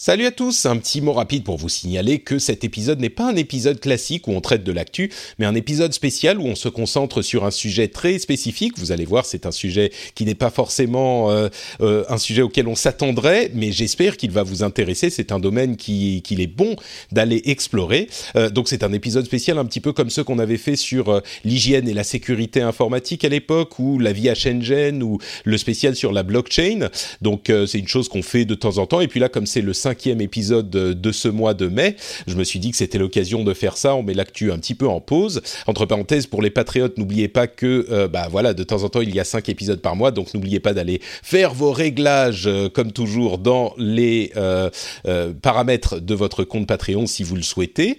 Salut 0.00 0.26
à 0.26 0.30
tous, 0.30 0.64
un 0.64 0.76
petit 0.76 1.00
mot 1.00 1.12
rapide 1.12 1.42
pour 1.42 1.56
vous 1.56 1.68
signaler 1.68 2.20
que 2.20 2.38
cet 2.38 2.62
épisode 2.62 3.00
n'est 3.00 3.10
pas 3.10 3.28
un 3.28 3.34
épisode 3.34 3.80
classique 3.80 4.28
où 4.28 4.30
on 4.30 4.40
traite 4.40 4.62
de 4.62 4.70
l'actu, 4.70 5.10
mais 5.40 5.44
un 5.44 5.56
épisode 5.56 5.92
spécial 5.92 6.38
où 6.38 6.44
on 6.44 6.54
se 6.54 6.68
concentre 6.68 7.20
sur 7.20 7.44
un 7.44 7.50
sujet 7.50 7.88
très 7.88 8.20
spécifique. 8.20 8.78
Vous 8.78 8.92
allez 8.92 9.04
voir, 9.04 9.26
c'est 9.26 9.44
un 9.44 9.50
sujet 9.50 9.90
qui 10.14 10.24
n'est 10.24 10.36
pas 10.36 10.50
forcément 10.50 11.32
euh, 11.32 11.48
euh, 11.80 12.04
un 12.08 12.18
sujet 12.18 12.42
auquel 12.42 12.68
on 12.68 12.76
s'attendrait, 12.76 13.50
mais 13.54 13.72
j'espère 13.72 14.16
qu'il 14.16 14.30
va 14.30 14.44
vous 14.44 14.62
intéresser. 14.62 15.10
C'est 15.10 15.32
un 15.32 15.40
domaine 15.40 15.76
qui 15.76 16.22
qu'il 16.22 16.40
est 16.40 16.46
bon 16.46 16.76
d'aller 17.10 17.42
explorer. 17.46 18.08
Euh, 18.36 18.50
donc 18.50 18.68
c'est 18.68 18.84
un 18.84 18.92
épisode 18.92 19.24
spécial 19.24 19.58
un 19.58 19.64
petit 19.64 19.80
peu 19.80 19.92
comme 19.92 20.10
ceux 20.10 20.22
qu'on 20.22 20.38
avait 20.38 20.58
fait 20.58 20.76
sur 20.76 21.08
euh, 21.08 21.20
l'hygiène 21.44 21.88
et 21.88 21.92
la 21.92 22.04
sécurité 22.04 22.60
informatique 22.60 23.24
à 23.24 23.28
l'époque, 23.28 23.80
ou 23.80 23.98
la 23.98 24.12
vie 24.12 24.28
à 24.28 24.36
Shenzhen, 24.36 25.02
ou 25.02 25.18
le 25.44 25.58
spécial 25.58 25.96
sur 25.96 26.12
la 26.12 26.22
blockchain. 26.22 26.88
Donc 27.20 27.50
euh, 27.50 27.66
c'est 27.66 27.80
une 27.80 27.88
chose 27.88 28.08
qu'on 28.08 28.22
fait 28.22 28.44
de 28.44 28.54
temps 28.54 28.78
en 28.78 28.86
temps. 28.86 29.00
Et 29.00 29.08
puis 29.08 29.18
là, 29.18 29.28
comme 29.28 29.46
c'est 29.46 29.60
le 29.60 29.72
cinquième 29.88 30.20
épisode 30.20 30.68
de, 30.68 31.12
ce 31.12 31.28
mois 31.28 31.54
de 31.54 31.66
mai. 31.66 31.96
Je 32.26 32.34
me 32.34 32.44
suis 32.44 32.58
dit 32.58 32.72
que 32.72 32.76
c'était 32.76 32.98
l'occasion 32.98 33.42
de 33.42 33.54
faire 33.54 33.78
ça. 33.78 33.94
On 33.94 34.02
met 34.02 34.12
l'actu 34.12 34.52
un 34.52 34.58
petit 34.58 34.74
peu 34.74 34.86
en 34.86 35.00
pause. 35.00 35.40
Entre 35.66 35.86
parenthèses, 35.86 36.26
pour 36.26 36.42
les 36.42 36.50
patriotes, 36.50 36.98
n'oubliez 36.98 37.28
pas 37.28 37.46
que, 37.46 37.86
euh, 37.90 38.06
bah 38.06 38.28
voilà, 38.30 38.52
de 38.52 38.62
temps 38.64 38.82
en 38.82 38.90
temps, 38.90 39.00
il 39.00 39.14
y 39.14 39.18
a 39.18 39.24
cinq 39.24 39.48
épisodes 39.48 39.80
par 39.80 39.96
mois. 39.96 40.10
Donc 40.10 40.34
n'oubliez 40.34 40.60
pas 40.60 40.74
d'aller 40.74 41.00
faire 41.22 41.54
vos 41.54 41.72
réglages, 41.72 42.46
euh, 42.46 42.68
comme 42.68 42.92
toujours, 42.92 43.38
dans 43.38 43.72
les 43.78 44.30
euh, 44.36 44.68
euh, 45.06 45.32
paramètres 45.40 46.00
de 46.00 46.14
votre 46.14 46.44
compte 46.44 46.66
Patreon 46.66 47.06
si 47.06 47.22
vous 47.22 47.36
le 47.36 47.42
souhaitez. 47.42 47.98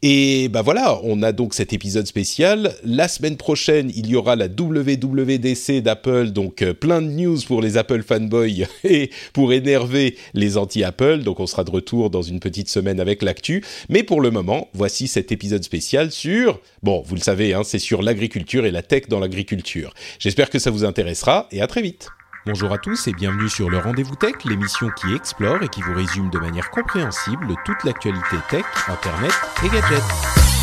Et 0.00 0.48
bah 0.48 0.62
voilà, 0.62 0.98
on 1.02 1.22
a 1.22 1.32
donc 1.32 1.52
cet 1.52 1.74
épisode 1.74 2.06
spécial. 2.06 2.74
La 2.82 3.08
semaine 3.08 3.36
prochaine, 3.36 3.92
il 3.94 4.06
y 4.06 4.16
aura 4.16 4.36
la 4.36 4.46
WWDC 4.46 5.82
d'Apple. 5.82 6.30
Donc 6.30 6.64
plein 6.80 7.02
de 7.02 7.08
news 7.08 7.38
pour 7.46 7.60
les 7.60 7.76
Apple 7.76 8.02
fanboys 8.02 8.66
et 8.84 9.10
pour 9.34 9.52
énerver 9.52 10.16
les 10.32 10.56
anti-Apple. 10.56 11.22
Donc 11.26 11.40
on 11.40 11.46
sera 11.46 11.64
de 11.64 11.70
retour 11.72 12.08
dans 12.08 12.22
une 12.22 12.38
petite 12.38 12.68
semaine 12.68 13.00
avec 13.00 13.20
l'actu. 13.20 13.64
Mais 13.88 14.04
pour 14.04 14.20
le 14.20 14.30
moment, 14.30 14.68
voici 14.74 15.08
cet 15.08 15.32
épisode 15.32 15.64
spécial 15.64 16.12
sur, 16.12 16.60
bon, 16.84 17.02
vous 17.04 17.16
le 17.16 17.20
savez, 17.20 17.52
hein, 17.52 17.62
c'est 17.64 17.80
sur 17.80 18.00
l'agriculture 18.00 18.64
et 18.64 18.70
la 18.70 18.82
tech 18.82 19.08
dans 19.08 19.18
l'agriculture. 19.18 19.92
J'espère 20.20 20.50
que 20.50 20.60
ça 20.60 20.70
vous 20.70 20.84
intéressera 20.84 21.48
et 21.50 21.60
à 21.60 21.66
très 21.66 21.82
vite. 21.82 22.08
Bonjour 22.46 22.72
à 22.72 22.78
tous 22.78 23.08
et 23.08 23.12
bienvenue 23.12 23.48
sur 23.48 23.68
le 23.68 23.78
Rendez-vous 23.78 24.14
Tech, 24.14 24.34
l'émission 24.44 24.88
qui 24.96 25.12
explore 25.12 25.64
et 25.64 25.68
qui 25.68 25.82
vous 25.82 25.94
résume 25.94 26.30
de 26.30 26.38
manière 26.38 26.70
compréhensible 26.70 27.56
toute 27.64 27.82
l'actualité 27.82 28.36
tech, 28.48 28.64
internet 28.86 29.32
et 29.64 29.68
gadgets. 29.68 30.55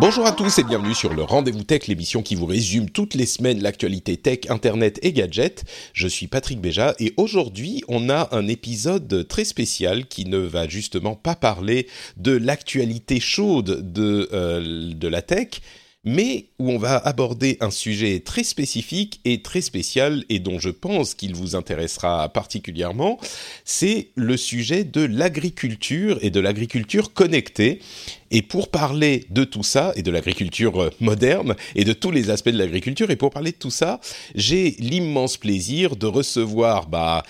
Bonjour 0.00 0.26
à 0.26 0.32
tous 0.32 0.58
et 0.58 0.64
bienvenue 0.64 0.94
sur 0.94 1.12
le 1.12 1.22
Rendez-vous 1.22 1.62
Tech, 1.62 1.86
l'émission 1.86 2.22
qui 2.22 2.34
vous 2.34 2.46
résume 2.46 2.88
toutes 2.88 3.12
les 3.12 3.26
semaines 3.26 3.60
l'actualité 3.60 4.16
tech, 4.16 4.38
internet 4.48 4.98
et 5.02 5.12
gadgets. 5.12 5.64
Je 5.92 6.08
suis 6.08 6.26
Patrick 6.26 6.58
Béja 6.58 6.94
et 6.98 7.12
aujourd'hui 7.18 7.84
on 7.86 8.08
a 8.08 8.34
un 8.34 8.48
épisode 8.48 9.28
très 9.28 9.44
spécial 9.44 10.06
qui 10.06 10.24
ne 10.24 10.38
va 10.38 10.66
justement 10.66 11.16
pas 11.16 11.34
parler 11.34 11.86
de 12.16 12.34
l'actualité 12.34 13.20
chaude 13.20 13.92
de, 13.92 14.30
euh, 14.32 14.94
de 14.94 15.06
la 15.06 15.20
tech, 15.20 15.60
mais 16.02 16.46
où 16.58 16.70
on 16.70 16.78
va 16.78 16.96
aborder 16.96 17.58
un 17.60 17.70
sujet 17.70 18.20
très 18.20 18.42
spécifique 18.42 19.20
et 19.26 19.42
très 19.42 19.60
spécial 19.60 20.24
et 20.30 20.38
dont 20.38 20.58
je 20.58 20.70
pense 20.70 21.14
qu'il 21.14 21.34
vous 21.34 21.56
intéressera 21.56 22.30
particulièrement, 22.30 23.18
c'est 23.66 24.08
le 24.14 24.38
sujet 24.38 24.84
de 24.84 25.02
l'agriculture 25.02 26.18
et 26.22 26.30
de 26.30 26.40
l'agriculture 26.40 27.12
connectée. 27.12 27.80
Et 28.30 28.42
pour 28.42 28.70
parler 28.70 29.26
de 29.30 29.44
tout 29.44 29.62
ça, 29.62 29.92
et 29.96 30.02
de 30.02 30.10
l'agriculture 30.10 30.82
euh, 30.82 30.90
moderne, 31.00 31.56
et 31.74 31.84
de 31.84 31.92
tous 31.92 32.10
les 32.10 32.30
aspects 32.30 32.50
de 32.50 32.58
l'agriculture, 32.58 33.10
et 33.10 33.16
pour 33.16 33.30
parler 33.30 33.52
de 33.52 33.56
tout 33.56 33.70
ça, 33.70 34.00
j'ai 34.34 34.76
l'immense 34.78 35.36
plaisir 35.36 35.96
de 35.96 36.06
recevoir, 36.06 36.88
bah, 36.88 37.22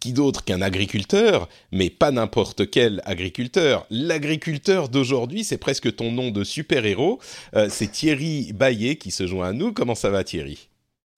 qui 0.00 0.12
d'autre 0.12 0.44
qu'un 0.44 0.62
agriculteur, 0.62 1.48
mais 1.72 1.90
pas 1.90 2.10
n'importe 2.10 2.70
quel 2.70 3.02
agriculteur. 3.04 3.86
L'agriculteur 3.90 4.88
d'aujourd'hui, 4.88 5.44
c'est 5.44 5.58
presque 5.58 5.94
ton 5.94 6.12
nom 6.12 6.30
de 6.30 6.44
super-héros. 6.44 7.20
Euh, 7.54 7.68
c'est 7.70 7.90
Thierry 7.92 8.52
Baillet 8.52 8.96
qui 8.96 9.10
se 9.10 9.26
joint 9.26 9.48
à 9.48 9.52
nous. 9.52 9.72
Comment 9.72 9.94
ça 9.94 10.10
va, 10.10 10.24
Thierry? 10.24 10.68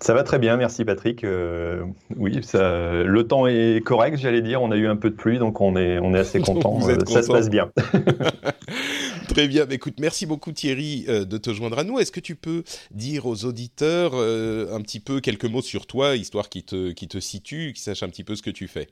Ça 0.01 0.15
va 0.15 0.23
très 0.23 0.39
bien, 0.39 0.57
merci 0.57 0.85
Patrick. 0.85 1.25
Euh, 1.25 1.85
oui, 2.17 2.39
ça, 2.45 3.03
le 3.03 3.27
temps 3.27 3.49
est 3.49 3.83
correct, 3.85 4.17
j'allais 4.17 4.43
dire. 4.43 4.63
On 4.63 4.71
a 4.71 4.77
eu 4.77 4.87
un 4.87 4.95
peu 4.95 5.11
de 5.11 5.17
pluie, 5.17 5.39
donc 5.39 5.61
on 5.61 5.77
est, 5.77 5.99
on 5.99 6.15
est 6.15 6.21
assez 6.21 6.41
content. 6.43 6.79
Euh, 6.89 6.97
ça 7.07 7.23
se 7.23 7.29
passe 7.29 7.51
bien. 7.51 7.73
Très 9.29 9.49
bien, 9.49 9.67
écoute, 9.69 9.95
merci 9.99 10.25
beaucoup 10.25 10.53
Thierry 10.53 11.05
euh, 11.09 11.25
de 11.25 11.37
te 11.37 11.53
joindre 11.53 11.81
à 11.81 11.85
nous. 11.85 11.99
Est-ce 11.99 12.13
que 12.13 12.21
tu 12.21 12.37
peux 12.37 12.63
dire 12.93 13.27
aux 13.27 13.45
auditeurs 13.45 14.15
un 14.15 14.81
petit 14.83 15.01
peu 15.01 15.21
quelques 15.21 15.47
mots 15.47 15.63
sur 15.63 15.87
toi, 15.87 16.15
histoire 16.15 16.49
qu'ils 16.49 16.65
te, 16.65 16.93
qu'ils 16.93 17.09
te 17.09 17.19
situent, 17.19 17.73
qu'ils 17.73 17.83
sachent 17.83 18.05
un 18.05 18.09
petit 18.09 18.25
peu 18.25 18.37
ce 18.37 18.43
que 18.43 18.51
tu 18.51 18.69
fais? 18.69 18.89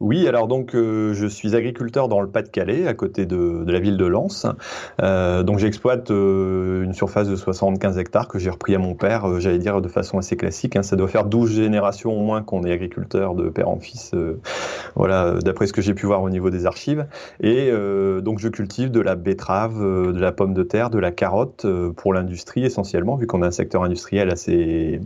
Oui, 0.00 0.28
alors 0.28 0.48
donc 0.48 0.74
euh, 0.74 1.14
je 1.14 1.26
suis 1.26 1.54
agriculteur 1.56 2.08
dans 2.08 2.20
le 2.20 2.28
Pas-de-Calais, 2.28 2.86
à 2.86 2.94
côté 2.94 3.26
de, 3.26 3.64
la 3.66 3.80
ville 3.80 3.96
de 3.96 4.04
Lens. 4.04 4.46
Euh, 5.00 5.42
donc 5.42 5.60
j'exploite 5.60 6.10
euh, 6.10 6.82
une 6.82 6.92
surface 6.92 7.28
de 7.28 7.36
75 7.36 7.96
hectares 7.96 8.28
que 8.28 8.38
j'ai 8.38 8.50
repris 8.50 8.74
à 8.74 8.78
mon 8.78 8.94
père, 8.94 9.40
j'allais 9.40 9.58
dire 9.58 9.80
de 9.80 9.88
façon 9.88 10.18
assez 10.18 10.36
classique. 10.36 10.76
hein. 10.76 10.82
Ça 10.82 10.96
doit 10.96 11.08
faire 11.08 11.24
12 11.24 11.54
générations 11.54 12.12
au 12.12 12.22
moins 12.22 12.42
qu'on 12.42 12.64
est 12.64 12.72
agriculteur 12.72 13.34
de 13.34 13.48
père 13.48 13.68
en 13.68 13.78
fils, 13.78 14.12
voilà, 14.94 15.34
d'après 15.42 15.66
ce 15.66 15.72
que 15.72 15.80
j'ai 15.80 15.94
pu 15.94 16.06
voir 16.06 16.22
au 16.22 16.28
niveau 16.28 16.50
des 16.50 16.66
archives. 16.66 17.06
Et 17.40 17.70
donc 18.20 18.40
je 18.40 18.48
cultive 18.48 18.90
de 18.90 19.00
la 19.00 19.14
betterave, 19.14 19.80
de 19.80 20.20
la 20.20 20.32
pomme 20.32 20.54
de 20.54 20.62
terre, 20.62 20.90
de 20.90 20.98
la 20.98 21.12
carotte 21.12 21.66
pour 21.96 22.12
l'industrie 22.12 22.64
essentiellement, 22.64 23.16
vu 23.16 23.26
qu'on 23.26 23.42
a 23.42 23.46
un 23.46 23.52
secteur 23.52 23.84
industriel 23.84 24.30
assez, 24.30 25.00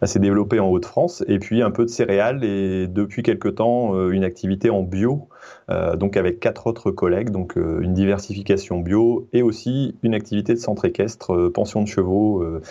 assez 0.00 0.18
développé 0.18 0.60
en 0.60 0.68
Haute-France, 0.68 1.24
et 1.28 1.38
puis 1.38 1.62
un 1.62 1.70
peu 1.70 1.84
de 1.84 1.90
céréales 1.90 2.44
et 2.44 2.86
depuis 2.86 3.22
quelque 3.22 3.48
temps 3.48 3.94
une 4.10 4.24
activité 4.24 4.70
en 4.70 4.82
bio, 4.82 5.28
euh, 5.70 5.96
donc 5.96 6.16
avec 6.16 6.40
quatre 6.40 6.66
autres 6.66 6.90
collègues, 6.90 7.30
donc 7.30 7.56
euh, 7.56 7.80
une 7.80 7.94
diversification 7.94 8.80
bio 8.80 9.28
et 9.32 9.42
aussi 9.42 9.96
une 10.02 10.14
activité 10.14 10.54
de 10.54 10.58
centre 10.58 10.84
équestre, 10.84 11.34
euh, 11.34 11.52
pension 11.52 11.82
de 11.82 11.88
chevaux 11.88 12.42
euh, 12.42 12.62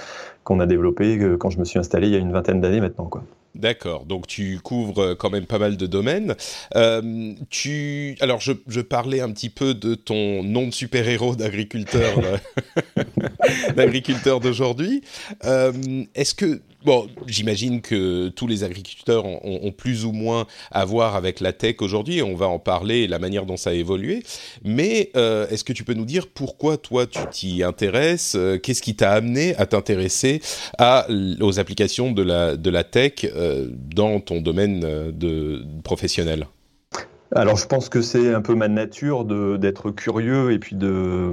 qu'on 0.44 0.59
a 0.59 0.66
développé 0.66 1.18
euh, 1.18 1.38
quand 1.38 1.50
je 1.50 1.59
me 1.59 1.66
suis 1.66 1.80
installé 1.80 2.08
il 2.08 2.14
y 2.14 2.16
a 2.16 2.20
une 2.20 2.31
vingtaine 2.31 2.62
d'années 2.62 2.81
maintenant. 2.81 3.06
Quoi. 3.06 3.24
D'accord, 3.53 4.06
donc 4.06 4.28
tu 4.28 4.59
couvres 4.64 5.00
euh, 5.00 5.16
quand 5.16 5.30
même 5.30 5.46
pas 5.46 5.59
mal 5.59 5.75
de 5.75 5.86
domaines. 5.86 6.36
Euh, 6.75 7.34
tu, 7.50 8.16
alors 8.22 8.40
je, 8.40 8.53
je 8.68 8.80
parlais 8.80 9.20
un 9.20 9.30
petit 9.31 9.50
peu 9.50 9.74
de 9.74 9.94
ton 9.94 10.41
nom 10.41 10.68
de 10.68 10.72
super-héros 10.72 11.36
d'agriculteur, 11.36 12.18
euh, 12.24 13.03
d'agriculteur 13.75 14.40
d'aujourd'hui. 14.40 15.02
Euh, 15.44 15.74
Est-ce 16.16 16.34
que, 16.34 16.62
bon, 16.86 17.08
j'imagine 17.28 17.81
que 17.81 18.30
tous 18.30 18.47
les 18.47 18.64
agriculteurs 18.64 19.26
ont, 19.26 19.72
plus 19.72 20.06
ou 20.06 20.11
moins 20.11 20.47
à 20.72 20.85
voir 20.85 21.16
avec 21.16 21.40
la 21.40 21.53
tech 21.53 21.78
aujourd'hui. 21.82 22.22
On 22.22 22.35
va 22.35 22.47
en 22.47 22.59
parler, 22.59 23.08
la 23.08 23.20
manière 23.20 23.46
dont 23.46 23.58
ça 23.58 23.72
a 23.72 23.73
évolué. 23.73 24.23
Mais 24.64 25.11
euh, 25.16 25.47
est-ce 25.50 25.64
que 25.64 25.73
tu 25.73 25.84
peux 25.84 25.94
nous 25.94 26.06
dire 26.06 26.28
pourquoi 26.28 26.78
toi 26.78 27.08
tu 27.08 27.20
t'y 27.32 27.64
intéresses? 27.64 28.35
Euh, 28.35 28.58
Qu'est-ce 28.58 28.82
qui 28.82 28.96
t'a 28.96 29.11
amené 29.11 29.56
à 29.56 29.66
t'intéresser 29.66 30.41
à, 30.78 31.08
aux 31.40 31.59
applications 31.59 32.11
de 32.11 32.22
la, 32.22 32.56
de 32.56 32.70
la 32.70 32.84
tech 32.84 33.26
euh, 33.26 33.67
dans 33.72 34.20
ton 34.20 34.41
domaine 34.41 34.84
euh, 34.84 35.11
de, 35.11 35.64
professionnel? 35.84 36.47
Alors 37.34 37.56
je 37.56 37.66
pense 37.66 37.88
que 37.88 38.02
c'est 38.02 38.34
un 38.34 38.42
peu 38.42 38.56
ma 38.56 38.68
nature 38.68 39.24
de 39.24 39.56
d'être 39.56 39.92
curieux 39.92 40.52
et 40.52 40.60
puis 40.60 40.76
de 40.76 41.32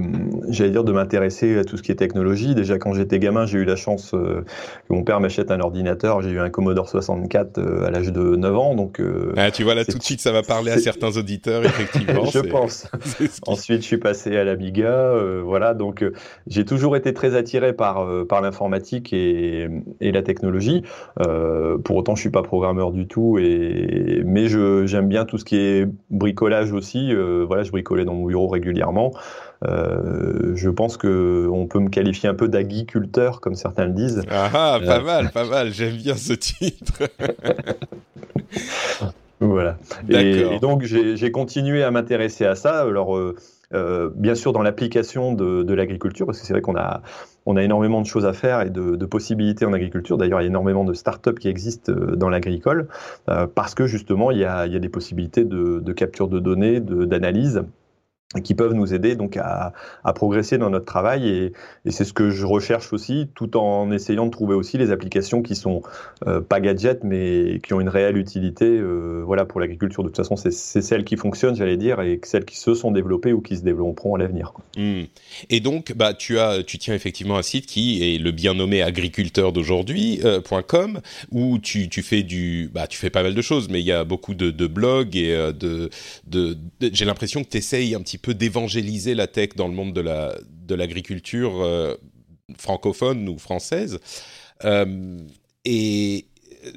j'allais 0.49 0.71
dire 0.71 0.85
de 0.85 0.93
m'intéresser 0.93 1.59
à 1.59 1.65
tout 1.65 1.77
ce 1.77 1.83
qui 1.83 1.91
est 1.91 1.97
technologie. 1.97 2.55
Déjà 2.55 2.79
quand 2.79 2.93
j'étais 2.93 3.19
gamin, 3.19 3.47
j'ai 3.47 3.59
eu 3.59 3.65
la 3.65 3.75
chance 3.75 4.15
euh, 4.15 4.45
que 4.89 4.95
mon 4.95 5.03
père 5.03 5.19
m'achète 5.21 5.51
un 5.51 5.59
ordinateur. 5.59 6.23
J'ai 6.23 6.31
eu 6.31 6.39
un 6.39 6.51
Commodore 6.51 6.89
64 6.89 7.59
euh, 7.59 7.85
à 7.85 7.91
l'âge 7.91 8.13
de 8.13 8.37
9 8.37 8.57
ans, 8.57 8.75
donc. 8.77 9.01
Euh, 9.01 9.33
ah, 9.37 9.51
tu 9.51 9.65
vois 9.65 9.75
là 9.75 9.85
tout 9.85 9.99
de 9.99 10.03
suite, 10.03 10.21
ça 10.21 10.31
va 10.31 10.43
parler 10.43 10.71
à 10.71 10.79
certains 10.79 11.17
auditeurs 11.17 11.65
effectivement. 11.65 12.25
je 12.33 12.41
pense. 12.41 12.87
Ensuite, 13.47 13.83
je 13.83 13.87
suis 13.87 13.99
passé 13.99 14.37
à 14.37 14.45
l'Amiga, 14.45 15.13
voilà. 15.45 15.75
Donc 15.75 16.05
j'ai 16.47 16.65
toujours 16.65 16.97
été 16.97 17.13
très 17.13 17.35
attiré 17.35 17.73
par 17.73 18.07
par 18.29 18.41
l'informatique 18.41 19.13
et 19.13 19.69
et 20.01 20.13
la 20.13 20.23
technologie. 20.23 20.85
pour 21.85 21.97
autant, 21.97 22.15
je 22.15 22.21
suis 22.21 22.31
pas 22.31 22.43
programmeur 22.43 22.93
du 22.93 23.09
tout 23.09 23.39
et 23.39 24.23
mais 24.25 24.47
je 24.47 24.87
j'aime 24.87 25.09
bien 25.09 25.25
tout 25.25 25.39
ce 25.39 25.45
qui 25.45 25.57
est 25.57 25.88
bricolage 26.11 26.73
aussi. 26.73 27.13
Euh, 27.13 27.45
voilà, 27.47 27.63
je 27.63 27.71
bricolais 27.71 28.05
dans 28.05 28.15
mon 28.15 28.27
bureau 28.27 28.49
régulièrement. 28.49 29.13
Euh, 29.67 30.53
je 30.55 30.71
pense 30.71 30.97
que 30.97 31.49
on 31.53 31.67
peut 31.67 31.81
me 31.81 31.89
qualifier 31.89 32.29
un 32.29 32.35
peu 32.35 32.49
d'agriculteur, 32.49 33.41
comme 33.41 33.55
certains 33.55 33.87
le 33.87 33.93
disent. 33.93 34.23
Ah, 34.31 34.51
ah 34.53 34.79
pas 34.85 34.99
euh, 34.99 35.03
mal, 35.03 35.31
pas 35.31 35.45
mal. 35.45 35.73
J'aime 35.73 35.97
bien 35.97 36.17
ce 36.17 36.33
titre. 36.33 36.95
voilà. 39.41 39.79
Et, 40.09 40.59
donc 40.61 40.85
j'ai 40.85 41.33
continué 41.33 41.83
à 41.83 41.91
m'intéresser 41.91 42.45
à 42.45 42.55
ça. 42.55 42.81
Alors 42.81 43.19
euh, 43.75 44.11
bien 44.15 44.35
sûr 44.35 44.53
dans 44.53 44.63
l'application 44.63 45.33
de, 45.35 45.75
l'agriculture, 45.75 46.27
parce 46.27 46.41
que 46.41 46.47
c'est 46.47 46.55
vrai 46.55 46.63
qu'on 46.63 46.77
a, 46.77 47.03
on 47.47 47.57
a 47.57 47.63
énormément 47.63 48.01
de 48.01 48.07
choses 48.07 48.25
à 48.25 48.33
faire 48.33 48.63
et 48.63 48.71
de, 48.71 48.97
de 48.97 49.07
possibilités 49.07 49.67
en 49.67 49.73
agriculture. 49.73 50.17
D'ailleurs, 50.17 50.41
il 50.41 50.45
y 50.45 50.47
a 50.47 50.49
énormément 50.49 50.85
de 50.85 50.95
startups 50.95 51.35
qui 51.35 51.49
existent 51.49 51.93
euh, 51.93 52.17
dans 52.17 52.31
l'agricole, 52.31 52.89
euh, 53.29 53.47
parce 53.47 53.75
que 53.75 53.87
justement, 53.87 54.31
il 54.31 54.39
y 54.39 54.45
a, 54.45 54.67
il 54.67 54.73
y 54.73 54.77
a 54.77 54.81
des 54.81 54.89
possibilités 54.89 55.45
de, 55.45 55.81
de 55.81 55.93
capture 55.93 56.29
de 56.29 56.39
données, 56.39 56.81
d'analyse 56.81 57.63
qui 58.45 58.55
peuvent 58.55 58.75
nous 58.75 58.93
aider 58.93 59.17
donc 59.17 59.39
à, 59.39 59.73
progresser 60.15 60.59
dans 60.59 60.71
notre 60.71 60.85
travail. 60.85 61.29
Et, 61.29 61.53
c'est 61.91 62.05
ce 62.05 62.13
que 62.13 62.31
je 62.31 62.45
recherche 62.45 62.93
aussi 62.93 63.29
tout 63.35 63.57
en 63.57 63.91
essayant 63.91 64.27
de 64.27 64.31
trouver 64.31 64.55
aussi 64.55 64.77
les 64.77 64.91
applications 64.91 65.43
qui 65.43 65.57
sont 65.57 65.83
euh, 66.27 66.41
pas 66.41 66.61
gadgets 66.61 67.03
mais 67.03 67.61
qui 67.65 67.73
ont 67.73 67.81
une 67.81 67.89
réelle 67.89 68.19
utilité 68.19 68.67
euh, 68.67 69.23
voilà 69.25 69.47
pour 69.47 69.61
l'agriculture. 69.61 70.03
De 70.03 70.09
toute 70.09 70.17
façon 70.17 70.37
c'est 70.37 70.51
celles 70.51 71.05
qui 71.05 71.17
fonctionnent 71.17 71.57
j'allais 71.57 71.79
dire 71.79 72.01
et 72.01 72.21
celles 72.25 72.45
qui 72.45 72.59
se 72.59 72.75
sont 72.75 72.91
développées 72.91 73.33
ou 73.33 73.41
qui 73.41 73.57
se 73.57 73.63
développeront 73.63 74.15
à 74.15 74.19
l'avenir 74.19 74.53
mmh. 74.77 75.03
et 75.49 75.61
donc 75.61 75.95
bah 75.97 76.13
tu 76.13 76.39
as 76.39 76.63
tu 76.63 76.79
tiens 76.79 76.95
effectivement 76.95 77.39
un 77.39 77.43
site 77.43 77.67
qui 77.67 78.03
est 78.03 78.19
le 78.19 78.31
bien 78.31 78.55
nommé 78.55 78.83
agriculteur 78.83 79.53
d'aujourd'hui.com 79.53 80.97
euh, 80.97 81.01
où 81.31 81.59
tu, 81.59 81.89
tu 81.89 82.03
fais 82.03 82.23
du 82.23 82.71
bah 82.73 82.87
tu 82.87 82.99
fais 82.99 83.11
pas 83.11 83.23
mal 83.23 83.35
de 83.35 83.43
choses 83.43 83.69
mais 83.71 83.81
il 83.81 83.87
y 83.87 83.93
a 83.93 84.05
beaucoup 84.05 84.35
de, 84.35 84.51
blogs 84.67 85.17
et 85.17 85.35
euh, 85.35 85.53
de, 85.53 85.89
de 86.27 86.57
j'ai 86.81 87.05
l'impression 87.05 87.43
que 87.43 87.49
tu 87.49 87.57
essayes 87.57 87.95
un 87.95 88.01
petit 88.01 88.18
peu 88.19 88.35
d'évangéliser 88.35 89.15
la 89.15 89.27
tech 89.27 89.51
dans 89.57 89.69
le 89.69 89.75
monde 89.75 89.93
de 89.93 90.01
la 90.01 90.35
de 90.69 90.75
l'agriculture 90.75 91.63
euh, 91.63 91.95
francophone 92.57 93.29
ou 93.29 93.39
française. 93.39 93.99
Euh, 94.65 95.19
et, 95.65 96.28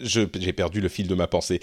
j'ai 0.02 0.54
perdu 0.54 0.82
le 0.82 0.90
fil 0.90 1.08
de 1.08 1.16
ma 1.16 1.28
pensée. 1.28 1.60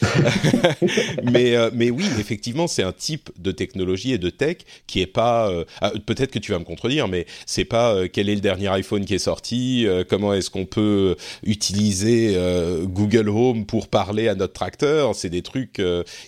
mais, 1.22 1.54
euh, 1.56 1.70
mais 1.72 1.90
oui, 1.90 2.04
effectivement, 2.18 2.66
c'est 2.66 2.82
un 2.82 2.92
type 2.92 3.30
de 3.38 3.52
technologie 3.52 4.12
et 4.12 4.18
de 4.18 4.30
tech 4.30 4.58
qui 4.86 5.00
est 5.00 5.06
pas. 5.06 5.50
Euh, 5.50 5.64
ah, 5.80 5.92
peut-être 6.04 6.30
que 6.30 6.38
tu 6.38 6.52
vas 6.52 6.58
me 6.58 6.64
contredire, 6.64 7.08
mais 7.08 7.26
c'est 7.46 7.64
pas 7.64 7.94
euh, 7.94 8.08
quel 8.12 8.28
est 8.28 8.34
le 8.34 8.40
dernier 8.40 8.68
iPhone 8.68 9.04
qui 9.04 9.14
est 9.14 9.18
sorti, 9.18 9.86
comment 10.08 10.34
est-ce 10.34 10.50
qu'on 10.50 10.66
peut 10.66 11.16
utiliser 11.42 12.36
Google 12.84 13.28
Home 13.28 13.66
pour 13.66 13.88
parler 13.88 14.28
à 14.28 14.34
notre 14.34 14.52
tracteur. 14.52 15.14
C'est 15.14 15.30
des 15.30 15.42
trucs 15.42 15.80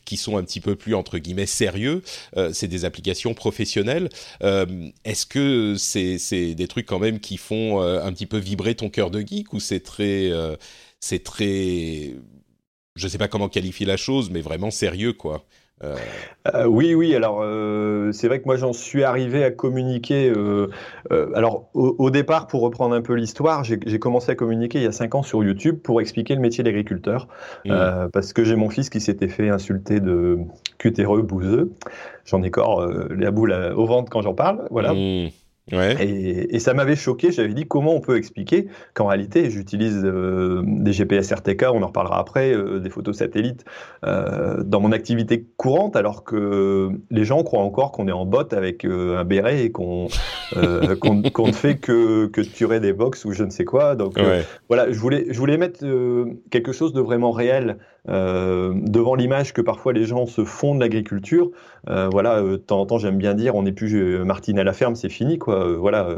qui 0.05 0.17
sont 0.17 0.37
un 0.37 0.43
petit 0.43 0.61
peu 0.61 0.77
plus 0.77 0.95
entre 0.95 1.19
guillemets 1.19 1.47
sérieux. 1.47 2.03
c'est 2.53 2.69
des 2.69 2.85
applications 2.85 3.35
professionnelles. 3.35 4.09
est-ce 4.41 5.27
que 5.27 5.77
c'est 5.79 6.55
des 6.55 6.69
trucs 6.69 6.87
quand 6.87 6.99
même 6.99 7.21
qui 7.21 7.37
font 7.37 7.81
un 7.81 8.13
petit 8.13 8.27
peu 8.27 8.39
vibrer 8.39 8.75
ton 8.75 8.89
cœur 8.89 9.11
de 9.11 9.21
geek 9.21 9.53
ou 9.53 9.61
c'est 9.61 9.81
très 9.81 10.31
c'est 11.01 11.25
très, 11.25 12.15
je 12.95 13.09
sais 13.09 13.19
pas 13.19 13.29
comment 13.29 13.49
qualifier 13.49 13.87
la 13.87 13.97
chose, 13.97 14.31
mais 14.31 14.41
vraiment 14.41 14.71
sérieux, 14.71 15.13
quoi. 15.13 15.45
Euh... 15.83 15.97
Euh, 16.55 16.67
oui, 16.67 16.95
oui. 16.95 17.15
Alors, 17.15 17.41
euh, 17.43 18.13
c'est 18.13 18.29
vrai 18.29 18.41
que 18.41 18.45
moi, 18.45 18.57
j'en 18.57 18.75
suis 18.75 19.03
arrivé 19.03 19.43
à 19.45 19.51
communiquer. 19.51 20.33
Alors, 21.11 21.71
au, 21.75 21.95
au, 21.99 22.11
départ, 22.11 22.47
pour 22.47 22.61
reprendre 22.61 22.95
un 22.95 23.01
peu 23.01 23.15
l'histoire, 23.15 23.65
j'ai 23.65 23.99
commencé 23.99 24.33
à 24.33 24.35
communiquer 24.35 24.79
il 24.79 24.85
y 24.85 24.87
a 24.87 24.93
cinq 24.93 25.15
ans 25.15 25.23
sur 25.23 25.43
YouTube 25.43 25.79
pour 25.83 26.01
expliquer 26.01 26.35
le 26.35 26.41
métier 26.41 26.63
d'agriculteur, 26.63 27.29
mmh. 27.65 28.09
Parce 28.13 28.33
que 28.33 28.45
j'ai 28.45 28.57
mon 28.57 28.69
fils 28.69 28.91
qui 28.91 29.01
s'était 29.01 29.29
fait 29.29 29.49
insulter 29.49 30.01
de 30.01 30.39
cutéreux, 30.79 31.23
bouseux. 31.23 31.73
J'en 32.27 32.43
ai 32.43 32.49
encore 32.49 32.87
la 32.87 33.31
boule 33.31 33.53
au 33.77 33.87
ventre 33.87 34.11
quand 34.11 34.23
j'en 34.23 34.35
parle. 34.35 34.67
Voilà. 34.71 34.93
Mmh. 34.93 35.31
Ouais. 35.73 35.97
Et, 36.05 36.55
et, 36.55 36.59
ça 36.59 36.75
m'avait 36.75 36.97
choqué. 36.97 37.31
J'avais 37.33 37.55
dit 37.55 37.67
comment 37.67 37.95
on 37.95 38.01
peut 38.01 38.17
expliquer 38.17 38.67
qu'en 38.95 39.07
réalité, 39.07 39.51
j'utilise 39.51 40.03
euh, 40.05 40.63
des 40.67 40.93
GPS 40.93 41.33
RTK, 41.33 41.67
on 41.73 41.83
en 41.83 41.89
reparlera 41.89 42.19
après, 42.19 42.53
euh, 42.53 42.79
des 42.81 42.91
photos 42.91 43.17
satellites 43.19 43.65
euh, 44.05 44.63
dans 44.65 44.81
mon 44.81 44.93
activité 44.93 45.47
courante, 45.57 45.97
alors 45.97 46.25
que 46.25 46.91
les 47.11 47.25
gens 47.25 47.43
croient 47.43 47.63
encore 47.63 47.93
qu'on 47.93 48.09
est 48.09 48.13
en 48.13 48.25
bot 48.25 48.53
avec 48.53 48.85
euh, 48.85 49.19
un 49.19 49.25
béret 49.25 49.65
et 49.65 49.71
qu'on 49.71 50.09
euh, 50.57 50.97
qu 51.01 51.11
ne 51.11 51.53
fait 51.53 51.77
que, 51.77 52.27
que 52.27 52.41
tuer 52.41 52.81
des 52.81 52.93
box 52.93 53.25
ou 53.25 53.33
je 53.33 53.45
ne 53.45 53.51
sais 53.51 53.65
quoi. 53.65 53.95
Donc 53.95 54.17
ouais. 54.17 54.45
voilà, 54.69 54.91
je 54.91 54.99
voulais, 54.99 55.27
je 55.31 55.39
voulais 55.39 55.57
mettre 55.57 55.85
quelque 56.51 56.73
chose 56.73 56.93
de 56.93 57.01
vraiment 57.01 57.31
réel 57.31 57.79
euh, 58.09 58.73
devant 58.75 59.15
l'image 59.15 59.53
que 59.53 59.61
parfois 59.61 59.93
les 59.93 60.05
gens 60.05 60.27
se 60.27 60.45
font 60.45 60.75
de 60.75 60.81
l'agriculture. 60.81 61.51
Euh, 61.89 62.09
voilà, 62.11 62.39
euh, 62.39 62.53
de 62.53 62.57
temps 62.57 62.81
en 62.81 62.87
temps, 62.87 62.99
j'aime 62.99 63.19
bien 63.19 63.35
dire, 63.35 63.55
on 63.55 63.63
n'est 63.63 63.73
plus 63.73 63.91
Martine 64.25 64.59
à 64.59 64.65
la 64.65 64.73
ferme, 64.73 64.95
c'est 64.95 65.09
fini, 65.09 65.39
quoi. 65.39 65.77
Voilà, 65.77 66.09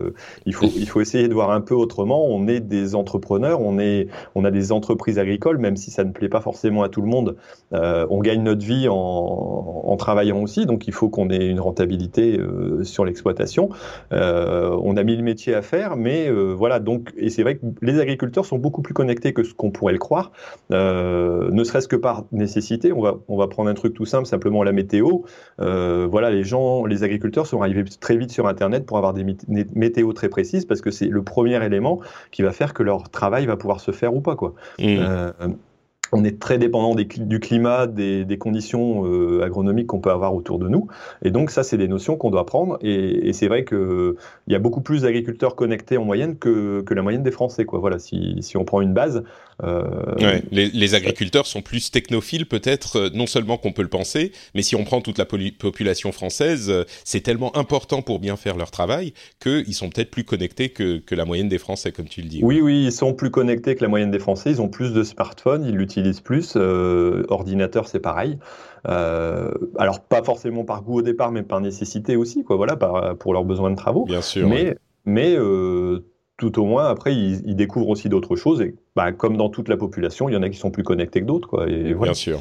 il 0.47 0.55
faut 0.55 0.67
il 0.77 0.89
faut 0.89 1.01
essayer 1.01 1.29
de 1.29 1.35
voir 1.35 1.51
un 1.51 1.61
peu 1.61 1.75
autrement. 1.75 2.27
On 2.27 2.47
est 2.47 2.61
des 2.61 2.95
entrepreneurs, 2.95 3.61
on 3.61 3.79
est 3.79 4.09
on 4.35 4.45
a 4.45 4.51
des 4.51 4.73
entreprises 4.73 5.19
agricoles, 5.19 5.59
même 5.59 5.77
si 5.77 5.91
ça 5.91 6.05
ne 6.05 6.13
plaît 6.13 6.29
pas 6.29 6.41
forcément 6.41 6.83
à 6.83 6.89
tout 6.89 7.03
le 7.03 7.09
monde. 7.09 7.37
on 7.73 8.21
gagne 8.21 8.43
notre 8.43 8.65
vie 8.65 8.89
en, 8.89 8.95
en, 8.95 9.97
travaillant 9.97 10.43
aussi, 10.43 10.67
donc 10.67 10.87
il 10.87 10.93
faut 10.93 11.09
qu'on 11.09 11.31
ait 11.31 11.47
une 11.47 11.61
rentabilité 11.61 12.39
sur 12.83 13.05
l'exploitation. 13.05 13.71
on 14.11 14.97
a 14.97 15.03
mille 15.03 15.23
métiers 15.23 15.55
à 15.55 15.63
faire, 15.63 15.97
mais 15.97 16.31
voilà, 16.31 16.81
donc 16.81 17.13
et 17.17 17.31
c'est 17.31 17.43
vrai 17.43 17.57
que 17.57 17.67
les 17.81 18.01
agriculteurs 18.01 18.47
sont 18.47 18.59
beaucoup 18.59 18.83
plus 18.83 18.95
connectés 18.95 19.33
que 19.33 19.43
ce 19.43 19.55
qu'on 19.55 19.71
pourrait 19.71 19.93
le 19.93 19.99
croire. 19.99 20.33
ne 20.71 21.65
serait-ce 21.73 21.89
que 21.89 21.97
par 21.97 22.25
nécessité. 22.33 22.93
On 22.93 23.01
va, 23.01 23.17
on 23.29 23.37
va 23.37 23.49
prendre 23.49 23.71
un 23.71 23.75
truc 23.75 23.95
tout 23.95 24.05
simple, 24.05 24.27
simplement 24.27 24.63
la 24.63 24.73
météo. 24.73 25.21
Euh, 25.61 26.07
voilà, 26.11 26.31
les 26.31 26.45
gens, 26.45 26.85
les 26.85 27.03
agriculteurs 27.03 27.47
sont 27.47 27.63
arrivés 27.63 27.85
très 28.01 28.17
vite 28.17 28.31
sur 28.31 28.47
Internet 28.47 28.87
pour 28.87 28.99
avoir 28.99 29.15
des 29.15 29.25
météos 29.75 30.13
très 30.13 30.29
précises 30.29 30.65
parce 30.65 30.81
que 30.81 30.91
c'est 30.91 31.07
le 31.07 31.23
premier 31.23 31.65
élément 31.65 32.01
qui 32.31 32.43
va 32.43 32.53
faire 32.53 32.75
que 32.75 32.83
leur 32.83 33.09
travail 33.11 33.47
va 33.47 33.57
pouvoir 33.57 33.81
se 33.81 33.91
faire 33.91 34.15
ou 34.15 34.21
pas, 34.21 34.37
quoi. 34.37 34.55
Mmh. 34.79 34.85
Euh, 35.01 35.33
on 36.13 36.25
est 36.25 36.39
très 36.39 36.59
dépendant 36.59 36.95
des, 36.95 37.05
du 37.05 37.41
climat, 37.41 37.87
des, 37.87 38.25
des 38.25 38.39
conditions 38.39 39.07
euh, 39.07 39.43
agronomiques 39.43 39.87
qu'on 39.87 40.01
peut 40.01 40.11
avoir 40.11 40.35
autour 40.35 40.59
de 40.59 40.69
nous. 40.69 40.87
Et 41.23 41.31
donc 41.31 41.51
ça, 41.51 41.63
c'est 41.63 41.79
des 41.79 41.89
notions 41.89 42.17
qu'on 42.17 42.31
doit 42.31 42.45
prendre. 42.45 42.79
Et, 42.83 43.29
et 43.29 43.33
c'est 43.33 43.49
vrai 43.49 43.65
qu'il 43.65 44.15
y 44.47 44.55
a 44.55 44.59
beaucoup 44.59 44.83
plus 44.83 45.03
d'agriculteurs 45.03 45.57
connectés 45.57 45.97
en 45.97 46.05
moyenne 46.05 46.37
que, 46.37 46.83
que, 46.83 46.93
la 46.93 47.01
moyenne 47.01 47.23
des 47.23 47.31
Français. 47.31 47.65
Quoi. 47.65 47.79
Voilà, 47.79 47.99
si, 47.99 48.37
si 48.43 48.59
on 48.59 48.65
prend 48.65 48.83
une 48.83 48.93
base. 48.93 49.25
Euh, 49.63 50.15
ouais, 50.17 50.43
les, 50.51 50.69
les, 50.69 50.95
agriculteurs 50.95 51.47
sont 51.47 51.63
plus 51.63 51.91
technophiles 51.91 52.47
peut-être, 52.47 52.97
euh, 52.97 53.11
non 53.15 53.27
seulement 53.27 53.57
qu'on 53.57 53.73
peut 53.73 53.83
le 53.83 53.89
penser, 53.89 54.33
mais 54.55 54.63
si 54.63 54.75
on 54.75 54.85
prend 54.85 55.01
toute 55.01 55.19
la 55.19 55.25
population 55.25 56.11
française, 56.11 56.69
euh, 56.69 56.85
c'est 57.05 57.21
tellement 57.21 57.57
important 57.57 58.03
pour 58.03 58.19
bien 58.19 58.37
faire 58.37 58.57
leur 58.57 58.71
travail 58.71 59.15
qu'ils 59.41 59.75
sont 59.75 59.89
peut-être 59.89 60.11
plus 60.11 60.25
connectés 60.25 60.71
que, 60.71 60.99
que 60.99 61.15
la 61.15 61.25
moyenne 61.25 61.49
des 61.49 61.59
Français, 61.59 61.93
comme 61.93 62.09
tu 62.09 62.23
le 62.23 62.29
dis. 62.29 62.41
Oui, 62.43 62.61
oui, 62.61 62.85
ils 62.87 62.93
sont 62.93 63.15
plus 63.15 63.31
connectés 63.31 63.77
que 63.77 63.83
la 63.83 63.89
moyenne 63.89 64.11
des 64.11 64.19
Français. 64.19 64.51
Ils 64.51 64.61
ont 64.61 64.69
plus 64.69 64.93
de 64.93 65.03
smartphones, 65.03 65.65
ils 65.65 65.77
l'utilisent 65.77 66.21
plus. 66.21 66.55
Euh, 66.57 67.25
ordinateur, 67.29 67.87
c'est 67.87 68.01
pareil. 68.01 68.39
Euh, 68.89 69.53
alors 69.79 70.01
pas 70.01 70.25
forcément 70.25 70.65
par 70.65 70.83
goût 70.83 70.99
au 70.99 71.03
départ, 71.03 71.31
mais 71.31 71.43
par 71.45 71.61
nécessité 71.61 72.17
aussi, 72.17 72.43
quoi. 72.43 72.57
Voilà, 72.57 72.77
par, 72.77 73.17
pour 73.17 73.33
leurs 73.33 73.45
besoins 73.45 73.71
de 73.71 73.77
travaux. 73.77 74.05
Bien 74.07 74.23
sûr. 74.23 74.49
Mais, 74.49 74.65
ouais. 74.65 74.77
mais 75.05 75.37
euh, 75.37 76.01
tout 76.37 76.59
au 76.61 76.65
moins, 76.65 76.89
après, 76.89 77.15
ils, 77.15 77.43
ils 77.47 77.57
découvrent 77.57 77.89
aussi 77.89 78.09
d'autres 78.09 78.37
choses. 78.37 78.61
Et 78.61 78.75
bah, 78.97 79.13
comme 79.13 79.37
dans 79.37 79.49
toute 79.49 79.69
la 79.69 79.77
population, 79.77 80.29
il 80.29 80.33
y 80.33 80.37
en 80.37 80.43
a 80.43 80.49
qui 80.49 80.59
sont 80.59 80.71
plus 80.71 80.83
connectés 80.83 81.21
que 81.21 81.27
d'autres, 81.27 81.49
quoi. 81.49 81.69
Et 81.69 81.93
voilà. 81.93 82.13
Bien 82.13 82.15
sûr. 82.15 82.41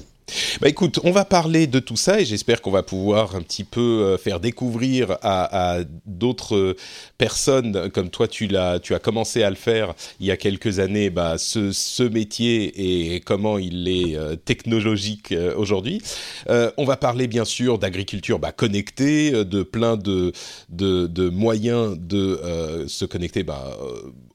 Bah 0.61 0.69
écoute, 0.69 0.99
on 1.03 1.11
va 1.11 1.25
parler 1.25 1.67
de 1.67 1.79
tout 1.79 1.97
ça 1.97 2.21
et 2.21 2.25
j'espère 2.25 2.61
qu'on 2.61 2.71
va 2.71 2.83
pouvoir 2.83 3.35
un 3.35 3.41
petit 3.41 3.63
peu 3.63 3.81
euh, 3.81 4.17
faire 4.17 4.39
découvrir 4.39 5.17
à, 5.21 5.79
d'autres 6.05 6.75
personnes 7.17 7.89
comme 7.91 8.09
toi 8.09 8.27
tu 8.27 8.47
l'as 8.47 8.79
tu 8.79 8.93
as 8.93 8.99
commencé 8.99 9.43
à 9.43 9.49
le 9.49 9.55
faire 9.55 9.93
il 10.19 10.25
y 10.25 10.31
a 10.31 10.37
quelques 10.37 10.79
années 10.79 11.09
bah, 11.09 11.37
ce, 11.37 12.03
métier 12.03 13.15
et 13.15 13.19
comment 13.19 13.57
il 13.57 13.87
est 13.87 14.15
euh, 14.15 14.35
technologique 14.35 15.31
euh, 15.31 15.53
aujourd'hui. 15.55 16.01
Euh, 16.49 16.71
on 16.77 16.85
va 16.85 16.97
parler 16.97 17.27
bien 17.27 17.45
sûr 17.45 17.77
d'agriculture 17.77 18.39
bah, 18.39 18.51
connectée, 18.51 19.31
de 19.31 19.63
plein 19.63 19.97
de, 19.97 20.33
moyens 21.29 21.97
de 21.97 22.39
euh, 22.43 22.87
se 22.87 23.05
connecter 23.05 23.43
bah, 23.43 23.77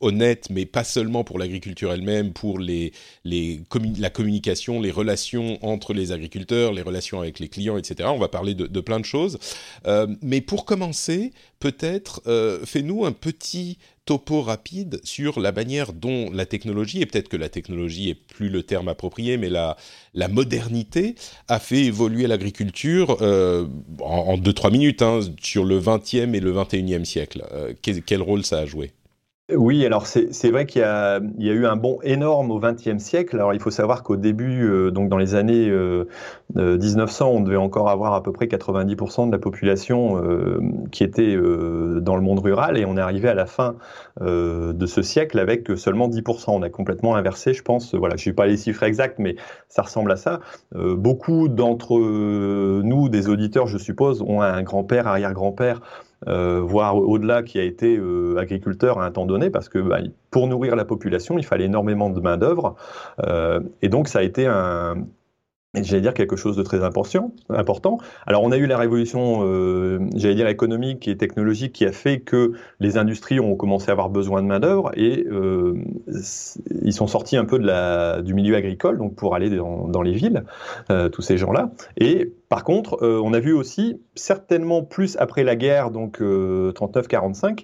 honnête, 0.01 0.49
mais 0.51 0.67
pas 0.67 0.85
seulement 0.85 1.25
pour 1.25 1.39
l'agriculture 1.39 1.93
elle-même, 1.93 2.33
pour 2.33 2.59
les, 2.59 2.93
la 3.25 4.11
communication, 4.11 4.81
les 4.81 4.91
relations 4.91 5.59
entre 5.65 5.93
les 5.93 6.13
agriculteurs, 6.13 6.73
les 6.73 6.83
relations 6.83 7.21
avec 7.21 7.39
les 7.39 7.49
clients, 7.49 7.77
etc. 7.77 8.09
On 8.13 8.19
va 8.19 8.29
parler 8.29 8.55
de, 8.55 8.81
plein 8.81 9.01
de 9.01 9.05
choses. 9.05 9.39
Euh, 9.87 10.07
mais 10.23 10.41
pour 10.41 10.65
commencer, 10.65 11.33
peut-être, 11.59 12.23
euh, 12.27 12.65
fais-nous 12.65 13.05
un 13.05 13.13
petit 13.13 13.79
topo 14.05 14.41
rapide 14.41 15.01
sur 15.03 15.41
la 15.41 15.51
manière 15.51 15.93
dont 15.93 16.31
la 16.31 16.47
technologie, 16.47 17.03
et 17.03 17.07
peut-être 17.07 17.29
que 17.29 17.37
la 17.37 17.49
technologie 17.49 18.11
est 18.11 18.15
plus 18.15 18.49
le 18.49 18.63
terme 18.63 18.87
approprié, 18.87 19.37
mais 19.37 19.49
la, 19.49 19.77
la 20.15 20.29
modernité 20.29 21.17
a 21.49 21.59
fait 21.59 21.85
évoluer 21.85 22.29
l'agriculture 22.29 23.17
euh, 23.21 23.67
en 24.01 24.37
2-3 24.37 24.71
minutes 24.71 25.03
hein, 25.03 25.21
sur 25.43 25.65
le 25.65 25.81
20e 25.81 26.35
et 26.35 26.41
le 26.41 26.53
21e 26.53 27.05
siècle. 27.05 27.45
Quel 27.83 28.23
rôle 28.23 28.45
ça 28.45 28.59
a 28.59 28.67
joué? 28.67 28.93
Oui, 29.55 29.87
alors 29.87 30.09
c'est 30.09 30.51
vrai 30.51 30.67
qu'il 30.67 30.83
y, 30.83 30.85
y, 31.45 31.51
a 31.51 31.53
eu 31.53 31.67
un 31.67 31.77
bond 31.77 32.01
énorme 32.03 32.51
au 32.51 32.59
XXe 32.59 32.99
siècle. 32.99 33.37
Alors 33.37 33.55
il 33.55 33.61
faut 33.61 33.71
savoir 33.71 34.03
qu'au 34.03 34.17
début, 34.17 34.65
euh, 34.65 34.91
donc 34.91 35.09
dans 35.09 35.19
les 35.19 35.37
années 35.37 35.69
euh, 35.69 36.09
1900, 36.57 37.29
on 37.29 37.41
devait 37.43 37.55
encore 37.55 37.89
avoir 37.89 38.15
à 38.15 38.25
peu 38.25 38.33
près 38.33 38.47
90% 38.47 39.29
de 39.29 39.33
la 39.33 39.39
population 39.39 40.21
euh, 40.21 40.61
qui 40.91 41.05
était 41.05 41.37
euh, 41.37 42.01
dans 42.01 42.17
le 42.17 42.23
monde 42.23 42.41
rural, 42.41 42.77
et 42.77 42.85
on 42.85 42.97
est 42.97 43.01
arrivé 43.01 43.29
à 43.29 43.35
la 43.35 43.47
fin 43.47 43.77
de 44.21 44.87
ce 44.87 45.03
siècle 45.03 45.39
avec 45.39 45.69
seulement 45.77 46.09
10%. 46.09 46.47
On 46.49 46.63
a 46.63 46.71
complètement 46.71 47.15
inversé, 47.15 47.55
je 47.55 47.63
pense. 47.63 47.95
Voilà, 47.95 48.17
je 48.17 48.31
pas 48.33 48.47
les 48.47 48.57
chiffres 48.57 48.83
exacts, 48.83 49.19
mais 49.19 49.37
ça 49.69 49.83
ressemble 49.83 50.11
à 50.11 50.17
ça. 50.17 50.41
beaucoup 50.75 51.49
d'entre 51.49 51.99
nous, 51.99 53.09
des 53.11 53.29
auditeurs, 53.29 53.67
je 53.67 53.77
suppose, 53.79 54.23
ont 54.23 54.41
un 54.41 54.63
grand-père, 54.63 55.07
arrière-grand-père 55.07 55.83
euh, 56.29 56.61
voire 56.61 56.97
au-delà, 56.97 57.43
qui 57.43 57.59
a 57.59 57.63
été 57.63 57.97
euh, 57.97 58.37
agriculteur 58.39 58.99
à 58.99 59.07
un 59.07 59.11
temps 59.11 59.27
donné, 59.27 59.51
parce 59.51 59.69
que 59.69 59.79
bah, 59.79 59.99
pour 60.31 60.49
nourrir 60.49 60.75
la 60.77 60.85
population, 60.85 61.39
il 61.39 61.45
fallait 61.45 61.67
énormément 61.67 62.11
de 62.11 62.21
main-d'œuvre. 62.21 62.75
Euh, 63.25 63.61
et 63.83 63.89
donc, 63.89 64.09
ça 64.09 64.21
a 64.21 64.23
été 64.23 64.47
un, 64.47 64.97
j'allais 65.83 66.03
dire 66.03 66.15
quelque 66.15 66.37
chose 66.37 66.57
de 66.57 66.63
très 66.63 66.83
important. 66.85 67.99
Alors 68.27 68.43
on 68.43 68.53
a 68.53 68.57
eu 68.57 68.67
la 68.67 68.79
révolution, 68.79 69.41
euh, 69.43 69.99
j'allais 70.15 70.35
dire 70.35 70.49
économique 70.49 71.09
et 71.09 71.17
technologique, 71.17 71.73
qui 71.73 71.85
a 71.85 71.93
fait 71.93 72.21
que 72.21 72.53
les 72.81 72.99
industries 72.99 73.41
ont 73.41 73.57
commencé 73.57 73.91
à 73.91 73.93
avoir 73.93 74.11
besoin 74.11 74.43
de 74.43 74.47
main 74.47 74.61
d'œuvre 74.61 74.91
et 74.97 75.27
euh, 75.31 75.75
ils 76.83 76.93
sont 76.93 77.07
sortis 77.07 77.37
un 77.37 77.45
peu 77.45 77.59
de 77.59 77.67
la, 77.67 78.23
du 78.23 78.35
milieu 78.35 78.57
agricole, 78.57 78.99
donc 78.99 79.15
pour 79.15 79.35
aller 79.35 79.51
dans, 79.51 79.89
dans 79.89 80.03
les 80.03 80.13
villes, 80.13 80.45
euh, 80.91 81.09
tous 81.09 81.23
ces 81.23 81.39
gens-là. 81.39 81.71
Et 81.97 82.33
par 82.49 82.65
contre, 82.65 83.03
euh, 83.03 83.21
on 83.23 83.33
a 83.33 83.41
vu 83.41 83.53
aussi 83.53 84.01
certainement 84.15 84.83
plus 84.83 85.17
après 85.19 85.43
la 85.43 85.57
guerre, 85.57 85.91
donc 85.91 86.21
39-45 86.21 86.23
euh, 86.23 87.51
euh, 87.51 87.55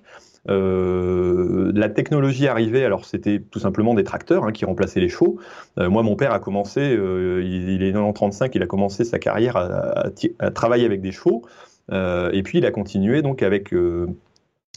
la 0.46 1.88
technologie 1.88 2.48
arrivait, 2.48 2.84
alors 2.84 3.04
c'était 3.04 3.40
tout 3.40 3.58
simplement 3.58 3.94
des 3.94 4.04
tracteurs 4.04 4.44
hein, 4.44 4.52
qui 4.52 4.64
remplaçaient 4.64 5.00
les 5.00 5.08
chevaux. 5.08 5.38
Euh, 5.78 5.88
moi, 5.88 6.02
mon 6.02 6.16
père 6.16 6.32
a 6.32 6.40
commencé, 6.40 6.80
euh, 6.80 7.42
il, 7.44 7.82
est 7.82 7.92
né 7.92 7.98
en 7.98 8.12
35, 8.12 8.54
il 8.54 8.62
a 8.62 8.66
commencé 8.66 9.04
sa 9.04 9.18
carrière 9.18 9.56
à, 9.56 10.06
à, 10.38 10.50
travailler 10.50 10.84
avec 10.84 11.00
des 11.00 11.12
chevaux, 11.12 11.42
et 11.90 12.42
puis 12.42 12.58
il 12.58 12.66
a 12.66 12.70
continué 12.70 13.22
donc 13.22 13.42
avec 13.42 13.74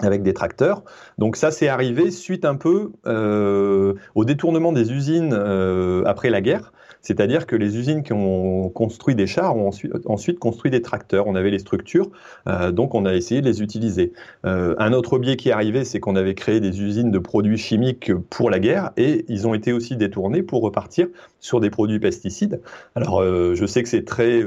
avec 0.02 0.24
des 0.24 0.34
tracteurs. 0.34 0.84
Donc 1.18 1.38
ça, 1.38 1.52
c'est 1.52 1.70
arrivé 1.70 2.12
suite 2.12 2.46
un 2.46 2.56
peu 2.56 2.92
au 3.06 4.26
détournement 4.26 4.72
des 4.72 4.92
usines 4.92 5.34
après 6.06 6.30
la 6.30 6.42
guerre. 6.42 6.74
C'est-à-dire 7.06 7.46
que 7.46 7.56
les 7.56 7.78
usines 7.78 8.02
qui 8.02 8.14
ont 8.14 8.70
construit 8.70 9.14
des 9.14 9.28
chars 9.28 9.56
ont 9.56 9.70
ensuite, 10.06 10.40
construit 10.40 10.72
des 10.72 10.82
tracteurs. 10.82 11.28
On 11.28 11.36
avait 11.36 11.52
les 11.52 11.60
structures, 11.60 12.10
euh, 12.48 12.72
donc 12.72 12.96
on 12.96 13.06
a 13.06 13.14
essayé 13.14 13.42
de 13.42 13.46
les 13.46 13.62
utiliser. 13.62 14.12
Euh, 14.46 14.74
un 14.80 14.92
autre 14.92 15.20
biais 15.20 15.36
qui 15.36 15.50
est 15.50 15.52
arrivé, 15.52 15.86
c'est 15.86 16.00
qu'on 16.00 16.16
avait 16.16 16.34
créé 16.34 16.60
des 16.60 16.82
usines 16.82 17.12
de 17.12 17.20
produits 17.20 17.60
chimiques 17.60 18.12
pour 18.32 18.50
la 18.50 18.58
guerre 18.58 18.90
et 18.98 19.24
ils 19.28 19.48
ont 19.48 19.54
été 19.54 19.72
aussi 19.72 19.96
détournés 19.96 20.42
pour 20.42 20.64
repartir 20.64 21.08
sur 21.40 21.60
des 21.60 21.70
produits 21.70 22.00
pesticides. 22.00 22.60
Alors 22.96 23.22
euh, 23.22 23.54
je 23.54 23.68
sais 23.68 23.84
que 23.84 23.90
c'est 23.90 24.06
très, 24.06 24.44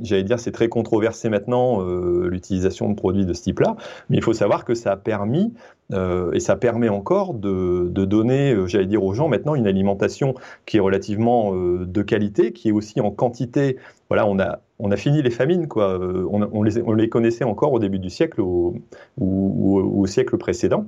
j'allais 0.00 0.22
dire, 0.22 0.38
c'est 0.38 0.52
très 0.52 0.68
controversé 0.68 1.28
maintenant 1.28 1.82
l'utilisation 1.82 2.88
de 2.88 2.94
produits 2.94 3.26
de 3.26 3.32
ce 3.32 3.42
type-là, 3.42 3.76
mais 4.10 4.18
il 4.18 4.22
faut 4.22 4.32
savoir 4.32 4.64
que 4.64 4.74
ça 4.74 4.92
a 4.92 4.96
permis 4.96 5.52
euh, 5.92 6.32
et 6.32 6.40
ça 6.40 6.56
permet 6.56 6.88
encore 6.88 7.34
de, 7.34 7.88
donner, 7.88 8.52
euh, 8.52 8.66
j'allais 8.66 8.86
dire 8.86 9.04
aux 9.04 9.12
gens 9.12 9.28
maintenant, 9.28 9.54
une 9.54 9.66
alimentation 9.66 10.34
qui 10.66 10.78
est 10.78 10.80
relativement 10.80 11.54
euh, 11.54 11.84
de 11.86 12.02
qualité, 12.02 12.52
qui 12.52 12.68
est 12.68 12.72
aussi 12.72 13.00
en 13.00 13.10
quantité. 13.10 13.76
Voilà, 14.08 14.26
on 14.26 14.38
a, 14.38 14.60
on 14.78 14.90
a 14.90 14.96
fini 14.96 15.22
les 15.22 15.30
famines, 15.30 15.68
quoi. 15.68 15.98
On, 15.98 16.62
les, 16.62 16.82
on 16.82 16.92
les, 16.92 17.08
connaissait 17.08 17.44
encore 17.44 17.72
au 17.72 17.78
début 17.78 17.98
du 17.98 18.10
siècle 18.10 18.40
ou 18.40 18.82
au 19.18 20.06
siècle 20.06 20.36
précédent. 20.38 20.86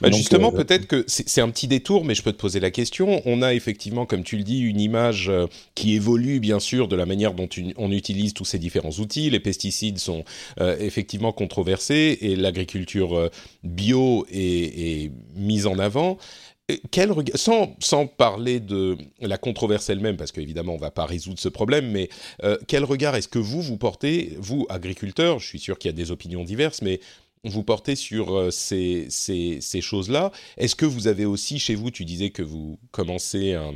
Bah 0.00 0.10
justement, 0.10 0.52
euh, 0.52 0.56
peut-être 0.56 0.86
que 0.86 1.04
c'est 1.06 1.40
un 1.40 1.50
petit 1.50 1.68
détour, 1.68 2.04
mais 2.04 2.14
je 2.14 2.22
peux 2.22 2.32
te 2.32 2.38
poser 2.38 2.60
la 2.60 2.70
question. 2.70 3.22
On 3.24 3.42
a 3.42 3.54
effectivement, 3.54 4.06
comme 4.06 4.22
tu 4.22 4.36
le 4.36 4.42
dis, 4.42 4.60
une 4.60 4.80
image 4.80 5.28
euh, 5.28 5.46
qui 5.74 5.94
évolue 5.94 6.40
bien 6.40 6.60
sûr 6.60 6.88
de 6.88 6.96
la 6.96 7.06
manière 7.06 7.34
dont 7.34 7.48
on 7.76 7.92
utilise 7.92 8.34
tous 8.34 8.44
ces 8.44 8.58
différents 8.58 8.90
outils. 8.90 9.30
Les 9.30 9.40
pesticides 9.40 9.98
sont 9.98 10.24
euh, 10.60 10.76
effectivement 10.78 11.32
controversés 11.32 12.18
et 12.20 12.36
l'agriculture 12.36 13.30
bio 13.62 14.26
est, 14.30 15.04
est, 15.04 15.12
mise 15.34 15.66
en 15.66 15.78
avant. 15.78 16.18
Quel 16.92 17.12
sans, 17.34 17.74
sans, 17.80 18.06
parler 18.06 18.60
de 18.60 18.96
la 19.20 19.38
controverse 19.38 19.90
elle-même, 19.90 20.16
parce 20.16 20.30
qu'évidemment 20.30 20.74
on 20.74 20.76
ne 20.76 20.80
va 20.80 20.92
pas 20.92 21.04
résoudre 21.04 21.40
ce 21.40 21.48
problème, 21.48 21.90
mais 21.90 22.08
quel 22.68 22.84
regard 22.84 23.16
est-ce 23.16 23.26
que 23.26 23.40
vous, 23.40 23.60
vous 23.60 23.76
portez, 23.76 24.36
vous, 24.38 24.66
agriculteurs, 24.68 25.40
je 25.40 25.48
suis 25.48 25.58
sûr 25.58 25.78
qu'il 25.78 25.88
y 25.88 25.94
a 25.94 25.96
des 25.96 26.12
opinions 26.12 26.44
diverses, 26.44 26.80
mais 26.82 27.00
vous 27.44 27.62
portez 27.62 27.96
sur 27.96 28.36
euh, 28.36 28.50
ces, 28.50 29.06
ces, 29.08 29.58
ces 29.60 29.80
choses-là. 29.80 30.30
Est-ce 30.56 30.76
que 30.76 30.86
vous 30.86 31.08
avez 31.08 31.24
aussi 31.24 31.58
chez 31.58 31.74
vous, 31.74 31.90
tu 31.90 32.04
disais 32.04 32.30
que 32.30 32.42
vous 32.42 32.78
commencez 32.92 33.54
un, 33.54 33.72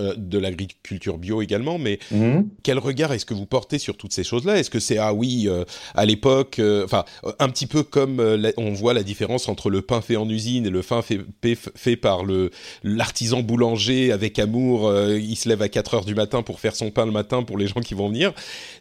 euh, 0.00 0.14
de 0.16 0.38
l'agriculture 0.38 1.16
bio 1.16 1.40
également, 1.40 1.78
mais 1.78 1.98
mhm. 2.10 2.48
quel 2.62 2.78
regard 2.78 3.12
est-ce 3.12 3.24
que 3.24 3.34
vous 3.34 3.46
portez 3.46 3.78
sur 3.78 3.96
toutes 3.96 4.12
ces 4.12 4.24
choses-là? 4.24 4.58
Est-ce 4.58 4.68
que 4.68 4.80
c'est 4.80 4.98
ah 4.98 5.14
oui 5.14 5.44
euh, 5.46 5.64
à 5.94 6.04
l'époque, 6.04 6.58
euh, 6.58 6.84
enfin 6.84 7.04
un 7.38 7.48
petit 7.48 7.66
peu 7.66 7.82
comme 7.82 8.20
on 8.56 8.72
voit 8.72 8.92
la 8.92 9.02
différence 9.02 9.48
entre 9.48 9.70
le 9.70 9.82
pain 9.82 10.00
fait 10.00 10.16
en 10.16 10.28
usine 10.28 10.66
et 10.66 10.70
le 10.70 10.82
pain 10.82 11.02
fait, 11.02 11.20
fait, 11.74 11.96
par 11.96 12.24
le 12.24 12.50
l'artisan 12.82 13.40
boulanger 13.40 14.12
avec 14.12 14.38
amour, 14.38 14.92
il 15.08 15.36
se 15.36 15.48
lève 15.48 15.62
à 15.62 15.68
4 15.68 15.94
heures 15.94 16.04
du 16.04 16.14
matin 16.14 16.42
pour 16.42 16.60
faire 16.60 16.76
son 16.76 16.90
pain 16.90 17.06
le 17.06 17.12
matin 17.12 17.42
pour 17.42 17.56
les 17.56 17.68
gens 17.68 17.80
qui 17.80 17.94
vont 17.94 18.08
venir? 18.08 18.32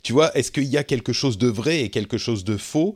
Tu 0.04 0.12
vois, 0.12 0.36
est-ce 0.38 0.51
qu'il 0.51 0.65
y 0.65 0.77
a 0.77 0.84
quelque 0.84 1.13
chose 1.13 1.38
de 1.38 1.48
vrai 1.48 1.82
et 1.82 1.89
quelque 1.89 2.18
chose 2.18 2.44
de 2.44 2.58
faux 2.58 2.96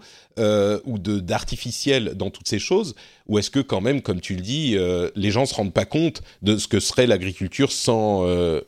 ou 0.85 0.99
de 0.99 1.19
d'artificiel 1.19 2.13
dans 2.15 2.29
toutes 2.29 2.47
ces 2.47 2.59
choses 2.59 2.95
ou 3.29 3.37
est-ce 3.37 3.51
que 3.51 3.59
quand 3.59 3.79
même, 3.79 4.01
comme 4.01 4.19
tu 4.19 4.35
le 4.35 4.41
dis, 4.41 4.75
euh, 4.75 5.09
les 5.15 5.29
gens 5.31 5.45
se 5.45 5.53
rendent 5.53 5.73
pas 5.73 5.85
compte 5.85 6.23
de 6.41 6.57
ce 6.57 6.67
que 6.67 6.79
serait 6.79 7.07
l'agriculture 7.07 7.71
sans 7.71 8.25
euh, 8.25 8.61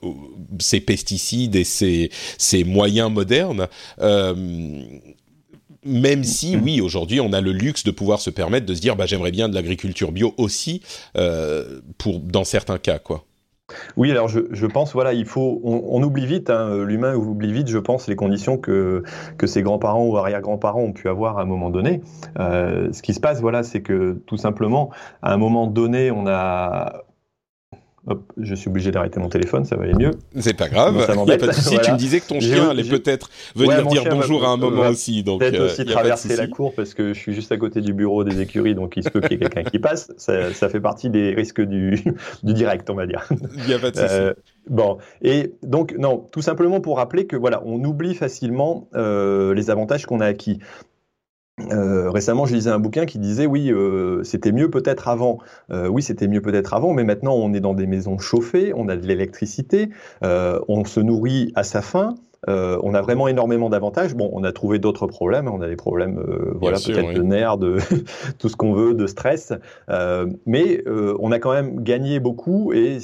ces 0.59 0.79
pesticides 0.79 1.55
et 1.55 1.63
ces, 1.63 2.11
ces 2.37 2.63
moyens 2.63 3.11
modernes 3.11 3.67
euh, 3.99 4.35
même 5.83 6.23
si, 6.23 6.55
oui, 6.57 6.79
aujourd'hui, 6.79 7.19
on 7.21 7.33
a 7.33 7.41
le 7.41 7.51
luxe 7.51 7.83
de 7.83 7.89
pouvoir 7.89 8.21
se 8.21 8.29
permettre 8.29 8.67
de 8.67 8.75
se 8.75 8.81
dire, 8.81 8.95
bah, 8.95 9.07
j'aimerais 9.07 9.31
bien 9.31 9.49
de 9.49 9.55
l'agriculture 9.55 10.11
bio 10.11 10.35
aussi, 10.37 10.83
pour 11.97 12.19
dans 12.19 12.43
certains 12.43 12.77
cas, 12.77 12.99
quoi. 12.99 13.25
Oui, 13.97 14.11
alors 14.11 14.27
je, 14.27 14.65
pense, 14.65 14.93
voilà, 14.93 15.13
il 15.13 15.25
faut, 15.25 15.59
on, 15.63 16.01
oublie 16.03 16.25
vite, 16.25 16.49
hein, 16.49 16.83
l'humain 16.83 17.15
oublie 17.15 17.51
vite, 17.51 17.67
je 17.67 17.77
pense, 17.77 18.07
les 18.07 18.15
conditions 18.15 18.57
que, 18.57 19.03
que 19.37 19.47
ses 19.47 19.61
grands-parents 19.61 20.05
ou 20.05 20.17
arrière-grands-parents 20.17 20.81
ont 20.81 20.93
pu 20.93 21.09
avoir 21.09 21.37
à 21.37 21.41
un 21.41 21.45
moment 21.45 21.69
donné. 21.69 22.01
Euh, 22.39 22.91
ce 22.91 23.01
qui 23.01 23.13
se 23.13 23.19
passe, 23.19 23.41
voilà, 23.41 23.63
c'est 23.63 23.81
que 23.81 24.19
tout 24.25 24.37
simplement, 24.37 24.89
à 25.21 25.33
un 25.33 25.37
moment 25.37 25.67
donné, 25.67 26.11
on 26.11 26.27
a, 26.27 27.03
Hop, 28.07 28.33
je 28.35 28.55
suis 28.55 28.67
obligé 28.67 28.89
d'arrêter 28.89 29.19
mon 29.19 29.29
téléphone, 29.29 29.63
ça 29.63 29.75
va 29.75 29.83
aller 29.83 29.93
mieux. 29.93 30.11
C'est 30.39 30.57
pas 30.57 30.69
grave. 30.69 30.95
Il 31.07 31.23
n'y 31.23 31.31
a 31.33 31.37
pas 31.37 31.47
de 31.47 31.51
souci. 31.51 31.77
Tu 31.83 31.91
me 31.91 31.97
disais 31.97 32.19
que 32.19 32.27
ton 32.27 32.39
chien 32.39 32.69
allait 32.69 32.83
peut-être 32.83 33.29
venir 33.55 33.85
dire 33.85 34.03
bonjour 34.09 34.43
à 34.43 34.49
un 34.49 34.57
moment 34.57 34.87
aussi. 34.87 35.21
Donc, 35.21 35.41
peut-être 35.41 35.59
euh, 35.59 35.65
aussi 35.67 35.85
traverser 35.85 36.35
la 36.35 36.47
cour 36.47 36.73
parce 36.73 36.95
que 36.95 37.13
je 37.13 37.19
suis 37.19 37.33
juste 37.33 37.51
à 37.51 37.57
côté 37.57 37.79
du 37.79 37.93
bureau 37.93 38.23
des 38.23 38.41
écuries, 38.41 38.73
donc 38.73 38.93
il 38.97 39.03
se 39.03 39.09
peut 39.09 39.21
qu'il 39.21 39.33
y 39.33 39.35
ait 39.35 39.37
quelqu'un 39.49 39.69
qui 39.69 39.77
passe. 39.77 40.11
Ça, 40.17 40.51
ça, 40.51 40.67
fait 40.69 40.79
partie 40.79 41.11
des 41.11 41.35
risques 41.35 41.61
du, 41.61 42.03
du 42.43 42.53
direct, 42.53 42.89
on 42.89 42.95
va 42.95 43.05
dire. 43.05 43.29
Il 43.57 43.65
n'y 43.67 43.73
a 43.73 43.79
pas 43.79 43.91
de 43.91 43.97
souci. 43.97 44.07
Euh, 44.09 44.33
bon, 44.67 44.97
et 45.21 45.53
donc 45.61 45.93
non, 45.95 46.27
tout 46.31 46.41
simplement 46.41 46.81
pour 46.81 46.97
rappeler 46.97 47.27
que 47.27 47.35
voilà, 47.35 47.61
on 47.65 47.83
oublie 47.83 48.15
facilement 48.15 48.89
euh, 48.95 49.53
les 49.53 49.69
avantages 49.69 50.07
qu'on 50.07 50.21
a 50.21 50.25
acquis. 50.25 50.57
Euh, 51.71 52.09
récemment, 52.09 52.45
je 52.45 52.53
lisais 52.53 52.69
un 52.69 52.79
bouquin 52.79 53.05
qui 53.05 53.19
disait 53.19 53.45
oui, 53.45 53.71
euh, 53.71 54.23
c'était 54.23 54.51
mieux 54.51 54.69
peut-être 54.69 55.07
avant. 55.07 55.39
Euh, 55.71 55.87
oui, 55.87 56.01
c'était 56.01 56.27
mieux 56.27 56.41
peut-être 56.41 56.73
avant, 56.73 56.93
mais 56.93 57.03
maintenant 57.03 57.33
on 57.33 57.53
est 57.53 57.59
dans 57.59 57.73
des 57.73 57.87
maisons 57.87 58.17
chauffées, 58.17 58.73
on 58.75 58.87
a 58.89 58.95
de 58.95 59.05
l'électricité, 59.05 59.89
on 60.21 60.85
se 60.85 60.99
nourrit 60.99 61.51
à 61.55 61.63
sa 61.63 61.81
faim. 61.81 62.15
on 62.47 62.93
a 62.93 63.01
vraiment 63.01 63.27
énormément 63.27 63.69
d'avantages. 63.69 64.15
Bon, 64.15 64.29
on 64.33 64.43
a 64.43 64.51
trouvé 64.51 64.79
d'autres 64.79 65.07
problèmes. 65.07 65.47
On 65.47 65.61
a 65.61 65.67
des 65.67 65.75
problèmes, 65.75 66.23
voilà, 66.59 66.77
peut-être 66.77 67.13
de 67.13 67.21
nerfs, 67.21 67.57
de 67.57 67.77
tout 68.39 68.49
ce 68.49 68.55
qu'on 68.55 68.73
veut, 68.73 68.93
de 68.93 69.07
stress. 69.07 69.53
mais 70.45 70.83
on 70.87 71.31
a 71.31 71.39
quand 71.39 71.53
même 71.53 71.83
gagné 71.83 72.19
beaucoup 72.19 72.73
et 72.73 72.99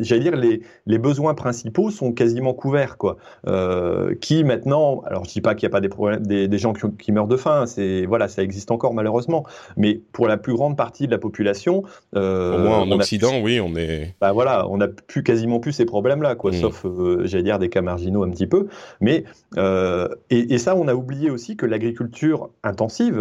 j'allais 0.00 0.22
dire, 0.22 0.36
les, 0.36 0.62
les 0.86 0.98
besoins 0.98 1.34
principaux 1.34 1.90
sont 1.90 2.12
quasiment 2.12 2.54
couverts, 2.54 2.96
quoi. 2.98 3.16
Euh, 3.46 4.14
qui 4.20 4.44
maintenant, 4.44 5.02
alors 5.06 5.24
je 5.24 5.30
dis 5.30 5.40
pas 5.40 5.54
qu'il 5.54 5.66
n'y 5.66 5.70
a 5.70 5.74
pas 5.74 5.80
des 5.80 5.88
problèmes, 5.88 6.26
des, 6.26 6.48
des 6.48 6.58
gens 6.58 6.72
qui, 6.72 6.86
qui, 6.98 7.12
meurent 7.12 7.26
de 7.26 7.36
faim, 7.36 7.66
c'est 7.66 8.06
voilà, 8.06 8.28
ça 8.28 8.42
existe 8.42 8.70
encore 8.70 8.94
malheureusement, 8.94 9.44
mais 9.76 10.00
pour 10.12 10.26
la 10.26 10.36
plus 10.36 10.54
grande 10.54 10.76
partie 10.76 11.06
de 11.06 11.10
la 11.10 11.18
population, 11.18 11.82
euh, 12.16 12.56
au 12.56 12.58
moins 12.58 12.78
en 12.80 12.90
Occident, 12.92 13.40
oui, 13.42 13.60
on 13.60 13.74
est. 13.76 14.14
Bah 14.20 14.32
voilà, 14.32 14.66
on 14.68 14.80
a 14.80 14.88
plus 14.88 15.22
quasiment 15.22 15.60
plus 15.60 15.72
ces 15.72 15.84
problèmes-là, 15.84 16.34
quoi, 16.34 16.50
mm. 16.50 16.54
sauf 16.54 16.84
euh, 16.84 17.22
j'allais 17.24 17.44
dire 17.44 17.58
des 17.58 17.68
cas 17.68 17.82
marginaux 17.82 18.24
un 18.24 18.30
petit 18.30 18.46
peu, 18.46 18.66
mais 19.00 19.24
et, 19.56 20.54
et, 20.54 20.58
ça, 20.58 20.76
on 20.76 20.88
a 20.88 20.94
oublié 20.94 21.30
aussi 21.30 21.56
que 21.56 21.66
l'agriculture 21.66 22.50
intensive, 22.62 23.20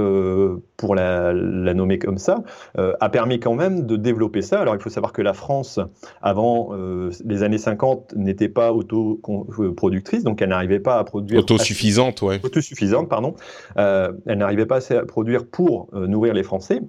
pour 0.78 0.96
la, 0.96 1.34
la, 1.34 1.74
nommer 1.74 1.98
comme 1.98 2.18
ça, 2.18 2.44
a 2.78 3.10
permis 3.10 3.40
quand 3.40 3.56
même 3.56 3.86
de 3.86 3.96
développer 3.96 4.42
ça. 4.42 4.60
Alors 4.60 4.76
il 4.76 4.82
faut 4.82 4.90
savoir 4.90 5.14
que 5.14 5.22
la 5.22 5.34
France, 5.34 5.80
avant 6.22 6.69
les 7.26 7.44
années 7.44 7.58
50, 7.58 8.14
n'était 8.16 8.50
pas 8.50 8.72
autoproductrice, 8.72 10.24
donc 10.24 10.42
elle 10.42 10.50
n'arrivait 10.50 10.80
pas 10.80 10.98
à 10.98 11.04
produire. 11.04 11.40
Autosuffisante, 11.40 12.22
ouais. 12.22 12.40
Autosuffisante, 12.44 13.10
pardon. 13.10 13.36
elle 13.76 14.38
n'arrivait 14.38 14.66
pas 14.66 14.78
assez 14.78 14.96
à 14.96 15.06
produire 15.06 15.46
pour 15.46 15.90
nourrir 15.94 16.34
les 16.34 16.44
Français. 16.44 16.82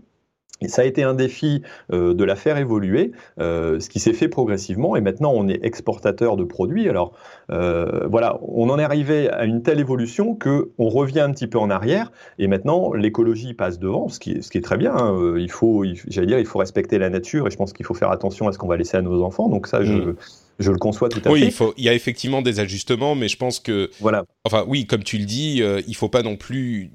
Et 0.63 0.69
ça 0.69 0.83
a 0.83 0.85
été 0.85 1.03
un 1.03 1.15
défi 1.15 1.63
euh, 1.93 2.15
de 2.15 2.25
la 2.25 2.37
faire 2.37 2.59
évoluer, 2.59 3.13
euh, 3.41 3.81
ce 3.81 3.89
qui 3.89 3.99
s'est 3.99 4.13
fait 4.13 4.29
progressivement. 4.29 4.97
Et 4.97 5.01
maintenant, 5.01 5.33
on 5.35 5.49
est 5.49 5.65
exportateur 5.65 6.37
de 6.37 6.45
produits. 6.45 6.89
Alors 6.89 7.13
euh, 7.51 8.07
voilà, 8.09 8.39
on 8.43 8.69
en 8.69 8.79
est 8.79 8.85
arrivé 8.85 9.31
à 9.31 9.45
une 9.45 9.63
telle 9.63 9.81
évolution 9.81 10.35
que 10.35 10.71
on 10.79 10.89
revient 10.89 11.21
un 11.21 11.33
petit 11.33 11.47
peu 11.47 11.59
en 11.59 11.71
arrière. 11.71 12.13
Et 12.39 12.47
maintenant, 12.47 12.93
l'écologie 12.93 13.55
passe 13.55 13.79
devant, 13.79 14.09
ce 14.09 14.19
qui 14.19 14.33
est, 14.33 14.43
ce 14.43 14.51
qui 14.51 14.59
est 14.59 14.63
très 14.63 14.77
bien. 14.77 14.95
Hein. 14.95 15.35
Il 15.39 15.51
faut, 15.51 15.85
j'allais 16.09 16.27
dire, 16.27 16.39
il 16.39 16.47
faut 16.47 16.59
respecter 16.59 16.99
la 16.99 17.11
nature. 17.11 17.47
Et 17.47 17.51
je 17.51 17.57
pense 17.57 17.73
qu'il 17.73 17.87
faut 17.87 17.95
faire 17.95 18.11
attention 18.11 18.49
à 18.49 18.53
ce 18.53 18.59
qu'on 18.59 18.69
va 18.69 18.77
laisser 18.77 18.97
à 18.97 19.03
nos 19.03 19.23
enfants. 19.23 19.49
Donc 19.49 19.67
ça, 19.67 19.83
je 19.83 19.93
mm. 19.93 20.17
je 20.59 20.71
le 20.71 20.79
conçois 20.79 21.09
tout 21.09 21.23
à 21.25 21.31
oui, 21.31 21.41
fait. 21.41 21.47
Il, 21.47 21.53
faut, 21.53 21.75
il 21.79 21.85
y 21.85 21.89
a 21.89 21.95
effectivement 21.95 22.43
des 22.43 22.61
ajustements, 22.61 23.15
mais 23.15 23.29
je 23.29 23.37
pense 23.37 23.61
que. 23.61 23.91
Voilà. 24.01 24.25
Enfin, 24.45 24.65
oui, 24.69 24.87
comme 24.87 25.05
tu 25.05 25.17
le 25.17 25.25
dis, 25.25 25.63
euh, 25.63 25.81
il 25.89 25.97
faut 25.97 26.09
pas 26.09 26.23
non 26.23 26.37
plus 26.37 26.91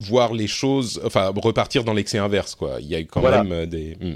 voir 0.00 0.32
les 0.32 0.46
choses, 0.46 1.00
enfin 1.04 1.32
repartir 1.36 1.84
dans 1.84 1.92
l'excès 1.92 2.18
inverse, 2.18 2.54
quoi. 2.54 2.80
Il 2.80 2.86
y 2.86 2.94
a 2.94 3.02
quand 3.04 3.22
même 3.22 3.52
euh, 3.52 3.66
des. 3.66 3.96
Hmm. 4.00 4.14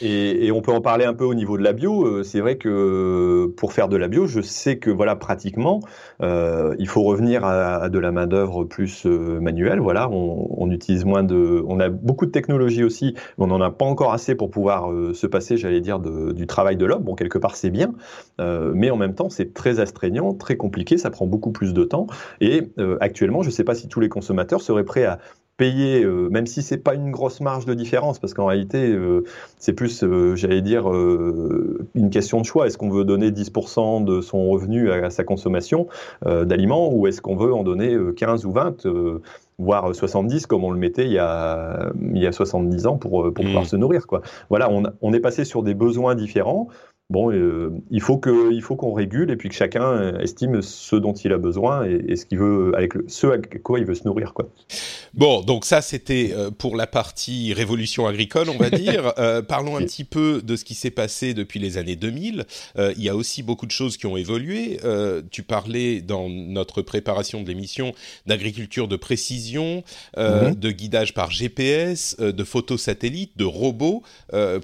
Et, 0.00 0.46
et, 0.46 0.52
on 0.52 0.60
peut 0.60 0.72
en 0.72 0.80
parler 0.80 1.04
un 1.04 1.14
peu 1.14 1.24
au 1.24 1.34
niveau 1.34 1.56
de 1.56 1.62
la 1.62 1.72
bio. 1.72 2.04
Euh, 2.04 2.22
c'est 2.22 2.40
vrai 2.40 2.56
que 2.56 3.52
pour 3.56 3.72
faire 3.72 3.88
de 3.88 3.96
la 3.96 4.08
bio, 4.08 4.26
je 4.26 4.40
sais 4.40 4.78
que 4.78 4.90
voilà 4.90 5.16
pratiquement, 5.16 5.80
euh, 6.22 6.74
il 6.78 6.88
faut 6.88 7.02
revenir 7.02 7.44
à, 7.44 7.76
à 7.76 7.88
de 7.88 7.98
la 7.98 8.12
main 8.12 8.26
d'œuvre 8.26 8.64
plus 8.64 9.06
euh, 9.06 9.40
manuelle. 9.40 9.80
Voilà, 9.80 10.08
on, 10.10 10.48
on, 10.50 10.70
utilise 10.70 11.04
moins 11.04 11.22
de, 11.22 11.64
on 11.66 11.80
a 11.80 11.88
beaucoup 11.88 12.26
de 12.26 12.30
technologies 12.30 12.84
aussi, 12.84 13.14
mais 13.38 13.44
on 13.44 13.46
n'en 13.46 13.60
a 13.60 13.70
pas 13.70 13.84
encore 13.84 14.12
assez 14.12 14.34
pour 14.34 14.50
pouvoir 14.50 14.90
euh, 14.90 15.14
se 15.14 15.26
passer, 15.26 15.56
j'allais 15.56 15.80
dire, 15.80 15.98
de, 16.00 16.32
du 16.32 16.46
travail 16.46 16.76
de 16.76 16.86
l'homme. 16.86 17.04
Bon, 17.04 17.14
quelque 17.14 17.38
part 17.38 17.56
c'est 17.56 17.70
bien, 17.70 17.92
euh, 18.40 18.72
mais 18.74 18.90
en 18.90 18.96
même 18.96 19.14
temps 19.14 19.30
c'est 19.30 19.54
très 19.54 19.80
astreignant, 19.80 20.34
très 20.34 20.56
compliqué, 20.56 20.98
ça 20.98 21.10
prend 21.10 21.26
beaucoup 21.26 21.52
plus 21.52 21.72
de 21.72 21.84
temps. 21.84 22.06
Et 22.40 22.62
actuellement, 23.00 23.42
je 23.42 23.48
ne 23.48 23.52
sais 23.52 23.64
pas 23.64 23.74
si 23.74 23.88
tous 23.88 24.00
les 24.00 24.08
consommateurs 24.08 24.60
seraient 24.60 24.84
prêts 24.84 25.04
à 25.04 25.18
payer, 25.56 26.02
euh, 26.02 26.28
même 26.30 26.46
si 26.46 26.62
c'est 26.62 26.78
pas 26.78 26.94
une 26.94 27.10
grosse 27.10 27.40
marge 27.40 27.64
de 27.64 27.74
différence, 27.74 28.18
parce 28.18 28.34
qu'en 28.34 28.46
réalité, 28.46 28.90
euh, 28.90 29.24
c'est 29.58 29.72
plus, 29.72 30.02
euh, 30.02 30.34
j'allais 30.34 30.62
dire, 30.62 30.86
une 30.86 32.10
question 32.10 32.40
de 32.40 32.46
choix. 32.46 32.66
Est-ce 32.66 32.78
qu'on 32.78 32.90
veut 32.90 33.04
donner 33.04 33.30
10% 33.30 34.04
de 34.04 34.20
son 34.20 34.48
revenu 34.48 34.90
à, 34.90 35.06
à 35.06 35.10
sa 35.10 35.24
consommation 35.24 35.86
d'aliments, 36.24 36.92
ou 36.92 37.06
est-ce 37.06 37.20
qu'on 37.20 37.36
veut 37.36 37.52
en 37.52 37.62
donner 37.62 37.96
15 38.16 38.44
ou 38.46 38.52
20 38.52 38.86
voire 39.58 39.94
70 39.94 40.46
comme 40.46 40.64
on 40.64 40.72
le 40.72 40.78
mettait 40.78 41.04
il 41.04 41.12
y 41.12 41.18
a, 41.18 41.92
il 42.12 42.20
y 42.20 42.26
a 42.26 42.32
70 42.32 42.88
ans 42.88 42.96
pour, 42.96 43.32
pour 43.32 43.44
pouvoir 43.44 43.62
mmh. 43.62 43.66
se 43.66 43.76
nourrir. 43.76 44.06
Quoi. 44.08 44.20
Voilà, 44.50 44.68
on, 44.68 44.82
on 45.00 45.12
est 45.12 45.20
passé 45.20 45.44
sur 45.44 45.62
des 45.62 45.74
besoins 45.74 46.16
différents 46.16 46.68
bon, 47.10 47.30
euh, 47.32 47.70
il 47.90 48.00
faut 48.00 48.18
que, 48.18 48.52
il 48.52 48.62
faut 48.62 48.76
qu'on 48.76 48.92
régule 48.92 49.30
et 49.30 49.36
puis 49.36 49.48
que 49.48 49.54
chacun 49.54 49.84
euh, 49.84 50.18
estime 50.20 50.62
ce 50.62 50.96
dont 50.96 51.12
il 51.12 51.32
a 51.32 51.38
besoin 51.38 51.84
et, 51.86 52.02
et 52.08 52.16
ce 52.16 52.26
qu'il 52.26 52.38
veut, 52.38 52.72
avec 52.74 52.94
le, 52.94 53.04
ce 53.08 53.26
à 53.26 53.38
quoi 53.62 53.78
il 53.78 53.84
veut 53.84 53.94
se 53.94 54.04
nourrir, 54.04 54.32
quoi. 54.32 54.48
Bon, 55.12 55.42
donc 55.42 55.64
ça 55.64 55.80
c'était 55.80 56.32
euh, 56.32 56.50
pour 56.50 56.76
la 56.76 56.86
partie 56.88 57.52
révolution 57.52 58.06
agricole, 58.06 58.48
on 58.48 58.56
va 58.56 58.70
dire. 58.84 59.12
euh, 59.18 59.42
parlons 59.42 59.76
un 59.76 59.82
petit 59.82 60.04
peu 60.04 60.42
de 60.42 60.56
ce 60.56 60.64
qui 60.64 60.74
s'est 60.74 60.90
passé 60.90 61.34
depuis 61.34 61.60
les 61.60 61.78
années 61.78 61.94
2000. 61.94 62.44
Euh, 62.78 62.92
il 62.96 63.02
y 63.04 63.08
a 63.08 63.14
aussi 63.14 63.42
beaucoup 63.42 63.66
de 63.66 63.70
choses 63.70 63.96
qui 63.96 64.06
ont 64.06 64.16
évolué. 64.16 64.78
Tu 65.30 65.42
parlais 65.42 66.00
dans 66.00 66.28
notre 66.28 66.82
préparation 66.82 67.42
de 67.42 67.48
l'émission 67.48 67.92
d'agriculture 68.26 68.88
de 68.88 68.96
précision, 68.96 69.84
mm 70.16 70.20
-hmm. 70.20 70.58
de 70.58 70.70
guidage 70.70 71.14
par 71.14 71.30
GPS, 71.30 72.16
de 72.18 72.44
photos 72.44 72.80
satellites, 72.82 73.36
de 73.36 73.44
robots 73.44 74.02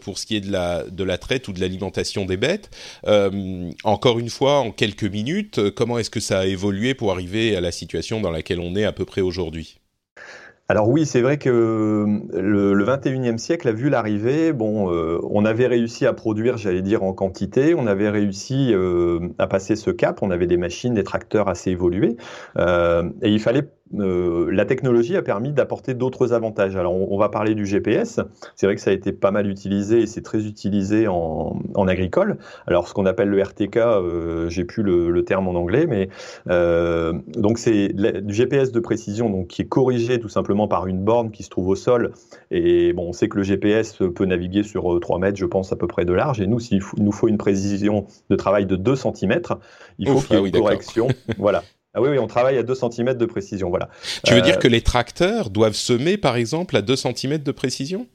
pour 0.03 0.19
ce 0.19 0.27
qui 0.27 0.37
est 0.37 0.41
de 0.41 0.51
la 0.51 0.85
de 0.85 1.05
la 1.05 1.19
traite 1.19 1.49
ou 1.49 1.53
de 1.53 1.61
l'alimentation 1.61 2.25
bêtes. 2.37 2.71
Euh, 3.07 3.71
encore 3.85 4.19
une 4.19 4.31
fois, 4.31 4.59
en 4.59 4.71
quelques 4.71 5.05
minutes, 5.05 5.59
euh, 5.59 5.71
comment 5.71 5.99
est-ce 5.99 6.11
que 6.11 6.21
ça 6.21 6.41
a 6.41 6.47
évolué 6.47 6.95
pour 6.95 7.13
arriver 7.13 7.57
à 7.57 7.61
la 7.61 7.73
situation 7.73 8.21
dans 8.21 8.31
laquelle 8.31 8.61
on 8.61 8.75
est 8.77 8.85
à 8.85 8.93
peu 8.93 9.05
près 9.05 9.21
aujourd'hui? 9.21 9.81
Alors 10.71 10.89
oui, 10.89 11.05
c'est 11.05 11.21
vrai 11.21 11.37
que 11.37 11.49
le, 11.49 12.75
le 12.75 12.85
21e 12.85 13.39
siècle 13.39 13.67
a 13.67 13.73
vu 13.73 13.89
l'arrivée. 13.91 14.53
Bon, 14.53 14.95
euh, 14.95 15.19
on 15.29 15.45
avait 15.45 15.67
réussi 15.67 16.07
à 16.07 16.13
produire, 16.13 16.59
j'allais 16.59 16.81
dire, 16.81 17.03
en 17.03 17.13
quantité. 17.13 17.75
On 17.75 17.89
avait 17.89 18.09
réussi 18.09 18.73
euh, 18.73 19.19
à 19.39 19.49
passer 19.49 19.75
ce 19.75 19.91
cap. 19.91 20.23
On 20.23 20.31
avait 20.31 20.47
des 20.47 20.57
machines, 20.57 20.95
des 20.95 21.03
tracteurs 21.03 21.49
assez 21.49 21.73
évolués. 21.73 22.17
Euh, 22.57 23.11
et 23.21 23.31
il 23.31 23.41
fallait 23.41 23.65
euh, 23.99 24.51
la 24.53 24.65
technologie 24.65 25.17
a 25.17 25.23
permis 25.23 25.53
d'apporter 25.53 25.95
d'autres 25.95 26.33
avantages. 26.33 26.77
Alors, 26.77 26.95
on, 26.95 27.09
on, 27.11 27.19
va 27.19 27.29
parler 27.29 27.55
du 27.55 27.67
GPS. 27.67 28.21
C'est 28.55 28.67
vrai 28.67 28.77
que 28.77 28.81
ça 28.81 28.91
a 28.91 28.93
été 28.93 29.13
pas 29.13 29.31
mal 29.31 29.49
utilisé 29.49 30.01
et 30.01 30.07
c'est 30.07 30.23
très 30.23 30.47
utilisé 30.47 31.09
en, 31.09 31.61
en, 31.75 31.89
agricole. 31.89 32.39
Alors, 32.67 32.89
ce 32.89 32.95
qu'on 32.95 33.07
appelle 33.07 33.29
le 33.29 33.43
RTK, 33.43 33.77
euh, 33.77 34.49
j'ai 34.49 34.65
plus 34.65 34.83
le, 34.83 35.11
le, 35.11 35.25
terme 35.25 35.49
en 35.49 35.55
anglais, 35.55 35.87
mais 35.87 36.09
euh, 36.49 37.13
donc 37.37 37.59
c'est 37.59 37.89
du 37.89 38.35
GPS 38.35 38.73
de 38.73 38.81
précision, 38.81 39.29
donc 39.29 39.49
qui 39.49 39.63
est 39.63 39.69
corrigé 39.69 40.21
tout 40.21 40.29
simplement 40.29 40.69
par 40.69 40.87
une 40.87 41.03
borne 41.03 41.31
qui 41.31 41.43
se 41.43 41.51
trouve 41.51 41.69
au 41.69 41.77
sol. 41.77 42.13
Et 42.51 42.93
bon, 42.93 43.09
on 43.09 43.13
sait 43.13 43.29
que 43.29 43.37
le 43.37 43.43
GPS 43.43 43.99
peut 44.15 44.25
naviguer 44.25 44.63
sur 44.63 45.01
3 45.01 45.17
euh, 45.17 45.21
mètres, 45.21 45.39
je 45.39 45.47
pense 45.47 45.73
à 45.73 45.77
peu 45.77 45.87
près 45.87 46.05
de 46.05 46.13
large. 46.13 46.41
Et 46.41 46.47
nous, 46.47 46.61
s'il 46.61 46.81
nous 46.99 47.13
faut 47.13 47.29
une 47.29 47.39
précision 47.39 48.07
de 48.29 48.37
travail 48.37 48.67
de 48.67 48.77
2 48.77 48.95
cm, 48.97 49.41
il 49.99 50.09
faut 50.09 50.21
qu'il 50.21 50.37
y 50.37 50.39
ait 50.39 50.43
ah 50.43 50.47
une 50.47 50.53
correction. 50.53 51.09
voilà. 51.39 51.63
Ah 51.95 52.01
oui, 52.01 52.11
oui, 52.11 52.19
on 52.19 52.27
travaille 52.27 52.57
à 52.57 52.63
2 52.63 52.75
cm 52.75 53.15
de 53.15 53.27
précision, 53.27 53.69
voilà. 53.69 53.89
Tu 54.25 54.33
veux 54.33 54.41
euh... 54.41 54.43
dire 54.43 54.59
que 54.59 54.69
les 54.69 54.81
tracteurs 54.81 55.51
doivent 55.51 55.75
semer, 55.75 56.17
par 56.17 56.37
exemple, 56.37 56.77
à 56.77 56.83
2 56.83 56.95
cm 56.97 57.39
de 57.39 57.53
précision? 57.53 58.07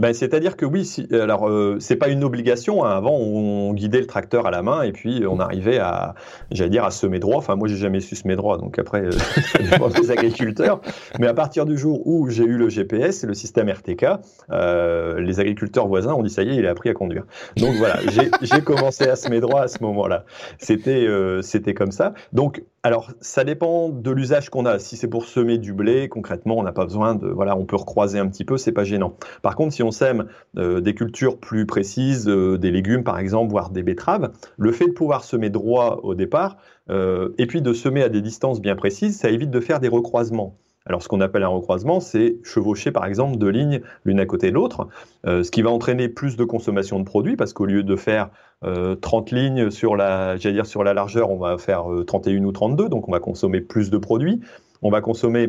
Ben, 0.00 0.12
c'est-à-dire 0.12 0.56
que 0.56 0.66
oui, 0.66 0.84
si, 0.84 1.06
alors 1.12 1.48
euh, 1.48 1.76
c'est 1.78 1.94
pas 1.94 2.08
une 2.08 2.24
obligation. 2.24 2.84
Hein. 2.84 2.96
Avant, 2.96 3.16
on 3.16 3.72
guidait 3.74 4.00
le 4.00 4.08
tracteur 4.08 4.44
à 4.44 4.50
la 4.50 4.60
main 4.60 4.82
et 4.82 4.90
puis 4.90 5.24
on 5.24 5.38
arrivait 5.38 5.78
à, 5.78 6.16
j'allais 6.50 6.70
dire, 6.70 6.84
à 6.84 6.90
semer 6.90 7.20
droit. 7.20 7.36
Enfin, 7.36 7.54
moi, 7.54 7.68
j'ai 7.68 7.76
jamais 7.76 8.00
su 8.00 8.16
semer 8.16 8.34
droit, 8.34 8.58
donc 8.58 8.76
après, 8.80 9.04
ça 9.12 9.58
dépend 9.60 9.88
des 9.90 10.10
agriculteurs. 10.10 10.80
Mais 11.20 11.28
à 11.28 11.34
partir 11.34 11.64
du 11.64 11.78
jour 11.78 12.04
où 12.08 12.28
j'ai 12.28 12.42
eu 12.42 12.56
le 12.56 12.68
GPS 12.68 13.22
et 13.22 13.28
le 13.28 13.34
système 13.34 13.68
RTK, 13.68 14.06
euh, 14.50 15.20
les 15.20 15.38
agriculteurs 15.38 15.86
voisins 15.86 16.14
ont 16.14 16.24
dit 16.24 16.30
ça 16.30 16.42
y 16.42 16.50
est, 16.50 16.56
il 16.56 16.66
a 16.66 16.70
appris 16.70 16.88
à 16.88 16.94
conduire. 16.94 17.24
Donc 17.56 17.74
voilà, 17.76 18.00
j'ai 18.42 18.62
commencé 18.62 19.04
à 19.04 19.14
semer 19.14 19.38
droit 19.38 19.60
à 19.60 19.68
ce 19.68 19.80
moment-là. 19.82 20.24
C'était, 20.58 21.06
euh, 21.06 21.40
c'était 21.40 21.74
comme 21.74 21.92
ça. 21.92 22.14
Donc 22.32 22.64
alors, 22.84 23.12
ça 23.22 23.44
dépend 23.44 23.88
de 23.88 24.10
l'usage 24.10 24.50
qu'on 24.50 24.66
a. 24.66 24.78
Si 24.78 24.98
c'est 24.98 25.08
pour 25.08 25.24
semer 25.24 25.56
du 25.56 25.72
blé, 25.72 26.10
concrètement, 26.10 26.58
on 26.58 26.62
n'a 26.62 26.72
pas 26.72 26.84
besoin 26.84 27.14
de, 27.14 27.26
voilà, 27.28 27.56
on 27.56 27.64
peut 27.64 27.76
recroiser 27.76 28.18
un 28.18 28.28
petit 28.28 28.44
peu, 28.44 28.58
c'est 28.58 28.72
pas 28.72 28.84
gênant. 28.84 29.16
Par 29.40 29.56
contre, 29.56 29.72
si 29.72 29.82
on 29.82 29.90
sème 29.90 30.26
euh, 30.58 30.82
des 30.82 30.94
cultures 30.94 31.38
plus 31.38 31.64
précises, 31.64 32.28
euh, 32.28 32.58
des 32.58 32.70
légumes 32.70 33.02
par 33.02 33.18
exemple, 33.18 33.50
voire 33.50 33.70
des 33.70 33.82
betteraves, 33.82 34.32
le 34.58 34.70
fait 34.70 34.88
de 34.88 34.92
pouvoir 34.92 35.24
semer 35.24 35.48
droit 35.48 36.00
au 36.02 36.14
départ, 36.14 36.58
euh, 36.90 37.30
et 37.38 37.46
puis 37.46 37.62
de 37.62 37.72
semer 37.72 38.02
à 38.02 38.10
des 38.10 38.20
distances 38.20 38.60
bien 38.60 38.76
précises, 38.76 39.18
ça 39.18 39.30
évite 39.30 39.50
de 39.50 39.60
faire 39.60 39.80
des 39.80 39.88
recroisements. 39.88 40.58
Alors, 40.86 41.02
ce 41.02 41.08
qu'on 41.08 41.22
appelle 41.22 41.42
un 41.42 41.48
recroisement, 41.48 42.00
c'est 42.00 42.36
chevaucher, 42.42 42.92
par 42.92 43.06
exemple, 43.06 43.38
deux 43.38 43.48
lignes 43.48 43.80
l'une 44.04 44.20
à 44.20 44.26
côté 44.26 44.50
de 44.50 44.54
l'autre, 44.54 44.88
euh, 45.26 45.42
ce 45.42 45.50
qui 45.50 45.62
va 45.62 45.70
entraîner 45.70 46.10
plus 46.10 46.36
de 46.36 46.44
consommation 46.44 46.98
de 46.98 47.04
produits, 47.04 47.36
parce 47.36 47.54
qu'au 47.54 47.64
lieu 47.64 47.82
de 47.82 47.96
faire 47.96 48.28
euh, 48.64 48.94
30 48.96 49.30
lignes 49.30 49.70
sur 49.70 49.96
la, 49.96 50.36
j'allais 50.36 50.54
dire 50.54 50.66
sur 50.66 50.84
la 50.84 50.94
largeur, 50.94 51.30
on 51.30 51.36
va 51.36 51.58
faire 51.58 51.90
euh, 51.92 52.04
31 52.04 52.44
ou 52.44 52.52
32, 52.52 52.88
donc 52.88 53.08
on 53.08 53.12
va 53.12 53.20
consommer 53.20 53.60
plus 53.60 53.90
de 53.90 53.98
produits 53.98 54.40
on 54.84 54.90
va 54.90 55.00
consommer. 55.00 55.48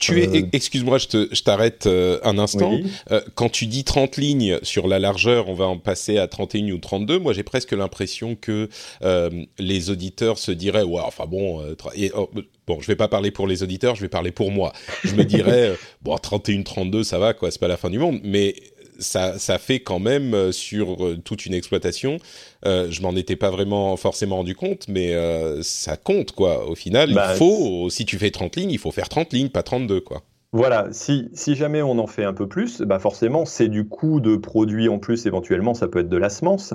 Tu 0.00 0.20
es, 0.20 0.28
euh, 0.28 0.48
excuse-moi, 0.52 0.98
je 0.98 1.42
t'arrête 1.42 1.86
euh, 1.86 2.18
un 2.24 2.38
instant. 2.38 2.72
Oui. 2.72 2.84
Euh, 3.12 3.20
quand 3.36 3.48
tu 3.48 3.66
dis 3.66 3.84
30 3.84 4.16
lignes 4.16 4.58
sur 4.62 4.88
la 4.88 4.98
largeur, 4.98 5.48
on 5.48 5.54
va 5.54 5.66
en 5.66 5.78
passer 5.78 6.18
à 6.18 6.26
31 6.26 6.72
ou 6.72 6.78
32. 6.78 7.20
Moi, 7.20 7.32
j'ai 7.32 7.44
presque 7.44 7.70
l'impression 7.70 8.34
que 8.34 8.68
euh, 9.02 9.30
les 9.60 9.90
auditeurs 9.90 10.38
se 10.38 10.50
diraient, 10.50 10.82
ouais, 10.82 11.00
enfin 11.04 11.26
bon, 11.26 11.62
et, 11.94 12.10
oh, 12.16 12.28
bon, 12.66 12.80
je 12.80 12.88
vais 12.88 12.96
pas 12.96 13.06
parler 13.06 13.30
pour 13.30 13.46
les 13.46 13.62
auditeurs, 13.62 13.94
je 13.94 14.00
vais 14.00 14.08
parler 14.08 14.32
pour 14.32 14.50
moi. 14.50 14.72
Je 15.04 15.14
me 15.14 15.24
dirais, 15.24 15.76
bon, 16.02 16.16
31, 16.16 16.64
32, 16.64 17.04
ça 17.04 17.18
va, 17.18 17.32
quoi, 17.32 17.52
c'est 17.52 17.60
pas 17.60 17.68
la 17.68 17.76
fin 17.76 17.90
du 17.90 18.00
monde. 18.00 18.18
Mais 18.24 18.56
ça, 18.98 19.38
ça 19.38 19.58
fait 19.58 19.80
quand 19.80 19.98
même 19.98 20.34
euh, 20.34 20.52
sur 20.52 21.04
euh, 21.04 21.16
toute 21.22 21.46
une 21.46 21.54
exploitation. 21.54 22.18
Euh, 22.66 22.88
je 22.90 23.02
m'en 23.02 23.14
étais 23.16 23.36
pas 23.36 23.50
vraiment 23.50 23.96
forcément 23.96 24.36
rendu 24.36 24.54
compte, 24.54 24.86
mais 24.88 25.14
ça 25.62 25.96
compte 25.96 26.32
quoi. 26.32 26.68
Au 26.68 26.74
final, 26.74 27.12
bah, 27.12 27.32
il 27.32 27.36
faut, 27.36 27.90
si 27.90 28.04
tu 28.04 28.18
fais 28.18 28.30
30 28.30 28.56
lignes, 28.56 28.70
il 28.70 28.78
faut 28.78 28.90
faire 28.90 29.08
30 29.08 29.32
lignes, 29.32 29.48
pas 29.48 29.62
32 29.62 30.00
quoi. 30.00 30.22
Voilà, 30.52 30.86
si, 30.92 31.28
si 31.32 31.56
jamais 31.56 31.82
on 31.82 31.98
en 31.98 32.06
fait 32.06 32.22
un 32.22 32.32
peu 32.32 32.46
plus, 32.46 32.80
bah 32.82 33.00
forcément, 33.00 33.44
c'est 33.44 33.66
du 33.66 33.88
coût 33.88 34.20
de 34.20 34.36
produit 34.36 34.88
en 34.88 35.00
plus, 35.00 35.26
éventuellement, 35.26 35.74
ça 35.74 35.88
peut 35.88 35.98
être 35.98 36.08
de 36.08 36.16
la 36.16 36.28
semence, 36.28 36.74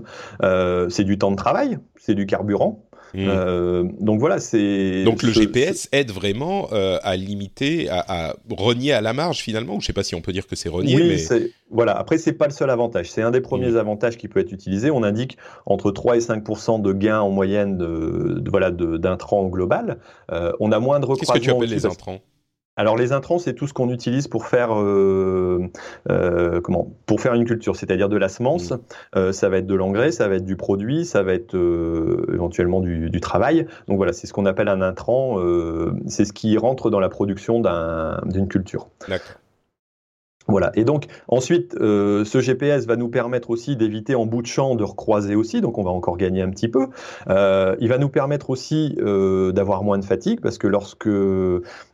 c'est 0.89 1.05
du 1.05 1.17
temps 1.17 1.31
de 1.31 1.37
travail, 1.37 1.79
c'est 1.95 2.13
du 2.13 2.25
carburant. 2.25 2.88
Mm. 3.13 3.27
Euh, 3.27 3.83
donc 3.99 4.19
voilà, 4.19 4.39
c'est. 4.39 5.03
Donc 5.03 5.23
le 5.23 5.31
GPS 5.31 5.89
aide 5.91 6.11
vraiment 6.11 6.69
euh, 6.73 6.99
à 7.03 7.15
limiter, 7.15 7.89
à, 7.89 8.29
à 8.29 8.35
renier 8.49 8.93
à 8.93 9.01
la 9.01 9.13
marge 9.13 9.39
finalement, 9.39 9.75
ou 9.75 9.81
je 9.81 9.87
sais 9.87 9.93
pas 9.93 10.03
si 10.03 10.15
on 10.15 10.21
peut 10.21 10.31
dire 10.33 10.45
que 10.47 10.55
c'est 10.55 10.69
renier, 10.69 10.95
oui, 10.95 11.03
mais 11.07 11.17
c'est- 11.17 11.51
voilà. 11.71 11.97
Après, 11.97 12.17
c'est 12.17 12.33
pas 12.33 12.45
le 12.47 12.53
seul 12.53 12.69
avantage. 12.69 13.09
C'est 13.11 13.21
un 13.21 13.31
des 13.31 13.41
premiers 13.41 13.71
Mm. 13.71 13.77
avantages 13.77 14.17
qui 14.17 14.27
peut 14.27 14.39
être 14.39 14.51
utilisé. 14.51 14.91
On 14.91 15.03
indique 15.03 15.37
entre 15.65 15.91
3 15.91 16.17
et 16.17 16.21
5 16.21 16.43
de 16.81 16.93
gains 16.93 17.19
en 17.21 17.29
moyenne 17.29 17.77
de, 17.77 18.39
de- 18.39 18.49
voilà 18.49 18.71
de- 18.71 18.97
d'intrants 18.97 19.47
global. 19.47 19.97
Euh, 20.31 20.51
on 20.59 20.71
a 20.71 20.79
moins 20.79 20.99
de 20.99 21.05
qu'est-ce 21.05 21.19
que 21.19 21.37
tu 21.39 21.49
recroisement 21.51 21.57
appelles 21.57 21.69
les 21.69 21.85
intrants? 21.85 22.19
Alors 22.79 22.95
les 22.95 23.11
intrants, 23.11 23.39
c'est 23.39 23.53
tout 23.53 23.67
ce 23.67 23.73
qu'on 23.73 23.89
utilise 23.89 24.29
pour 24.29 24.45
faire 24.47 24.69
euh, 24.73 25.67
euh, 26.09 26.61
comment 26.61 26.87
Pour 27.07 27.19
faire 27.19 27.33
une 27.33 27.43
culture, 27.43 27.75
c'est-à-dire 27.75 28.07
de 28.07 28.15
la 28.15 28.29
semence. 28.29 28.71
Euh, 29.17 29.33
ça 29.33 29.49
va 29.49 29.57
être 29.57 29.67
de 29.67 29.75
l'engrais, 29.75 30.13
ça 30.13 30.29
va 30.29 30.35
être 30.35 30.45
du 30.45 30.55
produit, 30.55 31.03
ça 31.03 31.21
va 31.21 31.33
être 31.33 31.55
euh, 31.55 32.25
éventuellement 32.33 32.79
du, 32.79 33.09
du 33.09 33.19
travail. 33.19 33.67
Donc 33.89 33.97
voilà, 33.97 34.13
c'est 34.13 34.27
ce 34.27 34.31
qu'on 34.33 34.45
appelle 34.45 34.69
un 34.69 34.81
intrant. 34.81 35.41
euh, 35.41 35.91
c'est 36.07 36.23
ce 36.23 36.31
qui 36.31 36.57
rentre 36.57 36.89
dans 36.89 37.01
la 37.01 37.09
production 37.09 37.59
d'un- 37.59 38.21
d'une 38.25 38.47
culture. 38.47 38.87
D'accord. 39.09 39.35
Voilà. 40.47 40.71
Et 40.73 40.83
donc 40.83 41.05
ensuite, 41.27 41.75
euh, 41.79 42.25
ce 42.25 42.39
GPS 42.39 42.87
va 42.87 42.95
nous 42.95 43.09
permettre 43.09 43.51
aussi 43.51 43.75
d'éviter 43.75 44.15
en 44.15 44.25
bout 44.25 44.41
de 44.41 44.47
champ 44.47 44.73
de 44.73 44.83
recroiser 44.83 45.35
aussi. 45.35 45.61
Donc 45.61 45.77
on 45.77 45.83
va 45.83 45.91
encore 45.91 46.17
gagner 46.17 46.41
un 46.41 46.49
petit 46.49 46.69
peu. 46.69 46.87
Euh, 47.29 47.75
il 47.79 47.87
va 47.89 47.99
nous 47.99 48.09
permettre 48.09 48.49
aussi 48.49 48.95
euh, 48.99 49.51
d'avoir 49.51 49.83
moins 49.83 49.99
de 49.99 50.05
fatigue 50.05 50.39
parce 50.41 50.57
que 50.57 50.65
lorsque 50.65 51.07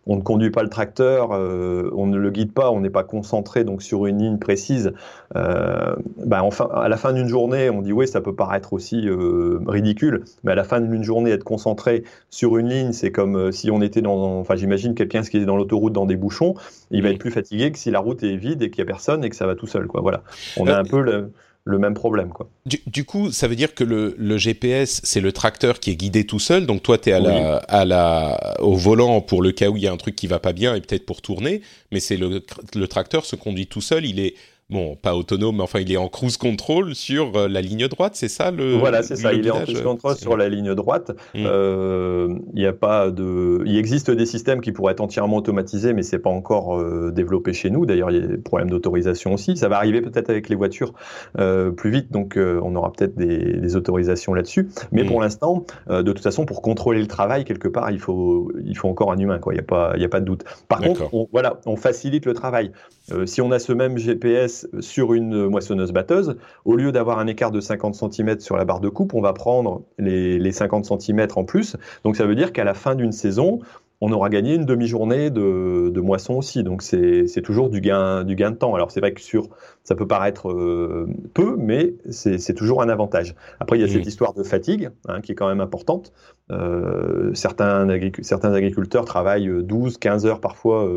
on 0.08 0.18
ne 0.18 0.22
conduit 0.22 0.52
pas 0.52 0.62
le 0.64 0.70
tracteur, 0.70 1.32
euh, 1.32 1.90
on 1.96 2.06
ne 2.08 2.18
le 2.18 2.30
guide 2.30 2.54
pas, 2.54 2.72
on 2.72 2.82
n'est 2.82 2.90
pas 2.90 3.04
concentré 3.04 3.64
donc 3.64 3.82
sur 3.82 4.06
une 4.06 4.20
ligne 4.20 4.38
précise. 4.38 4.94
Euh, 5.36 5.96
bah, 6.26 6.44
enfin, 6.44 6.70
à 6.74 6.88
la 6.90 6.98
fin 6.98 7.12
d'une 7.14 7.28
journée, 7.28 7.70
on 7.70 7.82
dit 7.82 7.92
oui, 7.92 8.08
ça 8.08 8.22
peut 8.22 8.36
paraître 8.36 8.74
aussi 8.74 9.08
euh, 9.08 9.60
ridicule, 9.68 10.24
mais 10.44 10.52
à 10.52 10.56
la 10.56 10.64
fin 10.64 10.80
d'une 10.82 11.04
journée, 11.04 11.32
être 11.32 11.44
concentré 11.44 12.04
sur 12.30 12.58
une 12.58 12.70
ligne, 12.70 12.92
c'est 12.94 13.12
comme 13.12 13.36
euh, 13.36 13.52
si 13.52 13.72
on 13.72 13.82
était 13.82 14.02
dans, 14.02 14.40
enfin, 14.40 14.56
j'imagine 14.56 14.94
quelqu'un 14.96 15.22
qui 15.24 15.38
est 15.38 15.46
dans 15.46 15.58
l'autoroute 15.58 15.94
dans 15.94 16.06
des 16.06 16.18
bouchons, 16.18 16.54
il 16.92 17.02
va 17.02 17.10
être 17.10 17.20
plus 17.20 17.32
fatigué 17.32 17.72
que 17.72 17.78
si 17.80 17.90
la 17.92 18.00
route 18.00 18.22
est 18.24 18.36
vide 18.38 18.62
et 18.62 18.70
qu'il 18.70 18.80
y 18.80 18.82
a 18.84 18.86
personne 18.86 19.24
et 19.24 19.30
que 19.30 19.36
ça 19.36 19.48
va 19.48 19.56
tout 19.56 19.68
seul, 19.68 19.88
quoi. 19.88 20.02
Voilà, 20.02 20.24
on 20.56 20.68
a 20.68 20.76
Euh, 20.76 20.80
un 20.80 20.86
peu 20.86 21.02
le, 21.02 21.32
le 21.66 21.80
même 21.80 21.96
problème, 21.96 22.30
quoi. 22.30 22.48
Du, 22.68 22.80
du 22.86 23.06
coup, 23.06 23.32
ça 23.32 23.48
veut 23.48 23.56
dire 23.56 23.74
que 23.74 23.84
le, 23.84 24.16
le 24.20 24.38
GPS, 24.38 25.02
c'est 25.04 25.20
le 25.20 25.32
tracteur 25.32 25.80
qui 25.80 25.90
est 25.90 25.96
guidé 25.96 26.24
tout 26.26 26.40
seul. 26.40 26.68
Donc 26.68 26.84
toi, 26.84 27.00
tu 27.00 27.10
es 27.10 27.12
à 27.12 27.20
la, 27.20 27.58
à 27.58 27.86
la, 27.86 28.56
au 28.60 28.76
volant 28.76 29.20
pour 29.22 29.42
le 29.42 29.52
cas 29.52 29.70
où 29.70 29.76
il 29.76 29.82
y 29.84 29.88
a 29.88 29.92
un 29.92 29.98
truc 29.98 30.16
qui 30.16 30.28
va 30.28 30.38
pas 30.38 30.54
bien 30.54 30.76
et 30.76 30.82
peut-être 30.82 31.08
pour 31.08 31.24
tourner. 31.24 31.62
Mais 31.92 32.00
c'est 32.00 32.18
le, 32.18 32.46
le 32.76 32.88
tracteur 32.88 33.26
se 33.26 33.36
conduit 33.36 33.66
tout 33.66 33.82
seul. 33.82 34.06
Il 34.06 34.20
est 34.20 34.36
bon, 34.70 34.96
pas 34.96 35.16
autonome, 35.16 35.58
mais 35.58 35.64
enfin, 35.64 35.80
il 35.80 35.92
est 35.92 35.98
en 35.98 36.08
cruise 36.08 36.38
control 36.38 36.96
sur 36.96 37.36
euh, 37.36 37.48
la 37.48 37.62
ligne 37.62 37.88
droite. 37.88 38.14
C'est 38.16 38.28
ça 38.28 38.52
le. 38.52 38.76
Voilà, 38.76 39.04
c'est 39.04 39.16
ça. 39.16 39.34
Il 39.34 39.46
est 39.46 39.52
en 39.52 39.62
cruise 39.62 39.82
control 39.82 40.16
sur 40.16 40.36
la 40.38 40.50
ligne 40.50 40.74
droite. 40.76 41.12
Mm. 41.34 41.44
Euh, 41.46 42.36
Il 42.54 42.62
y 42.62 42.66
a 42.66 42.74
pas 42.74 43.12
de. 43.12 43.62
Il 43.66 43.78
existe 43.78 44.12
des 44.12 44.26
systèmes 44.26 44.62
qui 44.62 44.72
pourraient 44.72 44.94
être 44.94 45.02
entièrement 45.02 45.38
automatisés, 45.38 45.94
mais 45.94 46.04
c'est 46.04 46.20
pas 46.20 46.30
encore 46.30 46.78
euh, 46.78 47.12
développé 47.12 47.54
chez 47.54 47.70
nous. 47.70 47.86
D'ailleurs, 47.86 48.12
il 48.12 48.20
y 48.20 48.24
a 48.24 48.28
des 48.28 48.38
problèmes 48.38 48.70
d'autorisation 48.70 49.34
aussi. 49.34 49.56
Ça 49.58 49.70
va 49.70 49.78
arriver 49.78 50.02
peut-être 50.02 50.30
avec 50.30 50.50
les 50.50 50.56
voitures 50.56 50.94
euh, 51.40 51.72
plus 51.72 51.92
vite, 51.92 52.12
donc 52.12 52.38
euh, 52.38 52.60
on 52.64 52.76
aura 52.76 52.92
peut-être 52.92 53.16
des, 53.16 53.54
des 53.58 53.76
autorisations 53.76 54.34
là-dessus. 54.34 54.70
Mais 54.92 55.04
Mm. 55.04 55.08
pour 55.08 55.22
l'instant, 55.22 55.66
euh, 55.90 56.02
de 56.04 56.12
toute 56.12 56.24
façon, 56.24 56.46
pour 56.46 56.62
contrôler 56.62 57.00
le 57.02 57.08
travail 57.08 57.46
quelque 57.46 57.68
part, 57.68 57.92
il 57.92 58.00
faut 58.00 58.52
il 58.64 58.76
faut 58.78 58.90
encore 58.90 59.12
un 59.12 59.18
humain. 59.18 59.40
Quoi. 59.40 59.54
Il 59.54 59.58
y 59.58 59.60
a 59.60 59.64
pas 59.64 59.94
il 59.96 60.02
y 60.02 60.06
a 60.06 60.10
pas 60.10 60.20
de 60.20 60.26
doute. 60.26 60.44
Par 60.68 60.80
contre, 60.82 61.14
on, 61.14 61.28
voilà, 61.32 61.60
on 61.66 61.76
facilite 61.76 62.26
le 62.26 62.34
travail. 62.34 62.72
Euh, 63.12 63.26
si 63.26 63.42
on 63.42 63.52
a 63.52 63.60
ce 63.60 63.72
même 63.72 63.98
GPS 63.98 64.68
sur 64.80 65.14
une 65.14 65.48
moissonneuse-batteuse, 65.48 66.38
au 66.66 66.76
lieu 66.76 66.92
d'avoir 66.92 67.20
un 67.20 67.28
écart 67.28 67.52
de 67.52 67.60
50 67.60 67.96
cm 67.96 68.40
sur 68.40 68.58
la 68.58 68.66
barre 68.66 68.80
de 68.80 68.90
coupe, 68.90 69.14
on 69.14 69.22
va 69.22 69.34
prendre 69.34 69.84
les, 70.00 70.40
les 70.40 70.52
50 70.52 71.02
cm 71.02 71.28
en 71.36 71.44
plus. 71.44 71.78
Donc 72.04 72.16
ça 72.16 72.26
veut 72.26 72.36
dire 72.36 72.52
qu'à 72.52 72.64
la 72.64 72.74
fin 72.74 72.96
d'une 72.96 73.12
saison, 73.12 73.60
on 74.02 74.12
aura 74.12 74.30
gagné 74.30 74.56
une 74.56 74.66
demi-journée 74.66 75.30
de, 75.30 75.90
de 75.90 76.02
moisson 76.02 76.36
aussi. 76.36 76.64
Donc 76.64 76.82
c'est 76.82 77.28
c'est 77.28 77.42
toujours 77.42 77.70
du 77.70 77.82
gain, 77.82 78.24
du 78.24 78.36
gain 78.36 78.52
de 78.52 78.56
temps. 78.56 78.76
Alors 78.76 78.92
c'est 78.92 79.00
vrai 79.00 79.14
que 79.14 79.22
sur, 79.22 79.50
ça 79.84 79.96
peut 79.96 80.08
paraître 80.08 80.50
euh, 80.50 81.08
peu, 81.34 81.56
mais 81.58 81.94
c'est 82.10 82.38
c'est 82.38 82.54
toujours 82.54 82.82
un 82.82 82.90
avantage. 82.90 83.36
Après, 83.60 83.78
il 83.78 83.82
y 83.82 83.84
a 83.84 83.88
cette 83.88 84.06
histoire 84.06 84.34
de 84.34 84.44
fatigue 84.44 84.90
hein, 85.08 85.22
qui 85.22 85.32
est 85.32 85.36
quand 85.36 85.48
même 85.48 85.62
importante. 85.62 86.12
Euh, 86.52 87.34
certains, 87.34 87.88
certains 88.22 88.54
agriculteurs 88.54 89.06
travaillent 89.06 89.50
12, 89.64 89.98
15 89.98 90.26
heures 90.26 90.42
parfois. 90.42 90.88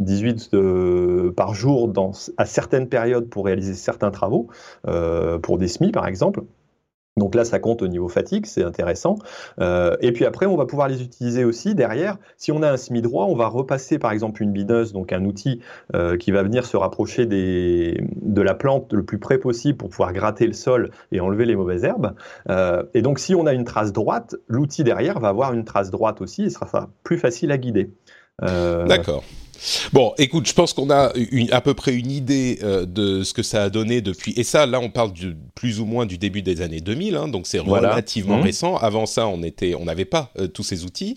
Euh, 0.00 0.04
18 0.04 0.50
euh, 0.54 1.32
par 1.32 1.54
jour 1.54 1.92
à 2.36 2.46
certaines 2.46 2.88
périodes 2.88 3.28
pour 3.28 3.44
réaliser 3.44 3.74
certains 3.74 4.10
travaux, 4.10 4.48
euh, 4.88 5.38
pour 5.38 5.58
des 5.58 5.68
semis 5.68 5.92
par 5.92 6.06
exemple. 6.06 6.42
Donc 7.16 7.34
là, 7.34 7.44
ça 7.44 7.58
compte 7.58 7.82
au 7.82 7.88
niveau 7.88 8.08
fatigue, 8.08 8.46
c'est 8.46 8.62
intéressant. 8.62 9.16
Euh, 9.60 9.96
et 10.00 10.12
puis 10.12 10.24
après, 10.24 10.46
on 10.46 10.56
va 10.56 10.64
pouvoir 10.64 10.88
les 10.88 11.02
utiliser 11.02 11.44
aussi 11.44 11.74
derrière. 11.74 12.16
Si 12.38 12.50
on 12.50 12.62
a 12.62 12.70
un 12.70 12.76
semi 12.78 13.02
droit, 13.02 13.26
on 13.26 13.34
va 13.34 13.48
repasser 13.48 13.98
par 13.98 14.12
exemple 14.12 14.42
une 14.42 14.52
bineuse, 14.52 14.92
donc 14.92 15.12
un 15.12 15.24
outil 15.24 15.60
qui 16.18 16.30
va 16.30 16.42
venir 16.42 16.64
se 16.64 16.76
rapprocher 16.76 17.26
des, 17.26 18.00
de 18.22 18.40
la 18.40 18.54
plante 18.54 18.92
le 18.92 19.02
plus 19.02 19.18
près 19.18 19.38
possible 19.38 19.76
pour 19.76 19.90
pouvoir 19.90 20.12
gratter 20.12 20.46
le 20.46 20.52
sol 20.54 20.92
et 21.12 21.20
enlever 21.20 21.44
les 21.44 21.56
mauvaises 21.56 21.84
herbes. 21.84 22.14
Et 22.94 23.02
donc, 23.02 23.18
si 23.18 23.34
on 23.34 23.44
a 23.44 23.52
une 23.52 23.64
trace 23.64 23.92
droite, 23.92 24.36
l'outil 24.46 24.84
derrière 24.84 25.18
va 25.18 25.28
avoir 25.28 25.52
une 25.52 25.64
trace 25.64 25.90
droite 25.90 26.22
aussi 26.22 26.44
et 26.44 26.50
sera, 26.50 26.68
sera 26.68 26.88
plus 27.02 27.18
facile 27.18 27.50
à 27.50 27.58
guider. 27.58 27.90
D'accord. 28.40 29.24
Bon, 29.92 30.14
écoute, 30.18 30.46
je 30.46 30.52
pense 30.54 30.72
qu'on 30.72 30.90
a 30.90 31.12
une, 31.14 31.52
à 31.52 31.60
peu 31.60 31.74
près 31.74 31.94
une 31.94 32.10
idée 32.10 32.58
euh, 32.62 32.86
de 32.86 33.22
ce 33.22 33.34
que 33.34 33.42
ça 33.42 33.64
a 33.64 33.70
donné 33.70 34.00
depuis. 34.00 34.32
Et 34.36 34.44
ça, 34.44 34.66
là, 34.66 34.80
on 34.80 34.90
parle 34.90 35.12
du, 35.12 35.36
plus 35.54 35.80
ou 35.80 35.84
moins 35.84 36.06
du 36.06 36.18
début 36.18 36.42
des 36.42 36.60
années 36.62 36.80
2000, 36.80 37.16
hein, 37.16 37.28
donc 37.28 37.46
c'est 37.46 37.58
Voilà. 37.58 37.90
relativement 37.92 38.38
Mhm. 38.38 38.42
récent. 38.44 38.76
Avant 38.76 39.06
ça, 39.06 39.26
on 39.26 39.42
était, 39.42 39.74
on 39.74 39.84
n'avait 39.84 40.04
pas 40.04 40.30
euh, 40.38 40.46
tous 40.48 40.62
ces 40.62 40.84
outils. 40.84 41.16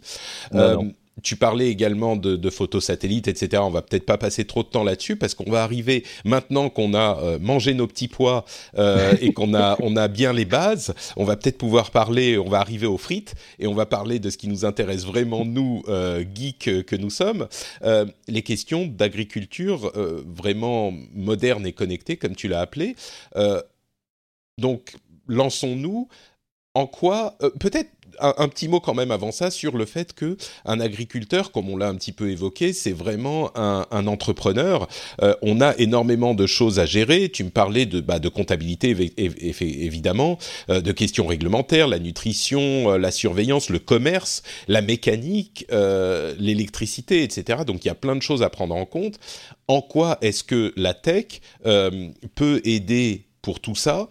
Non, 0.51 0.59
Euh, 0.59 0.73
non. 0.75 0.91
Tu 1.21 1.35
parlais 1.35 1.69
également 1.69 2.15
de, 2.15 2.35
de 2.35 2.49
etc. 2.49 3.61
On 3.63 3.69
va 3.69 3.83
peut-être 3.83 4.05
pas 4.05 4.17
passer 4.17 4.45
trop 4.45 4.63
de 4.63 4.67
temps 4.67 4.83
là-dessus 4.83 5.15
parce 5.15 5.35
qu'on 5.35 5.49
va 5.49 5.63
arriver 5.63 6.03
maintenant 6.25 6.69
qu'on 6.69 6.95
a 6.95 7.19
euh, 7.21 7.39
mangé 7.39 7.75
nos 7.75 7.85
petits 7.85 8.07
pois 8.07 8.45
euh, 8.77 9.13
et 9.21 9.31
qu'on 9.31 9.53
a 9.53 9.77
on 9.79 9.95
a 9.95 10.07
bien 10.07 10.33
les 10.33 10.45
bases. 10.45 10.95
On 11.15 11.23
va 11.23 11.35
peut-être 11.35 11.59
pouvoir 11.59 11.91
parler. 11.91 12.37
On 12.39 12.49
va 12.49 12.59
arriver 12.59 12.87
aux 12.87 12.97
frites 12.97 13.35
et 13.59 13.67
on 13.67 13.75
va 13.75 13.85
parler 13.85 14.17
de 14.17 14.29
ce 14.31 14.37
qui 14.37 14.47
nous 14.47 14.65
intéresse 14.65 15.05
vraiment 15.05 15.45
nous 15.45 15.83
euh, 15.87 16.23
geeks 16.33 16.83
que 16.85 16.95
nous 16.95 17.11
sommes. 17.11 17.47
Les 18.27 18.41
questions 18.41 18.87
d'agriculture 18.87 19.91
vraiment 20.25 20.93
moderne 21.13 21.67
et 21.67 21.73
connectée, 21.73 22.17
comme 22.17 22.35
tu 22.35 22.47
l'as 22.47 22.61
appelé. 22.61 22.95
Donc 24.57 24.95
lançons-nous. 25.27 26.07
En 26.75 26.87
quoi 26.87 27.37
peut-être 27.59 27.91
un, 28.19 28.47
petit 28.47 28.67
mot 28.67 28.79
quand 28.79 28.93
même 28.93 29.11
avant 29.11 29.31
ça 29.31 29.51
sur 29.51 29.77
le 29.77 29.85
fait 29.85 30.13
que 30.13 30.37
un 30.65 30.79
agriculteur, 30.79 31.51
comme 31.51 31.69
on 31.69 31.77
l'a 31.77 31.87
un 31.87 31.95
petit 31.95 32.11
peu 32.11 32.29
évoqué, 32.29 32.73
c'est 32.73 32.91
vraiment 32.91 33.51
un, 33.55 34.07
entrepreneur. 34.07 34.87
Euh, 35.21 35.33
on 35.41 35.61
a 35.61 35.75
énormément 35.77 36.33
de 36.33 36.45
choses 36.45 36.79
à 36.79 36.85
gérer. 36.85 37.29
Tu 37.29 37.43
me 37.43 37.49
parlais 37.49 37.85
de, 37.85 38.01
bah, 38.01 38.19
de 38.19 38.29
comptabilité 38.29 38.93
évi- 38.93 39.13
évi- 39.15 39.83
évidemment, 39.83 40.37
euh, 40.69 40.81
de 40.81 40.91
questions 40.91 41.25
réglementaires, 41.25 41.87
la 41.87 41.99
nutrition, 41.99 42.91
euh, 42.91 42.97
la 42.97 43.11
surveillance, 43.11 43.69
le 43.69 43.79
commerce, 43.79 44.43
la 44.67 44.81
mécanique, 44.81 45.65
l'électricité, 46.39 47.23
etc. 47.23 47.59
Donc 47.65 47.85
il 47.85 47.87
y 47.87 47.91
a 47.91 47.95
plein 47.95 48.15
de 48.15 48.21
choses 48.21 48.43
à 48.43 48.49
prendre 48.49 48.75
en 48.75 48.85
compte. 48.85 49.19
En 49.67 49.81
quoi 49.81 50.17
est-ce 50.21 50.43
que 50.43 50.73
la 50.75 50.93
tech 50.93 51.41
peut 51.63 52.61
aider 52.65 53.25
pour 53.41 53.59
tout 53.59 53.75
ça? 53.75 54.07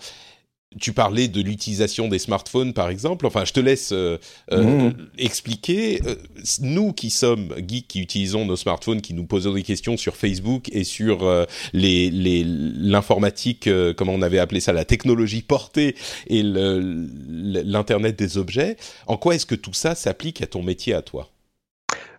Tu 0.80 0.92
parlais 0.92 1.28
de 1.28 1.40
l'utilisation 1.40 2.08
des 2.08 2.18
smartphones, 2.18 2.72
par 2.72 2.88
exemple. 2.90 3.26
Enfin, 3.26 3.44
je 3.44 3.52
te 3.52 3.60
laisse 3.60 3.90
euh, 3.92 4.18
euh, 4.52 4.62
Mhm. 4.62 4.92
expliquer. 5.18 6.00
Euh, 6.06 6.14
nous 6.60 6.92
qui 6.92 7.10
sommes 7.10 7.54
geeks, 7.68 7.88
qui 7.88 8.00
utilisons 8.00 8.44
nos 8.46 8.56
smartphones, 8.56 9.00
qui 9.00 9.14
nous 9.14 9.24
posons 9.24 9.52
des 9.54 9.62
questions 9.62 9.96
sur 9.96 10.16
Facebook 10.16 10.68
et 10.72 10.84
sur 10.84 11.24
euh, 11.24 11.44
les 11.72 12.10
les- 12.10 12.44
l'informatique, 12.46 13.66
euh, 13.66 13.92
comment 13.94 14.12
on 14.14 14.22
avait 14.22 14.38
appelé 14.38 14.60
ça, 14.60 14.72
la 14.72 14.84
technologie 14.84 15.42
portée 15.42 15.94
et 16.28 16.42
l'internet 16.42 18.18
des 18.18 18.38
objets. 18.38 18.76
En 19.06 19.16
quoi 19.16 19.34
est-ce 19.34 19.46
que 19.46 19.54
tout 19.54 19.72
ça 19.74 19.94
s'applique 19.94 20.42
à 20.42 20.46
ton 20.46 20.62
métier, 20.62 20.94
à 20.94 21.02
toi? 21.02 21.31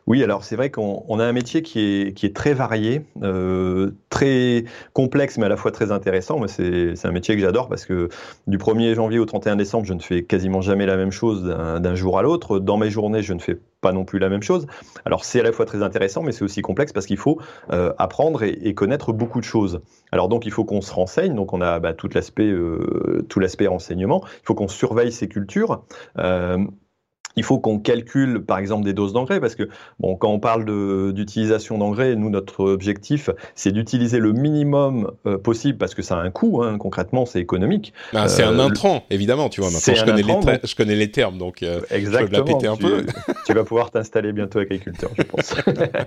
Oui, 0.06 0.22
alors 0.22 0.44
c'est 0.44 0.56
vrai 0.58 0.70
qu'on 0.70 1.06
on 1.08 1.20
a 1.20 1.26
un 1.26 1.32
métier 1.32 1.62
qui 1.62 1.80
est, 1.80 2.14
qui 2.14 2.26
est 2.26 2.36
très 2.36 2.54
varié, 2.54 3.06
euh, 3.22 3.92
très 4.10 4.66
complexe, 4.92 5.38
mais 5.38 5.46
à 5.46 5.50
la 5.50 5.56
fois 5.56 5.72
très 5.72 5.92
intéressant. 5.92 6.38
Moi, 6.38 6.48
c'est 6.48 7.06
un 7.06 7.12
métier 7.12 7.36
que 7.36 7.42
j'adore 7.42 7.70
parce 7.70 7.86
que 7.86 8.10
du 8.48 8.58
1er 8.58 8.96
janvier 8.96 9.20
au 9.20 9.26
31 9.26 9.56
décembre, 9.56 9.86
je 9.86 9.94
ne 9.94 10.02
fais 10.02 10.24
quasiment 10.24 10.62
jamais 10.62 10.86
la 10.86 10.98
même 10.98 11.12
chose 11.12 11.44
d'un 11.44 11.96
jour 11.96 12.20
à 12.20 12.22
l'autre. 12.22 12.60
Dans 12.60 12.78
mes 12.78 12.90
journées, 12.90 13.22
je 13.22 13.34
ne 13.34 13.40
fais 13.40 13.58
pas 13.80 13.94
non 13.94 14.04
plus 14.04 14.20
la 14.20 14.30
même 14.30 14.44
chose. 14.44 14.68
Alors 15.06 15.24
c'est 15.24 15.40
à 15.40 15.44
la 15.44 15.52
fois 15.52 15.66
très 15.66 15.84
intéressant, 15.84 16.22
mais 16.22 16.32
c'est 16.32 16.44
aussi 16.44 16.62
complexe 16.62 16.92
parce 16.92 17.06
qu'il 17.06 17.18
faut 17.18 17.40
euh, 17.72 17.94
apprendre 17.98 18.44
et, 18.44 18.58
et 18.64 18.74
connaître 18.74 19.14
beaucoup 19.14 19.40
de 19.40 19.46
choses. 19.46 19.82
Alors 20.12 20.28
donc 20.28 20.46
il 20.46 20.52
faut 20.52 20.66
qu'on 20.66 20.82
se 20.82 20.94
renseigne, 20.94 21.36
donc 21.36 21.54
on 21.54 21.62
a 21.62 21.80
bah, 21.80 21.94
tout 21.94 22.10
l'aspect 22.14 22.50
euh, 22.50 23.26
tout 23.30 23.40
l'aspect 23.40 23.68
renseignement. 23.68 24.22
Il 24.26 24.46
faut 24.46 24.56
qu'on 24.56 24.68
surveille 24.68 25.12
ces 25.12 25.28
cultures. 25.28 25.84
Euh, 27.34 27.44
il 27.44 27.44
faut 27.44 27.60
qu'on 27.60 27.80
calcule, 27.80 28.44
par 28.44 28.58
exemple, 28.58 28.86
des 28.86 28.94
doses 28.94 29.14
d'engrais, 29.14 29.40
parce 29.40 29.56
que 29.56 29.68
bon, 30.00 30.16
quand 30.16 30.30
on 30.30 30.40
parle 30.40 30.66
d'utilisation 31.14 31.78
d'engrais, 31.78 32.16
nous, 32.16 32.30
notre 32.30 32.66
objectif, 32.66 33.30
c'est 33.56 33.72
d'utiliser 33.72 34.20
le 34.20 34.34
minimum 34.34 35.12
euh, 35.26 35.38
possible, 35.38 35.78
parce 35.78 35.96
que 35.96 36.02
ça 36.02 36.18
a 36.18 36.22
un 36.22 36.30
coût, 36.30 36.62
hein, 36.64 36.78
concrètement, 36.78 37.26
c'est 37.26 37.40
économique. 37.40 37.94
Bah, 38.14 38.28
c'est 38.28 38.44
un 38.44 38.60
euh, 38.60 38.66
intrant, 38.66 39.04
évidemment, 39.10 39.50
tu 39.50 39.62
vois, 39.62 39.72
maintenant 39.72 39.96
je 39.96 40.06
connais, 40.06 40.22
les 40.22 40.60
je 40.64 40.76
connais, 40.76 40.96
les 40.96 41.12
termes, 41.12 41.38
donc 41.38 41.64
euh, 41.64 41.82
Exactement, 41.90 42.26
je 42.26 42.42
peux 42.44 42.52
la 42.52 42.58
péter 42.58 42.68
un 42.68 42.76
tu, 42.76 42.84
peu. 42.84 43.06
tu 43.46 43.54
vas 43.54 43.64
pouvoir 43.64 43.92
t'installer 43.92 44.32
bientôt 44.32 44.60
agriculteur, 44.60 45.10
je 45.18 45.24
pense. 45.24 45.56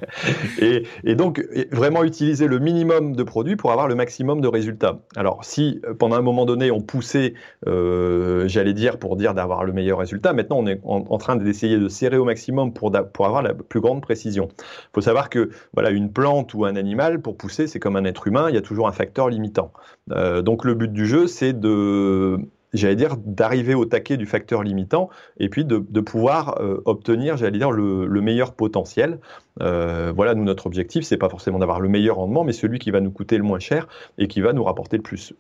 et, 0.61 0.85
et, 1.05 1.15
donc, 1.15 1.45
vraiment 1.73 2.05
utiliser 2.05 2.47
le 2.47 2.59
minimum 2.59 3.17
de 3.17 3.23
produits 3.23 3.57
pour 3.57 3.73
avoir 3.73 3.89
le 3.89 3.95
maximum 3.95 4.41
de 4.41 4.49
résultats. 4.49 5.01
Alors, 5.17 5.45
si 5.45 5.81
pendant 5.99 6.17
un 6.17 6.23
moment 6.23 6.47
donné, 6.47 6.71
on 6.71 6.81
poussait, 6.81 7.35
j'allais 7.67 8.75
dire, 8.75 8.99
pour 8.99 9.17
dire 9.17 9.35
d'avoir 9.35 9.65
le 9.65 9.73
meilleur 9.73 9.99
résultat, 9.99 10.33
maintenant, 10.33 10.59
on 10.59 10.67
est 10.67 10.81
en 10.85 11.16
en 11.17 11.19
train 11.19 11.37
d'essayer 11.37 11.79
de 11.79 11.89
serrer 11.89 12.19
au 12.19 12.25
maximum 12.25 12.73
pour, 12.73 12.95
avoir 12.95 13.43
la 13.43 13.55
plus 13.55 13.81
grande 13.81 14.03
précision. 14.03 14.49
Il 14.59 14.95
faut 14.95 15.01
savoir 15.01 15.31
que 15.31 15.51
voilà, 15.73 15.91
une 15.91 16.13
plante 16.13 16.55
ou 16.55 16.65
un 16.67 16.77
animal, 16.77 17.21
pour 17.23 17.37
pousser, 17.37 17.67
c'est 17.67 17.81
comme 17.81 17.97
un 17.97 18.05
être 18.05 18.27
humain, 18.27 18.49
il 18.51 18.55
y 18.55 18.59
a 18.59 18.63
toujours 18.63 18.87
un 18.87 18.93
facteur 18.93 19.29
limitant. 19.29 19.73
Euh, 20.13 20.43
donc 20.43 20.65
le 20.65 20.75
but 20.75 20.93
du 20.93 21.07
jeu, 21.07 21.27
c'est 21.27 21.59
de 21.59 22.39
j'allais 22.75 22.97
dire, 22.97 23.17
d'arriver 23.17 23.75
au 23.75 23.87
taquet 23.87 24.19
du 24.19 24.27
facteur 24.27 24.63
limitant 24.63 25.09
et 25.39 25.49
puis 25.49 25.65
de, 25.65 25.79
pouvoir 26.01 26.61
euh, 26.61 26.83
obtenir, 26.85 27.39
j'allais 27.39 27.57
dire, 27.57 27.71
le, 27.71 28.21
meilleur 28.21 28.53
potentiel. 28.53 29.19
Euh, 29.63 30.13
voilà, 30.15 30.35
nous, 30.35 30.45
notre 30.45 30.67
objectif, 30.67 31.05
c'est 31.05 31.17
pas 31.17 31.31
forcément 31.31 31.59
d'avoir 31.59 31.81
le 31.81 31.89
meilleur 31.89 32.17
rendement, 32.17 32.45
mais 32.45 32.53
celui 32.53 32.79
qui 32.79 32.91
va 32.91 33.01
nous 33.01 33.11
coûter 33.11 33.39
le 33.39 33.45
moins 33.45 33.61
cher 33.61 33.89
et 34.19 34.29
qui 34.29 34.43
va 34.43 34.53
nous 34.53 34.65
rapporter 34.65 34.99
le 34.99 35.03
plus. 35.03 35.33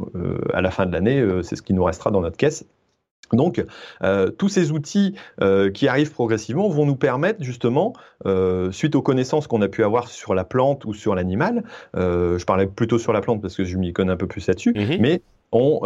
à 0.54 0.62
la 0.62 0.70
fin 0.70 0.86
de 0.86 0.92
l'année, 0.92 1.22
c'est 1.42 1.56
ce 1.56 1.62
qui 1.62 1.74
nous 1.74 1.84
restera 1.84 2.10
dans 2.10 2.22
notre 2.22 2.38
caisse 2.38 2.64
donc, 3.33 3.64
euh, 4.02 4.31
tous 4.31 4.48
ces 4.48 4.70
outils 4.72 5.14
euh, 5.42 5.70
qui 5.70 5.88
arrivent 5.88 6.12
progressivement 6.12 6.68
vont 6.68 6.87
nous 6.87 6.96
permettre 6.96 7.42
justement, 7.42 7.92
euh, 8.24 8.70
suite 8.70 8.94
aux 8.94 9.02
connaissances 9.02 9.46
qu'on 9.46 9.62
a 9.62 9.68
pu 9.68 9.83
avoir 9.83 10.09
sur 10.09 10.35
la 10.35 10.44
plante 10.44 10.85
ou 10.85 10.94
sur 10.94 11.14
l'animal, 11.14 11.64
je 11.94 12.44
parlais 12.44 12.66
plutôt 12.66 12.98
sur 12.98 13.12
la 13.12 13.20
plante 13.20 13.42
parce 13.42 13.57
que 13.57 13.64
je 13.64 13.76
m'y 13.76 13.92
connais 13.92 14.12
un 14.12 14.16
peu 14.16 14.26
plus 14.26 14.46
là-dessus, 14.46 14.72
mhm. 14.74 14.98
mais 15.00 15.22
on, 15.52 15.80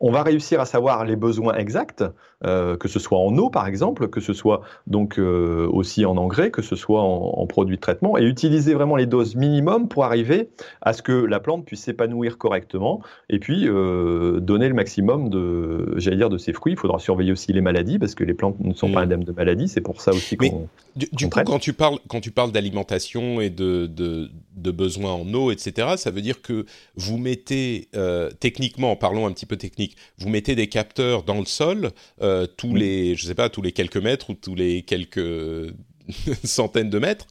on, 0.00 0.10
va 0.10 0.22
réussir 0.22 0.60
à 0.60 0.66
savoir 0.66 1.04
les 1.04 1.16
besoins 1.16 1.54
exacts 1.54 2.04
euh, 2.44 2.76
que 2.76 2.86
ce 2.86 2.98
soit 2.98 3.18
en 3.18 3.34
eau 3.38 3.48
par 3.48 3.66
exemple, 3.66 4.08
que 4.08 4.20
ce 4.20 4.34
soit 4.34 4.60
donc 4.86 5.18
euh, 5.18 5.66
aussi 5.72 6.04
en 6.04 6.18
engrais, 6.18 6.50
que 6.50 6.60
ce 6.60 6.76
soit 6.76 7.00
en, 7.00 7.46
produits 7.46 7.76
de 7.76 7.80
traitement, 7.80 8.18
et 8.18 8.24
utiliser 8.24 8.74
vraiment 8.74 8.94
les 8.94 9.06
doses 9.06 9.36
minimum 9.36 9.88
pour 9.88 10.04
arriver 10.04 10.50
à 10.82 10.92
ce 10.92 11.00
que 11.00 11.12
la 11.12 11.40
plante 11.40 11.64
puisse 11.64 11.80
s'épanouir 11.80 12.36
correctement, 12.36 13.00
et 13.30 13.38
puis 13.38 13.66
euh, 13.66 14.38
donner 14.40 14.68
le 14.68 14.74
maximum 14.74 15.30
de, 15.30 15.94
j'allais 15.96 16.18
dire, 16.18 16.28
de 16.28 16.36
ses 16.36 16.52
fruits. 16.52 16.74
Il 16.74 16.78
faudra 16.78 16.98
surveiller 16.98 17.32
aussi 17.32 17.54
les 17.54 17.62
maladies 17.62 17.98
parce 17.98 18.14
que 18.14 18.22
les 18.22 18.34
plantes 18.34 18.60
ne 18.60 18.74
sont 18.74 18.92
pas 18.92 19.00
mm. 19.00 19.04
indemnes 19.04 19.24
de 19.24 19.32
maladies. 19.32 19.68
C'est 19.68 19.80
pour 19.80 20.02
ça 20.02 20.10
aussi 20.10 20.36
qu'on. 20.36 20.68
Du, 20.94 21.08
du 21.12 21.30
coup, 21.30 21.40
quand 21.46 21.58
tu 21.58 21.72
parles 21.72 21.98
quand 22.06 22.20
tu 22.20 22.32
parles 22.32 22.52
d'alimentation 22.52 23.40
et 23.40 23.48
de, 23.48 23.86
de, 23.86 24.28
de, 24.56 24.70
besoins 24.70 25.12
en 25.12 25.32
eau, 25.32 25.50
etc., 25.50 25.94
ça 25.96 26.10
veut 26.10 26.22
dire 26.22 26.42
que 26.42 26.66
vous 26.96 27.16
mettez 27.16 27.88
techniquement, 28.40 28.75
parlons 28.98 29.26
un 29.26 29.32
petit 29.32 29.46
peu 29.46 29.56
technique, 29.56 29.96
vous 30.18 30.28
mettez 30.28 30.54
des 30.54 30.68
capteurs 30.68 31.22
dans 31.22 31.38
le 31.38 31.46
sol 31.46 31.90
euh, 32.22 32.46
tous 32.46 32.74
les, 32.74 33.14
je 33.14 33.26
sais 33.26 33.34
pas, 33.34 33.48
tous 33.48 33.62
les 33.62 33.72
quelques 33.72 33.96
mètres 33.96 34.30
ou 34.30 34.34
tous 34.34 34.54
les 34.54 34.82
quelques 34.82 35.74
centaines 36.44 36.90
de 36.90 36.98
mètres 36.98 37.26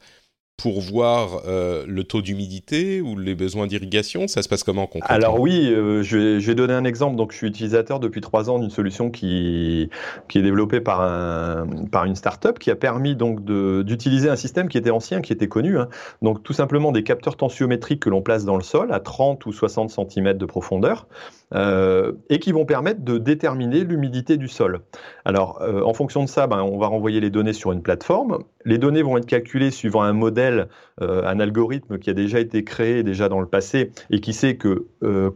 pour 0.58 0.80
voir 0.82 1.42
euh, 1.48 1.84
le 1.88 2.04
taux 2.04 2.22
d'humidité 2.22 3.02
ou 3.02 3.18
les 3.18 3.36
besoins 3.36 3.68
d'irrigation? 3.68 4.28
Ça 4.28 4.42
se 4.42 4.50
passe 4.50 4.64
comment 4.64 4.88
concrètement? 4.88 5.16
Alors 5.16 5.40
oui, 5.40 5.70
euh, 5.72 6.02
je, 6.02 6.40
vais, 6.40 6.56
donner 6.56 6.74
un 6.74 6.86
exemple. 6.86 7.16
Donc, 7.16 7.32
je 7.32 7.38
suis 7.38 7.48
utilisateur 7.48 8.00
depuis 8.00 8.22
trois 8.22 8.50
ans 8.50 8.60
d'une 8.60 8.70
solution 8.70 9.12
qui, 9.12 9.90
qui 10.30 10.40
est 10.40 10.42
développée 10.42 10.82
par, 10.82 11.02
un, 11.02 11.68
par 11.92 12.06
une 12.06 12.16
start-up 12.16 12.60
qui 12.60 12.72
a 12.72 12.76
permis 12.76 13.16
donc 13.16 13.44
d'utiliser 13.84 14.30
un 14.30 14.36
système 14.36 14.70
qui 14.70 14.78
était 14.78 14.92
ancien, 14.92 15.22
qui 15.22 15.34
était 15.34 15.48
connu. 15.48 15.78
Hein. 15.78 15.90
Donc 16.22 16.44
tout 16.44 16.54
simplement 16.54 16.92
des 16.92 17.04
capteurs 17.04 17.36
tensiométriques 17.36 18.02
que 18.02 18.10
l'on 18.10 18.22
place 18.22 18.46
dans 18.46 18.56
le 18.56 18.64
sol 18.64 18.94
à 18.94 19.00
30 19.00 19.46
ou 19.46 19.52
60 19.52 19.90
cm 19.90 20.38
de 20.38 20.46
profondeur 20.46 21.08
euh, 21.54 22.14
et 22.30 22.40
qui 22.40 22.52
vont 22.52 22.66
permettre 22.66 23.02
de 23.04 23.18
déterminer 23.18 23.84
l'humidité 23.84 24.38
du 24.38 24.48
sol. 24.48 24.82
Alors, 25.26 25.62
euh, 25.62 25.84
en 25.84 25.94
fonction 25.94 26.24
de 26.24 26.30
ça, 26.30 26.48
ben, 26.48 26.62
on 26.64 26.78
va 26.78 26.88
renvoyer 26.88 27.20
les 27.20 27.30
données 27.30 27.54
sur 27.54 27.72
une 27.72 27.84
plateforme. 27.84 28.40
Les 28.66 28.78
données 28.78 29.04
vont 29.04 29.18
être 29.18 29.28
calculées 29.28 29.72
suivant 29.72 30.02
un 30.02 30.14
modèle, 30.14 30.70
euh, 31.02 31.24
un 31.24 31.40
algorithme 31.40 32.00
qui 32.00 32.10
a 32.10 32.14
déjà 32.14 32.40
été 32.40 32.64
créé 32.64 33.04
déjà 33.04 33.30
dans 33.30 33.40
le 33.40 33.48
passé 33.48 33.92
et 34.10 34.22
qui 34.22 34.34
sait 34.34 34.58
que 34.58 34.88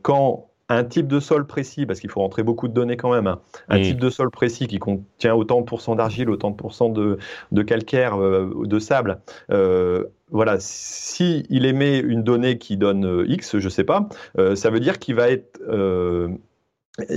quand 0.01 0.48
un 0.69 0.83
type 0.83 1.07
de 1.07 1.19
sol 1.19 1.45
précis, 1.45 1.85
parce 1.85 1.99
qu'il 1.99 2.09
faut 2.09 2.21
rentrer 2.21 2.43
beaucoup 2.43 2.67
de 2.67 2.73
données 2.73 2.97
quand 2.97 3.11
même, 3.11 3.27
hein, 3.27 3.39
un 3.67 3.81
type 3.81 3.99
de 3.99 4.09
sol 4.09 4.29
précis 4.29 4.67
qui 4.67 4.79
contient 4.79 5.35
autant 5.35 5.59
de 5.59 5.65
pourcents 5.65 5.95
d'argile, 5.95 6.29
autant 6.29 6.51
de 6.51 6.55
pourcents 6.55 6.89
de, 6.89 7.17
de 7.51 7.61
calcaire, 7.63 8.17
de 8.17 8.79
sable, 8.79 9.19
voilà, 10.31 10.57
si 10.59 11.45
il 11.49 11.65
émet 11.65 11.99
une 11.99 12.23
donnée 12.23 12.57
qui 12.57 12.77
donne 12.77 13.05
euh, 13.05 13.25
X, 13.27 13.57
je 13.57 13.69
sais 13.69 13.83
pas, 13.83 14.09
euh, 14.37 14.55
ça 14.55 14.69
veut 14.69 14.79
dire 14.79 14.99
qu'il 14.99 15.15
va 15.15 15.29
être 15.29 15.59
euh, 15.67 16.29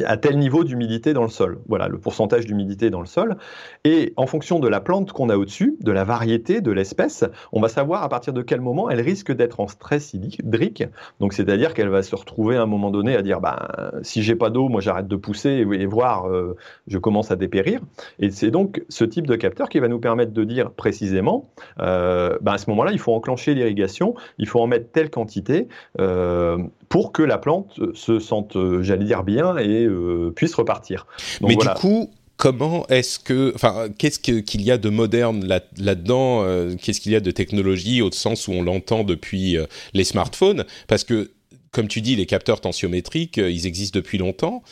à 0.06 0.16
tel 0.16 0.38
niveau 0.38 0.64
d'humidité 0.64 1.12
dans 1.12 1.22
le 1.22 1.28
sol. 1.28 1.60
Voilà, 1.68 1.88
le 1.88 1.98
pourcentage 1.98 2.46
d'humidité 2.46 2.90
dans 2.90 3.00
le 3.00 3.06
sol. 3.06 3.36
Et 3.84 4.12
en 4.16 4.26
fonction 4.26 4.58
de 4.58 4.68
la 4.68 4.80
plante 4.80 5.12
qu'on 5.12 5.28
a 5.28 5.36
au-dessus, 5.36 5.76
de 5.80 5.92
la 5.92 6.04
variété, 6.04 6.60
de 6.60 6.70
l'espèce, 6.70 7.24
on 7.52 7.60
va 7.60 7.68
savoir 7.68 8.02
à 8.02 8.08
partir 8.08 8.32
de 8.32 8.42
quel 8.42 8.60
moment 8.60 8.90
elle 8.90 9.00
risque 9.00 9.32
d'être 9.32 9.60
en 9.60 9.68
stress 9.68 10.14
hydrique. 10.14 10.84
Donc, 11.20 11.32
c'est-à-dire 11.32 11.74
qu'elle 11.74 11.88
va 11.88 12.02
se 12.02 12.14
retrouver 12.14 12.56
à 12.56 12.62
un 12.62 12.66
moment 12.66 12.90
donné 12.90 13.16
à 13.16 13.22
dire, 13.22 13.40
bah, 13.40 13.92
si 14.02 14.22
j'ai 14.22 14.34
pas 14.34 14.50
d'eau, 14.50 14.68
moi 14.68 14.80
j'arrête 14.80 15.08
de 15.08 15.16
pousser 15.16 15.66
et 15.72 15.86
voir, 15.86 16.28
euh, 16.28 16.56
je 16.86 16.98
commence 16.98 17.30
à 17.30 17.36
dépérir. 17.36 17.80
Et 18.18 18.30
c'est 18.30 18.50
donc 18.50 18.82
ce 18.88 19.04
type 19.04 19.26
de 19.26 19.36
capteur 19.36 19.68
qui 19.68 19.78
va 19.78 19.88
nous 19.88 20.00
permettre 20.00 20.32
de 20.32 20.44
dire 20.44 20.70
précisément, 20.70 21.50
euh, 21.80 22.38
bah, 22.40 22.52
à 22.52 22.58
ce 22.58 22.68
moment-là, 22.70 22.92
il 22.92 22.98
faut 22.98 23.12
enclencher 23.12 23.54
l'irrigation, 23.54 24.14
il 24.38 24.48
faut 24.48 24.60
en 24.60 24.66
mettre 24.66 24.90
telle 24.90 25.10
quantité 25.10 25.68
euh, 26.00 26.58
pour 26.92 27.11
que 27.11 27.22
la 27.22 27.38
plante 27.38 27.81
se 27.94 28.18
sente, 28.18 28.55
j'allais 28.83 29.07
dire, 29.07 29.24
bien 29.24 29.57
et 29.57 29.87
euh, 29.87 30.31
puisse 30.37 30.55
repartir. 30.55 31.07
Mais 31.40 31.57
du 31.57 31.66
coup, 31.68 32.11
comment 32.37 32.87
est-ce 32.88 33.18
que, 33.18 33.50
enfin, 33.55 33.87
qu'est-ce 33.96 34.20
qu'il 34.20 34.61
y 34.61 34.70
a 34.70 34.76
de 34.76 34.90
moderne 34.90 35.42
là-dedans 35.78 36.42
euh, 36.42 36.74
Qu'est-ce 36.76 37.00
qu'il 37.00 37.12
y 37.12 37.16
a 37.16 37.20
de 37.20 37.31
technologie 37.31 38.02
au 38.02 38.12
sens 38.12 38.46
où 38.46 38.52
on 38.52 38.62
l'entend 38.62 39.05
depuis 39.05 39.57
euh, 39.57 39.64
les 39.94 40.05
smartphones? 40.05 40.66
Parce 40.87 41.05
que, 41.05 41.31
comme 41.70 41.88
tu 41.88 42.02
dis, 42.02 42.14
les 42.14 42.26
capteurs 42.26 42.61
tensiométriques, 42.61 43.38
ils 43.38 43.66
existent 43.66 43.98
depuis 43.98 44.18
longtemps. 44.18 44.62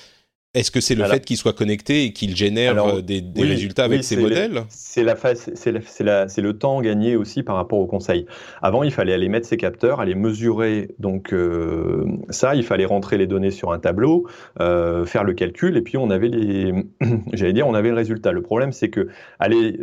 Est-ce 0.53 0.73
que 0.73 0.81
c'est 0.81 0.97
le 0.97 1.05
fait 1.05 1.25
qu'il 1.25 1.37
soit 1.37 1.53
connecté 1.53 2.07
et 2.07 2.13
qu'il 2.13 2.35
génère 2.35 2.85
euh, 2.85 3.03
des, 3.03 3.23
résultats 3.37 3.85
avec 3.85 4.03
ces 4.03 4.17
modèles 4.17 4.65
C'est 4.69 5.05
la 5.05 5.15
c'est 5.15 6.41
le 6.41 6.53
temps 6.55 6.81
gagné 6.81 7.15
aussi 7.15 7.45
par 7.45 7.55
rapport 7.55 7.79
au 7.79 7.87
conseil. 7.87 8.27
Avant, 8.61 8.83
il 8.83 8.91
fallait 8.91 9.13
aller 9.13 9.29
mettre 9.29 9.47
ses 9.47 9.57
capteurs, 9.57 10.01
aller 10.01 10.17
mesurer 10.17 10.89
donc 10.99 11.33
euh, 11.33 12.05
ça. 12.31 12.57
Il 12.57 12.65
fallait 12.65 12.85
rentrer 12.85 13.17
les 13.17 13.29
données 13.29 13.53
sur 13.53 13.71
un 13.71 13.79
tableau, 13.79 14.27
euh, 14.59 15.07
faire 15.07 15.23
le 15.23 15.35
calcul, 15.35 15.77
et 15.77 15.83
puis 15.83 15.97
on 15.97 16.11
avait 16.11 16.27
les, 16.27 16.75
j'allais 17.33 17.53
dire, 17.53 17.69
on 17.69 17.75
avait 17.75 17.91
le 17.91 17.95
résultat. 17.95 18.33
Le 18.33 18.43
problème, 18.43 18.73
c'est 18.73 18.91
que 18.91 19.07
aller 19.39 19.79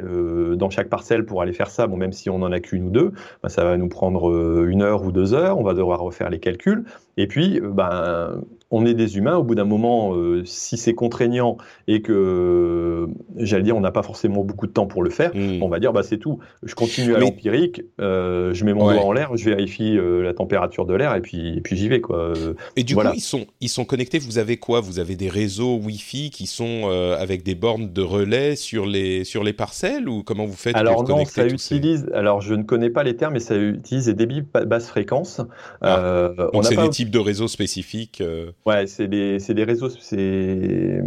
dans 0.58 0.70
chaque 0.70 0.90
parcelle 0.90 1.26
pour 1.26 1.42
aller 1.42 1.54
faire 1.54 1.70
ça, 1.70 1.88
bon, 1.88 1.96
même 1.96 2.12
si 2.12 2.30
on 2.30 2.42
en 2.42 2.52
a 2.52 2.60
qu'une 2.60 2.88
ou 2.88 2.90
deux, 2.90 3.14
ben, 3.42 3.48
ça 3.48 3.64
va 3.64 3.78
nous 3.78 3.88
prendre 3.88 4.66
une 4.66 4.82
heure 4.82 5.04
ou 5.04 5.14
deux 5.14 5.34
heures. 5.34 5.58
On 5.58 5.64
va 5.64 5.74
devoir 5.74 6.02
refaire 6.02 6.30
les 6.30 6.40
calculs, 6.40 6.84
et 7.16 7.28
puis 7.28 7.62
ben 7.62 8.42
on 8.72 8.86
est 8.86 8.94
des 8.94 9.18
humains. 9.18 9.38
Au 9.38 9.44
bout 9.44 9.56
d'un 9.56 9.66
moment, 9.66 10.14
euh, 10.14 10.44
si 10.46 10.78
c'est 10.78 10.94
contraignant 10.94 11.58
et 11.88 12.02
que, 12.02 13.08
j'allais 13.38 13.64
dire, 13.64 13.78
on 13.78 13.82
n'a 13.82 13.92
pas 13.92 14.04
forcément 14.04 14.44
beaucoup 14.44 14.68
de 14.68 14.72
temps 14.72 14.88
pour 14.88 15.04
le 15.04 15.10
faire, 15.10 15.32
hmm. 15.34 15.62
on 15.62 15.70
va 15.70 15.80
dire, 15.80 15.94
bah 15.94 16.04
c'est 16.04 16.18
tout. 16.18 16.40
Je 16.64 16.76
continue 16.76 17.16
à 17.16 17.20
l'empirique, 17.20 17.82
euh, 18.02 18.54
je 18.54 18.66
mets 18.66 18.74
mon 18.74 18.92
doigt 18.92 19.04
en 19.04 19.12
l'air, 19.12 19.36
je 19.36 19.46
vérifie 19.46 19.98
euh, 19.98 20.22
la 20.22 20.34
température 20.34 20.86
de 20.86 20.94
l'air 20.94 21.16
et 21.16 21.22
puis, 21.22 21.62
puis 21.62 21.78
j'y 21.78 21.88
vais. 21.88 22.02
Quoi. 22.02 22.34
Et 22.76 22.84
du 22.84 22.96
coup, 22.96 23.02
ils 23.14 23.22
sont, 23.22 23.46
ils 23.62 23.70
sont 23.70 23.86
connectés. 23.86 24.20
Vous 24.20 24.38
avez 24.38 24.58
quoi? 24.58 24.82
Vous 24.82 25.00
avez 25.00 25.16
des 25.16 25.30
réseaux 25.30 25.78
Wi-Fi 25.78 26.30
qui 26.30 26.48
sont 26.48 26.90
avec 27.18 27.44
des 27.44 27.56
bornes 27.56 27.92
de 27.94 28.02
relais 28.02 28.56
sur 28.56 28.86
les, 28.86 29.24
sur 29.24 29.44
les 29.44 29.54
parcelles 29.54 30.10
ou 30.10 30.24
comment 30.24 30.46
vous 30.46 30.56
faites 30.56 30.76
Alors 30.76 31.06
pour 31.06 31.18
non, 31.18 31.26
ça 31.26 31.46
utilise. 31.46 32.10
Alors 32.14 32.42
je 32.42 32.54
ne 32.54 32.64
connais 32.64 32.90
pas 32.90 33.04
les 33.04 33.16
termes, 33.16 33.34
mais 33.34 33.40
ça 33.40 33.56
utilise 33.56 34.06
des 34.06 34.14
débits 34.14 34.44
basse 34.66 34.88
fréquence. 34.88 35.42
Ah. 35.82 36.32
donc 36.54 36.66
c'est 36.66 36.76
des 36.76 36.90
types 36.90 37.12
de 37.12 37.20
réseaux 37.20 37.48
spécifiques. 37.48 38.22
Ouais, 38.68 38.86
c'est 38.86 39.08
des, 39.08 39.38
des, 39.38 39.64
réseaux, 39.64 39.88
c'est, 39.88 41.02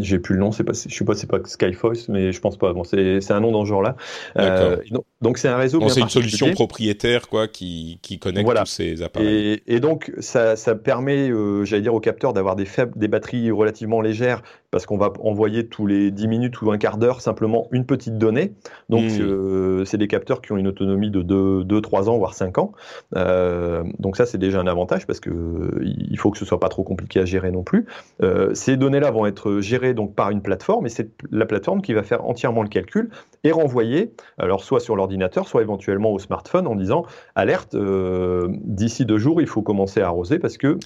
j'ai 0.00 0.18
plus 0.18 0.34
le 0.34 0.40
nom, 0.40 0.52
c'est 0.52 0.64
pas, 0.64 0.74
je 0.74 0.94
sais 0.94 1.04
pas, 1.06 1.14
c'est 1.14 1.26
pas 1.26 1.38
Skyforce, 1.42 2.10
mais 2.10 2.30
je 2.30 2.38
pense 2.42 2.58
pas. 2.58 2.74
Bon, 2.74 2.84
c'est 2.84 3.30
un 3.30 3.40
nom 3.40 3.52
dans 3.52 3.64
ce 3.64 3.70
genre-là. 3.70 3.96
Euh, 4.36 4.76
Donc 5.22 5.38
c'est 5.38 5.48
un 5.48 5.56
réseau. 5.56 5.80
C'est 5.88 6.02
une 6.02 6.10
solution 6.10 6.52
propriétaire 6.52 7.28
quoi 7.28 7.48
qui, 7.48 8.00
qui 8.02 8.18
connecte 8.18 8.54
tous 8.54 8.66
ces 8.66 9.02
appareils. 9.02 9.62
Et, 9.66 9.76
et 9.76 9.80
donc 9.80 10.12
ça, 10.18 10.56
ça 10.56 10.74
permet, 10.74 11.30
euh, 11.30 11.64
j'allais 11.64 11.80
dire 11.80 11.94
aux 11.94 12.00
capteurs 12.00 12.34
d'avoir 12.34 12.54
des 12.54 12.66
faibles, 12.66 12.92
des 12.96 13.08
batteries 13.08 13.50
relativement 13.50 14.02
légères 14.02 14.42
parce 14.74 14.86
qu'on 14.86 14.96
va 14.96 15.12
envoyer 15.20 15.68
tous 15.68 15.86
les 15.86 16.10
10 16.10 16.26
minutes 16.26 16.60
ou 16.60 16.72
un 16.72 16.78
quart 16.78 16.98
d'heure 16.98 17.20
simplement 17.20 17.68
une 17.70 17.86
petite 17.86 18.18
donnée. 18.18 18.54
Donc 18.88 19.04
hmm. 19.04 19.20
euh, 19.20 19.84
c'est 19.84 19.98
des 19.98 20.08
capteurs 20.08 20.42
qui 20.42 20.50
ont 20.50 20.56
une 20.56 20.66
autonomie 20.66 21.12
de 21.12 21.22
2, 21.22 21.80
3 21.80 22.10
ans 22.10 22.18
voire 22.18 22.34
5 22.34 22.58
ans. 22.58 22.72
Euh, 23.14 23.84
donc 24.00 24.16
ça 24.16 24.26
c'est 24.26 24.36
déjà 24.36 24.58
un 24.58 24.66
avantage 24.66 25.06
parce 25.06 25.20
que 25.20 25.30
il 25.80 26.18
faut 26.18 26.32
que 26.32 26.38
ce 26.38 26.44
soit 26.44 26.58
pas 26.58 26.70
trop 26.70 26.82
compliqué 26.82 27.20
à 27.20 27.24
gérer 27.24 27.52
non 27.52 27.62
plus. 27.62 27.86
ces 28.54 28.76
données-là 28.76 29.12
vont 29.12 29.26
être 29.26 29.60
gérées 29.60 29.94
donc 29.94 30.16
par 30.16 30.30
une 30.30 30.42
plateforme 30.42 30.86
et 30.86 30.88
c'est 30.88 31.08
la 31.30 31.46
plateforme 31.46 31.80
qui 31.80 31.92
va 31.92 32.02
faire 32.02 32.24
entièrement 32.24 32.62
le 32.62 32.68
calcul 32.68 33.10
et 33.44 33.52
renvoyer 33.52 34.12
alors 34.38 34.64
soit 34.64 34.80
sur 34.80 34.96
l'ordinateur, 34.96 35.46
soit 35.46 35.62
éventuellement 35.62 36.10
au 36.10 36.18
smartphone 36.18 36.66
en 36.66 36.74
disant 36.74 37.06
alerte, 37.36 37.76
euh, 37.76 38.48
d'ici 38.64 39.06
deux 39.06 39.18
jours, 39.18 39.40
il 39.40 39.46
faut 39.46 39.62
commencer 39.62 40.00
à 40.00 40.06
arroser 40.06 40.40
parce 40.40 40.56
que 40.56 40.78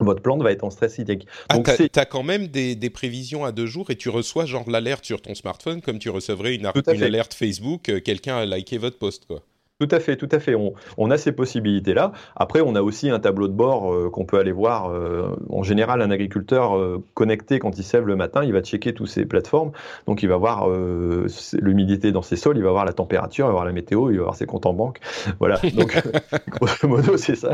votre 0.00 0.22
plante 0.22 0.42
va 0.42 0.52
être 0.52 0.64
en 0.64 0.70
stress 0.70 0.98
hydrique. 0.98 1.26
Ah, 1.48 1.56
Donc 1.56 1.70
tu 1.76 1.98
as, 1.98 2.04
quand 2.04 2.22
même 2.22 2.48
des, 2.48 2.90
prévisions 2.90 3.44
à 3.44 3.52
deux 3.52 3.66
jours 3.66 3.90
et 3.90 3.96
tu 3.96 4.08
reçois 4.08 4.46
genre 4.46 4.68
l'alerte 4.68 5.04
sur 5.04 5.22
ton 5.22 5.34
smartphone 5.34 5.80
comme 5.80 5.98
tu 5.98 6.10
recevrais 6.10 6.54
une, 6.54 6.70
une 6.92 7.02
alerte 7.02 7.34
Facebook, 7.34 7.88
euh, 7.88 8.00
quelqu'un 8.00 8.36
a 8.36 8.44
liké 8.44 8.78
votre 8.78 8.98
post 8.98 9.26
quoi. 9.26 9.42
Tout 9.80 9.88
à 9.92 9.98
fait, 9.98 10.16
tout 10.16 10.28
à 10.30 10.38
fait. 10.38 10.54
On, 10.98 11.10
a 11.10 11.16
ces 11.16 11.32
possibilités-là. 11.32 12.12
Après, 12.36 12.60
on 12.60 12.74
a 12.74 12.82
aussi 12.82 13.08
un 13.08 13.18
tableau 13.18 13.48
de 13.48 13.54
bord 13.54 13.90
euh, 13.90 14.10
qu'on 14.10 14.26
peut 14.26 14.38
aller 14.38 14.52
voir. 14.52 14.90
Euh, 14.90 15.34
en 15.48 15.62
général, 15.62 16.02
un 16.02 16.10
agriculteur 16.10 16.76
euh, 16.76 17.02
connecté 17.14 17.58
quand 17.58 17.78
il 17.78 17.82
sève 17.82 18.06
le 18.06 18.14
matin, 18.14 18.44
il 18.44 18.52
va 18.52 18.60
checker 18.60 18.92
toutes 18.92 19.08
ces 19.08 19.24
plateformes. 19.24 19.72
Donc, 20.06 20.22
il 20.22 20.28
va 20.28 20.36
voir 20.36 20.68
l'humidité 20.68 22.12
dans 22.12 22.20
ses 22.20 22.36
sols, 22.36 22.58
il 22.58 22.62
va 22.62 22.72
voir 22.72 22.84
la 22.84 22.92
température, 22.92 23.46
il 23.46 23.48
va 23.48 23.52
voir 23.52 23.64
la 23.64 23.72
météo, 23.72 24.10
il 24.10 24.18
va 24.18 24.24
voir 24.24 24.36
ses 24.36 24.44
comptes 24.44 24.66
en 24.66 24.74
banque. 24.74 24.98
Voilà. 25.38 25.58
Donc, 25.74 25.98
grosso 26.48 26.86
modo, 26.86 27.16
c'est 27.16 27.36
ça. 27.36 27.52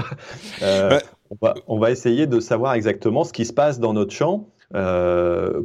on, 1.31 1.37
va, 1.41 1.55
on, 1.69 1.79
va, 1.79 1.93
essayer 1.93 2.27
de 2.27 2.41
savoir 2.41 2.75
exactement 2.75 3.23
ce 3.23 3.33
qui 3.33 3.45
se 3.45 3.53
passe 3.53 3.79
dans 3.79 3.93
notre 3.93 4.13
champ 4.13 4.49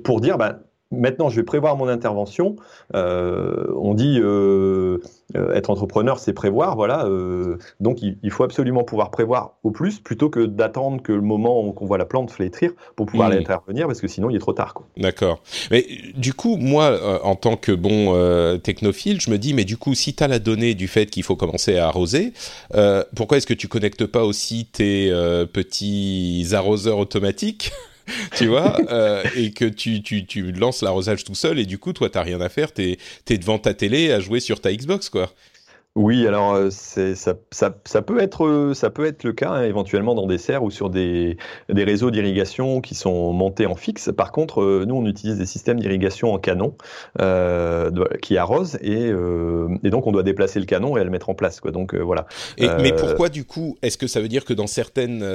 pour 0.04 0.22
dire, 0.22 0.38
bah, 0.38 0.60
Maintenant, 0.92 1.30
je 1.30 1.38
vais 1.38 1.44
prévoir 1.44 1.78
mon 1.78 1.88
intervention. 1.88 2.58
Euh, 2.96 3.66
on 3.78 3.94
dit 3.94 4.20
euh, 4.20 4.98
euh, 5.36 5.54
être 5.54 5.70
entrepreneur, 5.70 6.20
c'est 6.20 6.34
prévoir, 6.34 6.76
voilà. 6.76 7.08
donc, 7.80 8.02
il, 8.02 8.32
faut 8.32 8.44
absolument 8.44 8.84
pouvoir 8.84 9.12
prévoir 9.12 9.54
au 9.64 9.72
plus, 9.72 10.00
plutôt 10.00 10.30
que 10.30 10.46
d'attendre 10.46 11.02
que 11.02 11.14
le 11.14 11.22
moment 11.22 11.72
qu'on 11.72 11.86
voit 11.86 11.98
la 11.98 12.06
plante 12.06 12.32
flétrir 12.32 12.72
pour 12.96 13.06
pouvoir 13.06 13.30
mmh. 13.30 13.34
l'intervenir, 13.34 13.88
parce 13.88 14.02
que 14.02 14.08
sinon, 14.08 14.30
il 14.30 14.36
est 14.36 14.40
trop 14.40 14.54
tard. 14.54 14.74
D'accord. 14.98 15.42
Mais 15.70 15.86
du 16.16 16.34
coup, 16.34 16.58
moi, 16.58 17.22
en 17.24 17.36
tant 17.36 17.56
que 17.56 17.72
bon 17.72 18.14
technophile, 18.60 19.22
je 19.22 19.32
me 19.32 19.38
dis, 19.38 19.54
mais 19.54 19.64
du 19.64 19.78
coup, 19.78 19.94
si 19.94 20.14
tu 20.14 20.24
as 20.24 20.28
la 20.28 20.40
donnée 20.40 20.74
du 20.74 20.88
fait 20.88 21.06
qu'il 21.06 21.24
faut 21.24 21.36
commencer 21.36 21.78
à 21.78 21.88
arroser, 21.88 22.34
pourquoi 23.16 23.38
est-ce 23.38 23.48
que 23.48 23.54
tu 23.54 23.68
connectes 23.68 24.06
pas 24.06 24.26
aussi 24.26 24.66
tes 24.66 25.10
petits 25.54 26.50
arroseurs 26.54 26.98
automatiques 26.98 27.72
tu 28.36 28.48
vois, 28.48 28.78
euh, 28.90 29.24
et 29.36 29.52
que 29.52 29.66
tu, 29.66 30.02
tu, 30.02 30.26
tu 30.26 30.52
lances 30.52 30.82
l'arrosage 30.82 31.24
tout 31.24 31.36
seul, 31.36 31.60
et 31.60 31.66
du 31.66 31.78
coup, 31.78 31.94
toi, 31.94 32.10
t'as 32.10 32.24
rien 32.24 32.42
à 32.42 32.50
faire, 32.50 32.72
t'es 32.72 32.98
es 33.30 33.38
devant 33.38 33.60
ta 33.60 33.74
télé 33.74 34.12
à 34.12 34.20
jouer 34.20 34.40
sur 34.40 34.60
ta 34.60 34.74
Xbox, 34.74 35.10
quoi. 35.10 35.34
Oui, 35.98 36.26
alors 36.26 36.54
euh, 36.54 36.70
c'est 36.72 37.16
ça, 37.16 37.34
ça, 37.52 37.76
ça, 37.84 38.02
peut 38.02 38.22
être 38.22 38.46
euh, 38.46 38.74
ça 38.74 38.90
peut 38.90 39.06
être 39.06 39.26
le 39.26 39.34
cas 39.34 39.50
hein, 39.50 39.64
éventuellement 39.64 40.16
dans 40.16 40.26
des 40.26 40.38
serres 40.38 40.64
ou 40.64 40.72
sur 40.72 40.90
des, 40.90 41.36
des 41.68 41.84
réseaux 41.84 42.12
d'irrigation 42.12 42.80
qui 42.80 42.96
sont 42.96 43.34
montés 43.34 43.66
en 43.66 43.76
fixe. 43.76 44.10
Par 44.16 44.32
contre, 44.32 44.62
euh, 44.62 44.86
nous 44.88 44.96
on 44.96 45.06
utilise 45.06 45.38
des 45.38 45.46
systèmes 45.46 45.82
d'irrigation 45.82 46.32
en 46.32 46.40
canon 46.40 46.78
euh, 47.20 47.92
qui 48.22 48.38
arrosent 48.38 48.78
et, 48.82 49.10
euh, 49.12 49.68
et, 49.84 49.90
donc 49.90 50.08
on 50.08 50.14
doit 50.14 50.24
déplacer 50.24 50.62
le 50.62 50.66
canon 50.66 50.96
et 50.96 51.04
le 51.04 51.10
mettre 51.10 51.30
en 51.30 51.34
place. 51.34 51.60
Quoi. 51.60 51.72
Donc 51.72 51.94
voilà. 51.94 52.26
Et, 52.58 52.70
mais 52.82 52.94
pourquoi 52.94 53.28
du 53.28 53.44
coup 53.44 53.76
Est-ce 53.82 53.98
que 53.98 54.08
ça 54.08 54.22
veut 54.22 54.30
dire 54.30 54.46
que 54.46 54.54
dans 54.54 54.68
certaines 54.68 55.26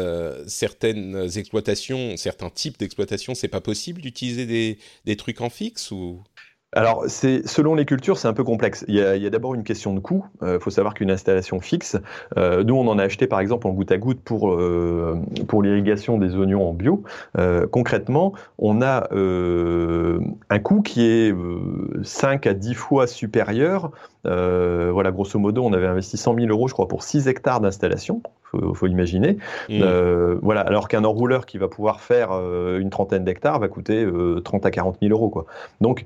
certaines 0.46 1.28
exploitations, 1.36 2.16
certains 2.16 2.48
types 2.48 2.78
d'exploitation, 2.78 3.34
c'est 3.34 3.48
pas 3.48 3.60
possible 3.60 4.00
d'utiliser 4.00 4.46
des, 4.46 4.78
des 5.04 5.16
trucs 5.16 5.42
en 5.42 5.50
fixe 5.50 5.90
ou? 5.90 6.22
Alors, 6.76 7.04
c'est 7.08 7.48
selon 7.48 7.74
les 7.74 7.86
cultures, 7.86 8.18
c'est 8.18 8.28
un 8.28 8.34
peu 8.34 8.44
complexe. 8.44 8.84
Il 8.86 8.94
y 8.94 9.00
a, 9.00 9.30
d'abord 9.30 9.54
une 9.54 9.64
question 9.64 9.94
de 9.94 10.00
coût. 10.00 10.26
Il 10.42 10.46
euh, 10.46 10.60
faut 10.60 10.68
savoir 10.68 10.92
qu'une 10.92 11.10
installation 11.10 11.58
fixe, 11.58 11.96
euh, 12.36 12.64
nous 12.64 12.74
on 12.74 12.86
en 12.86 12.98
a 12.98 13.04
acheté 13.04 13.26
par 13.26 13.40
exemple 13.40 13.66
en 13.66 13.70
goutte 13.70 13.92
à 13.92 13.96
goutte 13.96 14.20
pour 14.20 14.52
euh, 14.52 15.18
pour 15.48 15.62
l'irrigation 15.62 16.18
des 16.18 16.36
oignons 16.36 16.68
en 16.68 16.74
bio. 16.74 17.02
concrètement, 17.70 18.34
on 18.58 18.82
a 18.82 19.08
un 19.10 20.58
coût 20.58 20.82
qui 20.82 21.06
est 21.06 21.34
5 22.02 22.46
à 22.46 22.52
10 22.52 22.74
fois 22.74 23.06
supérieur 23.06 23.90
euh, 24.26 24.90
voilà, 24.92 25.10
grosso 25.10 25.38
modo, 25.38 25.64
on 25.64 25.72
avait 25.72 25.86
investi 25.86 26.16
100 26.16 26.34
000 26.36 26.46
euros, 26.48 26.68
je 26.68 26.74
crois, 26.74 26.88
pour 26.88 27.02
6 27.02 27.28
hectares 27.28 27.60
d'installation. 27.60 28.22
Faut, 28.42 28.74
faut 28.74 28.86
imaginer. 28.86 29.34
Mmh. 29.68 29.80
Euh, 29.82 30.36
voilà, 30.42 30.60
alors 30.60 30.88
qu'un 30.88 31.04
enrouleur 31.04 31.46
qui 31.46 31.58
va 31.58 31.68
pouvoir 31.68 32.00
faire 32.00 32.30
euh, 32.32 32.78
une 32.78 32.90
trentaine 32.90 33.24
d'hectares 33.24 33.58
va 33.58 33.68
coûter 33.68 34.06
30 34.44 34.66
à 34.66 34.70
40 34.70 34.98
000 35.02 35.12
euros, 35.12 35.30
quoi. 35.30 35.46
Donc 35.80 36.04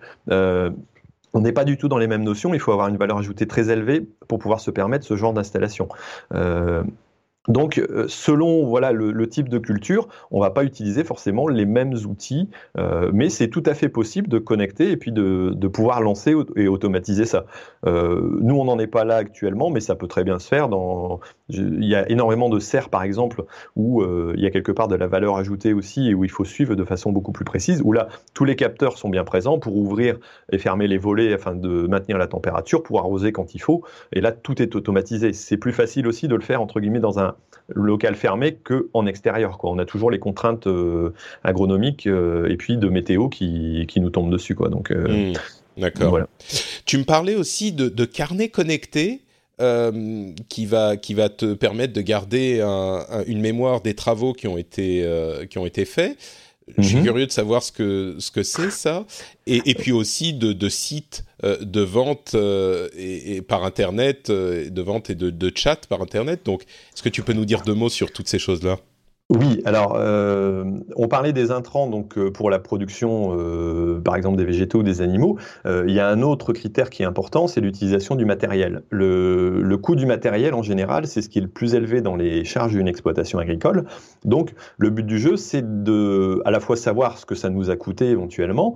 on 1.33 1.43
n'est 1.43 1.53
pas 1.53 1.65
du 1.65 1.79
tout 1.79 1.89
dans 1.89 1.99
les 1.99 2.09
mêmes 2.09 2.25
notions. 2.25 2.55
Il 2.55 2.61
faut 2.61 2.73
avoir 2.73 2.89
une 2.89 2.97
valeur 2.97 3.19
ajoutée 3.19 3.47
très 3.47 3.71
élevée 3.71 4.05
pour 4.27 4.41
pouvoir 4.41 4.59
se 4.61 4.73
permettre 4.73 5.07
ce 5.07 5.17
genre 5.17 5.33
d'installation. 5.33 5.89
Donc, 7.51 7.79
euh, 7.79 8.07
selon 8.07 8.65
voilà 8.65 8.93
le, 8.93 9.29
type 9.29 9.49
de 9.49 9.59
culture, 9.59 10.09
on 10.31 10.41
va 10.41 10.51
pas 10.51 10.63
utiliser 10.63 11.03
forcément 11.03 11.49
les 11.49 11.67
mêmes 11.67 11.95
outils, 12.07 12.49
euh, 12.79 13.11
mais 13.13 13.29
c'est 13.29 13.49
tout 13.49 13.63
à 13.67 13.75
fait 13.75 13.89
possible 13.89 14.29
de 14.29 14.39
connecter 14.39 14.93
et 14.93 14.97
puis 14.97 15.11
de, 15.11 15.69
pouvoir 15.69 16.01
lancer 16.01 16.35
et 16.57 16.69
automatiser 16.69 17.25
ça. 17.25 17.47
Euh, 17.87 18.39
nous, 18.41 18.55
on 18.57 18.65
n'en 18.65 18.79
est 18.79 18.87
pas 18.87 19.05
là 19.05 19.17
actuellement, 19.17 19.71
mais 19.71 19.81
ça 19.81 19.97
peut 19.97 20.07
très 20.07 20.23
bien 20.23 20.39
se 20.39 20.47
faire. 20.47 20.69
Dans, 20.69 21.21
il 21.49 21.85
y 21.85 21.95
a 21.97 22.09
énormément 22.09 22.49
de 22.49 22.61
serres, 22.61 22.89
par 22.89 23.03
exemple, 23.03 23.45
où 23.75 24.05
il 24.35 24.41
y 24.41 24.47
a 24.47 24.51
quelque 24.51 24.73
part 24.73 24.89
de 24.89 24.95
la 24.95 25.07
valeur 25.09 25.37
ajoutée 25.37 25.73
aussi 25.73 26.09
et 26.09 26.15
où 26.15 26.25
il 26.25 26.31
faut 26.31 26.45
suivre 26.45 26.75
de 26.77 26.85
façon 26.85 27.11
beaucoup 27.11 27.33
plus 27.33 27.45
précise. 27.45 27.83
Où 27.85 27.93
là, 27.93 28.09
tous 28.33 28.45
les 28.45 28.57
capteurs 28.57 28.97
sont 28.97 29.09
bien 29.09 29.25
présents 29.25 29.59
pour 29.59 29.77
ouvrir 29.77 30.19
et 30.53 30.59
fermer 30.59 30.87
les 30.87 30.99
volets 30.99 31.33
afin 31.33 31.55
de 31.55 31.87
maintenir 31.89 32.19
la 32.19 32.27
température, 32.29 32.83
pour 32.83 33.01
arroser 33.01 33.33
quand 33.33 33.55
il 33.55 33.61
faut. 33.61 33.83
Et 34.13 34.21
là, 34.21 34.31
tout 34.33 34.63
est 34.63 34.77
automatisé. 34.77 35.33
C'est 35.33 35.57
plus 35.57 35.73
facile 35.73 36.07
aussi 36.07 36.29
de 36.29 36.35
le 36.35 36.43
faire 36.43 36.63
entre 36.63 36.81
guillemets 36.81 37.01
dans 37.01 37.19
un 37.19 37.35
local 37.75 38.15
fermé 38.15 38.55
qu'en 38.55 39.07
extérieur. 39.07 39.59
Quoi. 39.59 39.71
On 39.71 39.79
a 39.79 39.85
toujours 39.85 40.11
les 40.11 40.19
contraintes 40.19 40.67
euh, 40.67 41.15
agronomiques 41.45 42.07
euh, 42.07 42.49
et 42.49 42.57
puis 42.57 42.77
de 42.77 42.89
météo 42.89 43.29
qui, 43.29 43.85
qui, 43.89 44.01
nous 44.01 44.11
tombent 44.11 44.31
dessus. 44.31 44.55
Quoi. 44.55 44.69
Donc, 44.69 44.91
euh, 44.91 45.33
hmm. 45.33 45.37
D'accord. 45.77 46.19
Tu 46.85 46.99
me 46.99 47.05
parlais 47.05 47.37
aussi 47.37 47.73
de, 47.73 47.89
de 47.89 48.05
carnet 48.05 48.49
connecté. 48.49 49.23
qui 50.49 50.65
va 50.65 50.97
qui 50.97 51.13
va 51.13 51.29
te 51.29 51.53
permettre 51.53 51.93
de 51.93 52.01
garder 52.01 52.61
une 53.27 53.41
mémoire 53.41 53.83
des 53.83 53.95
travaux 53.95 54.33
qui 54.33 54.49
ont 54.49 54.57
été 54.57 55.07
qui 55.51 55.59
ont 55.59 55.67
été 55.67 55.85
faits. 55.85 56.17
Je 56.79 56.83
suis 56.83 56.97
mhm. 56.97 57.05
curieux 57.05 57.27
de 57.27 57.33
savoir 57.33 57.63
ce 57.63 57.73
que 57.73 58.17
ce 58.19 58.31
que 58.31 58.43
c'est 58.43 58.71
ça, 58.71 59.07
et, 59.47 59.63
et, 59.67 59.75
puis 59.75 59.93
aussi 59.93 60.33
de, 60.33 60.53
de 60.53 60.69
sites 60.69 61.25
euh, 61.45 61.57
de 61.61 61.81
vente 61.81 62.33
euh, 62.35 62.89
et, 62.97 63.41
par 63.43 63.65
internet, 63.65 64.31
euh, 64.31 64.69
de 64.69 64.83
vente 64.83 65.11
et 65.11 65.15
de, 65.15 65.31
de 65.31 65.53
chat 65.55 65.87
par 65.87 66.03
internet. 66.03 66.45
Donc, 66.45 66.63
est-ce 66.63 67.03
que 67.03 67.09
tu 67.09 67.23
peux 67.23 67.33
nous 67.33 67.47
dire 67.47 67.63
deux 67.63 67.75
mots 67.75 67.89
sur 67.89 68.13
toutes 68.13 68.29
ces 68.29 68.39
choses-là? 68.39 68.79
Oui, 69.31 69.63
alors 69.65 69.95
euh, 69.97 70.65
on 70.97 71.07
parlait 71.07 71.33
des 71.33 71.53
intrants 71.53 71.89
donc 71.89 72.19
euh, 72.19 72.33
pour 72.33 72.51
la 72.51 72.59
production, 72.59 73.37
euh, 73.39 74.01
par 74.01 74.17
exemple 74.17 74.37
des 74.37 74.45
végétaux 74.45 74.81
ou 74.81 74.83
des 74.83 75.03
animaux. 75.03 75.39
il 75.65 75.95
y 75.95 76.01
a 76.01 76.09
un 76.09 76.21
autre 76.23 76.53
critère 76.53 76.91
qui 76.91 77.05
est 77.05 77.07
important, 77.07 77.47
c'est 77.47 77.61
l'utilisation 77.61 78.17
du 78.17 78.25
matériel. 78.25 78.83
Le, 78.91 79.63
le, 79.63 79.77
coût 79.77 79.95
du 79.95 80.05
matériel 80.05 80.53
en 80.53 80.63
général, 80.63 81.07
c'est 81.07 81.23
ce 81.23 81.29
qui 81.29 81.39
est 81.39 81.43
le 81.43 81.49
plus 81.49 81.77
élevé 81.77 82.01
dans 82.01 82.17
les 82.17 82.45
charges 82.45 82.73
d'une 82.73 82.89
exploitation 82.89 83.39
agricole. 83.39 83.85
Donc 84.25 84.53
le 84.79 84.91
but 84.91 85.07
du 85.07 85.21
jeu, 85.21 85.37
c'est 85.37 85.85
de 85.85 86.43
à 86.45 86.51
la 86.51 86.59
fois 86.59 86.75
savoir 86.75 87.17
ce 87.17 87.25
que 87.25 87.37
ça 87.37 87.51
nous 87.51 87.71
a 87.71 87.77
coûté 87.77 88.07
éventuellement 88.07 88.75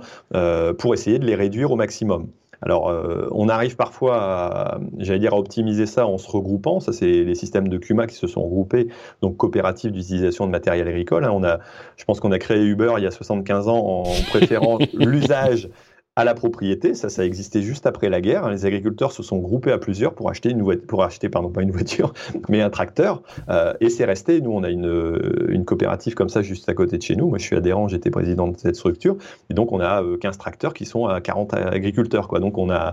pour 0.79 0.95
essayer 0.95 1.19
de 1.19 1.27
les 1.27 1.35
réduire 1.35 1.73
au 1.73 1.77
maximum. 1.77 2.29
Alors, 2.65 2.89
euh, 2.89 3.29
on 3.31 3.49
arrive 3.51 3.77
parfois, 3.77 4.17
à, 4.17 4.79
j'allais 4.99 5.19
dire, 5.19 5.35
à 5.35 5.39
optimiser 5.39 5.85
ça 5.85 6.07
en 6.07 6.17
se 6.17 6.29
regroupant. 6.31 6.81
Ça, 6.81 6.93
c'est 6.93 7.07
les 7.07 7.35
systèmes 7.35 7.69
de 7.69 7.77
CUMA 7.77 8.07
qui 8.07 8.15
se 8.15 8.27
sont 8.27 8.43
regroupés, 8.43 8.89
donc 9.21 9.37
coopératives 9.37 9.93
d'utilisation 9.93 10.47
de 10.47 10.51
matériel 10.51 10.89
agricole. 10.89 11.25
Hein. 11.25 11.31
On 11.33 11.45
a, 11.45 11.59
je 11.97 12.05
pense 12.05 12.21
qu'on 12.21 12.33
a 12.33 12.39
créé 12.39 12.63
Uber 12.65 12.95
il 12.97 13.05
y 13.05 13.07
a 13.07 13.11
75 13.11 13.69
ans 13.69 13.77
en 13.77 14.05
préférant 14.31 14.79
l'usage 14.95 15.69
à 16.17 16.25
la 16.25 16.35
propriété. 16.35 16.95
Ça, 16.95 17.09
ça 17.09 17.25
existait 17.25 17.63
juste 17.63 17.87
après 17.87 18.09
la 18.09 18.21
guerre. 18.21 18.49
Les 18.49 18.67
agriculteurs 18.67 19.13
se 19.13 19.23
sont 19.23 19.39
groupés 19.39 19.73
à 19.73 19.79
plusieurs 19.79 20.15
pour 20.15 20.31
acheter 20.31 20.51
une 20.51 20.63
voiture, 20.63 20.87
pour 20.87 21.03
acheter, 21.03 21.29
pardon, 21.29 21.51
pas 21.51 21.63
une 21.63 21.73
voiture, 21.73 22.13
mais 22.49 22.61
un 22.61 22.71
tracteur. 22.71 23.23
Euh, 23.49 23.75
et 23.81 23.91
c'est 23.91 24.05
resté. 24.05 24.41
Nous, 24.41 24.53
on 24.53 24.63
a 24.63 24.71
une, 24.71 25.19
une 25.49 25.65
coopérative 25.65 26.15
comme 26.15 26.29
ça 26.29 26.43
juste 26.43 26.69
à 26.69 26.75
côté 26.75 26.99
de 26.99 27.03
chez 27.03 27.17
nous. 27.17 27.29
Moi, 27.29 27.39
je 27.39 27.45
suis 27.45 27.57
adhérent, 27.57 27.89
j'étais 27.89 28.11
président 28.11 28.49
de 28.49 28.57
cette 28.57 28.77
structure. 28.77 29.17
Et 29.51 29.55
donc, 29.55 29.73
on 29.73 29.81
a 29.81 30.03
15 30.21 30.35
euh, 30.35 30.39
tracteurs 30.39 30.73
qui 30.73 30.87
sont 30.87 31.07
à 31.07 31.21
40 31.21 31.55
agriculteurs, 31.55 32.29
quoi. 32.29 32.39
Donc, 32.39 32.59
on 32.59 32.71
a, 32.71 32.93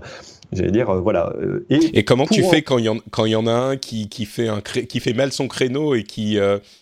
j'allais 0.52 0.72
dire, 0.72 0.90
euh, 0.90 1.00
voilà. 1.00 1.32
Et, 1.70 1.98
et 1.98 2.04
comment 2.04 2.26
tu 2.26 2.42
fais 2.42 2.62
quand 2.62 2.78
il 2.78 2.86
y 2.86 2.88
en, 2.88 2.96
y 3.26 3.48
a 3.48 3.56
un 3.56 3.76
qui, 3.76 4.08
qui 4.08 4.24
fait 4.24 4.48
un 4.48 4.60
qui 4.60 4.98
fait 4.98 5.12
mal 5.12 5.30
son 5.32 5.46
créneau 5.46 5.94
et 5.94 6.02
qui 6.02 6.38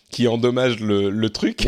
qui 0.09 0.27
endommage 0.27 0.79
le, 0.79 1.11
le 1.11 1.29
truc? 1.29 1.67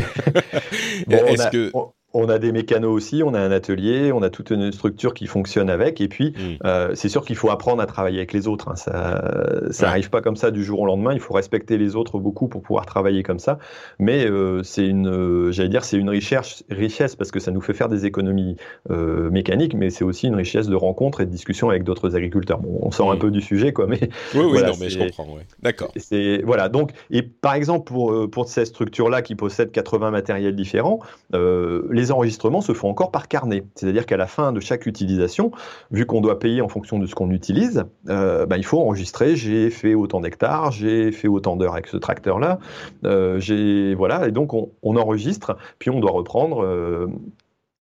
Est-ce 1.10 1.48
que 1.50 1.70
on 1.74 1.92
a 2.28 2.38
des 2.38 2.52
mécanos 2.52 2.92
aussi, 2.94 3.22
on 3.24 3.34
a 3.34 3.40
un 3.40 3.50
atelier, 3.50 4.12
on 4.12 4.22
a 4.22 4.30
toute 4.30 4.50
une 4.50 4.70
structure 4.72 5.14
qui 5.14 5.26
fonctionne 5.26 5.68
avec. 5.68 6.00
Et 6.00 6.08
puis, 6.08 6.30
Mm. 6.36 6.40
euh, 6.64 6.90
c'est 6.94 7.08
sûr 7.08 7.24
qu'il 7.24 7.36
faut 7.36 7.50
apprendre 7.50 7.82
à 7.82 7.86
travailler 7.86 8.18
avec 8.18 8.32
les 8.32 8.46
autres. 8.48 8.68
hein. 8.70 8.76
Ça, 8.76 9.22
ça 9.70 9.84
Ouais. 9.86 9.90
arrive 9.90 10.10
pas 10.10 10.20
comme 10.20 10.36
ça 10.36 10.50
du 10.50 10.62
jour 10.64 10.80
au 10.80 10.86
lendemain. 10.86 11.12
Il 11.12 11.20
faut 11.20 11.34
respecter 11.34 11.76
les 11.78 11.96
autres 11.96 12.18
beaucoup 12.18 12.46
pour 12.48 12.62
pouvoir 12.62 12.86
travailler 12.86 13.22
comme 13.22 13.38
ça. 13.38 13.58
Mais 13.98 14.24
euh, 14.26 14.62
c'est 14.62 14.86
une, 14.86 15.08
euh, 15.08 15.50
j'allais 15.52 15.68
dire, 15.68 15.84
c'est 15.84 15.96
une 15.96 16.08
richesse, 16.10 16.64
richesse 16.70 17.16
parce 17.16 17.30
que 17.30 17.40
ça 17.40 17.50
nous 17.50 17.60
fait 17.60 17.74
faire 17.74 17.88
des 17.88 18.06
économies 18.06 18.56
euh, 18.90 19.28
mécaniques, 19.30 19.74
mais 19.74 19.90
c'est 19.90 20.04
aussi 20.04 20.26
une 20.28 20.36
richesse 20.36 20.68
de 20.68 20.76
rencontres 20.76 21.20
et 21.20 21.26
de 21.26 21.30
discussions 21.30 21.68
avec 21.70 21.82
d'autres 21.84 22.14
agriculteurs. 22.16 22.58
Bon, 22.60 22.78
on 22.82 22.90
sort 22.90 23.08
Mm. 23.08 23.12
un 23.12 23.16
peu 23.16 23.30
du 23.30 23.40
sujet, 23.40 23.72
quoi, 23.72 23.86
mais 23.86 23.98
Oui, 24.34 24.40
oui, 24.44 24.50
Voilà, 24.52 24.68
non, 24.68 24.74
mais 24.80 24.88
je 24.88 24.98
comprends. 24.98 25.24
Ouais. 25.34 25.46
D'accord. 25.62 25.90
c'est 25.96 26.42
voilà 26.44 26.68
donc 26.68 26.90
et 27.10 27.22
par 27.22 27.54
exemple 27.54 27.84
pour 27.90 28.30
pour 28.30 28.48
ces 28.48 28.64
structures 28.66 29.08
là 29.08 29.22
qui 29.22 29.34
possèdent 29.34 29.72
80 29.72 30.10
matériels 30.10 30.54
différents, 30.54 31.00
les 32.04 32.12
enregistrements 32.12 32.60
se 32.60 32.72
font 32.74 32.88
encore 32.88 33.10
par 33.10 33.28
carnet. 33.28 33.64
C'est-à-dire 33.74 34.06
qu'à 34.06 34.16
la 34.16 34.26
fin 34.26 34.52
de 34.52 34.60
chaque 34.60 34.86
utilisation, 34.86 35.50
vu 35.90 36.06
qu'on 36.06 36.20
doit 36.20 36.38
payer 36.38 36.60
en 36.60 36.68
fonction 36.68 36.98
de 36.98 37.06
ce 37.06 37.14
qu'on 37.14 37.30
utilise, 37.30 37.84
euh, 38.08 38.46
bah, 38.46 38.56
il 38.58 38.64
faut 38.64 38.80
enregistrer. 38.80 39.36
J'ai 39.36 39.70
fait 39.70 39.94
autant 39.94 40.20
d'hectares, 40.20 40.70
j'ai 40.72 41.10
fait 41.12 41.28
autant 41.28 41.56
d'heures 41.56 41.74
avec 41.74 41.86
ce 41.88 41.96
tracteur 41.96 42.38
là, 42.38 42.58
j'ai 43.38 43.94
voilà 43.94 44.28
et 44.28 44.32
donc 44.32 44.54
on, 44.54 44.70
on 44.82 44.96
enregistre 44.96 45.56
puis 45.78 45.90
on 45.90 46.00
doit 46.00 46.12
reprendre. 46.12 46.62
euh, 46.62 47.06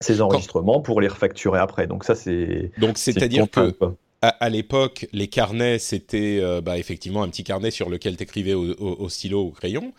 ces 0.01 0.21
enregistrements 0.21 0.81
pour 0.81 1.01
les 1.01 1.07
refacturer 1.07 1.61
après. 1.61 1.87
Donc 1.87 2.03
ça, 2.03 2.17
c'est... 2.17 2.73
Donc, 2.79 2.99
c'est-à-dire 2.99 3.49
que 3.49 3.73
à, 4.21 4.29
à 4.29 4.49
l'époque, 4.49 5.07
les 5.13 5.29
carnets, 5.29 5.79
c'était 5.79 6.41
euh, 6.43 6.61
bah, 6.61 6.77
effectivement 6.77 7.23
un 7.23 7.29
petit 7.29 7.45
carnet 7.45 7.71
sur 7.71 7.89
lequel 7.89 8.17
tu 8.17 8.25
écrivais 8.25 8.55
au, 8.55 8.73
au- 8.73 8.97
au 8.99 9.09
stylo 9.09 9.45
ou 9.45 9.49
au 9.49 9.51
crayon. 9.53 9.93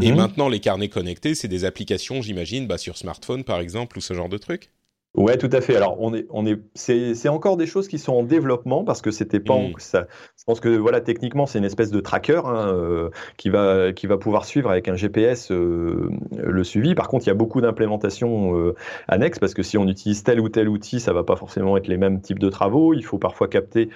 Et 0.00 0.10
Mhm. 0.10 0.16
maintenant, 0.16 0.48
les 0.48 0.60
carnets 0.60 0.88
connectés, 0.90 1.34
c'est 1.34 1.48
des 1.48 1.64
applications, 1.64 2.20
j'imagine, 2.22 2.66
bah, 2.66 2.78
sur 2.78 2.96
smartphone 2.98 3.44
par 3.44 3.60
exemple, 3.60 3.98
ou 3.98 4.00
ce 4.02 4.14
genre 4.14 4.28
de 4.28 4.38
truc. 4.38 4.70
Ouais, 5.14 5.36
tout 5.36 5.50
à 5.52 5.60
fait. 5.60 5.76
Alors, 5.76 5.96
on 6.00 6.14
est, 6.14 6.26
on 6.30 6.46
est, 6.46 6.58
c'est, 6.74 7.14
c'est 7.14 7.28
encore 7.28 7.58
des 7.58 7.66
choses 7.66 7.86
qui 7.86 7.98
sont 7.98 8.14
en 8.14 8.22
développement 8.22 8.82
parce 8.82 9.02
que 9.02 9.10
c'était 9.10 9.40
pas, 9.40 9.58
Mm. 9.58 9.74
ça. 9.76 10.06
Je 10.38 10.44
pense 10.44 10.58
que 10.58 10.70
voilà, 10.70 11.02
techniquement, 11.02 11.44
c'est 11.44 11.58
une 11.58 11.66
espèce 11.66 11.90
de 11.90 12.00
tracker 12.00 12.40
hein, 12.46 12.68
euh, 12.74 13.10
qui 13.36 13.50
va, 13.50 13.92
qui 13.92 14.06
va 14.06 14.16
pouvoir 14.16 14.46
suivre 14.46 14.70
avec 14.70 14.88
un 14.88 14.96
GPS 14.96 15.52
euh, 15.52 16.08
le 16.32 16.64
suivi. 16.64 16.94
Par 16.94 17.08
contre, 17.08 17.26
il 17.26 17.28
y 17.28 17.30
a 17.30 17.34
beaucoup 17.34 17.60
d'implémentations 17.60 18.56
euh, 18.58 18.74
annexes 19.06 19.38
parce 19.38 19.52
que 19.52 19.62
si 19.62 19.76
on 19.76 19.86
utilise 19.86 20.22
tel 20.24 20.40
ou 20.40 20.48
tel 20.48 20.66
outil, 20.70 20.98
ça 20.98 21.12
va 21.12 21.24
pas 21.24 21.36
forcément 21.36 21.76
être 21.76 21.88
les 21.88 21.98
mêmes 21.98 22.22
types 22.22 22.38
de 22.38 22.48
travaux. 22.48 22.94
Il 22.94 23.04
faut 23.04 23.18
parfois 23.18 23.48
capter 23.48 23.90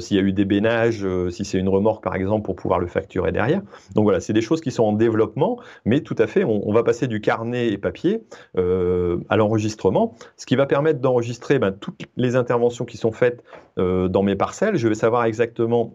s'il 0.00 0.16
y 0.16 0.20
a 0.20 0.22
eu 0.22 0.32
des 0.32 0.44
bénages, 0.44 1.04
euh, 1.04 1.30
si 1.30 1.44
c'est 1.44 1.58
une 1.58 1.68
remorque 1.68 2.02
par 2.02 2.14
exemple, 2.14 2.44
pour 2.44 2.56
pouvoir 2.56 2.78
le 2.78 2.86
facturer 2.86 3.32
derrière. 3.32 3.62
Donc 3.94 4.04
voilà, 4.04 4.20
c'est 4.20 4.32
des 4.32 4.40
choses 4.40 4.60
qui 4.60 4.70
sont 4.70 4.84
en 4.84 4.92
développement, 4.92 5.58
mais 5.84 6.00
tout 6.00 6.16
à 6.18 6.26
fait, 6.26 6.44
on, 6.44 6.72
va 6.72 6.82
passer 6.82 7.06
du 7.06 7.20
carnet 7.20 7.68
et 7.68 7.78
papier 7.78 8.22
euh, 8.56 9.18
à 9.28 9.36
l'enregistrement, 9.36 10.14
ce 10.36 10.46
qui 10.46 10.56
va 10.56 10.66
permettre 10.66 11.00
d'enregistrer 11.00 11.58
ben, 11.58 11.72
toutes 11.72 12.02
les 12.16 12.36
interventions 12.36 12.84
qui 12.84 12.96
sont 12.96 13.12
faites 13.12 13.42
euh, 13.78 14.08
dans 14.08 14.22
mes 14.22 14.36
parcelles. 14.36 14.76
Je 14.76 14.88
vais 14.88 14.94
savoir 14.94 15.24
exactement 15.24 15.94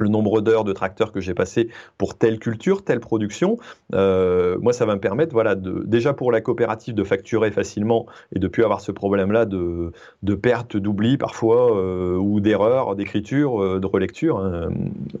le 0.00 0.08
nombre 0.08 0.40
d'heures 0.40 0.64
de 0.64 0.72
tracteurs 0.72 1.12
que 1.12 1.20
j'ai 1.20 1.34
passé 1.34 1.68
pour 1.98 2.16
telle 2.16 2.38
culture, 2.38 2.82
telle 2.82 3.00
production. 3.00 3.58
Euh, 3.94 4.58
moi, 4.60 4.72
ça 4.72 4.86
va 4.86 4.94
me 4.94 5.00
permettre, 5.00 5.32
voilà, 5.32 5.54
de, 5.54 5.82
déjà 5.86 6.12
pour 6.12 6.32
la 6.32 6.40
coopérative, 6.40 6.94
de 6.94 7.04
facturer 7.04 7.50
facilement 7.50 8.06
et 8.34 8.38
de 8.38 8.48
plus 8.48 8.64
avoir 8.64 8.80
ce 8.80 8.92
problème-là 8.92 9.44
de, 9.44 9.92
de 10.22 10.34
perte, 10.34 10.76
d'oubli 10.76 11.16
parfois, 11.16 11.76
euh, 11.76 12.16
ou 12.16 12.40
d'erreur 12.40 12.96
d'écriture, 12.96 13.62
euh, 13.62 13.80
de 13.80 13.86
relecture. 13.86 14.38
hein. 14.38 14.70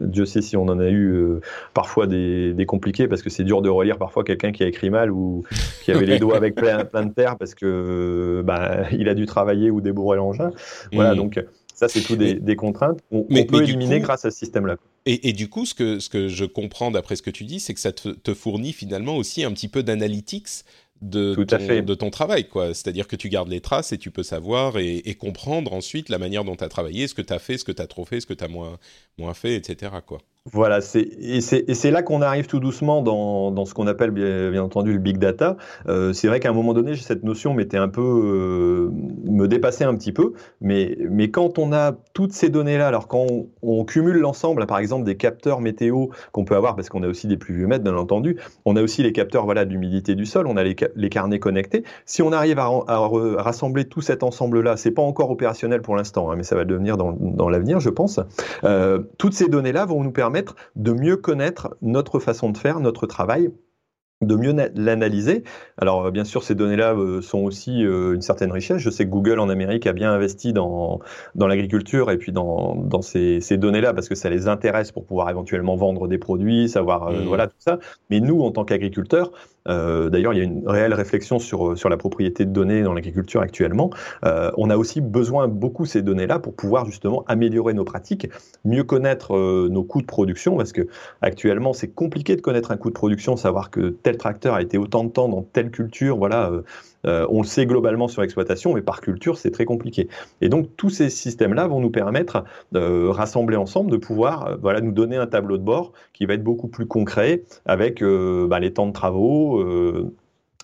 Dieu 0.00 0.24
sait 0.24 0.42
si 0.42 0.56
on 0.56 0.64
en 0.68 0.78
a 0.78 0.88
eu 0.88 1.40
parfois 1.74 2.06
des, 2.06 2.52
des 2.54 2.66
compliqués 2.66 3.08
parce 3.08 3.22
que 3.22 3.30
c'est 3.30 3.44
dur 3.44 3.62
de 3.62 3.68
relire 3.68 3.98
parfois 3.98 4.24
quelqu'un 4.24 4.52
qui 4.52 4.62
a 4.62 4.66
écrit 4.66 4.90
mal 4.90 5.10
ou 5.10 5.44
qui 5.82 5.92
avait 5.92 6.06
les 6.06 6.18
doigts 6.18 6.36
avec 6.36 6.54
plein, 6.54 6.84
plein 6.84 7.04
de 7.06 7.12
terre 7.12 7.36
parce 7.36 7.54
que 7.54 8.42
bah, 8.44 8.88
il 8.92 9.08
a 9.08 9.14
dû 9.14 9.26
travailler 9.26 9.70
ou 9.70 9.80
débourrer 9.80 10.16
l'engin. 10.16 10.50
Voilà, 10.92 11.14
donc 11.14 11.42
ça, 11.80 11.88
c'est 11.88 12.02
tout 12.02 12.14
des, 12.16 12.34
Mais- 12.34 12.40
des 12.40 12.56
contraintes 12.56 12.98
qu'on 13.10 13.22
peut 13.22 13.26
mais 13.30 13.46
éliminer 13.64 13.98
coup- 14.00 14.04
grâce 14.06 14.24
à 14.26 14.30
ce 14.30 14.38
système-là. 14.38 14.76
Et, 15.06 15.30
et 15.30 15.32
du 15.32 15.48
coup, 15.48 15.64
ce 15.64 15.72
que, 15.74 15.98
ce 15.98 16.08
que 16.10 16.28
je 16.28 16.44
comprends 16.44 16.90
d'après 16.90 17.16
ce 17.16 17.22
que 17.22 17.30
tu 17.30 17.44
dis, 17.44 17.58
c'est 17.58 17.72
que 17.72 17.80
ça 17.80 17.90
te, 17.92 18.10
te 18.10 18.34
fournit 18.34 18.74
finalement 18.74 19.16
aussi 19.16 19.44
un 19.44 19.52
petit 19.52 19.68
peu 19.68 19.82
d'analytics 19.82 20.64
de, 21.00 21.34
Tout 21.34 21.46
à 21.54 21.56
ton, 21.56 21.66
fait. 21.66 21.80
de 21.80 21.94
ton 21.94 22.10
travail. 22.10 22.46
quoi. 22.46 22.74
C'est-à-dire 22.74 23.08
que 23.08 23.16
tu 23.16 23.30
gardes 23.30 23.48
les 23.48 23.62
traces 23.62 23.92
et 23.92 23.98
tu 23.98 24.10
peux 24.10 24.22
savoir 24.22 24.76
et, 24.78 24.96
et 24.98 25.14
comprendre 25.14 25.72
ensuite 25.72 26.10
la 26.10 26.18
manière 26.18 26.44
dont 26.44 26.56
tu 26.56 26.64
as 26.64 26.68
travaillé, 26.68 27.08
ce 27.08 27.14
que 27.14 27.22
tu 27.22 27.32
as 27.32 27.38
fait, 27.38 27.56
ce 27.56 27.64
que 27.64 27.72
tu 27.72 27.80
as 27.80 27.86
trop 27.86 28.04
fait, 28.04 28.20
ce 28.20 28.26
que 28.26 28.34
tu 28.34 28.44
as 28.44 28.48
moins, 28.48 28.78
moins 29.16 29.32
fait, 29.32 29.54
etc. 29.56 29.92
Quoi. 30.06 30.18
Voilà, 30.46 30.80
c'est 30.80 31.02
et 31.02 31.42
c'est 31.42 31.90
là 31.90 32.02
qu'on 32.02 32.22
arrive 32.22 32.46
tout 32.46 32.60
doucement 32.60 33.02
dans, 33.02 33.50
dans 33.50 33.66
ce 33.66 33.74
qu'on 33.74 33.86
appelle 33.86 34.10
bien, 34.10 34.62
entendu 34.62 34.90
le 34.90 34.98
big 34.98 35.18
data. 35.18 35.58
Euh, 35.86 36.14
c'est 36.14 36.28
vrai 36.28 36.40
qu'à 36.40 36.48
un 36.48 36.54
moment 36.54 36.72
donné, 36.72 36.96
cette 36.96 37.24
notion 37.24 37.52
m'était 37.52 37.76
un 37.76 37.90
peu 37.90 38.00
euh, 38.00 38.90
me 39.30 39.48
dépassait 39.48 39.84
un 39.84 39.94
petit 39.94 40.12
peu, 40.12 40.32
mais 40.62 40.96
mais 41.10 41.30
quand 41.30 41.58
on 41.58 41.74
a 41.74 41.92
toutes 42.14 42.32
ces 42.32 42.48
données-là, 42.48 42.88
alors 42.88 43.06
quand 43.06 43.26
on, 43.60 43.84
cumule 43.84 44.16
l'ensemble, 44.16 44.66
par 44.66 44.78
exemple 44.78 45.04
des 45.04 45.18
capteurs 45.18 45.60
météo 45.60 46.06
qu'on 46.32 46.46
peut 46.46 46.56
avoir, 46.56 46.74
parce 46.74 46.88
qu'on 46.88 47.02
a 47.02 47.08
aussi 47.08 47.26
des 47.26 47.36
pluviomètres 47.36 47.84
bien 47.84 47.94
entendu, 47.94 48.38
on 48.64 48.76
a 48.76 48.82
aussi 48.82 49.02
les 49.02 49.12
capteurs 49.12 49.44
voilà 49.44 49.66
de 49.66 49.72
l'humidité 49.72 50.14
du 50.14 50.24
sol, 50.24 50.46
on 50.46 50.56
a 50.56 50.64
les, 50.64 50.74
les 50.96 51.08
carnets 51.10 51.38
connectés. 51.38 51.84
Si 52.06 52.22
on 52.22 52.32
arrive 52.32 52.58
à, 52.58 52.70
rassembler 52.88 53.84
tout 53.84 54.00
cet 54.00 54.22
ensemble-là, 54.22 54.78
c'est 54.78 54.90
pas 54.90 55.02
encore 55.02 55.30
opérationnel 55.30 55.82
pour 55.82 55.96
l'instant, 55.96 56.30
hein, 56.30 56.36
mais 56.36 56.44
ça 56.44 56.56
va 56.56 56.64
devenir 56.64 56.96
dans, 56.96 57.12
dans 57.12 57.50
l'avenir, 57.50 57.78
je 57.78 57.90
pense. 57.90 58.20
Euh, 58.64 59.00
toutes 59.18 59.34
ces 59.34 59.48
données-là 59.48 59.84
vont 59.84 60.02
nous 60.02 60.12
permettre 60.12 60.29
de 60.76 60.92
mieux 60.92 61.16
connaître 61.16 61.76
notre 61.82 62.18
façon 62.18 62.50
de 62.50 62.56
faire, 62.58 62.80
notre 62.80 63.06
travail 63.06 63.50
de 64.22 64.36
mieux 64.36 64.52
na- 64.52 64.68
l'analyser. 64.74 65.44
Alors 65.78 66.04
euh, 66.06 66.10
bien 66.10 66.24
sûr, 66.24 66.42
ces 66.42 66.54
données-là 66.54 66.92
euh, 66.94 67.22
sont 67.22 67.38
aussi 67.38 67.84
euh, 67.86 68.14
une 68.14 68.20
certaine 68.20 68.52
richesse. 68.52 68.76
Je 68.76 68.90
sais 68.90 69.06
que 69.06 69.10
Google 69.10 69.38
en 69.40 69.48
Amérique 69.48 69.86
a 69.86 69.94
bien 69.94 70.12
investi 70.12 70.52
dans, 70.52 71.00
dans 71.34 71.46
l'agriculture 71.46 72.10
et 72.10 72.18
puis 72.18 72.30
dans, 72.30 72.74
dans 72.76 73.00
ces, 73.00 73.40
ces 73.40 73.56
données-là 73.56 73.94
parce 73.94 74.10
que 74.10 74.14
ça 74.14 74.28
les 74.28 74.46
intéresse 74.46 74.92
pour 74.92 75.06
pouvoir 75.06 75.30
éventuellement 75.30 75.74
vendre 75.76 76.06
des 76.06 76.18
produits, 76.18 76.68
savoir 76.68 77.08
euh, 77.08 77.20
Mhm. 77.20 77.26
voilà 77.28 77.46
tout 77.46 77.56
ça. 77.60 77.78
Mais 78.10 78.20
nous, 78.20 78.42
en 78.42 78.50
tant 78.50 78.64
qu'agriculteurs, 78.66 79.32
d'ailleurs, 79.70 80.34
il 80.34 80.38
y 80.38 80.40
a 80.40 80.44
une 80.44 80.68
réelle 80.68 80.94
réflexion 80.94 81.38
sur, 81.38 81.76
sur 81.76 81.88
la 81.88 81.96
propriété 81.96 82.44
de 82.44 82.50
données 82.50 82.82
dans 82.82 82.94
l'agriculture 82.94 83.40
actuellement. 83.40 83.90
Euh, 84.24 84.50
on 84.56 84.70
a 84.70 84.76
aussi 84.76 85.00
besoin 85.00 85.48
beaucoup 85.48 85.84
de 85.84 85.88
ces 85.88 86.02
données-là 86.02 86.38
pour 86.38 86.54
pouvoir 86.54 86.86
justement 86.86 87.24
améliorer 87.26 87.74
nos 87.74 87.84
pratiques, 87.84 88.28
mieux 88.64 88.84
connaître 88.84 89.36
euh, 89.36 89.68
nos 89.70 89.84
coûts 89.84 90.00
de 90.00 90.06
production, 90.06 90.56
parce 90.56 90.72
que 90.72 90.86
actuellement 91.22 91.72
c'est 91.72 91.88
compliqué 91.88 92.36
de 92.36 92.40
connaître 92.40 92.70
un 92.70 92.76
coût 92.76 92.88
de 92.88 92.94
production, 92.94 93.36
savoir 93.36 93.70
que 93.70 93.90
tel 93.90 94.16
tracteur 94.16 94.54
a 94.54 94.62
été 94.62 94.78
autant 94.78 95.04
de 95.04 95.10
temps 95.10 95.28
dans 95.28 95.42
telle 95.42 95.70
culture, 95.70 96.16
voilà. 96.16 96.50
Euh, 97.06 97.20
euh, 97.20 97.26
on 97.30 97.42
le 97.42 97.46
sait 97.46 97.66
globalement 97.66 98.08
sur 98.08 98.22
l'exploitation, 98.22 98.74
mais 98.74 98.82
par 98.82 99.00
culture, 99.00 99.38
c'est 99.38 99.50
très 99.50 99.64
compliqué. 99.64 100.08
Et 100.40 100.48
donc, 100.48 100.68
tous 100.76 100.90
ces 100.90 101.10
systèmes-là 101.10 101.66
vont 101.66 101.80
nous 101.80 101.90
permettre 101.90 102.44
de 102.72 103.06
rassembler 103.08 103.56
ensemble, 103.56 103.90
de 103.90 103.96
pouvoir 103.96 104.46
euh, 104.46 104.56
voilà, 104.60 104.80
nous 104.80 104.92
donner 104.92 105.16
un 105.16 105.26
tableau 105.26 105.58
de 105.58 105.62
bord 105.62 105.92
qui 106.12 106.26
va 106.26 106.34
être 106.34 106.44
beaucoup 106.44 106.68
plus 106.68 106.86
concret 106.86 107.42
avec 107.66 108.02
euh, 108.02 108.46
bah, 108.48 108.60
les 108.60 108.72
temps 108.72 108.86
de 108.86 108.92
travaux, 108.92 109.60
euh, 109.60 110.14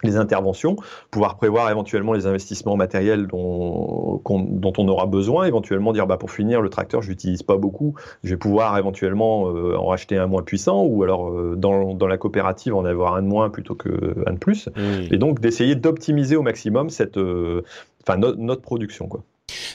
les 0.03 0.19
interventions, 0.19 0.77
pouvoir 1.11 1.37
prévoir 1.37 1.71
éventuellement 1.71 2.13
les 2.13 2.27
investissements 2.27 2.77
matériels 2.77 3.27
dont, 3.27 4.21
qu'on- 4.25 4.41
dont 4.47 4.73
on 4.77 4.87
aura 4.89 5.07
besoin, 5.07 5.47
éventuellement 5.47 5.93
dire 5.95 6.07
bah, 6.07 6.19
pour 6.19 6.31
finir, 6.31 6.61
le 6.61 6.69
tracteur, 6.69 7.01
je 7.01 7.09
l'utilise 7.09 7.43
pas 7.43 7.57
beaucoup, 7.57 7.95
je 8.23 8.31
vais 8.31 8.37
pouvoir 8.37 8.77
éventuellement 8.77 9.49
euh, 9.49 9.75
en 9.77 9.87
racheter 9.87 10.19
un 10.19 10.27
moins 10.27 10.43
puissant 10.43 10.85
ou 10.85 11.03
alors 11.03 11.31
euh, 11.31 11.55
dans, 11.57 11.95
dans 11.95 12.07
la 12.09 12.19
coopérative 12.19 12.75
en 12.75 12.85
avoir 12.85 13.15
un 13.15 13.23
de 13.23 13.27
moins 13.29 13.49
plutôt 13.49 13.75
qu'un 13.75 14.33
de 14.33 14.39
plus. 14.39 14.69
Et 15.11 15.17
donc 15.17 15.41
d'essayer 15.41 15.75
d'optimiser 15.77 16.37
au 16.37 16.43
maximum 16.43 16.91
cette, 16.91 17.17
euh, 17.17 17.63
enfin 18.07 18.19
no- 18.19 18.35
notre 18.37 18.63
production 18.63 19.09
quoi. 19.09 19.23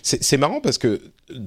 C'est 0.03 0.37
marrant 0.37 0.61
parce 0.61 0.77
que 0.77 1.01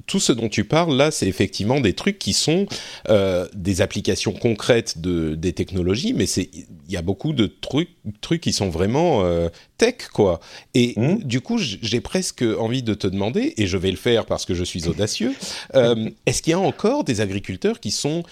tout 0.07 0.19
ce 0.19 0.31
dont 0.31 0.49
tu 0.49 0.63
parles 0.65 0.95
là, 0.95 1.11
c'est 1.11 1.27
effectivement 1.27 1.79
des 1.79 1.93
trucs 1.93 2.17
qui 2.17 2.33
sont 2.33 2.65
euh, 3.09 3.47
des 3.53 3.81
applications 3.81 4.31
concrètes 4.33 4.99
de 4.99 5.35
des 5.35 5.53
technologies, 5.53 6.13
mais 6.13 6.25
c'est 6.25 6.49
il 6.53 6.65
y 6.93 6.97
a 6.97 7.01
beaucoup 7.01 7.33
de 7.33 7.45
trucs 7.45 7.89
trucs 8.21 8.41
qui 8.41 8.53
sont 8.53 8.69
vraiment 8.69 9.23
euh, 9.25 9.49
tech 9.77 10.07
quoi. 10.13 10.39
Et 10.73 10.93
Mhm. 10.97 11.23
du 11.23 11.41
coup, 11.41 11.57
j'ai 11.59 12.01
presque 12.01 12.43
envie 12.57 12.81
de 12.83 12.93
te 12.93 13.07
demander, 13.07 13.53
et 13.57 13.67
je 13.67 13.77
vais 13.77 13.91
le 13.91 13.97
faire 13.97 14.25
parce 14.25 14.45
que 14.45 14.53
je 14.55 14.63
suis 14.63 14.87
audacieux. 14.87 15.33
euh, 15.75 16.09
Est-ce 16.25 16.41
qu'il 16.41 16.51
y 16.51 16.53
a 16.53 16.59
encore 16.59 17.03
des 17.03 17.21
agriculteurs 17.21 17.79
qui 17.79 17.91
sont 17.91 18.23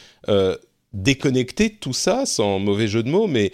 déconnectés 0.94 1.70
de 1.70 1.76
tout 1.76 1.94
ça, 1.94 2.26
sans 2.26 2.60
mauvais 2.60 2.88
jeu 2.88 3.02
de 3.02 3.10
mots, 3.10 3.26
mais 3.26 3.52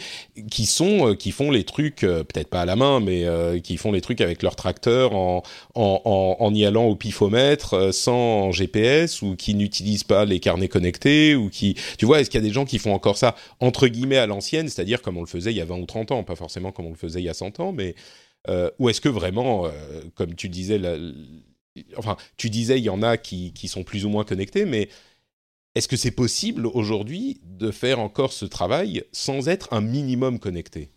qui 0.52 0.66
sont 0.66 1.10
euh, 1.10 1.16
qui 1.16 1.32
font 1.32 1.52
les 1.52 1.64
trucs 1.64 2.04
euh, 2.04 2.24
peut-être 2.24 2.50
pas 2.50 2.62
à 2.62 2.66
la 2.66 2.76
main, 2.76 3.00
mais 3.00 3.26
euh, 3.26 3.60
qui 3.60 3.78
font 3.78 3.92
les 3.92 4.02
trucs 4.02 4.20
avec 4.20 4.44
leur 4.44 4.56
tracteur 4.56 5.14
en 5.16 6.54
y 6.54 6.66
allant 6.66 6.86
au 6.86 6.96
pifomètre 6.96 7.94
sans 7.94 8.52
GPS 8.52 9.22
ou 9.22 9.36
qui 9.36 9.56
n'utilisent 9.56 10.04
pas 10.04 10.26
les 10.26 10.40
carnets 10.40 10.68
connectés 10.68 11.36
ou 11.36 11.50
qui 11.50 11.76
tu 11.98 12.06
vois 12.06 12.20
est-ce 12.20 12.30
qu'il 12.30 12.42
y 12.42 12.44
a 12.44 12.48
des 12.48 12.54
gens 12.54 12.66
qui 12.66 12.80
font 12.80 12.94
encore 12.94 13.18
ça 13.18 13.36
entre 13.60 13.88
guillemets 13.88 14.18
à 14.18 14.28
l'ancienne 14.28 14.68
c'est-à-dire 14.68 15.02
comme 15.02 15.18
on 15.18 15.22
le 15.22 15.28
faisait 15.28 15.52
il 15.52 15.58
y 15.58 15.62
a 15.62 15.66
20 15.66 15.78
ou 15.78 15.86
30 15.86 16.12
ans 16.12 16.24
pas 16.24 16.36
forcément 16.36 16.72
comme 16.72 16.88
on 16.88 16.92
le 16.92 16.96
faisait 16.96 17.22
il 17.22 17.26
y 17.26 17.30
a 17.30 17.34
100 17.34 17.60
ans 17.60 17.72
mais 17.72 17.96
ou 18.80 18.90
est-ce 18.90 19.00
que 19.00 19.10
vraiment 19.10 19.68
comme 20.16 20.36
tu 20.36 20.50
disais 20.50 20.82
enfin 21.98 22.18
tu 22.36 22.50
disais 22.50 22.80
il 22.80 22.84
y 22.84 22.90
en 22.90 23.04
a 23.04 23.18
qui 23.18 23.68
sont 23.68 23.84
plus 23.84 24.06
ou 24.06 24.10
moins 24.10 24.24
connectés 24.24 24.66
mais 24.66 24.90
est-ce 25.80 25.88
que 25.88 25.96
c'est 25.96 26.12
possible 26.12 26.68
aujourd'hui 26.68 27.40
de 27.46 27.72
faire 27.72 28.02
encore 28.02 28.34
ce 28.34 28.44
travail 28.44 29.06
sans 29.14 29.48
être 29.48 29.70
un 29.72 29.80
minimum 29.80 30.38
connecté? 30.38 30.92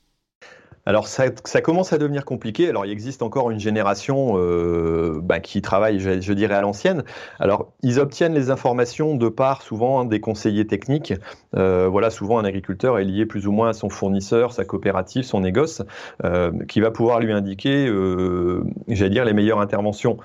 Alors 0.84 1.06
ça, 1.06 1.30
commence 1.62 1.92
à 1.92 1.98
devenir 1.98 2.24
compliqué. 2.24 2.68
Alors 2.68 2.84
il 2.84 2.92
existe 2.92 3.22
encore 3.22 3.50
une 3.50 3.60
génération 3.60 4.32
euh, 4.36 5.20
bah, 5.22 5.38
qui 5.38 5.62
travaille, 5.62 6.00
je, 6.00 6.32
dirais, 6.32 6.54
à 6.54 6.60
l'ancienne. 6.60 7.04
Alors 7.38 7.72
ils 7.82 8.00
obtiennent 8.00 8.34
les 8.34 8.50
informations 8.50 9.14
de 9.14 9.28
part 9.28 9.62
souvent 9.62 10.00
hein, 10.00 10.04
des 10.04 10.20
conseillers 10.20 10.66
techniques. 10.66 11.14
Euh, 11.54 11.88
voilà, 11.88 12.10
souvent 12.10 12.38
un 12.38 12.44
agriculteur 12.44 12.98
est 12.98 13.04
lié 13.04 13.26
plus 13.26 13.46
ou 13.46 13.52
moins 13.52 13.68
à 13.68 13.72
son 13.72 13.88
fournisseur, 13.88 14.52
sa 14.52 14.64
coopérative, 14.64 15.22
son 15.22 15.40
négoce, 15.40 15.82
euh, 16.24 16.50
qui 16.68 16.80
va 16.80 16.90
pouvoir 16.90 17.20
lui 17.20 17.32
indiquer, 17.32 17.86
euh, 17.86 18.64
j'allais 18.88 19.10
dire, 19.10 19.24
les 19.24 19.34
meilleures 19.34 19.60
interventions. 19.60 20.16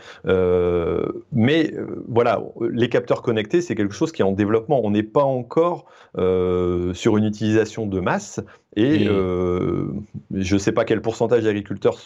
Mais 1.31 1.73
voilà, 2.07 2.41
les 2.71 2.89
capteurs 2.89 3.21
connectés, 3.21 3.61
c'est 3.61 3.75
quelque 3.75 3.93
chose 3.93 4.11
qui 4.11 4.21
est 4.21 4.25
en 4.25 4.31
développement. 4.31 4.81
On 4.83 4.91
n'est 4.91 5.03
pas 5.03 5.23
encore 5.23 5.85
sur 6.15 7.17
une 7.17 7.25
utilisation 7.25 7.85
de 7.85 7.99
masse. 7.99 8.41
Et 8.79 9.07
euh, 9.07 9.87
je 10.31 10.53
ne 10.53 10.59
sais 10.59 10.71
pas 10.71 10.85
quel 10.85 11.01
pourcentage 11.01 11.43
d'agriculteurs 11.43 11.99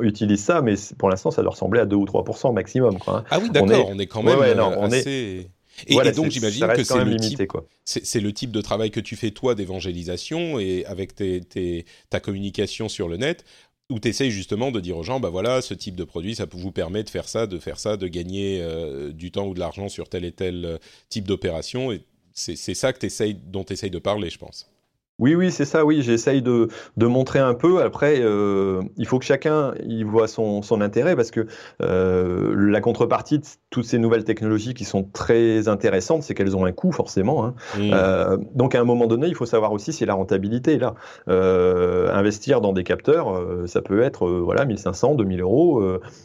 utilisent 0.00 0.44
ça, 0.44 0.62
mais 0.62 0.74
pour 0.98 1.10
l'instant, 1.10 1.32
ça 1.32 1.42
doit 1.42 1.50
ressembler 1.50 1.80
à 1.80 1.84
2 1.84 1.96
ou 1.96 2.04
3 2.04 2.52
maximum. 2.52 2.98
Quoi. 2.98 3.18
Hein. 3.18 3.24
Ah 3.28 3.40
oui, 3.42 3.50
d'accord, 3.50 3.88
on, 3.88 3.98
est 3.98 4.06
quand 4.06 4.22
même 4.22 4.38
ouais, 4.38 4.54
non, 4.54 4.72
on 4.78 4.92
assez... 4.92 5.50
Et, 5.86 5.92
voilà, 5.92 6.10
et, 6.10 6.14
donc 6.14 6.30
j'imagine 6.30 6.66
que 6.68 6.84
c'est 6.84 7.04
le, 7.04 7.10
limité, 7.10 7.46
type, 7.46 7.60
c'est 7.84 8.20
le 8.20 8.32
type 8.32 8.50
de 8.50 8.62
travail 8.62 8.90
que 8.90 9.00
tu 9.00 9.14
fais 9.14 9.30
toi 9.30 9.54
d'évangélisation 9.54 10.58
et 10.58 10.86
avec 10.86 11.14
tes, 11.14 11.42
tes, 11.42 11.84
ta 12.08 12.18
communication 12.18 12.88
sur 12.88 13.08
le 13.08 13.18
net 13.18 13.44
où 13.90 14.00
tu 14.00 14.08
essayes 14.08 14.30
justement 14.30 14.70
de 14.70 14.80
dire 14.80 14.96
aux 14.96 15.02
gens, 15.02 15.20
bah 15.20 15.28
voilà, 15.28 15.60
ce 15.60 15.74
type 15.74 15.94
de 15.96 16.04
produit, 16.04 16.34
ça 16.34 16.46
vous 16.50 16.72
permet 16.72 17.04
de 17.04 17.10
faire 17.10 17.28
ça, 17.28 17.46
de 17.46 17.58
faire 17.58 17.78
ça, 17.78 17.96
de 17.96 18.08
gagner 18.08 18.60
euh, 18.62 19.12
du 19.12 19.30
temps 19.30 19.46
ou 19.46 19.54
de 19.54 19.60
l'argent 19.60 19.88
sur 19.88 20.08
tel 20.08 20.24
et 20.24 20.32
tel 20.32 20.64
euh, 20.64 20.78
type 21.08 21.28
d'opération. 21.28 21.92
Et 21.92 22.02
c'est 22.32 22.56
ça 22.56 22.92
que 22.92 23.04
essayes, 23.04 23.34
dont 23.34 23.64
tu 23.64 23.74
essayes 23.74 23.90
de 23.90 23.98
parler, 23.98 24.30
je 24.30 24.38
pense. 24.38 24.70
Oui, 25.18 25.34
oui, 25.34 25.50
c'est 25.50 25.64
ça, 25.64 25.86
oui, 25.86 26.02
j'essaye 26.02 26.42
de, 26.42 26.68
de, 26.98 27.06
montrer 27.06 27.38
un 27.38 27.54
peu. 27.54 27.82
Après, 27.82 28.20
euh, 28.20 28.82
il 28.98 29.06
faut 29.06 29.18
que 29.18 29.24
chacun 29.24 29.72
y 29.82 30.02
voit 30.02 30.28
son, 30.28 30.60
son 30.60 30.82
intérêt 30.82 31.16
parce 31.16 31.30
que 31.30 31.46
euh, 31.80 32.54
la 32.54 32.82
contrepartie 32.82 33.38
de 33.38 33.44
toutes 33.70 33.86
ces 33.86 33.98
nouvelles 33.98 34.24
technologies 34.24 34.74
qui 34.74 34.84
sont 34.84 35.04
très 35.04 35.68
intéressantes, 35.68 36.22
c'est 36.22 36.34
qu'elles 36.34 36.54
ont 36.54 36.66
un 36.66 36.72
coût 36.72 36.92
forcément. 36.92 37.46
Hein. 37.46 37.54
Mmh. 37.78 37.90
Euh, 37.94 38.36
donc 38.54 38.74
à 38.74 38.80
un 38.80 38.84
moment 38.84 39.06
donné, 39.06 39.26
il 39.26 39.34
faut 39.34 39.46
savoir 39.46 39.72
aussi 39.72 39.94
si 39.94 40.04
la 40.04 40.12
rentabilité 40.12 40.74
est 40.74 40.78
là. 40.78 40.94
Euh, 41.28 42.12
investir 42.12 42.60
dans 42.60 42.74
des 42.74 42.84
capteurs, 42.84 43.42
ça 43.66 43.80
peut 43.80 44.02
être 44.02 44.28
voilà 44.28 44.66
1500, 44.66 45.14
2000 45.14 45.40
euros. 45.40 45.82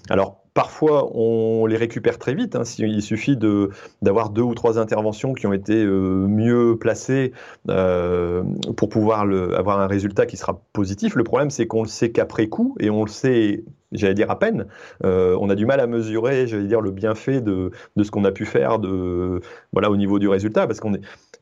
alors 0.09 0.41
Parfois, 0.53 1.09
on 1.15 1.65
les 1.65 1.77
récupère 1.77 2.19
très 2.19 2.33
vite. 2.33 2.57
Hein. 2.57 2.63
Il 2.77 3.01
suffit 3.01 3.37
de 3.37 3.69
d'avoir 4.01 4.31
deux 4.31 4.41
ou 4.41 4.53
trois 4.53 4.79
interventions 4.79 5.33
qui 5.33 5.47
ont 5.47 5.53
été 5.53 5.83
euh, 5.83 6.27
mieux 6.27 6.77
placées 6.77 7.31
euh, 7.69 8.43
pour 8.75 8.89
pouvoir 8.89 9.21
avoir 9.21 9.79
un 9.79 9.87
résultat 9.87 10.25
qui 10.25 10.35
sera 10.35 10.61
positif. 10.73 11.15
Le 11.15 11.23
problème, 11.23 11.49
c'est 11.49 11.67
qu'on 11.67 11.83
le 11.83 11.87
sait 11.87 12.11
qu'après 12.11 12.47
coup, 12.47 12.75
et 12.81 12.89
on 12.89 13.05
le 13.05 13.09
sait, 13.09 13.63
j'allais 13.93 14.13
dire 14.13 14.29
à 14.29 14.39
peine. 14.39 14.65
Euh, 15.05 15.37
on 15.39 15.49
a 15.49 15.55
du 15.55 15.65
mal 15.65 15.79
à 15.79 15.87
mesurer, 15.87 16.47
j'allais 16.47 16.67
dire, 16.67 16.81
le 16.81 16.91
bienfait 16.91 17.39
de, 17.39 17.71
de 17.95 18.03
ce 18.03 18.11
qu'on 18.11 18.25
a 18.25 18.31
pu 18.31 18.45
faire 18.45 18.79
de 18.79 19.41
voilà 19.71 19.89
au 19.89 19.95
niveau 19.95 20.19
du 20.19 20.27
résultat, 20.27 20.67
parce 20.67 20.81
qu'on 20.81 20.93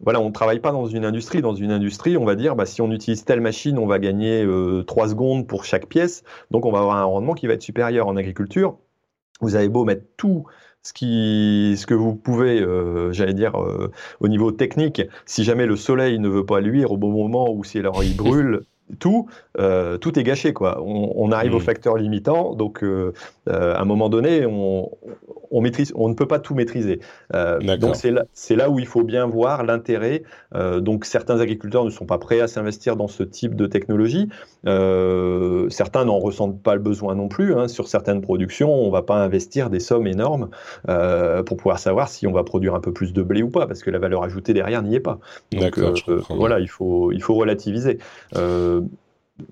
voilà, 0.02 0.22
on 0.22 0.32
travaille 0.32 0.60
pas 0.60 0.72
dans 0.72 0.86
une 0.86 1.04
industrie. 1.04 1.42
Dans 1.42 1.56
une 1.56 1.72
industrie, 1.72 2.16
on 2.16 2.26
va 2.26 2.36
dire, 2.36 2.56
bah, 2.56 2.66
si 2.66 2.82
on 2.82 2.92
utilise 2.92 3.26
telle 3.26 3.42
machine, 3.42 3.78
on 3.78 3.88
va 3.88 4.00
gagner 4.00 4.44
euh, 4.46 4.84
3 4.84 5.10
secondes 5.10 5.48
pour 5.48 5.66
chaque 5.66 5.88
pièce, 5.88 6.24
donc 6.52 6.66
on 6.66 6.72
va 6.72 6.80
avoir 6.80 6.98
un 6.98 7.04
rendement 7.04 7.34
qui 7.34 7.48
va 7.48 7.54
être 7.54 7.62
supérieur. 7.64 8.08
En 8.08 8.16
agriculture, 8.16 8.78
vous 9.40 9.56
avez 9.56 9.70
beau 9.70 9.86
mettre 9.86 10.06
tout 10.18 10.46
ce, 10.84 10.94
qui, 10.94 11.76
ce 11.78 11.86
que 11.86 11.94
vous 11.94 12.16
pouvez, 12.16 12.62
euh, 12.62 13.12
j'allais 13.12 13.34
dire, 13.34 13.62
euh, 13.62 13.92
au 14.20 14.28
niveau 14.28 14.52
technique, 14.52 15.02
si 15.26 15.44
jamais 15.44 15.66
le 15.66 15.76
soleil 15.76 16.20
ne 16.20 16.30
veut 16.30 16.46
pas 16.46 16.62
luire 16.62 16.92
au 16.92 16.98
bon 16.98 17.12
moment 17.12 17.52
ou 17.52 17.64
si 17.64 17.80
alors 17.80 18.04
il 18.04 18.16
brûle, 18.16 18.62
tout, 18.98 19.28
euh, 19.60 19.98
tout 19.98 20.18
est 20.18 20.24
gâché. 20.24 20.54
Quoi. 20.54 20.82
On, 20.82 21.14
on 21.16 21.32
arrive 21.32 21.52
mmh. 21.52 21.56
au 21.56 21.60
facteur 21.60 21.98
limitant, 21.98 22.56
donc 22.56 22.84
euh, 22.84 23.14
euh, 23.48 23.76
à 23.76 23.82
un 23.82 23.86
moment 23.86 24.10
donné, 24.10 24.46
on, 24.46 24.90
on, 25.52 25.62
maîtrise, 25.62 25.92
on 25.96 26.10
ne 26.10 26.14
peut 26.14 26.28
pas 26.28 26.40
tout 26.40 26.56
maîtriser. 26.56 27.00
Euh, 27.34 27.60
donc 27.78 27.96
c'est 27.96 28.12
là, 28.12 28.26
là, 28.52 28.70
où 28.70 28.80
il 28.80 28.86
faut 28.86 29.04
bien 29.04 29.26
voir 29.28 29.64
l'intérêt. 29.64 30.24
Euh, 30.56 30.80
donc 30.80 31.06
certains 31.06 31.40
agriculteurs 31.40 31.86
ne 31.86 31.90
sont 31.90 32.06
pas 32.06 32.18
prêts 32.18 32.42
à 32.42 32.48
s'investir 32.48 32.96
dans 32.96 33.08
ce 33.08 33.24
type 33.24 33.56
de 33.56 33.68
technologie. 33.68 34.30
certains 34.66 36.06
n'en 36.06 36.20
ressentent 36.20 36.62
pas 36.62 36.76
le 36.76 36.82
besoin 36.82 37.16
non 37.16 37.28
plus. 37.28 37.56
Hein. 37.56 37.68
Sur 37.68 37.88
certaines 37.88 38.22
productions, 38.22 38.74
on 38.74 38.88
ne 38.88 38.92
va 38.92 39.02
pas 39.02 39.16
investir 39.16 39.70
des 39.70 39.80
sommes 39.80 40.08
énormes 40.08 40.50
pour 41.46 41.58
pouvoir 41.58 41.80
savoir 41.80 42.10
si 42.10 42.28
on 42.28 42.32
va 42.32 42.44
produire 42.44 42.76
un 42.76 42.82
peu 42.82 42.94
plus 42.94 43.14
de 43.14 43.22
blé 43.22 43.44
ou 43.44 43.50
pas, 43.50 43.68
parce 43.68 43.84
que 43.84 43.90
la 43.90 44.00
valeur 44.00 44.24
ajoutée 44.24 44.54
derrière 44.54 44.82
n'y 44.84 44.96
est 44.96 45.00
pas. 45.00 45.20
Donc 45.52 45.80
voilà, 46.30 46.60
il 46.60 46.70
faut, 46.70 47.12
il 47.12 47.22
faut 47.22 47.36
relativiser. 47.36 48.00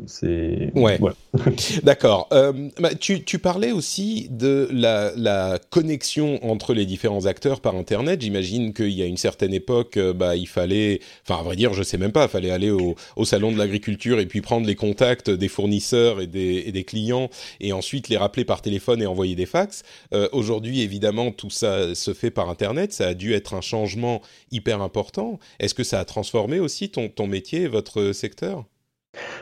C'est 0.05 0.71
ouais. 0.75 0.99
D'accord. 1.83 2.27
Euh, 2.31 2.69
bah, 2.79 2.93
tu, 2.95 3.23
tu, 3.23 3.39
parlais 3.39 3.71
aussi 3.71 4.27
de 4.29 4.67
la, 4.71 5.11
la, 5.15 5.59
connexion 5.69 6.43
entre 6.45 6.73
les 6.73 6.85
différents 6.85 7.25
acteurs 7.25 7.61
par 7.61 7.75
Internet. 7.75 8.21
J'imagine 8.21 8.73
qu'il 8.73 8.91
y 8.91 9.01
a 9.01 9.05
une 9.05 9.17
certaine 9.17 9.53
époque, 9.53 9.97
euh, 9.97 10.13
bah, 10.13 10.35
il 10.35 10.47
fallait, 10.47 10.99
enfin 11.27 11.39
à 11.39 11.43
vrai 11.43 11.55
dire, 11.55 11.73
je 11.73 11.83
sais 11.83 11.97
même 11.97 12.11
pas, 12.11 12.23
il 12.23 12.29
fallait 12.29 12.51
aller 12.51 12.69
au, 12.69 12.95
au 13.15 13.25
salon 13.25 13.51
de 13.51 13.57
l'agriculture 13.57 14.19
et 14.19 14.25
puis 14.25 14.41
prendre 14.41 14.67
les 14.67 14.75
contacts 14.75 15.29
des 15.29 15.47
fournisseurs 15.47 16.21
et 16.21 16.27
des, 16.27 16.63
et 16.65 16.71
des, 16.71 16.83
clients 16.83 17.29
et 17.59 17.73
ensuite 17.73 18.09
les 18.09 18.17
rappeler 18.17 18.45
par 18.45 18.61
téléphone 18.61 19.01
et 19.01 19.05
envoyer 19.05 19.35
des 19.35 19.45
fax. 19.45 19.83
Euh, 20.13 20.29
Aujourd'hui, 20.31 20.81
évidemment, 20.81 21.31
tout 21.31 21.49
ça 21.49 21.95
se 21.95 22.13
fait 22.13 22.31
par 22.31 22.49
Internet. 22.49 22.93
Ça 22.93 23.07
a 23.07 23.13
dû 23.13 23.33
être 23.33 23.53
un 23.53 23.61
changement 23.61 24.21
hyper 24.51 24.81
important. 24.81 25.39
Est-ce 25.59 25.73
que 25.73 25.83
ça 25.83 25.99
a 25.99 26.05
transformé 26.05 26.59
aussi 26.59 26.89
ton, 26.89 27.09
ton 27.09 27.27
métier, 27.27 27.67
votre 27.67 28.11
secteur? 28.11 28.65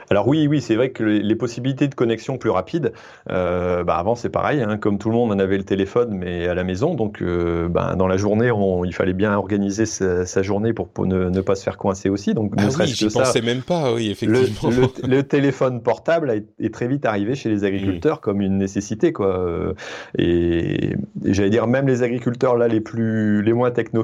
Alors 0.09 0.27
oui, 0.27 0.47
oui, 0.47 0.61
c'est 0.61 0.75
vrai 0.75 0.89
que 0.89 1.03
les 1.03 1.35
possibilités 1.35 1.87
de 1.87 1.95
connexion 1.95 2.37
plus 2.37 2.49
rapides, 2.49 2.93
euh, 3.29 3.83
bah 3.83 3.95
avant 3.95 4.15
c'est 4.15 4.29
pareil, 4.29 4.61
hein, 4.61 4.77
comme 4.77 4.97
tout 4.97 5.09
le 5.09 5.15
monde 5.15 5.31
on 5.31 5.39
avait 5.39 5.57
le 5.57 5.63
téléphone 5.63 6.09
mais 6.11 6.47
à 6.47 6.53
la 6.53 6.63
maison, 6.63 6.93
donc 6.93 7.21
euh, 7.21 7.67
bah, 7.67 7.95
dans 7.95 8.07
la 8.07 8.17
journée 8.17 8.51
il 8.85 8.93
fallait 8.93 9.13
bien 9.13 9.35
organiser 9.35 9.85
sa, 9.85 10.41
journée 10.41 10.73
pour, 10.73 10.89
ne, 11.05 11.41
pas 11.41 11.55
se 11.55 11.63
faire 11.63 11.77
coincer 11.77 12.09
aussi. 12.09 12.33
Donc 12.33 12.53
ah 12.57 12.67
oui, 12.79 12.87
j'y 12.87 13.09
pensais 13.09 13.41
même 13.41 13.61
pas, 13.61 13.93
oui 13.93 14.11
effectivement. 14.11 14.89
Le, 15.07 15.23
téléphone 15.23 15.81
portable 15.81 16.43
est 16.59 16.73
très 16.73 16.87
vite 16.87 17.05
arrivé 17.05 17.35
chez 17.35 17.49
les 17.49 17.63
agriculteurs 17.63 18.21
comme 18.21 18.41
une 18.41 18.57
nécessité 18.57 19.11
quoi. 19.11 19.73
Et, 20.17 20.91
et 20.91 20.95
j'allais 21.23 21.49
dire 21.49 21.67
même 21.67 21.87
les 21.87 22.03
agriculteurs 22.03 22.57
là 22.57 22.67
les 22.67 22.81
plus 22.81 23.41
les 23.41 23.53
moins 23.53 23.71
techno 23.71 24.03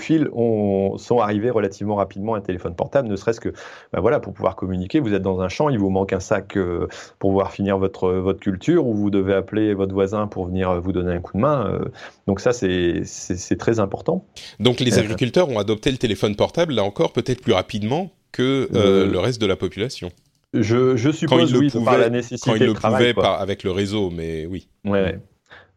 fil 0.00 0.28
ont, 0.32 0.98
sont 0.98 1.20
arrivés 1.20 1.50
relativement 1.50 1.94
rapidement 1.94 2.34
à 2.34 2.38
un 2.38 2.40
téléphone 2.40 2.74
portable, 2.74 3.08
ne 3.08 3.16
serait-ce 3.16 3.40
que 3.40 3.50
bah 3.92 4.00
voilà, 4.00 4.18
pour 4.18 4.32
pouvoir 4.32 4.56
communiquer. 4.56 4.98
Vous 5.00 5.14
êtes 5.14 5.22
dans 5.22 5.40
un 5.40 5.48
champ, 5.48 5.68
il 5.68 5.78
vous 5.78 5.90
manque 5.90 6.12
un 6.12 6.20
sac 6.20 6.56
euh, 6.56 6.88
pour 7.18 7.30
pouvoir 7.30 7.52
finir 7.52 7.78
votre, 7.78 8.10
votre 8.12 8.40
culture, 8.40 8.86
ou 8.86 8.94
vous 8.94 9.10
devez 9.10 9.34
appeler 9.34 9.74
votre 9.74 9.92
voisin 9.92 10.26
pour 10.26 10.46
venir 10.46 10.80
vous 10.80 10.92
donner 10.92 11.12
un 11.12 11.20
coup 11.20 11.36
de 11.36 11.42
main. 11.42 11.66
Euh. 11.66 11.84
donc 12.26 12.40
ça, 12.40 12.52
c'est 12.52 13.56
très 13.58 13.78
important. 13.78 14.24
Donc 14.58 14.80
les 14.80 14.98
agriculteurs 14.98 15.48
ont 15.48 15.58
adopté 15.58 15.90
le 15.90 15.98
téléphone 15.98 16.34
portable, 16.34 16.74
là 16.74 16.82
encore, 16.82 17.12
peut-être 17.12 17.42
plus 17.42 17.52
rapidement 17.52 18.10
que 18.32 18.68
le 18.72 19.18
reste 19.18 19.40
de 19.40 19.46
la 19.46 19.56
population. 19.56 20.10
Je, 20.52 20.96
je 20.96 21.10
suppose, 21.10 21.54
oui, 21.54 21.70
par 21.84 21.96
la 21.96 22.10
nécessité 22.10 22.50
quand 22.50 22.56
ils 22.56 22.66
le 22.66 22.74
pouvaient 22.74 23.14
avec 23.24 23.62
le 23.62 23.70
réseau, 23.70 24.10
mais 24.10 24.46
oui. 24.46 24.68
Ouais. 24.84 25.20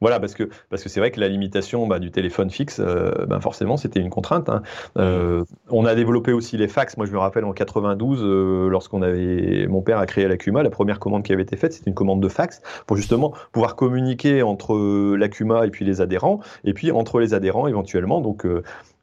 Voilà, 0.03 0.19
parce 0.19 0.33
que 0.33 0.49
parce 0.69 0.83
que 0.83 0.89
c'est 0.89 0.99
vrai 0.99 1.11
que 1.11 1.19
la 1.21 1.29
limitation 1.29 1.87
bah, 1.87 1.97
du 1.97 2.11
téléphone 2.11 2.49
fixe, 2.49 2.81
euh, 2.81 3.25
ben 3.25 3.39
forcément, 3.39 3.77
c'était 3.77 4.01
une 4.01 4.09
contrainte. 4.09 4.49
Hein. 4.49 4.61
Euh, 4.97 5.45
on 5.69 5.85
a 5.85 5.95
développé 5.95 6.33
aussi 6.33 6.57
les 6.57 6.67
fax. 6.67 6.97
Moi, 6.97 7.05
je 7.05 7.13
me 7.13 7.19
rappelle 7.19 7.45
en 7.45 7.53
92, 7.53 8.19
euh, 8.21 8.67
lorsqu'on 8.67 9.01
avait, 9.01 9.65
mon 9.67 9.81
père 9.81 9.99
a 9.99 10.05
créé 10.05 10.27
l'Acuma, 10.27 10.61
la 10.61 10.69
première 10.69 10.99
commande 10.99 11.23
qui 11.23 11.31
avait 11.31 11.43
été 11.43 11.55
faite, 11.55 11.71
c'était 11.71 11.89
une 11.89 11.95
commande 11.95 12.21
de 12.21 12.27
fax 12.27 12.61
pour 12.85 12.97
justement 12.97 13.33
pouvoir 13.53 13.77
communiquer 13.77 14.43
entre 14.43 14.75
l'Acuma 15.15 15.65
et 15.65 15.69
puis 15.69 15.85
les 15.85 16.01
adhérents, 16.01 16.41
et 16.65 16.73
puis 16.73 16.91
entre 16.91 17.21
les 17.21 17.33
adhérents 17.33 17.67
éventuellement. 17.67 18.19
Donc 18.19 18.45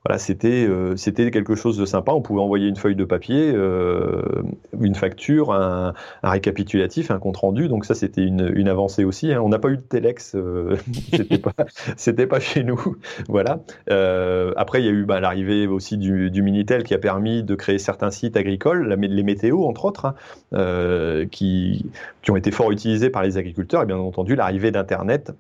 voilà, 0.05 0.19
c'était 0.19 0.67
euh, 0.67 0.97
c'était 0.97 1.31
quelque 1.31 1.55
chose 1.55 1.77
de 1.77 1.85
sympa. 1.85 2.13
On 2.13 2.23
pouvait 2.23 2.41
envoyer 2.41 2.69
une 2.69 2.77
feuille 2.77 2.97
de 2.97 3.05
papier, 3.05 3.53
euh, 3.55 4.23
une 4.81 4.95
facture, 4.95 5.53
un, 5.53 5.93
récapitulatif, 6.23 7.11
un 7.11 7.19
compte 7.19 7.37
rendu. 7.37 7.69
Donc 7.69 7.85
ça, 7.85 7.95
c'était 7.95 8.25
une, 8.25 8.51
une, 8.55 8.69
avancée 8.69 9.05
aussi. 9.05 9.31
Hein. 9.31 9.43
On 9.43 9.51
n'a 9.51 9.59
pas 9.59 9.69
eu 9.69 9.77
de 9.77 9.83
telex, 9.83 10.35
euh, 10.37 10.77
c'était 11.13 11.37
pas 11.39 11.53
c'était 11.99 12.27
pas 12.27 12.41
chez 12.41 12.65
nous. 12.65 12.97
Voilà. 13.29 13.61
Euh, 13.91 14.55
après, 14.57 14.81
il 14.81 14.87
y 14.87 14.89
a 14.89 14.93
eu 14.93 15.05
bah, 15.05 15.21
l'arrivée 15.21 15.67
aussi 15.67 15.99
du, 15.99 16.31
du, 16.31 16.43
minitel 16.43 16.83
qui 16.83 16.95
a 16.95 16.99
permis 16.99 17.43
de 17.43 17.55
créer 17.55 17.79
certains 17.79 18.11
sites 18.11 18.39
agricoles, 18.39 18.89
les 18.95 19.23
météos 19.23 19.67
entre 19.67 19.85
autres, 19.85 20.15
hein, 20.53 21.27
qui 21.31 21.85
qui 22.23 22.31
ont 22.31 22.37
été 22.37 22.51
fort 22.51 22.71
utilisés 22.71 23.11
par 23.11 23.23
les 23.23 23.37
agriculteurs. 23.37 23.83
Et 23.83 23.87
bien 23.87 23.99
entendu, 23.99 24.35
l'arrivée 24.35 24.71
d'Internet 24.71 25.33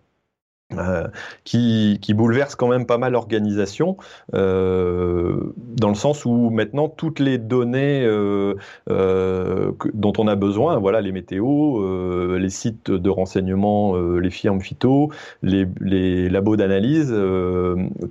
euh, 0.79 1.09
qui, 1.43 1.99
qui, 2.01 2.15
bouleverse 2.15 2.55
quand 2.55 2.69
même 2.69 2.87
pas 2.87 2.97
mal 2.97 3.13
l'organisation, 3.13 3.97
euh, 4.35 5.53
dans 5.57 5.89
le 5.89 5.97
sens 5.97 6.25
où 6.25 6.51
maintenant 6.51 6.89
toutes 6.89 7.19
les 7.19 7.39
données 7.39 8.05
euh, 8.05 8.55
dont 8.87 10.13
on 10.19 10.29
a 10.29 10.37
besoin, 10.37 10.79
voilà 10.79 11.01
les 11.01 11.11
météos, 11.11 12.37
les 12.37 12.51
sites 12.51 12.91
de 12.91 13.11
renseignement, 13.11 13.97
les 13.97 14.31
firmes 14.31 14.61
phyto, 14.61 15.11
les, 15.43 15.67
les 15.81 16.29
labos 16.29 16.57
d'analyse, 16.57 17.13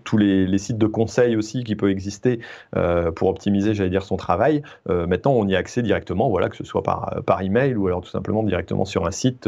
tous 0.04 0.18
les, 0.18 0.46
les, 0.46 0.58
sites 0.58 0.78
de 0.78 0.88
conseil 0.88 1.38
aussi 1.38 1.64
qui 1.64 1.76
peuvent 1.76 1.90
exister 1.90 2.40
pour 3.16 3.30
optimiser, 3.30 3.74
j'allais 3.74 3.90
dire, 3.90 4.04
son 4.04 4.18
travail. 4.18 4.64
maintenant, 4.88 5.32
on 5.32 5.48
y 5.48 5.56
a 5.56 5.60
accès 5.60 5.82
directement, 5.82 6.30
voilà, 6.30 6.50
que 6.50 6.58
ce 6.58 6.66
soit 6.66 6.84
par, 6.84 7.22
par 7.26 7.42
email 7.42 7.76
ou 7.76 7.88
alors 7.88 8.02
tout 8.02 8.10
simplement 8.10 8.44
directement 8.44 8.84
sur 8.86 9.06
un 9.06 9.12
site 9.12 9.48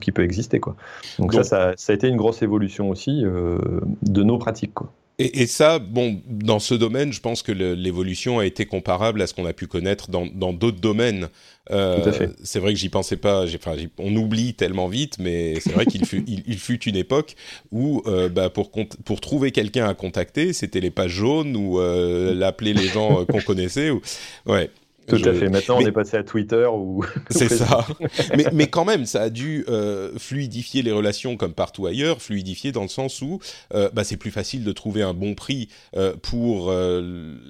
qui 0.00 0.10
peut 0.10 0.24
exister, 0.24 0.58
quoi. 0.58 0.74
Donc, 1.18 1.32
Donc 1.32 1.44
ça, 1.44 1.44
ça, 1.44 1.72
ça 1.76 1.92
a 1.92 1.94
été 1.94 2.08
une 2.08 2.16
grosse 2.16 2.39
évolution 2.42 2.90
aussi 2.90 3.22
euh, 3.24 3.58
de 4.02 4.22
nos 4.22 4.38
pratiques. 4.38 4.74
Quoi. 4.74 4.92
Et, 5.22 5.46
ça, 5.46 5.78
bon, 5.78 6.22
dans 6.26 6.60
ce 6.60 6.72
domaine, 6.72 7.12
je 7.12 7.20
pense 7.20 7.42
que 7.42 7.52
l'évolution 7.52 8.38
a 8.38 8.46
été 8.46 8.64
comparable 8.64 9.20
à 9.20 9.26
ce 9.26 9.34
qu'on 9.34 9.44
a 9.44 9.52
pu 9.52 9.66
connaître 9.66 10.08
dans 10.08 10.54
d'autres 10.54 10.80
domaines. 10.80 11.28
Euh, 11.70 12.28
c'est 12.42 12.58
vrai 12.58 12.72
que 12.72 12.78
j'y 12.78 12.88
pensais 12.88 13.18
pas. 13.18 13.44
Enfin, 13.44 13.76
on 13.98 14.16
oublie 14.16 14.54
tellement 14.54 14.88
vite, 14.88 15.18
mais 15.20 15.60
c'est 15.60 15.72
vrai 15.72 15.84
qu'il 15.84 16.06
fut, 16.06 16.24
il, 16.26 16.58
fut 16.58 16.82
une 16.84 16.96
époque 16.96 17.36
où, 17.70 18.02
euh, 18.06 18.30
bah, 18.30 18.48
pour 18.48 18.70
pour 18.70 19.20
trouver 19.20 19.52
quelqu'un 19.52 19.86
à 19.86 19.92
contacter, 19.92 20.54
c'était 20.54 20.80
les 20.80 20.90
pages 20.90 21.12
jaunes 21.12 21.54
ou 21.54 21.78
l'appeler 21.78 22.72
les 22.72 22.88
gens 22.88 23.26
qu'on 23.26 23.42
connaissait. 23.42 23.90
Ou... 23.90 24.00
Ouais. 24.46 24.70
Tout 25.06 25.16
à 25.24 25.32
fait. 25.34 25.48
Maintenant, 25.48 25.78
on 25.78 25.86
est 25.86 25.92
passé 25.92 26.16
à 26.16 26.22
Twitter 26.22 26.66
ou. 26.72 27.04
C'est 27.30 27.48
ça. 27.48 27.86
mais, 28.36 28.46
mais, 28.52 28.66
quand 28.68 28.84
même, 28.84 29.06
ça 29.06 29.22
a 29.22 29.30
dû 29.30 29.64
euh, 29.68 30.12
fluidifier 30.18 30.82
les 30.82 30.92
relations 30.92 31.36
comme 31.36 31.52
partout 31.52 31.86
ailleurs. 31.86 32.22
Fluidifier 32.22 32.72
dans 32.72 32.82
le 32.82 32.88
sens 32.88 33.20
où 33.22 33.40
euh, 33.74 33.90
bah, 33.92 34.04
c'est 34.04 34.16
plus 34.16 34.30
facile 34.30 34.64
de 34.64 34.72
trouver 34.72 35.02
un 35.02 35.14
bon 35.14 35.34
prix 35.34 35.68
euh, 35.96 36.14
pour 36.22 36.72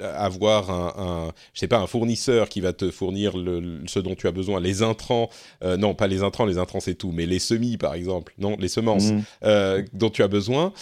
avoir 0.02 0.70
un, 0.70 0.94
un, 0.96 1.32
je 1.54 1.60
sais 1.60 1.68
pas, 1.68 1.78
un 1.78 1.86
fournisseur 1.86 2.48
qui 2.48 2.60
va 2.60 2.72
te 2.72 2.90
fournir 2.90 3.36
le, 3.36 3.80
ce 3.86 3.98
dont 3.98 4.14
tu 4.14 4.26
as 4.26 4.32
besoin, 4.32 4.60
les 4.60 4.82
intrants. 4.82 5.28
non, 5.62 5.94
pas 5.94 6.06
les 6.06 6.22
intrants. 6.22 6.46
Les 6.46 6.58
intrants, 6.58 6.80
c'est 6.80 6.94
tout. 6.94 7.12
Mais 7.12 7.26
les 7.26 7.38
semis, 7.38 7.76
par 7.76 7.94
exemple. 7.94 8.34
Non, 8.38 8.56
les 8.58 8.68
semences 8.68 9.12
mmh. 9.12 9.84
dont 9.92 10.10
tu 10.10 10.22
as 10.22 10.28
besoin. 10.28 10.72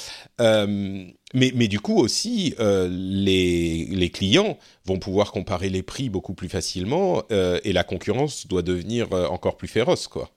Mais, 1.34 1.50
du 1.68 1.78
coup 1.80 1.96
aussi, 1.98 2.54
euh, 2.58 2.88
les, 2.90 4.10
clients 4.10 4.56
vont 4.86 4.98
pouvoir 4.98 5.30
comparer 5.32 5.68
les 5.68 5.82
prix 5.82 6.08
beaucoup 6.08 6.32
plus 6.32 6.48
facilement 6.48 7.22
euh, 7.30 7.60
et 7.64 7.72
la 7.72 7.84
concurrence 7.84 8.46
doit 8.46 8.62
devenir 8.62 9.12
euh, 9.12 9.26
encore 9.26 9.56
plus 9.56 9.68
féroce, 9.68 10.08
quoi. 10.08 10.30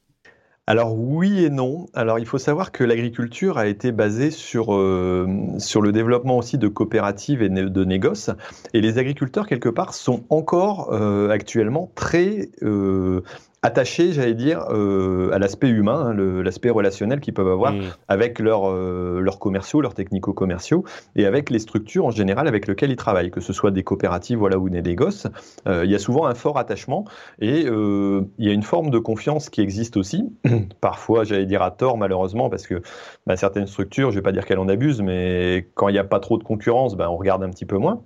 Alors 0.68 0.96
oui 0.96 1.44
et 1.44 1.50
non. 1.50 1.88
Alors 1.94 2.20
il 2.20 2.26
faut 2.26 2.38
savoir 2.38 2.72
que 2.72 2.84
l'agriculture 2.84 3.58
a 3.58 3.66
été 3.66 3.92
basée 3.92 4.30
sur, 4.30 4.66
sur 5.58 5.82
le 5.82 5.92
développement 5.92 6.38
aussi 6.38 6.58
de 6.60 6.68
coopératives 6.68 7.42
et 7.42 7.50
de 7.50 7.84
négoces. 7.84 8.30
Et 8.74 8.80
les 8.80 9.00
agriculteurs, 9.00 9.48
quelque 9.48 9.70
part, 9.70 9.94
sont 9.94 10.24
encore 10.30 10.94
actuellement 11.32 11.92
très 11.96 12.52
attachés, 13.64 14.12
j'allais 14.12 14.34
dire, 14.34 14.66
euh, 14.70 15.30
à 15.32 15.40
l'aspect 15.40 15.70
humain, 15.70 16.08
hein, 16.08 16.14
l'aspect 16.44 16.70
relationnel 16.70 17.20
qu'ils 17.20 17.34
peuvent 17.34 17.48
avoir 17.48 17.74
mmh. 17.74 17.82
avec 18.08 18.40
leurs 18.40 18.70
euh, 18.70 19.20
leurs 19.22 19.40
commerciaux, 19.40 19.82
leurs 19.82 19.94
technico-commerciaux, 19.94 20.84
et 21.16 21.26
avec 21.26 21.50
les 21.50 21.60
structures 21.60 22.06
en 22.06 22.12
général 22.12 22.48
avec 22.48 22.68
lesquelles 22.68 22.92
ils 22.92 22.96
travaillent, 22.96 23.30
que 23.30 23.42
ce 23.42 23.54
soit 23.54 23.72
des 23.72 23.84
coopératives 23.84 24.40
voilà, 24.40 24.58
ou 24.58 24.70
des 24.70 24.82
négoces. 24.82 25.28
Euh, 25.68 25.86
il 25.86 25.92
y 25.92 25.96
a 25.96 26.00
souvent 26.00 26.26
un 26.26 26.34
fort 26.34 26.58
attachement 26.58 27.06
et 27.40 27.62
il 27.62 28.46
y 28.46 28.50
a 28.50 28.54
une 28.54 28.64
forme 28.64 28.90
de 28.90 29.00
confiance 29.00 29.50
qui 29.50 29.62
existe 29.62 29.98
aussi, 29.98 30.32
parfois, 30.82 31.24
j'allais 31.24 31.46
dire 31.46 31.62
à 31.62 31.72
tort 31.72 31.98
malheureusement, 31.98 32.50
parce 32.50 32.66
que 32.66 32.82
bah, 33.28 33.36
certaines 33.36 33.68
structures, 33.68 34.10
je 34.10 34.16
ne 34.16 34.20
vais 34.22 34.24
pas 34.24 34.32
dire 34.32 34.46
qu'elles 34.46 34.60
en 34.60 34.68
abusent, 34.68 35.02
mais 35.02 35.68
quand 35.76 35.90
il 35.90 35.94
n'y 35.94 36.00
a 36.00 36.04
pas 36.04 36.20
trop 36.20 36.38
de 36.38 36.44
concurrence, 36.44 36.96
bah, 36.96 37.12
on 37.12 37.18
regarde 37.18 37.44
un 37.44 37.50
petit 37.50 37.66
peu 37.66 37.78
moins. 37.78 38.02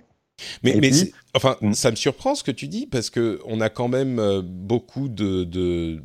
Mais, 0.62 0.76
mais 0.80 0.90
enfin, 1.34 1.56
hmm. 1.60 1.72
ça 1.72 1.90
me 1.90 1.96
surprend 1.96 2.34
ce 2.34 2.44
que 2.44 2.50
tu 2.50 2.68
dis 2.68 2.86
parce 2.86 3.10
que 3.10 3.40
on 3.46 3.60
a 3.60 3.68
quand 3.68 3.88
même 3.88 4.18
euh, 4.18 4.42
beaucoup 4.44 5.08
de, 5.08 5.44
de 5.44 6.02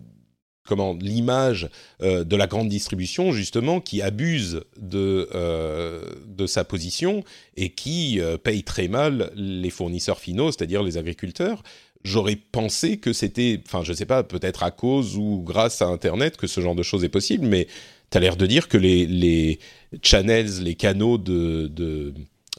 comment 0.66 0.94
l'image 0.94 1.70
euh, 2.02 2.24
de 2.24 2.36
la 2.36 2.48
grande 2.48 2.70
distribution 2.70 3.32
justement 3.34 3.82
qui 3.82 4.02
abuse 4.02 4.62
de 4.80 5.28
euh, 5.34 6.04
de 6.28 6.46
sa 6.46 6.64
position 6.64 7.24
et 7.58 7.70
qui 7.72 8.20
paye 8.44 8.64
très 8.64 8.88
mal 8.88 9.32
les 9.36 9.70
fournisseurs 9.70 10.20
finaux, 10.20 10.52
c'est-à-dire 10.52 10.84
les 10.84 10.98
agriculteurs. 10.98 11.64
J'aurais 12.04 12.36
pensé 12.36 12.98
que 12.98 13.14
c'était, 13.14 13.62
enfin, 13.68 13.84
je 13.84 13.94
sais 13.94 14.08
pas, 14.08 14.24
peut-être 14.24 14.64
à 14.64 14.72
cause 14.72 15.18
ou 15.18 15.44
grâce 15.46 15.84
à 15.84 15.86
Internet 15.86 16.36
que 16.36 16.48
ce 16.48 16.60
genre 16.60 16.74
de 16.74 16.82
choses 16.82 17.04
est 17.04 17.10
possible, 17.10 17.46
mais 17.46 17.68
tu 18.10 18.18
as 18.18 18.22
l'air 18.22 18.38
de 18.38 18.48
dire 18.48 18.68
que 18.68 18.78
les, 18.78 19.06
les 19.06 19.60
channels, 20.02 20.64
les 20.64 20.74
canaux 20.74 21.20
de, 21.20 21.68
de 21.68 22.12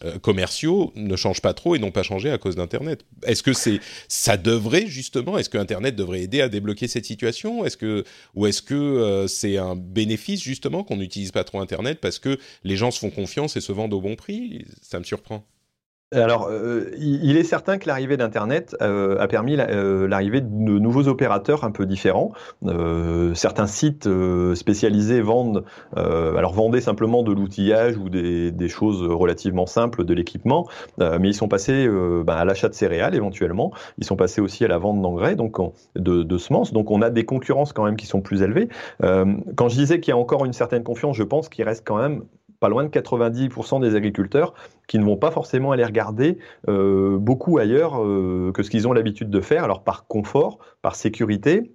euh, 0.04 0.18
commerciaux 0.18 0.92
ne 0.96 1.16
changent 1.16 1.40
pas 1.40 1.54
trop 1.54 1.74
et 1.74 1.78
n'ont 1.78 1.90
pas 1.90 2.02
changé 2.02 2.30
à 2.30 2.38
cause 2.38 2.56
d'Internet. 2.56 3.04
Est-ce 3.24 3.42
que 3.42 3.52
c'est 3.52 3.80
ça 4.08 4.36
devrait 4.36 4.86
justement 4.86 5.38
Est-ce 5.38 5.48
que 5.48 5.58
Internet 5.58 5.96
devrait 5.96 6.22
aider 6.22 6.40
à 6.40 6.48
débloquer 6.48 6.88
cette 6.88 7.06
situation? 7.06 7.64
Est-ce 7.64 7.76
que 7.76 8.04
ou 8.34 8.46
est-ce 8.46 8.62
que 8.62 8.74
euh, 8.74 9.26
c'est 9.26 9.56
un 9.56 9.76
bénéfice 9.76 10.42
justement 10.42 10.84
qu'on 10.84 10.96
n'utilise 10.96 11.32
pas 11.32 11.44
trop 11.44 11.60
Internet 11.60 12.00
parce 12.00 12.18
que 12.18 12.38
les 12.64 12.76
gens 12.76 12.90
se 12.90 12.98
font 12.98 13.10
confiance 13.10 13.56
et 13.56 13.60
se 13.60 13.72
vendent 13.72 13.94
au 13.94 14.00
bon 14.00 14.16
prix? 14.16 14.64
Ça 14.80 14.98
me 14.98 15.04
surprend. 15.04 15.44
Alors, 16.12 16.48
euh, 16.50 16.90
il 16.98 17.36
est 17.36 17.44
certain 17.44 17.78
que 17.78 17.88
l'arrivée 17.88 18.16
d'Internet 18.16 18.76
euh, 18.82 19.18
a 19.18 19.26
permis 19.28 19.56
euh, 19.58 20.06
l'arrivée 20.06 20.42
de 20.42 20.78
nouveaux 20.78 21.08
opérateurs 21.08 21.64
un 21.64 21.70
peu 21.70 21.86
différents. 21.86 22.32
certains 23.34 23.66
sites 23.66 24.08
spécialisés 24.54 25.20
vendent, 25.20 25.64
alors 25.96 26.52
vendaient 26.52 26.80
simplement 26.80 27.22
de 27.22 27.32
l'outillage 27.32 27.96
ou 27.96 28.08
des, 28.08 28.68
choses 28.68 29.02
relativement 29.02 29.66
simples 29.66 30.04
de 30.04 30.14
l'équipement, 30.14 30.66
mais 30.98 31.28
ils 31.28 31.34
sont 31.34 31.48
passés 31.48 31.88
ben, 31.88 32.34
à 32.34 32.44
l'achat 32.44 32.68
de 32.68 32.74
céréales 32.74 33.14
éventuellement. 33.14 33.72
Ils 33.98 34.04
sont 34.04 34.16
passés 34.16 34.40
aussi 34.40 34.64
à 34.64 34.68
la 34.68 34.78
vente 34.78 35.00
d'engrais, 35.00 35.34
donc 35.34 35.56
de, 35.96 36.22
de, 36.22 36.38
semences. 36.38 36.72
Donc, 36.72 36.90
on 36.90 37.02
a 37.02 37.10
des 37.10 37.24
concurrences 37.24 37.72
quand 37.72 37.84
même 37.84 37.96
qui 37.96 38.06
sont 38.06 38.20
plus 38.20 38.42
élevées. 38.42 38.68
quand 39.00 39.68
je 39.68 39.76
disais 39.76 40.00
qu'il 40.00 40.12
y 40.12 40.14
a 40.14 40.18
encore 40.18 40.44
une 40.44 40.52
certaine 40.52 40.82
confiance, 40.82 41.16
je 41.16 41.24
pense 41.24 41.48
qu'il 41.48 41.64
reste 41.64 41.86
quand 41.86 41.98
même 41.98 42.22
pas 42.62 42.68
loin 42.68 42.84
de 42.84 42.88
90% 42.88 43.80
des 43.80 43.96
agriculteurs 43.96 44.54
qui 44.92 44.98
ne 44.98 45.04
vont 45.06 45.16
pas 45.16 45.30
forcément 45.30 45.72
aller 45.72 45.86
regarder 45.86 46.36
euh, 46.68 47.16
beaucoup 47.16 47.56
ailleurs 47.56 48.04
euh, 48.04 48.52
que 48.52 48.62
ce 48.62 48.68
qu'ils 48.68 48.86
ont 48.86 48.92
l'habitude 48.92 49.30
de 49.30 49.40
faire, 49.40 49.64
alors 49.64 49.84
par 49.84 50.06
confort, 50.06 50.58
par 50.82 50.96
sécurité, 50.96 51.72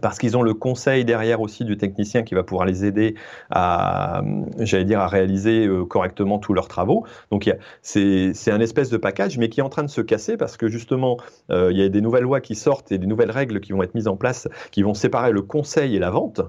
parce 0.00 0.18
qu'ils 0.18 0.38
ont 0.38 0.42
le 0.42 0.54
conseil 0.54 1.04
derrière 1.04 1.42
aussi 1.42 1.66
du 1.66 1.76
technicien 1.76 2.22
qui 2.22 2.34
va 2.34 2.44
pouvoir 2.44 2.66
les 2.66 2.86
aider 2.86 3.14
à, 3.50 4.22
j'allais 4.58 4.86
dire, 4.86 5.00
à 5.00 5.06
réaliser 5.06 5.66
euh, 5.66 5.84
correctement 5.84 6.38
tous 6.38 6.54
leurs 6.54 6.68
travaux. 6.68 7.04
Donc 7.30 7.54
c'est 7.82 8.32
un 8.50 8.60
espèce 8.60 8.88
de 8.88 8.96
package, 8.96 9.36
mais 9.36 9.50
qui 9.50 9.60
est 9.60 9.62
en 9.62 9.68
train 9.68 9.84
de 9.84 9.90
se 9.90 10.00
casser 10.00 10.38
parce 10.38 10.56
que 10.56 10.68
justement, 10.68 11.18
il 11.50 11.76
y 11.76 11.82
a 11.82 11.90
des 11.90 12.00
nouvelles 12.00 12.24
lois 12.24 12.40
qui 12.40 12.54
sortent 12.54 12.90
et 12.90 12.96
des 12.96 13.06
nouvelles 13.06 13.32
règles 13.32 13.60
qui 13.60 13.72
vont 13.72 13.82
être 13.82 13.94
mises 13.94 14.08
en 14.08 14.16
place 14.16 14.48
qui 14.70 14.82
vont 14.82 14.94
séparer 14.94 15.30
le 15.30 15.42
conseil 15.42 15.94
et 15.94 15.98
la 15.98 16.08
vente. 16.08 16.40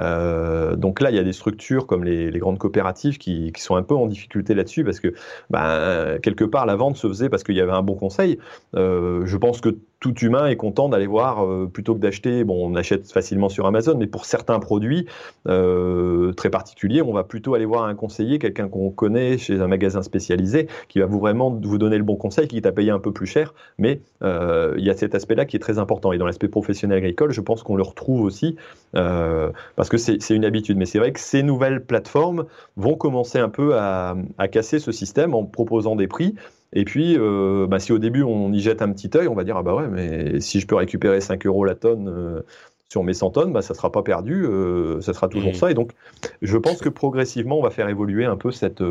Euh, 0.00 0.74
donc 0.76 1.00
là, 1.00 1.10
il 1.10 1.16
y 1.16 1.18
a 1.18 1.22
des 1.22 1.32
structures 1.32 1.86
comme 1.86 2.04
les, 2.04 2.30
grandes 2.38 2.58
coopératives 2.58 3.18
qui, 3.18 3.52
qui, 3.52 3.62
sont 3.62 3.76
un 3.76 3.82
peu 3.82 3.94
en 3.94 4.06
difficulté 4.06 4.54
là-dessus 4.54 4.84
parce 4.84 5.00
que 5.00 5.12
ben, 5.50 6.18
quelque 6.22 6.44
part 6.44 6.66
la 6.66 6.76
vente 6.76 6.96
se 6.96 7.06
faisait 7.06 7.28
parce 7.28 7.44
qu'il 7.44 7.56
y 7.56 7.60
avait 7.60 7.72
un 7.72 7.82
bon 7.82 7.94
conseil. 7.94 8.38
Euh, 8.74 9.26
je 9.26 9.36
pense 9.36 9.60
que 9.60 9.76
tout 10.02 10.18
humain 10.18 10.48
est 10.48 10.56
content 10.56 10.88
d'aller 10.88 11.06
voir 11.06 11.46
euh, 11.46 11.70
plutôt 11.72 11.94
que 11.94 12.00
d'acheter. 12.00 12.42
Bon, 12.42 12.68
on 12.68 12.74
achète 12.74 13.10
facilement 13.10 13.48
sur 13.48 13.66
Amazon, 13.66 13.96
mais 13.96 14.08
pour 14.08 14.24
certains 14.24 14.58
produits 14.58 15.06
euh, 15.46 16.32
très 16.32 16.50
particuliers, 16.50 17.02
on 17.02 17.12
va 17.12 17.22
plutôt 17.22 17.54
aller 17.54 17.64
voir 17.64 17.84
un 17.84 17.94
conseiller, 17.94 18.40
quelqu'un 18.40 18.68
qu'on 18.68 18.90
connaît 18.90 19.38
chez 19.38 19.60
un 19.60 19.68
magasin 19.68 20.02
spécialisé, 20.02 20.66
qui 20.88 20.98
va 20.98 21.06
vous 21.06 21.20
vraiment 21.20 21.50
vous 21.50 21.78
donner 21.78 21.98
le 21.98 22.02
bon 22.02 22.16
conseil, 22.16 22.48
qui 22.48 22.60
t'a 22.60 22.72
payé 22.72 22.90
un 22.90 22.98
peu 22.98 23.12
plus 23.12 23.28
cher. 23.28 23.54
Mais 23.78 24.00
euh, 24.24 24.74
il 24.76 24.84
y 24.84 24.90
a 24.90 24.96
cet 24.96 25.14
aspect-là 25.14 25.44
qui 25.44 25.54
est 25.54 25.60
très 25.60 25.78
important. 25.78 26.12
Et 26.12 26.18
dans 26.18 26.26
l'aspect 26.26 26.48
professionnel 26.48 26.98
agricole, 26.98 27.30
je 27.30 27.40
pense 27.40 27.62
qu'on 27.62 27.76
le 27.76 27.84
retrouve 27.84 28.22
aussi 28.22 28.56
parce 28.92 29.88
que 29.88 29.96
c'est 29.96 30.34
une 30.34 30.44
habitude. 30.44 30.76
Mais 30.76 30.84
c'est 30.84 30.98
vrai 30.98 31.12
que 31.12 31.20
ces 31.20 31.44
nouvelles 31.44 31.84
plateformes 31.84 32.44
vont 32.76 32.96
commencer 32.96 33.38
un 33.38 33.48
peu 33.48 33.76
à, 33.76 34.16
à 34.36 34.48
casser 34.48 34.80
ce 34.80 34.90
système 34.90 35.34
en 35.34 35.44
proposant 35.44 35.94
des 35.94 36.08
prix 36.08 36.34
et 36.72 36.84
puis, 36.84 37.16
euh, 37.18 37.66
bah, 37.66 37.78
si 37.78 37.92
au 37.92 37.98
début 37.98 38.22
on 38.22 38.52
y 38.52 38.60
jette 38.60 38.82
un 38.82 38.90
petit 38.92 39.10
œil, 39.16 39.28
on 39.28 39.34
va 39.34 39.44
dire 39.44 39.56
ah 39.56 39.62
bah 39.62 39.74
ouais, 39.74 39.88
mais 39.88 40.40
si 40.40 40.60
je 40.60 40.66
peux 40.66 40.76
récupérer 40.76 41.20
5 41.20 41.44
euros 41.46 41.64
la 41.64 41.74
tonne 41.74 42.08
euh, 42.08 42.40
sur 42.88 43.04
mes 43.04 43.14
100 43.14 43.30
tonnes, 43.30 43.52
bah, 43.52 43.62
ça 43.62 43.74
sera 43.74 43.92
pas 43.92 44.02
perdu, 44.02 44.44
euh, 44.44 45.00
ça 45.00 45.12
sera 45.12 45.28
toujours 45.28 45.52
mmh. 45.52 45.56
ça. 45.56 45.70
Et 45.70 45.74
donc, 45.74 45.92
je 46.40 46.56
pense 46.56 46.78
que 46.78 46.88
progressivement, 46.88 47.58
on 47.58 47.62
va 47.62 47.70
faire 47.70 47.88
évoluer 47.88 48.24
un 48.24 48.36
peu 48.36 48.50
cette, 48.50 48.82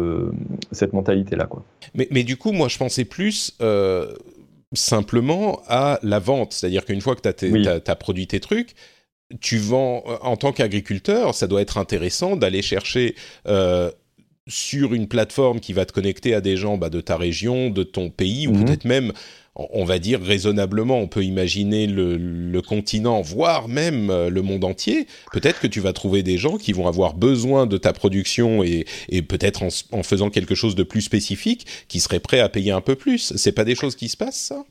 cette 0.71 0.93
mentalité-là. 0.93 1.45
Quoi. 1.45 1.63
Mais, 1.95 2.07
mais, 2.11 2.23
du 2.23 2.37
coup, 2.37 2.51
moi, 2.51 2.67
je 2.67 2.77
pensais 2.77 3.05
plus 3.05 3.57
simplement 4.73 5.61
à 5.67 5.99
la 6.01 6.19
vente. 6.19 6.53
C'est-à-dire 6.53 6.85
qu'une 6.85 7.01
fois 7.01 7.15
que 7.15 7.21
tu 7.21 7.29
as, 7.29 7.49
oui. 7.49 7.67
as, 7.67 7.95
produit 7.95 8.27
tes 8.27 8.39
trucs, 8.39 8.75
tu 9.39 9.57
vends 9.57 10.03
en 10.21 10.35
tant 10.35 10.51
qu'agriculteur, 10.51 11.33
ça 11.35 11.47
doit 11.47 11.61
être 11.61 11.77
intéressant 11.77 12.35
d'aller 12.35 12.61
chercher 12.61 13.15
euh, 13.47 13.91
sur 14.47 14.93
une 14.93 15.07
plateforme 15.07 15.59
qui 15.59 15.73
va 15.73 15.85
te 15.85 15.93
connecter 15.93 16.33
à 16.33 16.41
des 16.41 16.57
gens 16.57 16.77
bah, 16.77 16.89
de 16.89 17.01
ta 17.01 17.17
région, 17.17 17.69
de 17.69 17.83
ton 17.83 18.09
pays, 18.09 18.47
ou 18.47 18.53
mmh. 18.53 18.65
peut-être 18.65 18.85
même, 18.85 19.13
on 19.55 19.85
va 19.85 19.99
dire 19.99 20.21
raisonnablement, 20.21 20.99
on 20.99 21.07
peut 21.07 21.23
imaginer 21.23 21.87
le, 21.87 22.17
le 22.17 22.61
continent, 22.61 23.21
voire 23.21 23.67
même 23.67 24.09
euh, 24.09 24.29
le 24.29 24.41
monde 24.41 24.63
entier. 24.63 25.07
Peut-être 25.31 25.59
que 25.59 25.67
tu 25.67 25.79
vas 25.79 25.93
trouver 25.93 26.23
des 26.23 26.37
gens 26.37 26.57
qui 26.57 26.73
vont 26.73 26.87
avoir 26.87 27.13
besoin 27.13 27.67
de 27.67 27.77
ta 27.77 27.93
production 27.93 28.63
et, 28.63 28.85
et 29.09 29.21
peut-être 29.21 29.63
en, 29.63 29.69
en, 29.91 30.03
faisant 30.03 30.29
quelque 30.29 30.55
chose 30.55 30.75
de 30.75 30.83
plus 30.83 31.01
spécifique, 31.01 31.67
qui 31.87 31.99
seraient 31.99 32.19
prêts 32.19 32.39
à 32.39 32.49
payer 32.49 32.71
un 32.71 32.81
peu 32.81 32.95
plus. 32.95 33.33
C'est 33.35 33.51
pas 33.51 33.65
des 33.65 33.75
choses 33.75 33.95
qui 33.95 34.09
se 34.09 34.17
passent, 34.17 34.39
ça? 34.39 34.63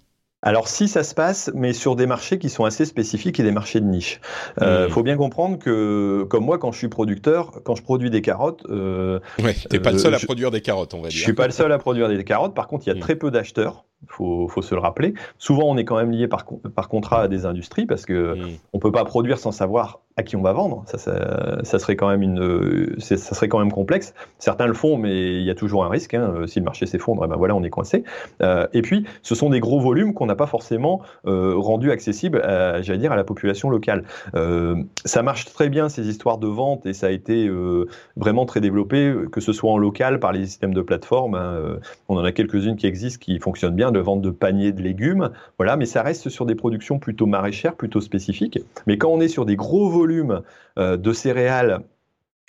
Alors 0.43 0.69
si 0.69 0.89
ça 0.89 1.05
se 1.05 1.15
passe, 1.15 1.51
mais 1.55 1.73
sur 1.73 1.97
des 1.97 2.07
marchés 2.07 2.39
qui 2.39 2.49
sont 2.49 2.65
assez 2.65 2.87
spécifiques 2.87 3.39
et 3.41 3.43
des 3.43 3.53
marchés 3.53 3.81
de 3.81 3.87
niche. 3.87 4.21
Il 4.57 4.65
euh, 4.65 4.87
mmh. 4.87 4.91
faut 4.91 5.03
bien 5.03 5.17
comprendre 5.17 5.59
que, 5.59 6.27
comme 6.31 6.45
moi, 6.45 6.59
quand 6.59 6.73
je 6.73 6.79
suis 6.79 6.89
producteur, 6.89 7.61
quand 7.65 7.75
je 7.75 7.83
produis 7.83 8.11
des 8.11 8.23
carottes... 8.23 8.65
Euh, 8.71 9.21
ouais, 9.43 9.55
t'es 9.69 9.81
pas 9.81 9.93
le 9.93 9.99
seul 9.99 10.15
euh, 10.15 10.17
à 10.17 10.21
produire 10.21 10.51
des 10.51 10.63
carottes, 10.63 10.95
on 10.95 11.03
va 11.03 11.09
dire. 11.09 11.19
Je 11.19 11.23
suis 11.23 11.35
pas 11.35 11.47
le 11.47 11.53
seul 11.53 11.71
à 11.73 11.79
produire 11.79 12.09
des 12.09 12.25
carottes. 12.25 12.55
Par 12.55 12.69
contre, 12.69 12.87
il 12.87 12.89
y 12.89 12.93
a 12.93 12.97
mmh. 12.97 13.01
très 13.01 13.17
peu 13.17 13.31
d'acheteurs 13.31 13.85
faut, 14.09 14.49
faut 14.49 14.63
se 14.63 14.75
le 14.75 14.81
rappeler. 14.81 15.15
Souvent, 15.39 15.65
on 15.65 15.77
est 15.77 15.85
quand 15.85 15.97
même 15.97 16.11
lié 16.11 16.29
par, 16.29 16.47
par 16.75 16.89
contrat 16.89 17.23
à 17.23 17.29
des 17.29 17.47
industries 17.47 17.87
parce 17.87 18.07
que 18.07 18.35
mmh. 18.35 18.59
on 18.73 18.79
peut 18.79 18.93
pas 18.93 19.05
produire 19.05 19.39
sans 19.39 19.53
savoir 19.53 20.01
à 20.17 20.23
qui 20.23 20.37
on 20.37 20.43
va 20.43 20.53
vendre. 20.53 20.83
Ça, 20.87 20.99
ça, 20.99 21.65
ça 21.65 21.79
serait 21.79 21.97
quand 21.97 22.09
même 22.09 22.23
une, 22.23 22.99
ça 22.99 23.17
serait 23.17 23.49
quand 23.49 23.59
même 23.59 23.73
complexe. 23.73 24.15
Certains 24.39 24.67
le 24.67 24.75
font, 24.75 24.97
mais 24.97 25.35
il 25.35 25.43
y 25.43 25.51
a 25.51 25.55
toujours 25.55 25.85
un 25.85 25.89
risque. 25.89 26.15
Hein. 26.15 26.47
Si 26.47 26.59
le 26.59 26.65
marché 26.65 26.87
s'effondre, 26.87 27.23
eh 27.25 27.29
ben 27.29 27.37
voilà, 27.37 27.55
on 27.55 27.63
est 27.63 27.71
coincé. 27.71 28.05
Euh, 28.43 28.67
et 28.73 28.83
puis, 28.83 29.07
ce 29.23 29.35
sont 29.35 29.51
des 29.51 29.61
gros 29.61 29.81
volumes 29.81 30.15
qu'on 30.15 30.27
n'a 30.27 30.35
pas 30.35 30.47
forcément 30.47 31.01
euh, 31.27 31.55
rendus 31.57 31.91
accessibles, 31.91 32.43
j'allais 32.83 32.99
dire, 32.99 33.13
à 33.13 33.17
la 33.17 33.25
population 33.25 33.71
locale. 33.71 34.05
Euh, 34.35 34.77
ça 35.05 35.23
marche 35.23 35.47
très 35.47 35.69
bien 35.69 35.89
ces 35.89 36.09
histoires 36.09 36.39
de 36.39 36.49
vente 36.49 36.87
et 36.87 36.93
ça 36.93 37.07
a 37.07 37.11
été 37.11 37.51
vraiment 38.17 38.47
très 38.47 38.61
développé, 38.61 39.15
que 39.33 39.41
ce 39.41 39.53
soit 39.53 39.71
en 39.71 39.79
local 39.79 40.21
par 40.21 40.33
les 40.33 40.45
systèmes 40.47 40.75
de 40.75 40.83
plateforme. 40.83 41.35
Hein. 41.35 41.79
On 42.09 42.17
en 42.17 42.25
a 42.25 42.33
quelques-unes 42.33 42.77
qui 42.77 42.87
existent, 42.87 43.21
qui 43.21 43.39
fonctionnent 43.39 43.75
bien, 43.75 43.90
de 43.93 44.01
vente 44.01 44.23
de 44.23 44.31
paniers 44.31 44.73
de 44.73 44.83
légumes, 44.83 45.31
voilà. 45.59 45.77
Mais 45.77 45.87
ça 45.87 46.03
reste 46.03 46.29
sur 46.29 46.47
des 46.47 46.55
productions 46.55 46.99
plutôt 46.99 47.27
maraîchères, 47.27 47.77
plutôt 47.77 48.01
spécifiques. 48.01 48.59
Mais 48.87 48.99
quand 48.99 49.09
on 49.09 49.21
est 49.21 49.29
sur 49.29 49.47
des 49.47 49.57
gros 49.57 49.89
volumes 49.89 50.43
euh, 50.79 50.97
de 50.97 51.13
céréales 51.13 51.83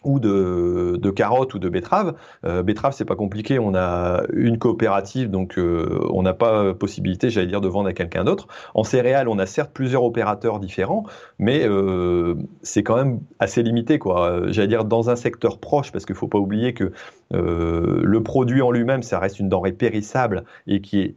ou 0.04 0.20
de, 0.20 1.12
carottes 1.12 1.54
ou 1.54 1.60
de 1.60 1.70
betteraves. 1.70 2.16
Euh, 2.46 2.64
betterave, 2.64 2.94
c'est 2.94 3.06
pas 3.06 3.16
compliqué. 3.16 3.60
On 3.60 3.76
a 3.76 4.24
une 4.34 4.58
coopérative, 4.58 5.30
donc 5.30 5.58
euh, 5.58 6.00
on 6.12 6.24
n'a 6.24 6.34
pas 6.34 6.74
possibilité, 6.74 7.30
j'allais 7.30 7.48
dire, 7.48 7.62
de 7.62 7.68
vendre 7.68 7.90
à 7.90 7.94
quelqu'un 7.94 8.24
d'autre. 8.24 8.48
En 8.74 8.84
céréales, 8.84 9.28
on 9.28 9.40
a 9.40 9.46
certes 9.46 9.72
plusieurs 9.74 10.04
opérateurs 10.04 10.60
différents, 10.60 11.04
mais 11.40 11.68
euh, 11.68 12.36
c'est 12.64 12.84
quand 12.84 12.96
même 12.96 13.20
assez 13.40 13.62
limité, 13.64 14.00
quoi. 14.00 14.52
J'allais 14.52 14.68
dire 14.68 14.86
dans 14.86 15.10
un 15.10 15.16
secteur 15.16 15.60
proche, 15.60 15.92
parce 15.92 16.06
qu'il 16.06 16.16
faut 16.16 16.28
pas 16.28 16.40
oublier 16.40 16.74
que 16.74 16.92
le 17.34 18.24
produit 18.24 18.62
en 18.62 18.72
lui-même, 18.72 19.04
ça 19.04 19.20
reste 19.20 19.40
une 19.40 19.48
denrée 19.50 19.72
périssable 19.72 20.44
et 20.68 20.82
qui 20.82 21.00
est 21.00 21.16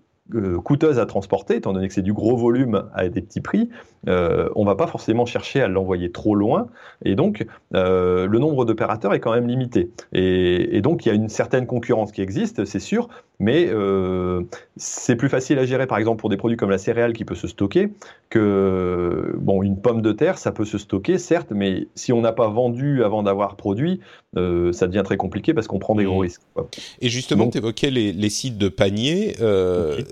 coûteuse 0.64 0.98
à 0.98 1.06
transporter, 1.06 1.56
étant 1.56 1.72
donné 1.72 1.88
que 1.88 1.94
c'est 1.94 2.02
du 2.02 2.12
gros 2.12 2.36
volume 2.36 2.88
à 2.94 3.08
des 3.08 3.20
petits 3.20 3.40
prix, 3.40 3.70
euh, 4.08 4.48
on 4.54 4.64
va 4.64 4.74
pas 4.74 4.86
forcément 4.86 5.26
chercher 5.26 5.62
à 5.62 5.68
l'envoyer 5.68 6.10
trop 6.10 6.34
loin, 6.34 6.68
et 7.04 7.14
donc 7.14 7.46
euh, 7.74 8.26
le 8.26 8.38
nombre 8.38 8.64
d'opérateurs 8.64 9.14
est 9.14 9.20
quand 9.20 9.32
même 9.32 9.48
limité. 9.48 9.90
Et, 10.12 10.76
et, 10.76 10.80
donc 10.80 11.04
il 11.04 11.08
y 11.08 11.12
a 11.12 11.14
une 11.14 11.28
certaine 11.28 11.66
concurrence 11.66 12.12
qui 12.12 12.22
existe, 12.22 12.64
c'est 12.64 12.80
sûr, 12.80 13.08
mais 13.40 13.66
euh, 13.68 14.42
c'est 14.76 15.16
plus 15.16 15.28
facile 15.28 15.58
à 15.58 15.66
gérer, 15.66 15.86
par 15.86 15.98
exemple, 15.98 16.20
pour 16.20 16.30
des 16.30 16.36
produits 16.36 16.56
comme 16.56 16.70
la 16.70 16.78
céréale 16.78 17.12
qui 17.12 17.24
peut 17.24 17.34
se 17.34 17.48
stocker, 17.48 17.90
que 18.30 19.34
bon, 19.38 19.62
une 19.62 19.80
pomme 19.80 20.02
de 20.02 20.12
terre, 20.12 20.38
ça 20.38 20.52
peut 20.52 20.64
se 20.64 20.78
stocker, 20.78 21.18
certes, 21.18 21.48
mais 21.50 21.88
si 21.94 22.12
on 22.12 22.20
n'a 22.20 22.32
pas 22.32 22.48
vendu 22.48 23.02
avant 23.02 23.24
d'avoir 23.24 23.56
produit, 23.56 24.00
euh, 24.36 24.72
ça 24.72 24.86
devient 24.86 25.02
très 25.04 25.16
compliqué 25.16 25.52
parce 25.52 25.66
qu'on 25.66 25.80
prend 25.80 25.96
des 25.96 26.04
gros 26.04 26.18
mmh. 26.18 26.22
risques. 26.22 26.42
Quoi. 26.54 26.68
Et 27.00 27.08
justement, 27.08 27.48
tu 27.48 27.58
évoquais 27.58 27.90
les, 27.90 28.12
les, 28.12 28.30
sites 28.30 28.58
de 28.58 28.68
panier. 28.68 29.34
Okay. 29.40 30.04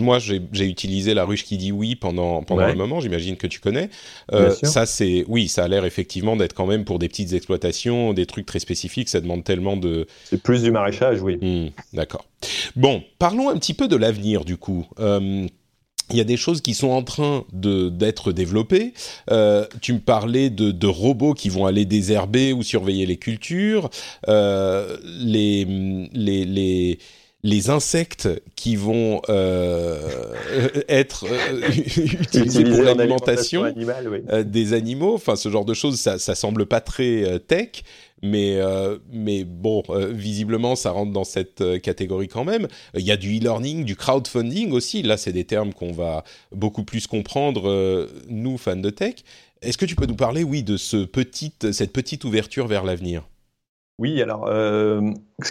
Moi, 0.00 0.18
j'ai 0.18 0.66
utilisé 0.66 1.14
la 1.14 1.24
ruche 1.24 1.44
qui 1.44 1.56
dit 1.56 1.72
oui 1.72 1.96
pendant, 1.96 2.42
pendant 2.42 2.62
ouais. 2.62 2.72
un 2.72 2.74
moment, 2.74 3.00
j'imagine 3.00 3.36
que 3.36 3.46
tu 3.46 3.60
connais. 3.60 3.90
Euh, 4.32 4.50
ça, 4.50 4.86
c'est 4.86 5.24
oui, 5.28 5.48
ça 5.48 5.64
a 5.64 5.68
l'air 5.68 5.84
effectivement 5.84 6.36
d'être 6.36 6.54
quand 6.54 6.66
même 6.66 6.84
pour 6.84 6.98
des 6.98 7.08
petites 7.08 7.32
exploitations, 7.32 8.12
des 8.12 8.26
trucs 8.26 8.46
très 8.46 8.58
spécifiques, 8.58 9.08
ça 9.08 9.20
demande 9.20 9.44
tellement 9.44 9.76
de. 9.76 10.06
C'est 10.24 10.42
plus 10.42 10.62
du 10.62 10.70
maraîchage, 10.70 11.22
oui. 11.22 11.38
Mmh, 11.40 11.70
D'accord. 11.92 12.24
Bon, 12.76 13.02
parlons 13.18 13.48
un 13.48 13.56
petit 13.56 13.74
peu 13.74 13.88
de 13.88 13.96
l'avenir 13.96 14.44
du 14.44 14.56
coup. 14.56 14.86
Euh, 15.00 15.46
il 16.10 16.18
y 16.18 16.20
a 16.20 16.24
des 16.24 16.36
choses 16.36 16.60
qui 16.60 16.74
sont 16.74 16.90
en 16.90 17.02
train 17.02 17.44
d'être 17.54 18.32
développées. 18.32 18.92
Euh, 19.30 19.64
tu 19.80 19.94
me 19.94 20.00
parlais 20.00 20.50
de, 20.50 20.70
de, 20.70 20.86
robots 20.86 21.32
qui 21.32 21.48
vont 21.48 21.64
aller 21.64 21.86
désherber 21.86 22.52
ou 22.52 22.62
surveiller 22.62 23.06
les 23.06 23.16
cultures, 23.16 23.88
les, 24.28 25.64
les, 26.12 26.44
les 26.44 26.98
les 27.44 27.68
insectes 27.68 28.28
qui 28.56 28.74
vont 28.74 29.20
euh, 29.28 30.32
être 30.88 31.26
euh, 31.30 31.68
utilisés 31.76 32.64
pour 32.64 32.82
l'alimentation 32.82 33.64
oui. 33.64 33.84
euh, 34.30 34.42
des 34.42 34.72
animaux, 34.72 35.14
enfin 35.14 35.36
ce 35.36 35.50
genre 35.50 35.66
de 35.66 35.74
choses, 35.74 36.00
ça, 36.00 36.18
ça 36.18 36.34
semble 36.34 36.64
pas 36.64 36.80
très 36.80 37.38
tech, 37.46 37.84
mais 38.22 38.58
mais 39.12 39.44
bon, 39.44 39.82
visiblement 40.10 40.76
ça 40.76 40.90
rentre 40.90 41.12
dans 41.12 41.24
cette 41.24 41.62
catégorie 41.82 42.28
quand 42.28 42.44
même. 42.44 42.68
Il 42.94 43.02
y 43.04 43.12
a 43.12 43.18
du 43.18 43.36
e-learning, 43.38 43.84
du 43.84 43.96
crowdfunding 43.96 44.72
aussi. 44.72 45.02
Là, 45.02 45.18
c'est 45.18 45.32
des 45.32 45.44
termes 45.44 45.74
qu'on 45.74 45.92
va 45.92 46.24
beaucoup 46.50 46.84
plus 46.84 47.06
comprendre 47.06 48.08
nous 48.30 48.56
fans 48.56 48.76
de 48.76 48.88
tech. 48.88 49.16
Est-ce 49.60 49.76
que 49.76 49.84
tu 49.84 49.94
peux 49.94 50.06
nous 50.06 50.16
parler, 50.16 50.42
oui, 50.42 50.62
de 50.62 50.78
ce 50.78 51.04
petite, 51.04 51.72
cette 51.72 51.92
petite 51.92 52.24
ouverture 52.24 52.66
vers 52.66 52.84
l'avenir? 52.84 53.28
Oui, 53.98 54.22
alors 54.22 54.48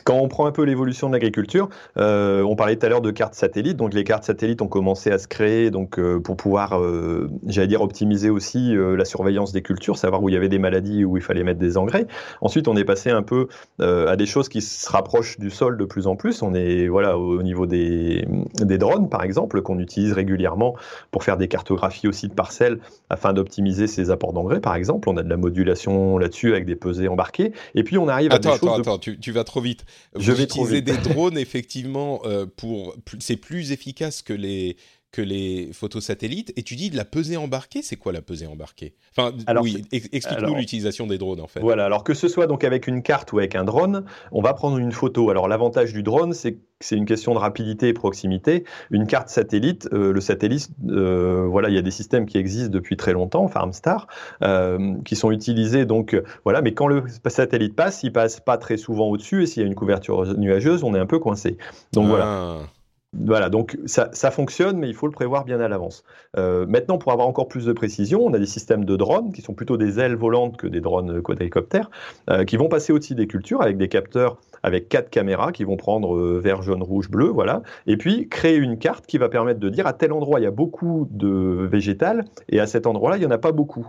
quand 0.04 0.16
on 0.16 0.28
prend 0.28 0.46
un 0.46 0.52
peu 0.52 0.64
l'évolution 0.64 1.08
de 1.08 1.14
l'agriculture, 1.14 1.70
euh, 1.98 2.42
on 2.44 2.56
parlait 2.56 2.76
tout 2.78 2.86
à 2.86 2.90
l'heure 2.90 3.02
de 3.02 3.12
cartes 3.12 3.36
satellites. 3.36 3.78
Donc 3.78 3.94
les 3.94 4.04
cartes 4.04 4.24
satellites 4.24 4.62
ont 4.62 4.68
commencé 4.68 5.12
à 5.12 5.18
se 5.18 5.28
créer 5.28 5.72
donc 5.72 6.00
euh, 6.00 6.20
pour 6.20 6.38
pouvoir, 6.38 6.80
euh, 6.80 7.30
j'allais 7.48 7.68
dire, 7.68 7.82
optimiser 7.82 8.30
aussi 8.30 8.74
la 8.76 9.06
surveillance 9.06 9.52
des 9.52 9.62
cultures, 9.62 9.98
savoir 9.98 10.24
où 10.24 10.30
il 10.30 10.34
y 10.34 10.38
avait 10.38 10.50
des 10.50 10.60
maladies 10.60 11.04
où 11.04 11.18
il 11.18 11.24
fallait 11.24 11.44
mettre 11.44 11.60
des 11.60 11.78
engrais. 11.78 12.08
Ensuite, 12.42 12.68
on 12.68 12.76
est 12.76 12.86
passé 12.86 13.10
un 13.10 13.24
peu 13.24 13.48
à 13.80 14.16
des 14.16 14.26
choses 14.26 14.50
qui 14.50 14.62
se 14.62 14.90
rapprochent 14.90 15.38
du 15.40 15.50
sol 15.50 15.78
de 15.78 15.86
plus 15.86 16.08
en 16.08 16.16
plus. 16.16 16.42
On 16.42 16.54
est 16.54 16.88
voilà 16.88 17.18
au, 17.18 17.40
au 17.40 17.44
niveau 17.44 17.66
des, 17.66 18.26
des 18.62 18.78
drones, 18.78 19.10
par 19.10 19.24
exemple, 19.24 19.62
qu'on 19.62 19.80
utilise 19.80 20.14
régulièrement 20.14 20.76
pour 21.12 21.24
faire 21.24 21.38
des 21.38 21.48
cartographies 21.48 22.08
aussi 22.08 22.28
de 22.28 22.34
parcelles 22.34 22.80
afin 23.10 23.34
d'optimiser 23.34 23.88
ses 23.88 24.12
apports 24.12 24.34
d'engrais, 24.34 24.60
par 24.60 24.76
exemple. 24.76 25.10
On 25.10 25.18
a 25.18 25.24
de 25.24 25.30
la 25.30 25.38
modulation 25.38 26.18
là-dessus 26.18 26.52
avec 26.52 26.66
des 26.66 26.76
pesées 26.76 27.08
embarquées. 27.08 27.54
Et 27.76 27.84
puis 27.84 27.98
on 27.98 28.08
arrive 28.08 28.32
attends, 28.32 28.54
attends, 28.54 28.76
de... 28.78 28.82
attends, 28.82 28.98
tu, 28.98 29.20
tu, 29.20 29.32
vas 29.32 29.44
trop 29.44 29.62
vite. 29.62 29.73
Vous 30.14 30.22
Je 30.22 30.32
vais 30.32 30.44
utilisez 30.44 30.82
des 30.82 30.98
drones, 30.98 31.38
effectivement, 31.38 32.22
euh, 32.26 32.46
pour 32.46 32.96
c'est 33.20 33.38
plus 33.38 33.72
efficace 33.72 34.22
que 34.22 34.34
les 34.34 34.78
que 35.14 35.22
les 35.22 35.70
photos 35.72 36.04
satellites. 36.04 36.52
Et 36.58 36.64
tu 36.64 36.76
dis 36.76 36.90
de 36.90 36.98
la 36.98 37.06
pesée 37.06 37.38
embarquée, 37.38 37.82
c'est 37.84 37.96
quoi 37.96 38.12
la 38.12 38.22
pesée 38.22 38.48
embarquée? 38.48 38.96
Enfin, 39.16 39.32
Alors, 39.48 39.64
oui, 39.64 39.86
ex- 39.94 40.10
explique-nous 40.12 40.56
l'utilisation 40.56 41.08
des 41.08 41.18
drones 41.18 41.40
en 41.40 41.48
fait. 41.48 41.62
Voilà, 41.62 41.86
alors 41.86 42.04
que 42.04 42.14
ce 42.14 42.28
soit 42.28 42.48
donc 42.48 42.66
avec 42.66 42.88
une 42.88 43.02
carte 43.04 43.32
ou 43.32 43.38
avec 43.38 43.56
un 43.56 43.64
drone, 43.64 44.04
on 44.32 44.42
va 44.42 44.54
prendre 44.54 44.78
une 44.78 44.92
photo. 44.92 45.30
Alors 45.30 45.48
l'avantage 45.48 45.94
du 45.94 46.04
drone, 46.04 46.34
c'est 46.34 46.56
que 46.56 46.60
c'est 46.80 46.98
une 46.98 47.06
question 47.06 47.34
de 47.34 47.40
rapidité 47.40 47.88
et 47.88 47.94
proximité. 47.94 48.66
Une 48.90 49.08
carte 49.08 49.30
satellite, 49.30 49.88
euh, 49.94 50.12
le 50.12 50.20
satellite, 50.20 50.70
euh, 50.90 51.46
voilà, 51.48 51.70
il 51.70 51.76
y 51.76 51.78
a 51.78 51.82
des 51.84 51.92
systèmes 51.92 52.26
qui 52.26 52.38
existent 52.38 52.72
depuis 52.72 52.98
très 52.98 53.14
longtemps, 53.14 53.48
Farmstar, 53.48 54.08
euh, 54.42 54.96
qui 55.06 55.16
sont 55.16 55.32
utilisés 55.32 55.86
donc 55.86 56.20
voilà, 56.44 56.62
mais 56.64 56.74
quand 56.74 56.88
le 56.88 57.04
satellite 57.28 57.76
passe, 57.76 58.02
il 58.04 58.12
passe 58.12 58.40
pas 58.40 58.58
très 58.58 58.78
souvent 58.78 59.08
au-dessus 59.10 59.44
et 59.44 59.46
s'il 59.46 59.62
y 59.62 59.64
a 59.64 59.68
une 59.68 59.76
couverture 59.76 60.38
nuageuse, 60.38 60.84
on 60.84 60.96
est 60.96 61.00
un 61.00 61.06
peu 61.06 61.20
coincé. 61.20 61.58
Donc 61.94 62.08
voilà. 62.08 62.26
Ah. 62.26 62.58
Voilà, 62.58 62.70
donc 63.14 63.78
ça, 63.86 64.32
fonctionne, 64.32 64.78
mais 64.78 64.90
il 64.90 64.96
faut 64.96 65.08
le 65.08 65.12
prévoir 65.12 65.46
bien 65.46 65.60
à 65.60 65.68
l'avance. 65.68 66.04
Euh, 66.38 66.66
maintenant, 66.66 66.98
pour 66.98 67.12
avoir 67.12 67.28
encore 67.28 67.48
plus 67.48 67.66
de 67.66 67.74
précision, 67.74 68.26
on 68.26 68.34
a 68.34 68.40
des 68.40 68.46
systèmes 68.46 68.86
de 68.86 68.96
drones 68.96 69.32
qui 69.32 69.42
sont 69.42 69.54
plutôt 69.54 69.78
des 69.78 70.00
ailes 70.00 70.16
volantes 70.16 70.58
que 70.58 70.68
des 70.68 70.82
drones 70.82 71.22
quadricoptères, 71.22 71.90
euh, 72.30 72.44
qui 72.44 72.58
vont 72.58 72.70
passer 72.70 72.92
au-dessus 72.92 73.16
des 73.16 73.28
cultures 73.28 73.62
avec 73.62 73.78
des 73.78 73.88
capteurs 73.88 74.38
avec 74.64 74.88
quatre 74.88 75.10
caméras 75.10 75.52
qui 75.52 75.66
vont 75.66 75.78
prendre 75.78 76.16
euh, 76.16 76.40
vert, 76.40 76.62
jaune, 76.62 76.82
rouge, 76.82 77.10
bleu, 77.10 77.28
voilà, 77.28 77.62
et 77.86 77.98
puis 77.98 78.30
créer 78.30 78.56
une 78.56 78.80
carte 78.80 79.06
qui 79.06 79.18
va 79.18 79.30
permettre 79.30 79.60
de 79.60 79.70
dire 79.70 79.86
à 79.86 79.94
tel 79.94 80.14
endroit 80.14 80.40
il 80.40 80.44
y 80.44 80.48
a 80.48 80.52
beaucoup 80.52 81.08
de 81.12 81.68
végétal 81.70 82.26
et 82.50 82.60
à 82.60 82.66
cet 82.66 82.88
endroit-là 82.88 83.18
il 83.18 83.24
y 83.24 83.26
en 83.26 83.32
a 83.32 83.38
pas 83.38 83.52
beaucoup. 83.52 83.86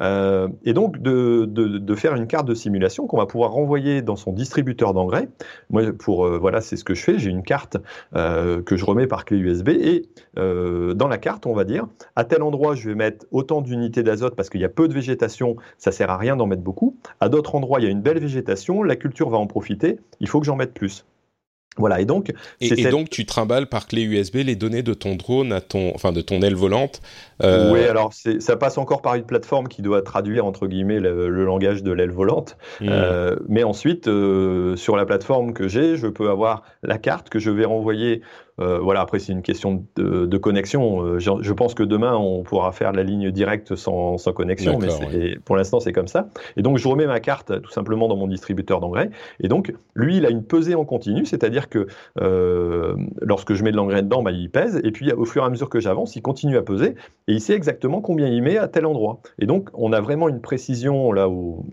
Euh, 0.00 0.48
et 0.64 0.72
donc 0.72 0.98
de, 0.98 1.44
de, 1.46 1.78
de 1.78 1.94
faire 1.94 2.14
une 2.14 2.26
carte 2.26 2.46
de 2.46 2.54
simulation 2.54 3.06
qu'on 3.06 3.18
va 3.18 3.26
pouvoir 3.26 3.52
renvoyer 3.52 4.02
dans 4.02 4.16
son 4.16 4.32
distributeur 4.32 4.94
d'engrais. 4.94 5.28
Moi, 5.70 5.92
pour 5.92 6.26
euh, 6.26 6.38
voilà, 6.38 6.60
c'est 6.60 6.76
ce 6.76 6.84
que 6.84 6.94
je 6.94 7.02
fais. 7.02 7.18
J'ai 7.18 7.30
une 7.30 7.42
carte 7.42 7.76
euh, 8.16 8.62
que 8.62 8.76
je 8.76 8.84
remets 8.84 9.06
par 9.06 9.24
clé 9.24 9.38
USB 9.38 9.68
et 9.70 10.08
dans 10.36 11.08
la 11.08 11.18
carte, 11.18 11.46
on 11.46 11.54
va 11.54 11.64
dire 11.64 11.86
à 12.16 12.24
tel 12.24 12.42
endroit, 12.42 12.74
je 12.74 12.88
vais 12.88 12.94
mettre 12.94 13.26
autant 13.30 13.60
d'unités 13.60 14.02
d'azote 14.02 14.34
parce 14.34 14.48
qu'il 14.48 14.60
y 14.60 14.64
a 14.64 14.68
peu 14.68 14.88
de 14.88 14.94
végétation, 14.94 15.56
ça 15.78 15.92
sert 15.92 16.10
à 16.10 16.16
rien 16.16 16.36
d'en 16.36 16.46
mettre 16.46 16.62
beaucoup. 16.62 16.96
À 17.20 17.28
d'autres 17.28 17.54
endroits, 17.54 17.80
il 17.80 17.84
y 17.84 17.86
a 17.86 17.90
une 17.90 18.02
belle 18.02 18.18
végétation, 18.18 18.82
la 18.82 18.96
culture 18.96 19.28
va 19.28 19.38
en 19.38 19.46
profiter, 19.46 19.98
il 20.20 20.28
faut 20.28 20.40
que 20.40 20.46
j'en 20.46 20.56
mette 20.56 20.74
plus. 20.74 21.04
Voilà, 21.76 22.00
et 22.00 22.04
donc 22.04 22.32
Et, 22.60 22.66
et 22.66 22.82
cette- 22.82 22.90
donc 22.90 23.10
tu 23.10 23.24
trimbales 23.24 23.68
par 23.68 23.86
clé 23.86 24.02
USB 24.02 24.36
les 24.44 24.56
données 24.56 24.82
de 24.82 24.92
ton 24.92 25.14
drone 25.14 25.52
à 25.52 25.60
ton, 25.60 25.92
enfin 25.94 26.12
de 26.12 26.20
ton 26.20 26.42
aile 26.42 26.56
volante. 26.56 27.00
euh, 27.42 27.72
Oui, 27.72 27.84
alors 27.84 28.12
ça 28.12 28.56
passe 28.56 28.76
encore 28.76 29.02
par 29.02 29.14
une 29.14 29.24
plateforme 29.24 29.68
qui 29.68 29.80
doit 29.80 30.02
traduire 30.02 30.44
entre 30.44 30.66
guillemets 30.66 30.98
le, 31.00 31.30
le 31.30 31.44
langage 31.44 31.82
de 31.82 31.92
l'aile 31.92 32.10
volante. 32.10 32.56
hmm. 32.80 32.88
Euh, 32.90 33.36
mais 33.48 33.62
ensuite, 33.62 34.08
euh, 34.08 34.74
sur 34.76 34.96
la 34.96 35.06
plateforme 35.06 35.52
que 35.54 35.68
j'ai, 35.68 35.96
je 35.96 36.08
peux 36.08 36.28
avoir 36.28 36.64
la 36.82 36.98
carte 36.98 37.28
que 37.30 37.38
je 37.38 37.50
vais 37.50 37.64
renvoyer. 37.64 38.20
Euh, 38.60 38.78
voilà, 38.78 39.00
après 39.00 39.18
c'est 39.18 39.32
une 39.32 39.42
question 39.42 39.84
de, 39.96 40.26
de 40.26 40.38
connexion. 40.38 41.02
Euh, 41.02 41.18
je, 41.18 41.30
je 41.40 41.52
pense 41.52 41.74
que 41.74 41.82
demain 41.82 42.14
on 42.14 42.42
pourra 42.42 42.72
faire 42.72 42.92
la 42.92 43.02
ligne 43.02 43.30
directe 43.30 43.74
sans, 43.74 44.18
sans 44.18 44.32
connexion, 44.32 44.78
mais 44.78 45.36
pour 45.44 45.56
l'instant 45.56 45.80
c'est 45.80 45.92
comme 45.92 46.08
ça. 46.08 46.28
Et 46.56 46.62
donc 46.62 46.78
je 46.78 46.86
remets 46.88 47.06
ma 47.06 47.20
carte 47.20 47.60
tout 47.62 47.70
simplement 47.70 48.08
dans 48.08 48.16
mon 48.16 48.26
distributeur 48.26 48.80
d'engrais. 48.80 49.10
Et 49.40 49.48
donc 49.48 49.72
lui, 49.94 50.16
il 50.16 50.26
a 50.26 50.30
une 50.30 50.44
pesée 50.44 50.74
en 50.74 50.84
continu, 50.84 51.24
c'est-à-dire 51.24 51.68
que 51.68 51.86
euh, 52.20 52.94
lorsque 53.20 53.54
je 53.54 53.64
mets 53.64 53.72
de 53.72 53.76
l'engrais 53.76 54.02
dedans, 54.02 54.22
bah, 54.22 54.32
il 54.32 54.50
pèse. 54.50 54.80
Et 54.84 54.90
puis 54.90 55.12
au 55.12 55.24
fur 55.24 55.42
et 55.42 55.46
à 55.46 55.50
mesure 55.50 55.68
que 55.68 55.80
j'avance, 55.80 56.16
il 56.16 56.22
continue 56.22 56.56
à 56.56 56.62
peser 56.62 56.94
et 57.28 57.32
il 57.32 57.40
sait 57.40 57.54
exactement 57.54 58.00
combien 58.00 58.28
il 58.28 58.42
met 58.42 58.58
à 58.58 58.68
tel 58.68 58.86
endroit. 58.86 59.20
Et 59.38 59.46
donc, 59.46 59.70
on 59.74 59.92
a 59.92 60.00
vraiment 60.00 60.28
une 60.28 60.40
précision 60.40 61.12
là 61.12 61.28
au, 61.28 61.64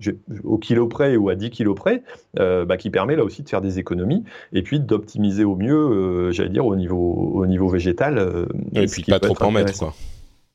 au 0.44 0.58
kilo 0.58 0.88
près 0.88 1.16
ou 1.18 1.30
à 1.30 1.36
10 1.36 1.50
kilos 1.50 1.76
près, 1.76 2.04
euh, 2.40 2.66
bah, 2.66 2.78
qui 2.78 2.90
permet 2.90 3.16
là 3.16 3.24
aussi 3.24 3.44
de 3.44 3.50
faire 3.50 3.62
des 3.62 3.80
économies 3.80 4.24
et 4.54 4.62
puis 4.62 4.80
d'optimiser 4.80 5.44
au 5.44 5.56
mieux, 5.56 6.32
j'allais 6.32 6.50
dire, 6.50 6.66
au 6.66 6.76
niveau, 6.78 7.32
au 7.36 7.46
niveau 7.46 7.68
végétal. 7.68 8.18
euh, 8.18 8.46
et 8.74 8.86
puis 8.88 9.04
pas 9.04 9.20
trop 9.20 9.36
en 9.44 9.52
mettre 9.52 9.78
quoi. 9.78 9.94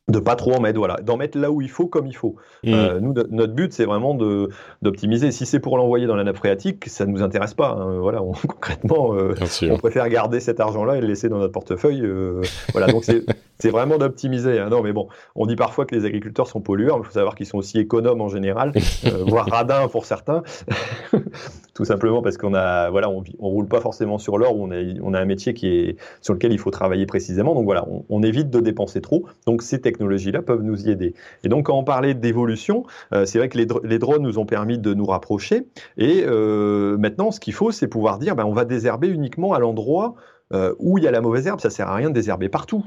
De 0.08 0.18
pas 0.18 0.34
trop 0.34 0.52
en 0.54 0.60
mettre, 0.60 0.78
voilà, 0.78 0.96
d'en 0.96 1.16
mettre 1.16 1.38
là 1.38 1.52
où 1.52 1.62
il 1.62 1.70
faut, 1.70 1.86
comme 1.86 2.08
il 2.08 2.16
faut. 2.16 2.34
Hmm. 2.64 2.74
Euh, 2.74 2.98
nous, 3.00 3.12
no- 3.12 3.22
notre 3.30 3.52
but, 3.52 3.72
c'est 3.72 3.84
vraiment 3.84 4.14
de 4.16 4.48
d'optimiser. 4.82 5.30
Si 5.30 5.46
c'est 5.46 5.60
pour 5.60 5.76
l'envoyer 5.78 6.06
dans 6.08 6.16
la 6.16 6.24
nappe 6.24 6.38
phréatique, 6.38 6.88
ça 6.88 7.06
nous 7.06 7.22
intéresse 7.22 7.54
pas. 7.54 7.76
hein. 7.78 8.00
Voilà, 8.00 8.20
on- 8.20 8.32
concrètement, 8.48 9.14
euh, 9.14 9.34
on 9.70 9.76
préfère 9.78 10.08
garder 10.08 10.40
cet 10.40 10.58
argent-là 10.58 10.96
et 10.96 11.00
le 11.00 11.06
laisser 11.06 11.28
dans 11.28 11.38
notre 11.38 11.52
portefeuille. 11.52 12.00
euh, 12.02 12.40
voilà, 12.72 12.88
donc 12.88 13.04
c'est 13.04 13.70
vraiment 13.70 13.96
d'optimiser. 13.96 14.58
hein. 14.58 14.70
Non, 14.70 14.82
mais 14.82 14.92
bon, 14.92 15.06
on 15.36 15.46
dit 15.46 15.54
parfois 15.54 15.86
que 15.86 15.94
les 15.94 16.04
agriculteurs 16.04 16.48
sont 16.48 16.60
pollueurs, 16.60 16.96
mais 16.96 17.04
il 17.04 17.06
faut 17.06 17.12
savoir 17.12 17.36
qu'ils 17.36 17.46
sont 17.46 17.58
aussi 17.58 17.78
économes 17.78 18.20
en 18.22 18.28
général, 18.28 18.72
voire 19.28 19.46
radins 19.48 19.86
pour 19.86 20.04
certains. 20.04 20.42
Tout 21.74 21.84
simplement 21.84 22.22
parce 22.22 22.36
qu'on 22.36 22.54
a, 22.54 22.90
voilà, 22.90 23.08
on, 23.08 23.22
roule 23.38 23.66
pas 23.68 23.80
forcément 23.80 24.18
sur 24.18 24.36
l'or, 24.36 24.56
on 24.58 24.70
a, 24.72 24.76
on 25.02 25.14
a 25.14 25.20
un 25.20 25.24
métier 25.24 25.54
qui 25.54 25.68
est 25.68 25.96
sur 26.20 26.34
lequel 26.34 26.52
il 26.52 26.58
faut 26.58 26.70
travailler 26.70 27.06
précisément. 27.06 27.54
Donc 27.54 27.64
voilà, 27.64 27.86
on, 27.88 28.04
on 28.10 28.22
évite 28.22 28.50
de 28.50 28.60
dépenser 28.60 29.00
trop. 29.00 29.24
Donc 29.46 29.62
ces 29.62 29.80
technologies-là 29.92 30.42
peuvent 30.42 30.62
nous 30.62 30.86
y 30.86 30.90
aider. 30.90 31.14
Et 31.44 31.48
donc 31.48 31.66
quand 31.66 31.78
on 31.78 31.84
parlait 31.84 32.14
d'évolution, 32.14 32.84
euh, 33.12 33.24
c'est 33.26 33.38
vrai 33.38 33.48
que 33.48 33.58
les, 33.58 33.66
dr- 33.66 33.86
les 33.86 33.98
drones 33.98 34.22
nous 34.22 34.38
ont 34.38 34.46
permis 34.46 34.78
de 34.78 34.94
nous 34.94 35.06
rapprocher. 35.06 35.68
Et 35.96 36.24
euh, 36.26 36.96
maintenant, 36.98 37.30
ce 37.30 37.40
qu'il 37.40 37.54
faut, 37.54 37.70
c'est 37.70 37.88
pouvoir 37.88 38.18
dire, 38.18 38.34
ben, 38.36 38.44
on 38.44 38.52
va 38.52 38.64
désherber 38.64 39.08
uniquement 39.08 39.52
à 39.52 39.58
l'endroit 39.58 40.14
euh, 40.52 40.74
où 40.78 40.98
il 40.98 41.04
y 41.04 41.08
a 41.08 41.10
la 41.10 41.20
mauvaise 41.20 41.46
herbe. 41.46 41.60
Ça 41.60 41.70
sert 41.70 41.88
à 41.88 41.94
rien 41.94 42.10
de 42.10 42.14
désherber 42.14 42.48
partout, 42.48 42.84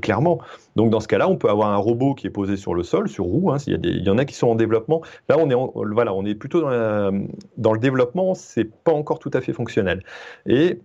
clairement. 0.00 0.38
Donc 0.76 0.90
dans 0.90 1.00
ce 1.00 1.08
cas-là, 1.08 1.28
on 1.28 1.36
peut 1.36 1.50
avoir 1.50 1.68
un 1.70 1.76
robot 1.76 2.14
qui 2.14 2.26
est 2.28 2.30
posé 2.30 2.56
sur 2.56 2.74
le 2.74 2.82
sol, 2.82 3.08
sur 3.08 3.24
roue. 3.24 3.50
hein, 3.50 3.56
il 3.66 4.04
y 4.06 4.10
en 4.10 4.18
a 4.18 4.24
qui 4.24 4.34
sont 4.34 4.48
en 4.48 4.54
développement. 4.54 5.02
Là, 5.28 5.36
on 5.38 5.50
est, 5.50 5.54
en- 5.54 5.72
voilà, 5.74 6.14
on 6.14 6.24
est 6.24 6.36
plutôt 6.36 6.60
dans, 6.60 7.26
dans 7.56 7.72
le 7.72 7.80
développement. 7.80 8.34
C'est 8.34 8.70
pas 8.84 8.92
encore 8.92 9.18
tout 9.18 9.30
à 9.34 9.40
fait 9.40 9.52
fonctionnel. 9.52 10.02
Et 10.46 10.80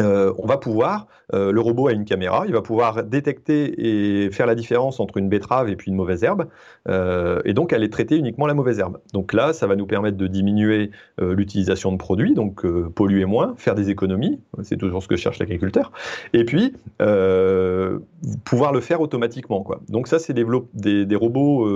euh, 0.00 0.32
on 0.38 0.46
va 0.46 0.58
pouvoir, 0.58 1.08
euh, 1.34 1.50
le 1.52 1.60
robot 1.60 1.88
a 1.88 1.92
une 1.92 2.04
caméra, 2.04 2.44
il 2.46 2.52
va 2.52 2.62
pouvoir 2.62 3.02
détecter 3.04 4.24
et 4.24 4.30
faire 4.30 4.46
la 4.46 4.54
différence 4.54 5.00
entre 5.00 5.16
une 5.16 5.28
betterave 5.28 5.68
et 5.68 5.76
puis 5.76 5.90
une 5.90 5.96
mauvaise 5.96 6.22
herbe, 6.22 6.46
euh, 6.88 7.40
et 7.44 7.52
donc 7.52 7.72
aller 7.72 7.90
traiter 7.90 8.16
uniquement 8.16 8.46
la 8.46 8.54
mauvaise 8.54 8.78
herbe. 8.78 8.98
Donc 9.12 9.32
là, 9.32 9.52
ça 9.52 9.66
va 9.66 9.76
nous 9.76 9.86
permettre 9.86 10.16
de 10.16 10.26
diminuer 10.26 10.90
euh, 11.20 11.34
l'utilisation 11.34 11.92
de 11.92 11.96
produits, 11.96 12.34
donc 12.34 12.64
euh, 12.64 12.88
polluer 12.94 13.24
moins, 13.24 13.54
faire 13.56 13.74
des 13.74 13.90
économies, 13.90 14.40
c'est 14.62 14.76
toujours 14.76 15.02
ce 15.02 15.08
que 15.08 15.16
cherche 15.16 15.38
l'agriculteur, 15.38 15.92
et 16.32 16.44
puis 16.44 16.74
euh, 17.02 17.98
pouvoir 18.44 18.72
le 18.72 18.80
faire 18.80 19.00
automatiquement. 19.00 19.62
Quoi. 19.62 19.80
Donc 19.88 20.06
ça, 20.06 20.18
c'est 20.18 20.32
des, 20.32 20.44
des, 21.04 21.16
robots 21.16 21.68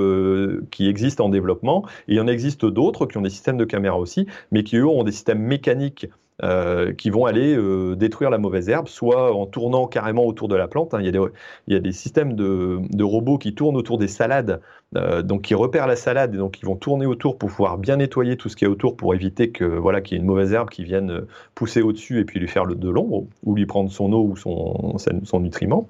qui 0.70 0.88
existent 0.88 1.24
en 1.24 1.28
développement, 1.28 1.84
et 2.06 2.12
il 2.12 2.16
y 2.16 2.20
en 2.20 2.28
existe 2.28 2.64
d'autres 2.64 3.06
qui 3.06 3.16
ont 3.18 3.22
des 3.22 3.30
systèmes 3.30 3.56
de 3.56 3.64
caméra 3.64 3.98
aussi, 3.98 4.26
mais 4.52 4.62
qui 4.62 4.76
eux 4.76 4.86
ont 4.86 5.02
des 5.02 5.12
systèmes 5.12 5.40
mécaniques 5.40 6.06
euh, 6.42 6.92
qui 6.94 7.10
vont 7.10 7.26
aller 7.26 7.54
euh, 7.54 7.94
détruire 7.94 8.30
la 8.30 8.38
mauvaise 8.38 8.68
herbe, 8.68 8.88
soit 8.88 9.36
en 9.36 9.46
tournant 9.46 9.86
carrément 9.86 10.24
autour 10.24 10.48
de 10.48 10.56
la 10.56 10.66
plante. 10.66 10.92
hein. 10.92 10.98
Il, 10.98 11.04
y 11.04 11.08
a 11.08 11.12
des, 11.12 11.20
il 11.68 11.74
y 11.74 11.76
a 11.76 11.78
des 11.80 11.92
systèmes 11.92 12.34
de, 12.34 12.80
de 12.90 13.04
robots 13.04 13.38
qui 13.38 13.54
tournent 13.54 13.76
autour 13.76 13.96
des 13.98 14.08
salades, 14.08 14.60
euh, 14.96 15.22
donc 15.22 15.42
qui 15.42 15.54
repèrent 15.54 15.86
la 15.86 15.94
salade 15.94 16.34
et 16.34 16.38
donc 16.38 16.58
ils 16.60 16.66
vont 16.66 16.74
tourner 16.74 17.06
autour 17.06 17.38
pour 17.38 17.50
pouvoir 17.50 17.78
bien 17.78 17.96
nettoyer 17.96 18.36
tout 18.36 18.48
ce 18.48 18.56
qui 18.56 18.64
est 18.64 18.68
autour 18.68 18.96
pour 18.96 19.14
éviter 19.14 19.50
que 19.50 19.64
voilà 19.64 20.00
qu'il 20.00 20.16
y 20.16 20.20
ait 20.20 20.22
une 20.22 20.26
mauvaise 20.26 20.52
herbe 20.52 20.68
qui 20.68 20.82
vienne 20.82 21.20
pousser 21.54 21.80
au-dessus 21.82 22.18
et 22.18 22.24
puis 22.24 22.40
lui 22.40 22.48
faire 22.48 22.64
le, 22.64 22.74
de 22.74 22.88
l'ombre 22.88 23.26
ou 23.44 23.54
lui 23.54 23.66
prendre 23.66 23.92
son 23.92 24.12
eau 24.12 24.24
ou 24.24 24.36
son, 24.36 24.96
son, 25.24 25.40
nutriment. 25.40 25.86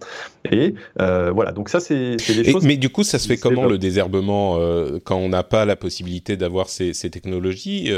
Et 0.50 0.74
voilà, 0.98 1.52
donc 1.52 1.68
ça 1.68 1.80
c'est 1.80 2.16
des 2.16 2.44
choses. 2.44 2.66
Mais 2.66 2.76
du 2.76 2.90
coup, 2.90 3.04
ça 3.04 3.18
se 3.18 3.26
fait 3.26 3.38
comment 3.38 3.64
le 3.64 3.78
désherbement 3.78 4.58
quand 5.04 5.16
on 5.16 5.28
n'a 5.28 5.44
pas 5.44 5.64
la 5.64 5.76
possibilité 5.76 6.36
d'avoir 6.36 6.68
ces, 6.68 6.92
ces 6.92 7.10
technologies 7.10 7.90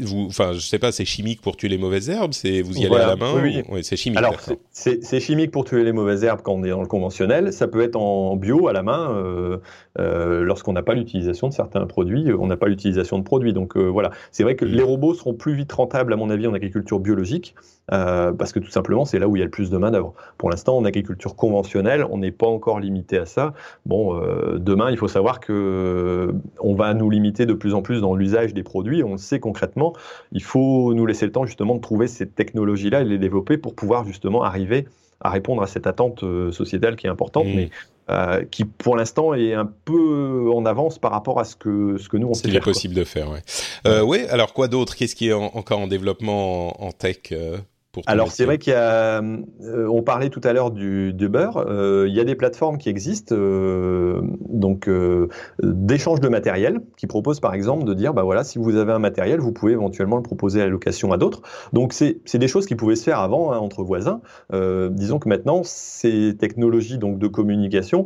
vous 0.00 0.26
enfin 0.26 0.52
je 0.52 0.60
sais 0.60 0.78
pas 0.78 0.92
c'est 0.92 1.04
chimique 1.04 1.40
pour 1.40 1.56
tuer 1.56 1.68
les 1.68 1.78
mauvaises 1.78 2.10
herbes 2.10 2.32
c'est 2.32 2.62
vous 2.62 2.74
y 2.74 2.80
allez 2.80 2.88
Voilà, 2.88 3.04
à 3.04 3.08
la 3.08 3.16
main 3.16 3.32
oui, 3.34 3.40
oui. 3.42 3.62
ou... 3.68 3.74
oui, 3.74 3.84
c'est 3.84 3.96
chimique 3.96 4.18
alors 4.18 4.36
c'est 4.70 5.20
chimique 5.20 5.50
pour 5.50 5.64
tuer 5.64 5.84
les 5.84 5.92
mauvaises 5.92 6.24
herbes 6.24 6.40
quand 6.42 6.52
on 6.52 6.64
est 6.64 6.70
dans 6.70 6.80
le 6.80 6.88
conventionnel. 6.88 7.52
Ça 7.52 7.68
peut 7.68 7.82
être 7.82 7.96
en 7.96 8.36
bio 8.36 8.68
à 8.68 8.72
la 8.72 8.82
main 8.82 9.10
euh, 9.12 9.58
euh, 9.98 10.42
lorsqu'on 10.42 10.72
n'a 10.72 10.82
pas 10.82 10.94
l'utilisation 10.94 11.48
de 11.48 11.52
certains 11.52 11.86
produits 11.86 12.32
on 12.38 12.46
n'a 12.46 12.56
pas 12.56 12.68
l'utilisation 12.68 13.18
de 13.18 13.24
produits. 13.24 13.52
Donc 13.52 13.76
euh, 13.76 13.86
voilà. 13.86 14.10
C'est 14.30 14.42
vrai 14.42 14.56
que 14.56 14.64
mmh. 14.64 14.68
les 14.68 14.82
robots 14.82 15.14
seront 15.14 15.34
plus 15.34 15.54
vite 15.54 15.72
rentables 15.72 16.12
à 16.12 16.16
mon 16.16 16.30
avis 16.30 16.46
en 16.46 16.54
agriculture 16.54 17.00
biologique 17.00 17.54
euh, 17.90 18.32
parce 18.32 18.52
que 18.52 18.60
tout 18.60 18.70
simplement 18.70 19.04
c'est 19.04 19.18
là 19.18 19.26
où 19.26 19.36
il 19.36 19.40
y 19.40 19.42
a 19.42 19.44
le 19.44 19.50
plus 19.50 19.70
de 19.70 19.76
main 19.76 19.90
d'œuvre 19.90 20.14
pour 20.38 20.50
l'instant 20.50 20.76
en 20.76 20.84
agriculture 20.84 21.34
conventionnelle 21.34 22.06
on 22.10 22.18
n'est 22.18 22.30
pas 22.30 22.46
encore 22.46 22.78
limité 22.78 23.18
à 23.18 23.26
ça 23.26 23.54
bon 23.86 24.16
euh, 24.16 24.58
demain 24.58 24.90
il 24.90 24.96
faut 24.96 25.08
savoir 25.08 25.40
que 25.40 26.32
on 26.60 26.74
va 26.74 26.94
nous 26.94 27.10
limiter 27.10 27.44
de 27.44 27.54
plus 27.54 27.74
en 27.74 27.82
plus 27.82 28.00
dans 28.00 28.14
l'usage 28.14 28.54
des 28.54 28.62
produits 28.62 29.02
on 29.02 29.12
le 29.12 29.18
sait 29.18 29.40
concrètement 29.40 29.94
il 30.30 30.42
faut 30.42 30.94
nous 30.94 31.06
laisser 31.06 31.26
le 31.26 31.32
temps 31.32 31.44
justement 31.44 31.74
de 31.74 31.80
trouver 31.80 32.06
ces 32.06 32.28
technologies 32.28 32.90
là 32.90 33.00
et 33.00 33.04
les 33.04 33.18
développer 33.18 33.58
pour 33.58 33.74
pouvoir 33.74 34.04
justement 34.04 34.44
arriver 34.44 34.86
à 35.22 35.30
répondre 35.30 35.62
à 35.62 35.66
cette 35.66 35.86
attente 35.86 36.22
euh, 36.24 36.52
sociétale 36.52 36.96
qui 36.96 37.06
est 37.06 37.10
importante, 37.10 37.46
mmh. 37.46 37.54
mais 37.54 37.70
euh, 38.10 38.44
qui 38.50 38.64
pour 38.64 38.96
l'instant 38.96 39.34
est 39.34 39.54
un 39.54 39.70
peu 39.84 40.50
en 40.52 40.66
avance 40.66 40.98
par 40.98 41.12
rapport 41.12 41.38
à 41.38 41.44
ce 41.44 41.54
que 41.54 41.96
ce 41.98 42.08
que 42.08 42.16
nous 42.16 42.28
on 42.28 42.34
sait 42.34 42.42
faire. 42.42 42.50
Ce 42.50 42.50
qu'il 42.50 42.56
est 42.56 42.60
possible 42.60 42.94
quoi. 42.94 43.02
de 43.02 43.08
faire, 43.08 43.30
ouais. 43.30 43.42
Euh, 43.86 44.02
ouais. 44.02 44.28
Alors 44.28 44.52
quoi 44.52 44.66
d'autre? 44.66 44.96
Qu'est-ce 44.96 45.14
qui 45.14 45.28
est 45.28 45.32
en, 45.32 45.44
encore 45.54 45.78
en 45.78 45.86
développement 45.86 46.82
en, 46.82 46.88
en 46.88 46.92
tech 46.92 47.18
euh? 47.30 47.58
Alors 48.06 48.32
c'est 48.32 48.46
vrai 48.46 48.56
qu'il 48.56 48.72
y 48.72 48.76
a, 48.76 49.20
euh, 49.20 49.86
on 49.86 50.02
parlait 50.02 50.30
tout 50.30 50.40
à 50.44 50.54
l'heure 50.54 50.70
du, 50.70 51.12
du 51.12 51.28
beurre, 51.28 51.58
euh, 51.68 52.06
il 52.08 52.14
y 52.14 52.20
a 52.20 52.24
des 52.24 52.34
plateformes 52.34 52.78
qui 52.78 52.88
existent, 52.88 53.34
euh, 53.36 54.22
donc 54.48 54.88
d'échange 55.62 56.20
de 56.20 56.28
matériel, 56.28 56.80
qui 56.96 57.06
proposent 57.06 57.40
par 57.40 57.52
exemple 57.52 57.84
de 57.84 57.92
dire, 57.92 58.14
bah 58.14 58.22
voilà, 58.22 58.44
si 58.44 58.58
vous 58.58 58.76
avez 58.76 58.92
un 58.92 58.98
matériel, 58.98 59.40
vous 59.40 59.52
pouvez 59.52 59.72
éventuellement 59.72 60.16
le 60.16 60.22
proposer 60.22 60.62
à 60.62 60.64
la 60.64 60.70
location 60.70 61.12
à 61.12 61.18
d'autres. 61.18 61.42
Donc 61.72 61.92
c'est 61.92 62.38
des 62.38 62.48
choses 62.48 62.66
qui 62.66 62.76
pouvaient 62.76 62.96
se 62.96 63.04
faire 63.04 63.18
avant 63.18 63.52
hein, 63.52 63.58
entre 63.58 63.82
voisins. 63.82 64.20
disons 64.52 65.18
que 65.18 65.28
maintenant, 65.28 65.62
ces 65.62 66.36
technologies 66.38 66.98
donc 66.98 67.18
de 67.18 67.26
communication 67.26 68.04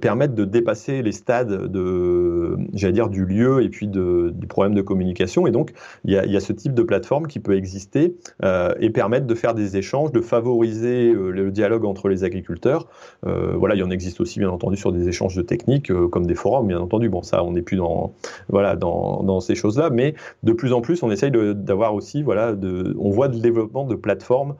permettent 0.00 0.34
de 0.34 0.44
dépasser 0.44 1.02
les 1.02 1.12
stades 1.12 1.70
de, 1.70 2.56
j'allais 2.72 2.92
dire, 2.92 3.08
du 3.08 3.24
lieu 3.26 3.62
et 3.62 3.68
puis 3.68 3.88
de, 3.88 4.32
du 4.34 4.46
problème 4.46 4.74
de 4.74 4.82
communication. 4.82 5.46
Et 5.46 5.50
donc 5.50 5.72
il 6.04 6.12
y 6.12 6.18
a, 6.18 6.24
il 6.24 6.32
y 6.32 6.36
a 6.36 6.40
ce 6.40 6.52
type 6.52 6.74
de 6.74 6.82
plateforme 6.82 7.26
qui 7.26 7.40
peut 7.40 7.56
exister 7.56 8.16
et 8.80 8.90
permettre 8.90 9.25
de 9.26 9.34
faire 9.34 9.54
des 9.54 9.76
échanges, 9.76 10.12
de 10.12 10.20
favoriser 10.20 11.12
euh, 11.12 11.30
le 11.30 11.50
dialogue 11.50 11.84
entre 11.84 12.08
les 12.08 12.24
agriculteurs. 12.24 12.86
Euh, 13.26 13.54
voilà, 13.56 13.74
il 13.74 13.78
y 13.78 13.82
en 13.82 13.90
existe 13.90 14.20
aussi 14.20 14.38
bien 14.38 14.50
entendu 14.50 14.76
sur 14.76 14.92
des 14.92 15.08
échanges 15.08 15.36
de 15.36 15.42
techniques 15.42 15.90
euh, 15.90 16.08
comme 16.08 16.26
des 16.26 16.34
forums, 16.34 16.66
bien 16.66 16.80
entendu. 16.80 17.08
Bon, 17.08 17.22
ça, 17.22 17.42
on 17.44 17.52
n'est 17.52 17.62
plus 17.62 17.76
dans 17.76 18.12
voilà 18.48 18.76
dans, 18.76 19.22
dans 19.22 19.40
ces 19.40 19.54
choses-là, 19.54 19.90
mais 19.90 20.14
de 20.42 20.52
plus 20.52 20.72
en 20.72 20.80
plus, 20.80 21.02
on 21.02 21.10
essaye 21.10 21.30
d'avoir 21.30 21.94
aussi 21.94 22.22
voilà, 22.22 22.52
de, 22.54 22.96
on 22.98 23.10
voit 23.10 23.28
le 23.28 23.38
développement 23.38 23.84
de 23.84 23.94
plateformes 23.94 24.54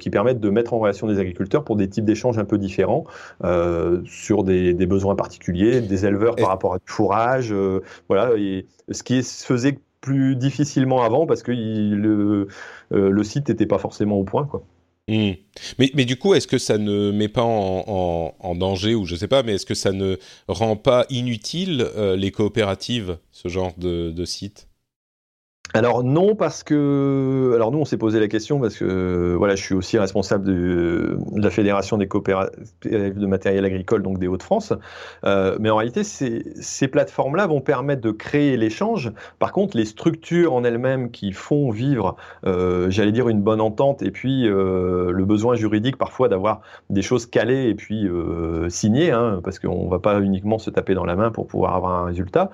qui 0.00 0.10
permettent 0.10 0.40
de 0.40 0.50
mettre 0.50 0.74
en 0.74 0.80
relation 0.80 1.06
des 1.06 1.20
agriculteurs 1.20 1.62
pour 1.62 1.76
des 1.76 1.88
types 1.88 2.04
d'échanges 2.04 2.36
un 2.36 2.44
peu 2.44 2.58
différents 2.58 3.04
euh, 3.44 4.00
sur 4.06 4.42
des, 4.42 4.74
des, 4.74 4.86
besoins 4.86 5.14
particuliers, 5.14 5.80
des 5.80 6.04
éleveurs 6.04 6.34
par 6.34 6.48
rapport 6.48 6.74
à 6.74 6.78
du 6.78 6.84
fourrage, 6.86 7.54
voilà, 8.08 8.32
et 8.36 8.66
ce 8.90 9.04
qui 9.04 9.22
se 9.22 9.46
faisait 9.46 9.78
plus 10.00 10.36
difficilement 10.36 11.02
avant 11.02 11.26
parce 11.26 11.42
que 11.42 11.52
le, 11.52 12.48
euh, 12.92 13.10
le 13.10 13.24
site 13.24 13.48
n'était 13.48 13.66
pas 13.66 13.78
forcément 13.78 14.16
au 14.16 14.24
point. 14.24 14.46
Quoi. 14.46 14.62
Hmm. 15.08 15.32
Mais, 15.78 15.90
mais, 15.94 16.04
du 16.04 16.16
coup, 16.16 16.34
est-ce 16.34 16.46
que 16.46 16.58
ça 16.58 16.76
ne 16.76 17.10
met 17.10 17.28
pas 17.28 17.42
en, 17.42 18.34
en, 18.38 18.54
danger, 18.54 18.94
ou 18.94 19.06
je 19.06 19.16
sais 19.16 19.26
pas, 19.26 19.42
mais 19.42 19.54
est-ce 19.54 19.64
que 19.64 19.74
ça 19.74 19.92
ne 19.92 20.18
rend 20.48 20.76
pas 20.76 21.06
inutile 21.08 21.86
euh, 21.96 22.14
les 22.14 22.30
coopératives, 22.30 23.16
ce 23.32 23.48
genre 23.48 23.72
de, 23.78 24.10
de 24.10 24.24
site? 24.26 24.68
Alors 25.74 26.02
non 26.02 26.34
parce 26.34 26.62
que 26.62 27.52
alors 27.54 27.70
nous 27.70 27.78
on 27.78 27.84
s'est 27.84 27.98
posé 27.98 28.18
la 28.20 28.28
question 28.28 28.58
parce 28.58 28.76
que 28.78 29.34
voilà 29.36 29.54
je 29.54 29.62
suis 29.62 29.74
aussi 29.74 29.98
responsable 29.98 30.46
de, 30.46 31.18
la 31.36 31.50
fédération 31.50 31.98
des 31.98 32.08
coopératives 32.08 33.18
de 33.18 33.26
matériel 33.26 33.66
agricole 33.66 34.02
donc 34.02 34.18
des 34.18 34.28
Hauts-de-France. 34.28 34.72
Euh, 35.24 35.58
mais 35.60 35.68
en 35.68 35.76
réalité 35.76 36.04
ces, 36.04 36.88
plateformes 36.88 37.36
là 37.36 37.46
vont 37.46 37.60
permettre 37.60 38.00
de 38.00 38.10
créer 38.10 38.56
l'échange. 38.56 39.12
Par 39.38 39.52
contre 39.52 39.76
les 39.76 39.84
structures 39.84 40.54
en 40.54 40.64
elles-mêmes 40.64 41.10
qui 41.10 41.32
font 41.32 41.70
vivre 41.70 42.16
euh, 42.46 42.88
j'allais 42.88 43.12
dire 43.12 43.28
une 43.28 43.42
bonne 43.42 43.60
entente 43.60 44.02
et 44.02 44.10
puis 44.10 44.48
euh, 44.48 45.10
le 45.12 45.24
besoin 45.26 45.54
juridique 45.54 45.98
parfois 45.98 46.28
d'avoir 46.28 46.62
des 46.88 47.02
choses 47.02 47.26
calées 47.26 47.68
et 47.68 47.74
puis 47.74 48.08
signées 48.68 49.10
hein, 49.10 49.40
parce 49.44 49.58
qu'on 49.58 49.86
va 49.88 49.98
pas 49.98 50.18
uniquement 50.20 50.58
se 50.58 50.70
taper 50.70 50.94
dans 50.94 51.04
la 51.04 51.14
main 51.14 51.30
pour 51.30 51.46
pouvoir 51.46 51.76
avoir 51.76 51.92
un 51.92 52.06
résultat 52.06 52.50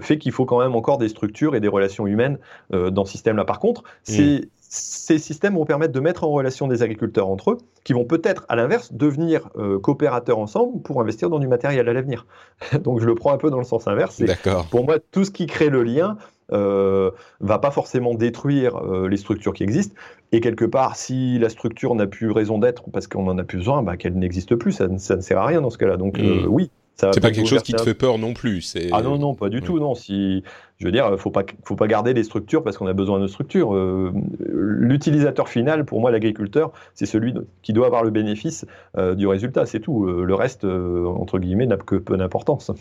fait 0.00 0.18
qu'il 0.18 0.32
faut 0.32 0.46
quand 0.46 0.60
même 0.60 0.74
encore 0.74 0.96
des 0.96 1.08
structures 1.08 1.54
et 1.54 1.60
des 1.60 1.68
relations 1.68 2.06
humaine 2.14 2.38
euh, 2.72 2.90
dans 2.90 3.04
ce 3.04 3.12
système-là. 3.12 3.44
Par 3.44 3.60
contre, 3.60 3.82
mm. 4.08 4.38
ces 4.58 5.18
systèmes 5.18 5.54
vont 5.54 5.64
permettre 5.64 5.92
de 5.92 6.00
mettre 6.00 6.24
en 6.24 6.30
relation 6.30 6.66
des 6.68 6.82
agriculteurs 6.82 7.28
entre 7.28 7.52
eux, 7.52 7.58
qui 7.84 7.92
vont 7.92 8.04
peut-être, 8.04 8.44
à 8.48 8.56
l'inverse, 8.56 8.92
devenir 8.92 9.50
euh, 9.56 9.78
coopérateurs 9.78 10.38
ensemble 10.38 10.80
pour 10.82 11.00
investir 11.00 11.30
dans 11.30 11.38
du 11.38 11.48
matériel 11.48 11.88
à 11.88 11.92
l'avenir. 11.92 12.26
Donc 12.82 13.00
je 13.00 13.06
le 13.06 13.14
prends 13.14 13.32
un 13.32 13.38
peu 13.38 13.50
dans 13.50 13.58
le 13.58 13.64
sens 13.64 13.86
inverse. 13.86 14.22
Pour 14.70 14.84
moi, 14.84 14.96
tout 15.10 15.24
ce 15.24 15.30
qui 15.30 15.46
crée 15.46 15.68
le 15.68 15.82
lien 15.82 16.16
euh, 16.52 17.10
va 17.40 17.58
pas 17.58 17.70
forcément 17.70 18.14
détruire 18.14 18.76
euh, 18.76 19.08
les 19.08 19.16
structures 19.16 19.54
qui 19.54 19.62
existent. 19.62 19.94
Et 20.32 20.40
quelque 20.40 20.64
part, 20.64 20.96
si 20.96 21.38
la 21.38 21.48
structure 21.48 21.94
n'a 21.94 22.06
plus 22.06 22.30
raison 22.30 22.58
d'être 22.58 22.90
parce 22.90 23.06
qu'on 23.06 23.26
en 23.28 23.38
a 23.38 23.44
plus 23.44 23.58
besoin, 23.58 23.82
bah, 23.82 23.96
qu'elle 23.96 24.18
n'existe 24.18 24.54
plus, 24.56 24.72
ça, 24.72 24.88
ne 24.88 24.98
sert 24.98 25.38
à 25.38 25.46
rien 25.46 25.60
dans 25.60 25.70
ce 25.70 25.78
cas-là. 25.78 25.96
Donc 25.96 26.18
mm. 26.18 26.46
oui, 26.48 26.70
c'est 26.96 27.20
pas 27.20 27.30
quelque 27.30 27.48
chose 27.48 27.62
qui 27.62 27.72
te 27.72 27.82
fait 27.82 27.94
peur 27.94 28.18
non 28.18 28.34
plus. 28.34 28.76
Ah 28.92 29.02
non, 29.02 29.18
non, 29.18 29.34
pas 29.34 29.48
du 29.48 29.62
tout. 29.62 29.78
Non, 29.78 29.94
si 29.94 30.44
je 30.78 30.86
veux 30.86 30.92
dire, 30.92 31.18
faut 31.18 31.30
pas, 31.30 31.44
faut 31.64 31.76
pas 31.76 31.86
garder 31.86 32.14
les 32.14 32.24
structures 32.24 32.64
parce 32.64 32.76
qu'on 32.76 32.88
a 32.88 32.92
besoin 32.92 33.20
de 33.20 33.28
structures. 33.28 33.74
Euh, 33.74 34.12
l'utilisateur 34.40 35.48
final, 35.48 35.84
pour 35.84 36.00
moi, 36.00 36.10
l'agriculteur, 36.10 36.72
c'est 36.94 37.06
celui 37.06 37.32
qui 37.62 37.72
doit 37.72 37.86
avoir 37.86 38.02
le 38.02 38.10
bénéfice 38.10 38.66
euh, 38.98 39.14
du 39.14 39.26
résultat. 39.26 39.66
C'est 39.66 39.80
tout. 39.80 40.06
Euh, 40.06 40.24
le 40.24 40.34
reste, 40.34 40.64
entre 40.64 41.38
guillemets, 41.38 41.66
n'a 41.66 41.76
que 41.76 41.94
peu 41.94 42.16
d'importance. 42.16 42.72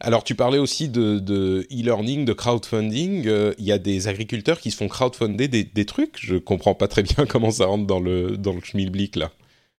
Alors, 0.00 0.24
tu 0.24 0.34
parlais 0.34 0.58
aussi 0.58 0.88
de 0.88 1.66
e-learning, 1.70 2.24
de, 2.24 2.32
crowdfunding. 2.32 3.30
Il 3.58 3.64
y 3.64 3.72
a 3.72 3.78
des 3.78 4.08
agriculteurs 4.08 4.58
qui 4.58 4.70
se 4.70 4.78
font 4.78 4.88
crowdfunder 4.88 5.48
des, 5.48 5.64
des, 5.64 5.84
trucs. 5.84 6.16
Je 6.18 6.36
comprends 6.36 6.74
pas 6.74 6.88
très 6.88 7.02
bien 7.02 7.26
comment 7.28 7.50
ça 7.50 7.66
rentre 7.66 7.86
dans 7.86 8.00
le 8.00 8.38
dans 8.38 8.54
le 8.54 8.60
schmilblick 8.62 9.16
là. 9.16 9.30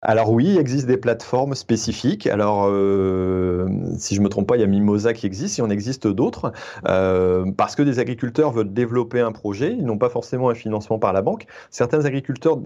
Alors 0.01 0.31
oui, 0.31 0.45
il 0.47 0.59
existe 0.59 0.87
des 0.87 0.97
plateformes 0.97 1.57
spécifiques. 1.57 2.29
Alors, 2.29 2.69
euh, 2.69 3.67
si 3.97 4.15
je 4.15 4.21
me 4.21 4.29
trompe 4.29 4.47
pas, 4.47 4.57
il 4.57 4.61
y 4.61 4.63
a 4.63 4.69
Mimosa 4.69 5.13
qui 5.13 5.27
existe, 5.27 5.59
il 5.59 5.63
en 5.63 5.71
existe 5.71 6.07
d'autres, 6.07 6.53
euh, 6.87 7.51
parce 7.57 7.75
que 7.75 7.83
des 7.83 7.99
agriculteurs 7.99 8.53
veulent 8.53 8.73
développer 8.73 9.19
un 9.19 9.33
projet, 9.33 9.75
ils 9.77 9.85
n'ont 9.85 9.99
pas 9.99 10.09
forcément 10.09 10.51
un 10.51 10.55
financement 10.55 11.01
par 11.01 11.13
la 11.13 11.21
banque. 11.21 11.47
Certains 11.71 12.05
agriculteurs, 12.05 12.59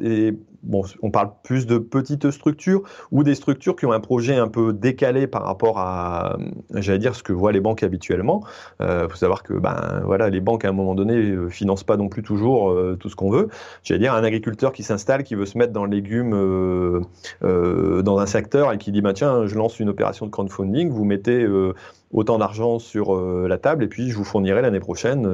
bon, 0.62 0.82
on 1.00 1.10
parle 1.10 1.30
plus 1.42 1.66
de 1.66 1.78
petites 1.78 2.30
structures 2.30 2.82
ou 3.10 3.24
des 3.24 3.34
structures 3.34 3.76
qui 3.76 3.86
ont 3.86 3.92
un 3.92 4.00
projet 4.00 4.36
un 4.36 4.48
peu 4.48 4.74
décalé 4.74 5.26
par 5.26 5.44
rapport 5.44 5.78
à, 5.78 6.36
j'allais 6.74 6.98
dire, 6.98 7.14
ce 7.14 7.22
que 7.22 7.32
voient 7.32 7.52
les 7.52 7.60
banques 7.60 7.82
habituellement. 7.82 8.44
Il 8.80 8.84
euh, 8.84 9.08
faut 9.08 9.16
savoir 9.16 9.42
que, 9.42 9.54
ben 9.54 10.02
voilà, 10.04 10.28
les 10.28 10.42
banques 10.42 10.66
à 10.66 10.68
un 10.68 10.72
moment 10.72 10.94
donné 10.94 11.34
financent 11.48 11.84
pas 11.84 11.96
non 11.96 12.10
plus 12.10 12.22
toujours 12.22 12.76
tout 13.00 13.08
ce 13.08 13.16
qu'on 13.16 13.30
veut. 13.30 13.48
J'allais 13.84 14.00
dire, 14.00 14.12
un 14.12 14.22
agriculteur 14.22 14.72
qui 14.74 14.82
s'installe, 14.82 15.22
qui 15.22 15.34
veut 15.34 15.46
se 15.46 15.56
mettre 15.56 15.72
dans 15.72 15.86
le 15.86 15.90
légume 15.92 16.34
euh, 16.34 17.00
dans 17.42 18.18
un 18.18 18.26
secteur 18.26 18.72
et 18.72 18.78
qui 18.78 18.92
dit 18.92 19.00
bah, 19.00 19.12
tiens, 19.12 19.46
je 19.46 19.54
lance 19.54 19.80
une 19.80 19.88
opération 19.88 20.26
de 20.26 20.30
crowdfunding, 20.30 20.90
vous 20.90 21.04
mettez 21.04 21.42
euh, 21.42 21.74
autant 22.12 22.38
d'argent 22.38 22.78
sur 22.78 23.14
euh, 23.14 23.46
la 23.48 23.58
table 23.58 23.84
et 23.84 23.88
puis 23.88 24.10
je 24.10 24.16
vous 24.16 24.24
fournirai 24.24 24.62
l'année 24.62 24.80
prochaine 24.80 25.28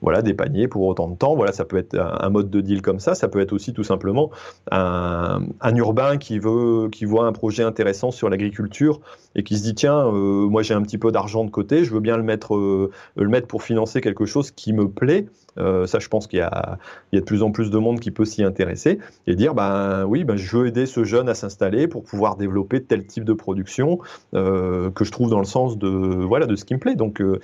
voilà 0.00 0.22
des 0.22 0.34
paniers 0.34 0.68
pour 0.68 0.82
autant 0.82 1.08
de 1.08 1.16
temps. 1.16 1.34
Voilà, 1.34 1.52
ça 1.52 1.64
peut 1.64 1.76
être 1.76 1.96
un, 1.98 2.28
mode 2.30 2.50
de 2.50 2.60
deal 2.60 2.82
comme 2.82 3.00
ça. 3.00 3.14
Ça 3.14 3.28
peut 3.28 3.40
être 3.40 3.52
aussi 3.52 3.72
tout 3.72 3.84
simplement 3.84 4.30
un, 4.70 5.40
urbain 5.74 6.16
qui 6.16 6.38
veut 6.38 6.88
qui 6.90 7.04
voit 7.04 7.26
un 7.26 7.32
projet 7.32 7.62
intéressant 7.62 8.10
sur 8.10 8.28
l'agriculture 8.28 9.00
et 9.34 9.42
qui 9.42 9.56
se 9.56 9.62
dit 9.62 9.74
tiens, 9.74 10.10
moi 10.10 10.62
j'ai 10.62 10.74
un 10.74 10.82
petit 10.82 10.98
peu 10.98 11.12
d'argent 11.12 11.44
de 11.44 11.50
côté, 11.50 11.84
je 11.84 11.92
veux 11.92 12.00
bien 12.00 12.16
le 12.16 12.22
mettre 12.22 12.56
le 12.56 13.28
mettre 13.28 13.46
pour 13.46 13.62
financer 13.62 14.00
quelque 14.00 14.26
chose 14.26 14.50
qui 14.50 14.72
me 14.72 14.88
plaît. 14.88 15.26
Euh, 15.58 15.86
ça, 15.86 15.98
je 15.98 16.08
pense 16.08 16.26
qu'il 16.26 16.38
y, 16.38 16.42
a, 16.42 16.78
de 17.12 17.20
plus 17.20 17.42
en 17.42 17.50
plus 17.50 17.70
de 17.70 17.78
monde 17.78 18.00
qui 18.00 18.10
peut 18.10 18.24
s'y 18.24 18.42
intéresser 18.42 18.98
et 19.26 19.34
dire 19.34 19.54
ben 19.54 20.04
oui, 20.04 20.24
ben, 20.24 20.36
je 20.36 20.56
veux 20.56 20.66
aider 20.66 20.86
ce 20.86 21.04
jeune 21.04 21.28
à 21.28 21.34
s'installer 21.34 21.88
pour 21.88 22.04
pouvoir 22.04 22.36
développer 22.36 22.82
tel 22.82 23.06
type 23.06 23.24
de 23.24 23.32
production 23.32 23.98
euh, 24.34 24.90
que 24.90 25.04
je 25.04 25.10
trouve 25.10 25.30
dans 25.30 25.38
le 25.38 25.44
sens 25.44 25.78
de 25.78 25.88
voilà 26.26 26.46
de 26.46 26.56
ce 26.56 26.64
qui 26.64 26.74
me 26.74 26.80
plaît. 26.80 26.94
Donc 26.94 27.20
euh, 27.20 27.40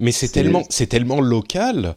mais 0.00 0.10
c'est 0.10 0.28
tellement, 0.28 0.64
c'est 0.68 0.88
tellement 0.88 1.20
local. 1.20 1.94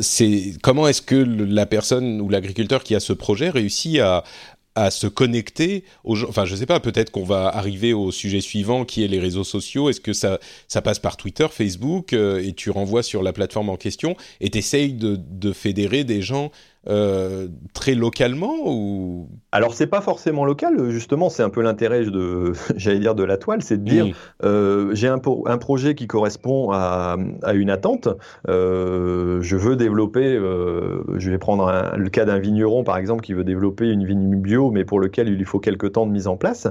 c'est 0.00 0.54
comment 0.62 0.88
est-ce 0.88 1.02
que 1.02 1.16
la 1.16 1.66
personne 1.66 2.20
ou 2.20 2.30
l'agriculteur 2.30 2.82
qui 2.82 2.94
a 2.94 3.00
ce 3.00 3.12
projet 3.12 3.50
réussit 3.50 3.98
à, 3.98 4.24
à 4.74 4.90
se 4.90 5.06
connecter 5.06 5.84
aux 6.02 6.14
gens. 6.14 6.28
Enfin, 6.28 6.44
je 6.44 6.56
sais 6.56 6.66
pas, 6.66 6.80
peut-être 6.80 7.10
qu'on 7.10 7.24
va 7.24 7.46
arriver 7.48 7.92
au 7.92 8.10
sujet 8.10 8.40
suivant 8.40 8.84
qui 8.84 9.04
est 9.04 9.08
les 9.08 9.20
réseaux 9.20 9.44
sociaux. 9.44 9.88
Est-ce 9.88 10.00
que 10.00 10.12
ça, 10.12 10.38
ça 10.68 10.82
passe 10.82 10.98
par 10.98 11.16
Twitter, 11.16 11.46
Facebook 11.50 12.12
euh, 12.12 12.44
et 12.44 12.52
tu 12.52 12.70
renvoies 12.70 13.02
sur 13.02 13.22
la 13.22 13.32
plateforme 13.32 13.68
en 13.68 13.76
question 13.76 14.16
et 14.40 14.50
tu 14.50 14.58
essayes 14.58 14.92
de, 14.92 15.16
de 15.16 15.52
fédérer 15.52 16.04
des 16.04 16.22
gens 16.22 16.50
euh, 16.88 17.48
très 17.72 17.94
localement 17.94 18.56
ou 18.66 19.28
Alors 19.54 19.72
c'est 19.72 19.86
pas 19.86 20.00
forcément 20.00 20.44
local, 20.44 20.90
justement 20.90 21.30
c'est 21.30 21.44
un 21.44 21.48
peu 21.48 21.62
l'intérêt 21.62 22.04
de, 22.06 22.54
j'allais 22.76 22.98
dire 22.98 23.14
de 23.14 23.22
la 23.22 23.36
toile, 23.36 23.62
c'est 23.62 23.76
de 23.76 23.88
dire 23.88 24.06
euh, 24.42 24.92
j'ai 24.96 25.06
un, 25.06 25.20
un, 25.46 25.58
projet 25.58 25.94
qui 25.94 26.08
correspond 26.08 26.72
à, 26.72 27.16
à 27.44 27.52
une 27.52 27.70
attente, 27.70 28.08
euh, 28.48 29.40
je 29.42 29.56
veux 29.56 29.76
développer, 29.76 30.26
euh, 30.26 31.04
je 31.18 31.30
vais 31.30 31.38
prendre 31.38 31.72
le 31.96 32.10
cas 32.10 32.24
d'un 32.24 32.40
vigneron 32.40 32.82
par 32.82 32.96
exemple 32.96 33.22
qui 33.22 33.32
veut 33.32 33.44
développer 33.44 33.88
une 33.88 34.04
vigne 34.04 34.34
bio 34.40 34.72
mais 34.72 34.84
pour 34.84 34.98
lequel 34.98 35.28
il 35.28 35.36
lui 35.36 35.44
faut 35.44 35.60
quelques 35.60 35.92
temps 35.92 36.06
de 36.06 36.10
mise 36.10 36.26
en 36.26 36.36
place. 36.36 36.66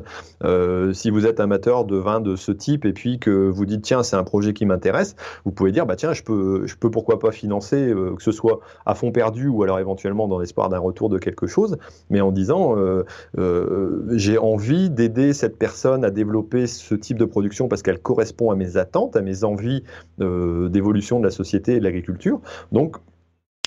Si 0.92 1.10
vous 1.10 1.26
êtes 1.26 1.40
amateur 1.40 1.86
de 1.86 1.96
vin 1.96 2.20
de 2.20 2.36
ce 2.36 2.52
type 2.52 2.84
et 2.84 2.92
puis 2.92 3.18
que 3.18 3.48
vous 3.48 3.66
dites 3.66 3.84
tiens 3.84 4.04
c'est 4.04 4.18
un 4.18 4.26
projet 4.26 4.52
qui 4.52 4.66
m'intéresse, 4.66 5.16
vous 5.46 5.52
pouvez 5.52 5.72
dire 5.72 5.86
bah 5.86 5.96
tiens 5.96 6.12
je 6.12 6.24
peux, 6.24 6.68
je 6.68 6.76
peux 6.76 6.92
pourquoi 6.92 7.18
pas 7.18 7.32
financer 7.32 7.94
que 8.18 8.22
ce 8.22 8.34
soit 8.34 8.60
à 8.86 8.94
fond 8.94 9.14
perdu 9.14 9.48
ou 9.48 9.64
alors 9.64 9.80
éventuellement 9.80 10.28
dans 10.28 10.38
l'espoir 10.38 10.68
d'un 10.68 10.80
retour 10.80 11.08
de 11.08 11.18
quelque 11.18 11.48
chose, 11.48 11.78
mais 12.10 12.20
en 12.20 12.34
disant 12.34 12.73
euh, 12.78 13.04
euh, 13.38 14.04
j'ai 14.12 14.38
envie 14.38 14.90
d'aider 14.90 15.34
cette 15.34 15.58
personne 15.58 16.04
à 16.06 16.10
développer 16.10 16.68
ce 16.68 16.96
type 16.96 17.18
de 17.18 17.26
production 17.26 17.68
parce 17.68 17.82
qu'elle 17.82 18.00
correspond 18.00 18.52
à 18.52 18.56
mes 18.56 18.78
attentes, 18.78 19.16
à 19.16 19.22
mes 19.22 19.44
envies 19.44 19.84
euh, 20.22 20.70
d'évolution 20.70 21.20
de 21.20 21.26
la 21.26 21.32
société 21.32 21.76
et 21.76 21.80
de 21.80 21.84
l'agriculture. 21.84 22.42
Donc 22.72 22.98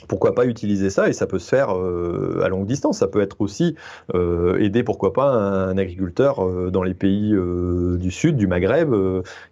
pourquoi 0.09 0.35
pas 0.35 0.45
utiliser 0.45 0.91
ça 0.91 1.09
et 1.09 1.13
ça 1.13 1.27
peut 1.27 1.39
se 1.39 1.49
faire 1.49 1.71
à 1.71 2.49
longue 2.49 2.67
distance. 2.67 2.99
Ça 2.99 3.09
peut 3.09 3.23
être 3.23 3.41
aussi 3.41 3.75
aider, 4.15 4.85
pourquoi 4.85 5.13
pas, 5.13 5.33
un, 5.33 5.79
agriculteur 5.79 6.71
dans 6.71 6.83
les 6.83 6.95
pays 6.95 7.35
du 7.99 8.11
sud, 8.13 8.37
du 8.37 8.47
Maghreb, 8.47 8.95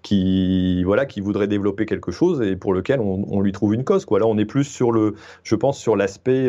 qui 0.03 0.85
voilà, 0.85 1.07
qui 1.07 1.21
voudrait 1.21 1.49
développer 1.49 1.87
quelque 1.87 2.13
chose 2.13 2.43
et 2.43 2.57
pour 2.57 2.75
lequel 2.75 3.01
on, 3.01 3.41
lui 3.41 3.53
trouve 3.53 3.75
une 3.75 3.85
cause. 3.85 4.07
Là, 4.11 4.27
on 4.27 4.37
est 4.37 4.45
plus 4.45 4.65
sur 4.65 4.93
le, 4.93 5.15
je 5.43 5.57
pense, 5.57 5.79
sur 5.79 5.97
l'aspect 5.97 6.49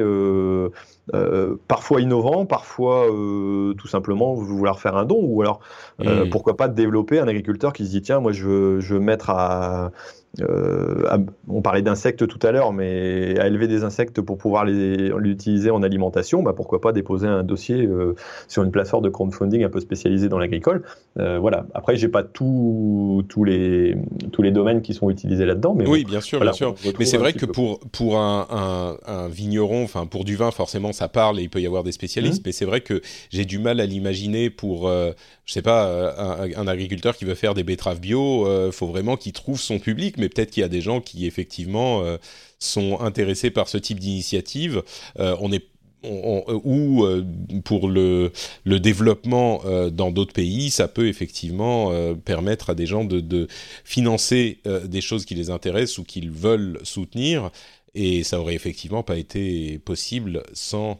euh, 1.14 1.56
parfois 1.68 2.02
innovant, 2.02 2.46
parfois 2.46 3.06
euh, 3.12 3.74
tout 3.76 3.88
simplement 3.88 4.34
vouloir 4.34 4.80
faire 4.80 4.96
un 4.98 5.06
don, 5.06 5.20
ou 5.22 5.42
alors 5.42 5.60
euh, 6.06 6.26
Mm. 6.26 6.30
pourquoi 6.30 6.58
pas 6.58 6.68
développer 6.68 7.20
un 7.20 7.28
agriculteur 7.28 7.74
qui 7.74 7.86
se 7.86 7.92
dit 7.92 8.02
tiens, 8.02 8.20
moi 8.20 8.32
je 8.32 8.44
veux, 8.46 8.80
je 8.80 8.96
veux 8.96 9.00
mettre 9.00 9.30
à 9.30 9.92
à- 10.42 11.20
on 11.48 11.62
parlait 11.62 11.82
d'insectes 11.82 12.28
tout 12.28 12.40
à 12.46 12.52
l'heure, 12.52 12.74
mais 12.74 13.40
à 13.40 13.48
élever 13.48 13.68
des 13.68 13.84
insectes 13.84 14.22
pour 14.22 14.38
pouvoir 14.38 14.66
les 14.66 15.10
l'utiliser 15.18 15.72
en 15.72 15.82
alimentation, 15.84 16.44
bah 16.44 16.54
pourquoi 16.56 16.82
pas 16.82 16.92
déposer 16.92 17.28
un 17.28 17.44
dossier 17.44 17.86
euh, 17.86 18.16
sur 18.48 18.64
une 18.64 18.72
plateforme 18.72 19.04
de 19.04 19.10
crowdfunding 19.10 19.64
un 19.64 19.70
peu 19.70 19.80
spécialisée 19.80 20.30
dans 20.30 20.38
l'agricole. 20.38 20.84
Euh, 21.20 21.40
voilà. 21.40 21.66
Après, 21.74 21.96
j'ai 21.96 22.08
pas 22.10 22.24
tous 22.24 23.24
tous 23.30 23.44
les 23.44 23.96
tous 24.32 24.42
les 24.42 24.52
domaines 24.52 24.82
qui 24.82 24.94
sont 24.94 25.10
utilisés 25.10 25.46
là-dedans, 25.46 25.74
mais 25.76 25.88
Oui, 25.88 26.04
bon, 26.04 26.10
bien 26.12 26.22
sûr, 26.22 26.40
voilà, 26.40 26.52
bien 26.52 26.58
sûr. 26.58 26.76
Mais 27.00 27.06
c'est 27.06 27.18
vrai 27.18 27.34
que 27.34 27.46
peu. 27.46 27.52
pour 27.52 27.80
pour 27.92 28.18
un, 28.18 28.48
un, 28.50 28.98
un 29.08 29.28
vigneron, 29.30 29.84
enfin 29.84 30.06
pour 30.06 30.26
du 30.26 30.36
vin, 30.36 30.52
forcément, 30.52 30.92
ça 30.92 31.08
parle 31.08 31.40
et 31.40 31.44
il 31.44 31.50
peut 31.50 31.62
y 31.62 31.66
avoir 31.68 31.84
des 31.84 31.92
spécialistes. 31.92 32.40
Mhm. 32.40 32.44
Mais 32.48 32.52
c'est 32.52 32.66
vrai 32.66 32.82
que 32.82 33.02
j'ai 33.30 33.46
du 33.46 33.60
mal 33.60 33.80
à 33.80 33.86
l'imaginer 33.86 34.50
pour, 34.50 34.88
euh, 34.88 35.12
je 35.46 35.54
sais 35.54 35.62
pas, 35.62 35.88
euh, 35.88 36.48
un, 36.56 36.62
un 36.62 36.68
agriculteur 36.68 37.16
qui 37.18 37.26
veut 37.26 37.36
faire 37.36 37.54
des 37.54 37.64
betteraves 37.64 38.00
bio. 38.00 38.48
Euh, 38.48 38.72
faut 38.72 38.88
vraiment 38.88 39.16
qu'il 39.18 39.34
trouve 39.34 39.60
son 39.60 39.80
public. 39.80 40.18
Mais 40.18 40.30
peut-être 40.30 40.52
qu'il 40.52 40.62
y 40.62 40.64
a 40.64 40.70
des 40.70 40.82
gens 40.82 41.02
qui 41.02 41.26
effectivement 41.28 42.02
euh, 42.04 42.18
sont 42.60 43.00
intéressés 43.00 43.52
par 43.52 43.68
ce 43.70 43.78
type 43.78 44.00
d'initiative. 44.00 44.84
Euh, 45.20 45.36
on 45.42 45.52
est 45.52 45.66
on- 46.08 46.44
on- 46.48 46.62
ou 46.64 47.06
pour 47.64 47.90
le, 47.90 48.32
le 48.64 48.80
développement 48.80 49.62
dans 49.92 50.12
d'autres 50.12 50.34
pays, 50.34 50.70
ça 50.70 50.88
peut 50.88 51.08
effectivement 51.08 51.92
permettre 52.26 52.70
à 52.70 52.76
des 52.76 52.86
gens 52.86 53.06
de, 53.06 53.20
de 53.22 53.48
financer 53.84 54.60
des 54.86 55.02
choses 55.02 55.26
qui 55.26 55.34
les 55.34 55.50
intéressent 55.50 55.98
ou 55.98 56.04
qu'ils 56.04 56.30
veulent 56.30 56.80
soutenir. 56.84 57.50
Et 57.96 58.24
ça 58.24 58.40
aurait 58.40 58.54
effectivement 58.56 59.02
pas 59.04 59.18
été 59.18 59.80
possible 59.80 60.44
sans 60.54 60.96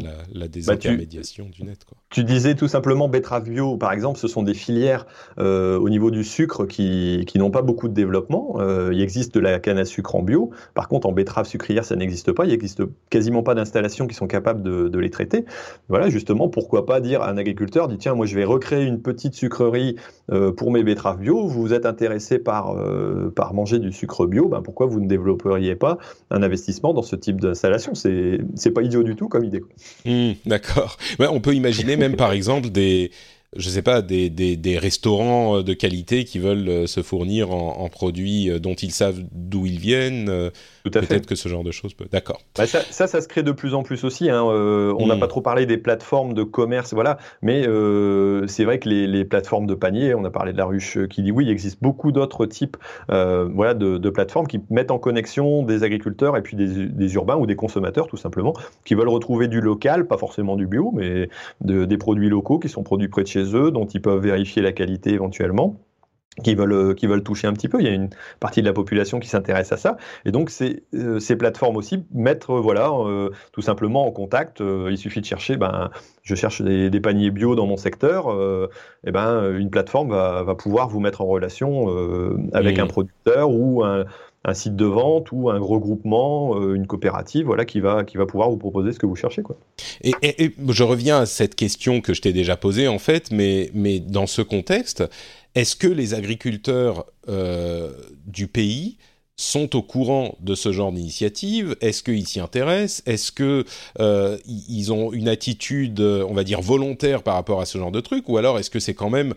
la, 0.00 0.10
la 0.32 0.40
Bah, 0.40 0.48
tu- 0.48 0.48
désintermédiation 0.50 1.48
du 1.48 1.62
net. 1.62 1.84
Quoi. 1.84 1.96
Tu 2.10 2.24
disais 2.24 2.56
tout 2.56 2.66
simplement 2.66 3.08
betterave 3.08 3.48
bio, 3.48 3.76
par 3.76 3.92
exemple, 3.92 4.18
ce 4.18 4.26
sont 4.26 4.42
des 4.42 4.54
filières 4.54 5.06
euh, 5.38 5.78
au 5.78 5.88
niveau 5.88 6.10
du 6.10 6.24
sucre 6.24 6.66
qui, 6.66 7.22
qui 7.24 7.38
n'ont 7.38 7.52
pas 7.52 7.62
beaucoup 7.62 7.86
de 7.86 7.94
développement. 7.94 8.56
Euh, 8.58 8.90
il 8.92 9.00
existe 9.00 9.32
de 9.32 9.38
la 9.38 9.60
canne 9.60 9.78
à 9.78 9.84
sucre 9.84 10.16
en 10.16 10.22
bio. 10.24 10.50
Par 10.74 10.88
contre, 10.88 11.08
en 11.08 11.12
betterave 11.12 11.46
sucrière, 11.46 11.84
ça 11.84 11.94
n'existe 11.94 12.32
pas. 12.32 12.46
Il 12.46 12.50
n'existe 12.50 12.82
quasiment 13.10 13.44
pas 13.44 13.54
d'installations 13.54 14.08
qui 14.08 14.16
sont 14.16 14.26
capables 14.26 14.60
de, 14.60 14.98
les 14.98 15.10
traiter. 15.10 15.44
Voilà, 15.88 16.10
justement, 16.10 16.48
pourquoi 16.48 16.84
pas 16.84 17.00
dire 17.00 17.22
à 17.22 17.30
un 17.30 17.38
agriculteur, 17.38 17.86
dit 17.86 17.96
tiens, 17.96 18.14
moi 18.14 18.26
je 18.26 18.34
vais 18.34 18.44
recréer 18.44 18.84
une 18.84 19.00
petite 19.00 19.34
sucrerie 19.34 19.94
euh, 20.32 20.50
pour 20.50 20.72
mes 20.72 20.82
betteraves 20.82 21.20
bio. 21.20 21.46
Vous 21.46 21.72
êtes 21.72 21.86
intéressé 21.86 22.40
par, 22.40 22.76
par 23.36 23.54
manger 23.54 23.78
du 23.78 23.92
sucre 23.92 24.26
bio, 24.26 24.48
ben, 24.48 24.62
pourquoi 24.62 24.86
vous 24.86 24.98
ne 24.98 25.06
développeriez 25.06 25.76
pas 25.76 25.98
un 26.32 26.42
investissement 26.42 26.92
dans 26.92 27.02
ce 27.02 27.14
type 27.14 27.40
d'installation? 27.40 27.94
C'est 27.94 28.70
pas 28.74 28.82
idiot 28.82 29.04
du 29.04 29.14
tout 29.14 29.28
comme 29.28 29.44
idée. 29.44 29.62
Hmm, 30.04 30.32
D'accord. 30.44 30.96
Ouais, 31.20 31.28
on 31.30 31.40
peut 31.40 31.54
imaginer 31.54 31.99
même 32.00 32.16
par 32.16 32.32
exemple 32.32 32.70
des, 32.70 33.12
je 33.56 33.68
sais 33.68 33.82
pas, 33.82 34.00
des, 34.02 34.30
des, 34.30 34.56
des 34.56 34.78
restaurants 34.78 35.56
euh, 35.58 35.62
de 35.62 35.72
qualité 35.74 36.24
qui 36.24 36.38
veulent 36.38 36.68
euh, 36.68 36.86
se 36.86 37.02
fournir 37.02 37.50
en, 37.50 37.78
en 37.80 37.88
produits 37.88 38.48
euh, 38.48 38.58
dont 38.60 38.74
ils 38.74 38.92
savent 38.92 39.22
d'où 39.32 39.66
ils 39.66 39.78
viennent. 39.80 40.26
Tout 40.84 40.90
à 40.94 41.00
fait. 41.02 41.08
Peut-être 41.08 41.26
que 41.26 41.34
ce 41.34 41.48
genre 41.48 41.64
de 41.64 41.72
choses 41.72 41.92
peut. 41.94 42.06
D'accord. 42.10 42.40
Bah, 42.56 42.66
ça, 42.66 42.80
ça, 42.90 43.06
ça 43.06 43.20
se 43.20 43.28
crée 43.28 43.42
de 43.42 43.52
plus 43.52 43.74
en 43.74 43.82
plus 43.82 44.04
aussi. 44.04 44.30
Hein. 44.30 44.44
Euh, 44.46 44.94
on 44.98 45.06
n'a 45.08 45.16
Mm. 45.16 45.20
pas 45.20 45.26
trop 45.28 45.40
parlé 45.42 45.66
des 45.66 45.76
plateformes 45.78 46.32
de 46.32 46.42
commerce, 46.42 46.94
voilà. 46.94 47.18
Mais 47.42 47.66
euh, 47.66 48.46
c'est 48.46 48.64
vrai 48.64 48.78
que 48.78 48.88
les, 48.88 49.06
les 49.06 49.24
plateformes 49.24 49.66
de 49.66 49.74
panier, 49.74 50.14
on 50.14 50.24
a 50.24 50.30
parlé 50.30 50.52
de 50.52 50.56
la 50.58 50.64
ruche 50.64 50.98
qui 51.08 51.22
dit 51.22 51.32
oui, 51.32 51.44
il 51.46 51.50
existe 51.50 51.82
beaucoup 51.82 52.12
d'autres 52.12 52.46
types, 52.46 52.76
euh, 53.10 53.48
voilà, 53.52 53.74
de, 53.74 53.98
de 53.98 54.10
plateformes 54.10 54.46
qui 54.46 54.60
mettent 54.70 54.90
en 54.92 54.98
connexion 54.98 55.62
des 55.64 55.82
agriculteurs 55.82 56.36
et 56.36 56.42
puis 56.42 56.56
des, 56.56 56.86
des 56.86 57.14
urbains 57.14 57.36
ou 57.36 57.46
des 57.46 57.56
consommateurs 57.56 58.06
tout 58.06 58.16
simplement, 58.16 58.54
qui 58.84 58.94
veulent 58.94 59.08
retrouver 59.08 59.48
du 59.48 59.60
local, 59.60 60.06
pas 60.06 60.16
forcément 60.18 60.56
du 60.56 60.66
bio, 60.66 60.92
mais 60.94 61.28
de- 61.60 61.84
des 61.84 61.98
produits 61.98 62.28
locaux 62.28 62.58
qui 62.58 62.68
sont 62.68 62.82
produits 62.84 63.08
près 63.08 63.22
de 63.22 63.28
chez 63.28 63.39
eux, 63.42 63.70
dont 63.70 63.86
ils 63.86 64.02
peuvent 64.02 64.22
vérifier 64.22 64.62
la 64.62 64.72
qualité 64.72 65.12
éventuellement 65.12 65.80
qui 66.42 66.54
veulent, 66.54 66.72
euh, 66.72 66.94
qui 66.94 67.06
veulent 67.06 67.22
toucher 67.22 67.46
un 67.46 67.52
petit 67.52 67.68
peu. 67.68 67.80
Il 67.80 67.86
y 67.86 67.88
a 67.88 67.92
une 67.92 68.10
partie 68.38 68.60
de 68.60 68.66
la 68.66 68.72
population 68.72 69.20
qui 69.20 69.28
s'intéresse 69.28 69.72
à 69.72 69.76
ça. 69.76 69.96
Et 70.24 70.32
donc, 70.32 70.50
ces, 70.50 70.84
euh, 70.94 71.18
ces 71.18 71.36
plateformes 71.36 71.76
aussi 71.76 72.04
mettre, 72.12 72.52
euh, 72.52 72.60
voilà, 72.60 72.90
euh, 72.90 73.30
tout 73.52 73.62
simplement 73.62 74.06
en 74.06 74.10
contact. 74.10 74.60
euh, 74.60 74.88
il 74.90 74.98
suffit 74.98 75.20
de 75.20 75.26
chercher, 75.26 75.56
ben, 75.56 75.90
je 76.22 76.34
cherche 76.34 76.62
des, 76.62 76.90
des 76.90 77.00
paniers 77.00 77.30
bio 77.30 77.54
dans 77.54 77.66
mon 77.66 77.76
secteur. 77.76 78.28
et 79.04 79.10
ben, 79.10 79.52
une 79.56 79.70
plateforme 79.70 80.10
va, 80.10 80.42
va 80.42 80.54
pouvoir 80.54 80.88
vous 80.88 81.00
mettre 81.00 81.20
en 81.20 81.26
relation 81.26 81.88
avec 82.52 82.78
un 82.78 82.86
producteur 82.86 83.50
ou 83.50 83.82
un, 83.82 84.04
un 84.44 84.54
site 84.54 84.74
de 84.74 84.86
vente 84.86 85.32
ou 85.32 85.50
un 85.50 85.58
regroupement, 85.58 86.58
euh, 86.58 86.74
une 86.74 86.86
coopérative, 86.86 87.46
voilà, 87.46 87.64
qui 87.64 87.80
va, 87.80 88.04
qui 88.04 88.16
va 88.16 88.26
pouvoir 88.26 88.50
vous 88.50 88.56
proposer 88.56 88.92
ce 88.92 88.98
que 88.98 89.06
vous 89.06 89.16
cherchez, 89.16 89.42
quoi. 89.42 89.56
Et, 90.02 90.14
je 90.68 90.82
reviens 90.82 91.20
à 91.20 91.26
cette 91.26 91.54
question 91.54 92.00
que 92.00 92.14
je 92.14 92.22
t'ai 92.22 92.32
déjà 92.32 92.56
posée 92.56 92.88
en 92.88 92.98
fait, 92.98 93.30
mais, 93.30 93.70
mais 93.74 94.00
dans 94.00 94.26
ce 94.26 94.40
contexte, 94.40 95.04
est-ce 95.54 95.76
que 95.76 95.88
les 95.88 96.14
agriculteurs 96.14 97.04
euh, 97.28 97.92
du 98.26 98.46
pays 98.46 98.96
sont 99.36 99.76
au 99.76 99.82
courant 99.82 100.36
de 100.40 100.54
ce 100.54 100.72
genre 100.72 100.92
d'initiative? 100.92 101.76
Est-ce 101.82 102.02
qu'ils 102.02 102.26
s'y 102.26 102.40
intéressent? 102.40 103.02
Est-ce 103.06 103.32
que 103.32 103.64
euh, 103.98 104.38
ils 104.46 104.90
ont 104.90 105.12
une 105.12 105.28
attitude, 105.28 106.00
on 106.00 106.32
va 106.32 106.44
dire 106.44 106.62
volontaire 106.62 107.22
par 107.22 107.34
rapport 107.34 107.60
à 107.60 107.66
ce 107.66 107.76
genre 107.76 107.92
de 107.92 108.00
truc, 108.00 108.28
ou 108.28 108.38
alors 108.38 108.58
est-ce 108.58 108.70
que 108.70 108.80
c'est 108.80 108.94
quand 108.94 109.10
même 109.10 109.34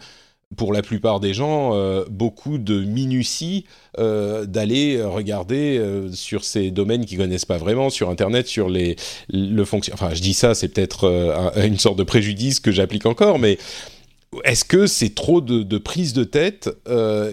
pour 0.56 0.72
la 0.72 0.84
plupart 0.84 1.20
des 1.20 1.34
gens, 1.34 1.74
euh, 1.74 2.06
beaucoup 2.10 2.60
de 2.60 2.84
minutie 2.84 3.66
euh, 3.98 4.46
d'aller 4.46 5.02
regarder 5.02 5.78
euh, 5.80 6.12
sur 6.12 6.44
ces 6.44 6.70
domaines 6.70 7.06
qu'ils 7.06 7.18
connaissent 7.18 7.46
pas 7.46 7.58
vraiment, 7.58 7.90
sur 7.90 8.10
Internet, 8.12 8.48
sur 8.48 8.70
les 8.70 8.96
le 9.30 9.66
fonction. 9.66 9.94
Enfin, 9.96 10.14
je 10.14 10.22
dis 10.22 10.36
ça, 10.36 10.54
c'est 10.54 10.68
peut-être 10.68 11.10
un- 11.56 11.66
une 11.66 11.80
sorte 11.80 11.98
de 11.98 12.04
préjudice 12.04 12.60
que 12.60 12.72
j'applique 12.72 13.08
encore, 13.08 13.40
mais 13.40 13.58
est-ce 14.44 14.64
que 14.66 14.86
c'est 14.86 15.16
trop 15.16 15.42
de, 15.42 15.64
de 15.64 15.78
prise 15.80 16.14
de 16.14 16.24
tête 16.24 16.70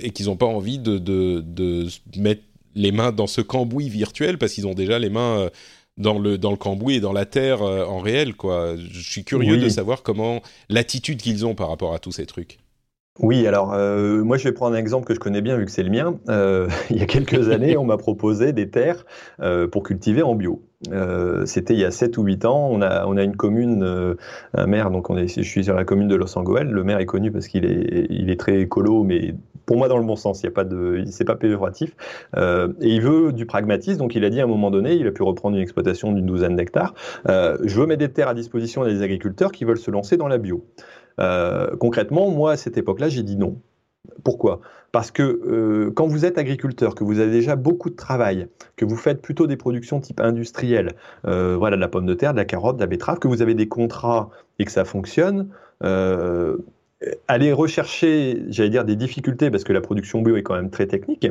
et 0.03 0.11
qu'ils 0.11 0.27
n'ont 0.27 0.37
pas 0.37 0.47
envie 0.47 0.79
de, 0.79 0.99
de, 0.99 1.43
de 1.45 1.89
mettre 2.17 2.43
les 2.75 2.93
mains 2.93 3.13
dans 3.13 3.27
ce 3.27 3.41
cambouis 3.43 3.89
virtuel 3.91 4.39
parce 4.39 4.53
qu'ils 4.55 4.67
ont 4.67 4.75
déjà 4.75 4.99
les 4.99 5.11
mains 5.11 5.51
dans 5.99 6.19
le 6.19 6.39
dans 6.39 6.53
le 6.53 6.57
cambouis 6.57 6.95
et 6.95 7.01
dans 7.01 7.13
la 7.13 7.27
terre 7.27 7.61
en 7.63 7.99
réel 7.99 8.35
quoi? 8.35 8.77
Je 8.77 9.01
suis 9.01 9.25
curieux 9.25 9.57
Oui. 9.57 9.61
de 9.65 9.69
savoir 9.69 10.03
comment 10.03 10.41
l'attitude 10.71 11.21
qu'ils 11.21 11.45
ont 11.45 11.55
par 11.55 11.69
rapport 11.69 11.93
à 11.95 11.99
tous 11.99 12.13
ces 12.13 12.25
trucs. 12.27 12.60
Oui, 13.19 13.47
alors 13.47 13.75
euh, 13.75 14.23
moi 14.23 14.39
je 14.39 14.45
vais 14.45 14.53
prendre 14.53 14.77
un 14.77 14.79
exemple 14.79 15.05
que 15.05 15.15
je 15.15 15.19
connais 15.19 15.43
bien 15.43 15.57
vu 15.57 15.67
que 15.67 15.71
c'est 15.71 15.83
le 15.83 15.91
mien. 15.91 16.19
Euh, 16.29 16.69
il 16.91 16.97
y 16.97 17.03
a 17.03 17.07
quelques 17.07 17.51
années, 17.51 17.77
on 17.77 17.85
m'a 17.85 17.99
proposé 17.99 18.53
des 18.53 18.71
terres 18.71 19.05
euh, 19.41 19.67
pour 19.67 19.83
cultiver 19.83 20.23
en 20.23 20.35
bio. 20.35 20.63
C'était 21.45 21.75
il 21.75 21.81
y 21.81 21.85
a 21.85 21.91
7 21.91 22.17
ou 22.17 22.23
8 22.23 22.47
ans. 22.47 22.69
On 22.71 22.81
a, 22.81 23.05
on 23.07 23.19
a 23.19 23.23
une 23.23 23.37
commune, 23.37 24.17
un 24.55 24.67
maire, 24.67 24.91
donc 24.91 25.11
on 25.11 25.19
est, 25.19 25.29
je 25.29 25.43
suis 25.43 25.65
sur 25.65 25.75
la 25.75 25.85
commune 25.85 26.09
de 26.09 26.15
Los 26.15 26.39
Angeles. 26.39 26.65
Le 26.71 26.83
maire 26.85 26.99
est 26.99 27.07
connu 27.07 27.31
parce 27.31 27.49
qu'il 27.49 27.67
est, 27.67 28.07
il 28.09 28.31
est 28.31 28.41
très 28.41 28.61
écolo, 28.61 29.03
mais 29.03 29.35
pour 29.67 29.77
moi 29.77 29.89
dans 29.89 29.99
le 29.99 30.05
bon 30.05 30.17
sens. 30.17 30.41
Il 30.43 30.47
y 30.47 30.49
a 30.49 30.53
pas 30.53 30.65
de, 30.65 31.05
c'est 31.11 31.27
pas 31.27 31.37
péjoratif. 31.37 31.95
Euh, 32.35 32.73
et 32.81 32.89
il 32.89 33.03
veut 33.03 33.33
du 33.33 33.45
pragmatisme, 33.45 33.99
donc 33.99 34.15
il 34.15 34.25
a 34.25 34.31
dit 34.31 34.41
à 34.41 34.45
un 34.45 34.47
moment 34.47 34.71
donné, 34.71 34.95
il 34.95 35.07
a 35.07 35.13
pu 35.13 35.23
reprendre 35.23 35.57
une 35.57 35.63
exploitation 35.63 36.13
d'une 36.13 36.25
douzaine 36.25 36.57
d'hectares. 36.57 36.95
Je 37.27 37.79
veux 37.79 37.87
mettre 37.87 38.01
des 38.01 38.13
terres 38.13 38.29
à 38.29 38.35
disposition 38.35 38.83
des 38.83 39.03
agriculteurs 39.03 39.53
qui 39.53 39.67
veulent 39.67 39.77
se 39.77 39.91
lancer 39.91 40.17
dans 40.17 40.29
la 40.29 40.39
bio. 40.39 40.65
Euh, 41.21 41.77
concrètement, 41.77 42.31
moi, 42.31 42.53
à 42.53 42.57
cette 42.57 42.77
époque-là, 42.79 43.09
j'ai 43.09 43.23
dit 43.23 43.37
non. 43.37 43.61
Pourquoi? 44.25 44.61
Parce 44.93 45.11
que 45.11 45.23
euh, 45.23 45.91
quand 45.95 46.07
vous 46.07 46.25
êtes 46.25 46.39
agriculteur, 46.39 46.95
que 46.95 47.05
vous 47.05 47.21
avez 47.21 47.31
déjà 47.31 47.55
beaucoup 47.57 47.91
de 47.91 47.97
travail, 47.97 48.49
que 48.77 48.85
vous 48.85 48.97
faites 48.97 49.21
plutôt 49.21 49.47
des 49.47 49.57
productions 49.57 50.01
type 50.01 50.21
industrielle, 50.21 50.95
euh, 51.27 51.57
voilà, 51.57 51.77
de 51.77 51.81
la 51.81 51.89
pomme 51.89 52.07
de 52.07 52.14
terre, 52.14 52.33
de 52.33 52.39
la 52.39 52.45
carotte, 52.45 52.77
de 52.77 52.81
la 52.81 52.87
betterave, 52.87 53.18
que 53.18 53.29
vous 53.29 53.43
avez 53.43 53.55
des 53.55 53.68
contrats 53.68 54.31
et 54.59 54.64
que 54.64 54.73
ça 54.73 54.85
fonctionne, 54.85 55.49
euh, 55.85 56.57
aller 57.29 57.53
rechercher, 57.53 58.43
j'allais 58.49 58.71
dire, 58.71 58.85
des 58.85 58.97
difficultés, 58.97 59.51
parce 59.51 59.64
que 59.64 59.73
la 59.73 59.81
production 59.81 60.23
bio 60.23 60.37
est 60.37 60.43
quand 60.43 60.55
même 60.55 60.71
très 60.71 60.87
technique, 60.87 61.29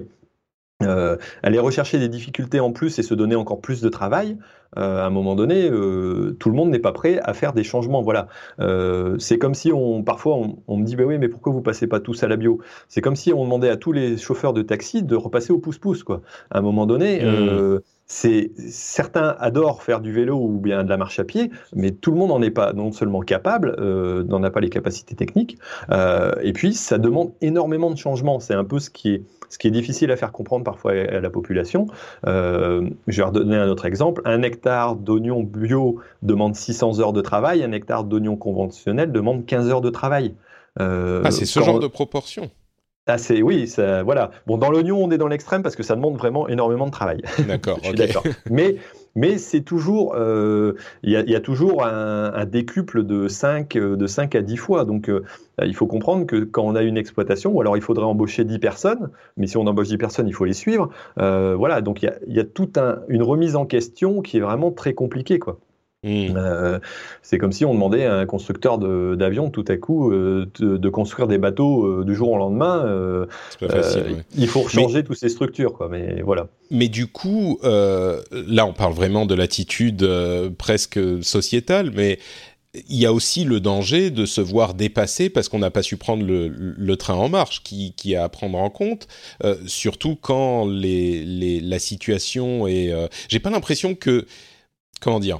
euh, 0.81 1.17
aller 1.43 1.59
rechercher 1.59 1.99
des 1.99 2.07
difficultés 2.09 2.59
en 2.59 2.71
plus 2.71 2.99
et 2.99 3.03
se 3.03 3.13
donner 3.13 3.35
encore 3.35 3.61
plus 3.61 3.81
de 3.81 3.89
travail, 3.89 4.37
euh, 4.77 5.01
à 5.01 5.05
un 5.05 5.09
moment 5.09 5.35
donné, 5.35 5.69
euh, 5.69 6.35
tout 6.39 6.49
le 6.49 6.55
monde 6.55 6.69
n'est 6.69 6.79
pas 6.79 6.91
prêt 6.93 7.19
à 7.23 7.33
faire 7.33 7.53
des 7.53 7.63
changements. 7.63 8.01
Voilà, 8.01 8.27
euh, 8.59 9.17
c'est 9.19 9.37
comme 9.37 9.55
si 9.55 9.71
on, 9.73 10.03
parfois, 10.03 10.35
on, 10.37 10.59
on 10.67 10.77
me 10.77 10.85
dit, 10.85 10.95
bah 10.95 11.03
oui, 11.05 11.17
mais 11.17 11.27
pourquoi 11.27 11.51
vous 11.51 11.61
passez 11.61 11.87
pas 11.87 11.99
tous 11.99 12.23
à 12.23 12.27
la 12.27 12.37
bio? 12.37 12.59
C'est 12.87 13.01
comme 13.01 13.15
si 13.15 13.33
on 13.33 13.43
demandait 13.43 13.69
à 13.69 13.77
tous 13.77 13.91
les 13.91 14.17
chauffeurs 14.17 14.53
de 14.53 14.61
taxi 14.61 15.03
de 15.03 15.15
repasser 15.15 15.51
au 15.51 15.59
pouce-pouce, 15.59 16.03
quoi. 16.03 16.21
À 16.51 16.59
un 16.59 16.61
moment 16.61 16.85
donné, 16.85 17.23
Mmh. 17.23 17.79
C'est 18.09 18.51
certains 18.57 19.35
adorent 19.39 19.83
faire 19.83 20.01
du 20.01 20.11
vélo 20.11 20.35
ou 20.35 20.59
bien 20.59 20.83
de 20.83 20.89
la 20.89 20.97
marche 20.97 21.19
à 21.19 21.23
pied, 21.23 21.51
mais 21.73 21.91
tout 21.91 22.11
le 22.11 22.17
monde 22.17 22.29
n'en 22.29 22.41
est 22.41 22.51
pas 22.51 22.73
non 22.73 22.91
seulement 22.91 23.21
capable, 23.21 23.75
euh, 23.79 24.23
n'en 24.23 24.43
a 24.43 24.49
pas 24.49 24.59
les 24.59 24.69
capacités 24.69 25.15
techniques, 25.15 25.57
euh, 25.91 26.33
et 26.41 26.51
puis 26.51 26.73
ça 26.73 26.97
demande 26.97 27.31
énormément 27.41 27.91
de 27.91 27.97
changements. 27.97 28.39
C'est 28.39 28.55
un 28.55 28.65
peu 28.65 28.79
ce 28.79 28.89
qui 28.89 29.13
est 29.13 29.23
ce 29.49 29.57
qui 29.57 29.67
est 29.67 29.71
difficile 29.71 30.11
à 30.11 30.15
faire 30.15 30.31
comprendre 30.31 30.63
parfois 30.63 30.91
à 30.91 31.19
la 31.19 31.29
population. 31.29 31.87
Euh, 32.27 32.87
je 33.07 33.17
vais 33.17 33.27
redonner 33.27 33.55
un 33.55 33.67
autre 33.67 33.85
exemple. 33.85 34.21
Un 34.25 34.43
hectare 34.43 34.95
d'oignons 34.95 35.41
bio 35.43 35.99
demande 36.21 36.55
600 36.55 36.99
heures 36.99 37.13
de 37.13 37.21
travail, 37.21 37.63
un 37.63 37.71
hectare 37.71 38.03
d'oignons 38.03 38.35
conventionnels 38.35 39.11
demande 39.11 39.45
15 39.45 39.69
heures 39.69 39.81
de 39.81 39.89
travail. 39.89 40.35
Euh, 40.79 41.21
ah, 41.25 41.31
c'est 41.31 41.45
ce 41.45 41.59
genre 41.59 41.79
de 41.79 41.87
proportion. 41.87 42.49
Ah, 43.09 43.17
c'est 43.17 43.41
oui, 43.41 43.67
ça, 43.67 44.03
voilà. 44.03 44.29
Bon, 44.45 44.57
dans 44.57 44.69
l'oignon, 44.69 45.03
on 45.03 45.09
est 45.09 45.17
dans 45.17 45.27
l'extrême 45.27 45.63
parce 45.63 45.75
que 45.75 45.81
ça 45.81 45.95
demande 45.95 46.15
vraiment 46.15 46.47
énormément 46.47 46.85
de 46.85 46.91
travail. 46.91 47.21
D'accord. 47.47 47.79
Je 47.83 47.93
d'accord. 47.93 48.23
Mais 48.51 48.75
mais 49.15 49.39
c'est 49.39 49.61
toujours, 49.61 50.13
euh, 50.15 50.75
il 51.01 51.11
y, 51.11 51.35
a 51.35 51.39
toujours 51.39 51.83
un, 51.83 52.45
décuple 52.45 53.03
de 53.03 53.27
5, 53.27 53.73
de 53.73 54.07
5 54.07 54.35
à 54.35 54.41
10 54.43 54.55
fois. 54.55 54.85
Donc, 54.85 55.09
euh, 55.09 55.25
il 55.65 55.75
faut 55.75 55.87
comprendre 55.87 56.27
que 56.27 56.43
quand 56.43 56.63
on 56.63 56.75
a 56.75 56.83
une 56.83 56.95
exploitation, 56.95 57.51
ou 57.51 57.59
alors 57.59 57.75
il 57.75 57.81
faudrait 57.81 58.05
embaucher 58.05 58.43
10 58.43 58.59
personnes, 58.59 59.09
mais 59.35 59.47
si 59.47 59.57
on 59.57 59.65
embauche 59.65 59.87
10 59.87 59.97
personnes, 59.97 60.27
il 60.27 60.33
faut 60.33 60.45
les 60.45 60.53
suivre. 60.53 60.89
Euh, 61.19 61.55
voilà, 61.55 61.81
donc 61.81 62.03
il 62.03 62.05
y 62.05 62.09
a, 62.09 62.15
y 62.27 62.39
a 62.39 62.45
toute 62.45 62.77
un, 62.77 62.99
une 63.07 63.23
remise 63.23 63.55
en 63.55 63.65
question 63.65 64.21
qui 64.21 64.37
est 64.37 64.41
vraiment 64.41 64.71
très 64.71 64.93
compliquée, 64.93 65.39
quoi. 65.39 65.59
Mmh. 66.03 66.37
Euh, 66.37 66.79
c'est 67.21 67.37
comme 67.37 67.51
si 67.51 67.65
on 67.65 67.73
demandait 67.73 68.05
à 68.05 68.15
un 68.15 68.25
constructeur 68.25 68.77
d'avions 68.77 69.49
tout 69.49 69.65
à 69.67 69.75
coup 69.75 70.13
euh, 70.13 70.49
de, 70.57 70.89
construire 70.89 71.27
des 71.27 71.37
bateaux 71.37 71.85
euh, 71.85 72.05
du 72.05 72.15
jour 72.15 72.31
au 72.31 72.37
lendemain. 72.37 73.27
Facile, 73.59 74.23
Il 74.37 74.47
faut 74.47 74.67
changer 74.67 75.03
toutes 75.03 75.17
ces 75.17 75.29
structures, 75.29 75.73
quoi. 75.73 75.89
Mais 75.89 76.21
voilà. 76.21 76.47
Mais 76.71 76.87
du 76.87 77.07
coup, 77.07 77.59
là, 77.63 78.65
on 78.65 78.73
parle 78.73 78.93
vraiment 78.93 79.25
de 79.25 79.35
l'attitude 79.35 80.07
presque 80.57 80.99
sociétale, 81.21 81.91
mais 81.93 82.19
il 82.87 82.97
y 82.97 83.05
a 83.05 83.11
aussi 83.11 83.43
le 83.43 83.59
danger 83.59 84.11
de 84.11 84.25
se 84.25 84.41
voir 84.41 84.75
dépasser 84.75 85.29
parce 85.29 85.49
qu'on 85.49 85.59
n'a 85.59 85.71
pas 85.71 85.81
su 85.81 85.97
prendre 85.97 86.23
le, 86.23 86.47
le, 86.47 86.97
train 86.97 87.15
en 87.15 87.27
marche, 87.27 87.63
qui, 87.63 87.93
qui 87.93 88.15
a 88.15 88.23
à 88.23 88.29
prendre 88.29 88.57
en 88.57 88.69
compte, 88.69 89.07
surtout 89.65 90.15
quand 90.15 90.65
les, 90.65 91.25
les, 91.25 91.59
la 91.59 91.79
situation 91.79 92.67
est. 92.67 92.93
J'ai 93.27 93.39
pas 93.39 93.49
l'impression 93.49 93.95
que 93.95 94.25
comment 95.01 95.19
dire 95.19 95.39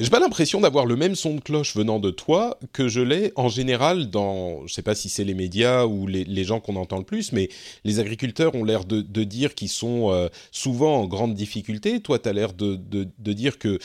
j'ai 0.00 0.10
pas 0.10 0.18
l'impression 0.18 0.60
d'avoir 0.60 0.86
le 0.86 0.96
même 0.96 1.14
son 1.14 1.34
de 1.34 1.40
cloche 1.40 1.76
venant 1.76 2.00
de 2.00 2.10
toi 2.10 2.58
que 2.72 2.88
je 2.88 3.00
l'ai 3.00 3.32
en 3.36 3.48
général 3.48 4.08
dans, 4.08 4.66
je 4.66 4.72
sais 4.72 4.82
pas 4.82 4.94
si 4.94 5.10
c'est 5.10 5.24
les 5.24 5.34
médias 5.34 5.84
ou 5.84 6.06
les, 6.06 6.44
gens 6.44 6.58
qu'on 6.58 6.76
entend 6.76 6.96
le 6.96 7.04
plus, 7.04 7.32
mais 7.32 7.50
les 7.84 8.00
agriculteurs 8.00 8.54
ont 8.54 8.64
l'air 8.64 8.86
de, 8.86 9.24
dire 9.24 9.54
qu'ils 9.54 9.68
sont 9.68 10.10
euh, 10.10 10.28
souvent 10.52 11.02
en 11.02 11.06
grande 11.06 11.34
difficulté. 11.34 12.00
Toi, 12.00 12.18
tu 12.18 12.28
as 12.30 12.32
l'air 12.32 12.54
de, 12.54 12.76
dire 13.18 13.58
que 13.58 13.78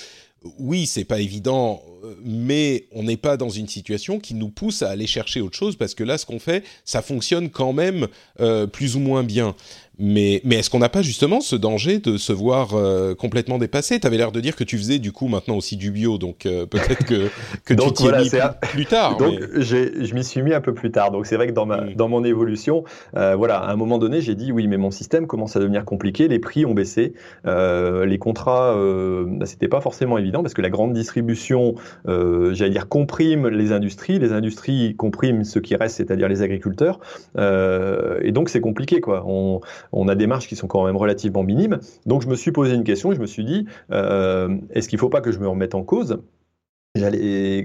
oui, 0.59 0.85
c'est 0.85 1.05
pas 1.05 1.19
évident, 1.19 1.83
mais 2.23 2.87
on 2.91 3.03
n'est 3.03 3.17
pas 3.17 3.35
dans 3.35 3.49
une 3.49 3.67
situation 3.67 4.19
qui 4.19 4.35
nous 4.35 4.49
pousse 4.49 4.83
à 4.83 4.89
aller 4.89 5.07
chercher 5.07 5.41
autre 5.41 5.57
chose 5.57 5.75
parce 5.75 5.95
que 5.95 6.03
là, 6.03 6.17
ce 6.17 6.25
qu'on 6.25 6.39
fait, 6.39 6.63
ça 6.85 7.01
fonctionne 7.01 7.49
quand 7.49 7.73
même 7.73 8.07
euh, 8.39 8.67
plus 8.67 8.95
ou 8.95 8.99
moins 8.99 9.23
bien. 9.23 9.55
Mais, 9.97 10.41
mais 10.43 10.57
est-ce 10.57 10.69
qu'on 10.69 10.80
n'a 10.80 10.89
pas 10.89 11.01
justement 11.01 11.39
ce 11.39 11.55
danger 11.55 11.99
de 11.99 12.17
se 12.17 12.34
voir 12.34 12.73
euh, 12.73 13.15
complètement 13.15 13.57
dépassé? 13.57 13.99
Tu 13.99 14.07
avais 14.07 14.17
l'air 14.17 14.31
de 14.31 14.41
dire 14.41 14.55
que 14.55 14.63
tu 14.63 14.77
faisais 14.77 14.99
du 14.99 15.11
coup 15.11 15.27
maintenant 15.27 15.55
aussi 15.55 15.77
du 15.77 15.91
bio, 15.91 16.17
donc 16.17 16.45
euh, 16.45 16.65
peut-être 16.65 17.05
que, 17.05 17.30
que 17.63 17.73
tu 17.73 17.93
t'y 17.93 18.07
es 18.07 18.23
mis 18.23 18.30
plus, 18.61 18.85
tard. 18.85 19.17
Donc 19.17 19.39
je 19.55 20.13
m'y 20.13 20.23
suis 20.23 20.41
mis 20.41 20.53
un 20.53 20.61
peu 20.61 20.73
plus 20.73 20.91
tard. 20.91 21.11
Donc 21.11 21.26
c'est 21.26 21.35
vrai 21.35 21.47
que 21.47 21.53
dans, 21.53 21.65
ma, 21.65 21.81
mm. 21.81 21.93
dans 21.95 22.09
mon 22.09 22.23
évolution, 22.23 22.84
euh, 23.15 23.35
voilà, 23.35 23.57
à 23.57 23.72
un 23.72 23.76
moment 23.76 23.97
donné, 23.97 24.22
j'ai 24.22 24.35
dit 24.35 24.51
oui, 24.51 24.67
mais 24.67 24.77
mon 24.77 24.91
système 24.91 25.27
commence 25.27 25.55
à 25.55 25.59
devenir 25.59 25.85
compliqué, 25.85 26.27
les 26.27 26.39
prix 26.39 26.65
ont 26.65 26.73
baissé, 26.73 27.13
les 27.45 28.17
contrats, 28.19 28.76
bah, 28.76 29.45
c'était 29.45 29.67
pas 29.67 29.81
forcément 29.81 30.17
évident 30.17 30.41
parce 30.41 30.53
que 30.53 30.61
la 30.61 30.69
grande 30.69 30.93
distribution, 30.93 31.76
j'allais 32.05 32.69
dire, 32.69 32.89
comprime 32.89 33.47
les 33.47 33.72
industries, 33.72 34.19
les 34.19 34.34
industries 34.34 34.95
compriment 34.95 35.43
ce 35.43 35.59
qui 35.59 35.76
reste, 35.76 35.97
c'est-à-dire 35.97 36.27
les 36.27 36.41
agriculteurs, 36.41 36.99
et 37.38 38.31
donc 38.31 38.49
c'est 38.49 38.61
compliqué 38.61 38.99
quoi. 39.01 39.23
On, 39.26 39.61
on 39.91 40.07
a 40.07 40.16
des 40.16 40.28
marges 40.28 40.48
qui 40.48 40.56
sont 40.56 40.68
quand 40.68 40.86
même 40.86 40.98
relativement 40.98 41.44
minimes. 41.44 41.80
Donc 42.06 42.22
je 42.22 42.28
me 42.28 42.36
suis 42.36 42.52
posé 42.52 42.76
une 42.76 42.84
question 42.84 43.12
je 43.16 43.20
me 43.20 43.26
suis 43.26 43.45
dit, 43.45 43.66
euh, 43.91 44.57
est-ce 44.72 44.90
qu'il 44.90 44.98
ne 44.98 45.02
faut 45.02 45.10
pas 45.10 45.22
que 45.22 45.32
je 45.32 45.40
me 45.40 45.48
remette 45.48 45.76
en 45.76 45.84
cause? 45.84 46.20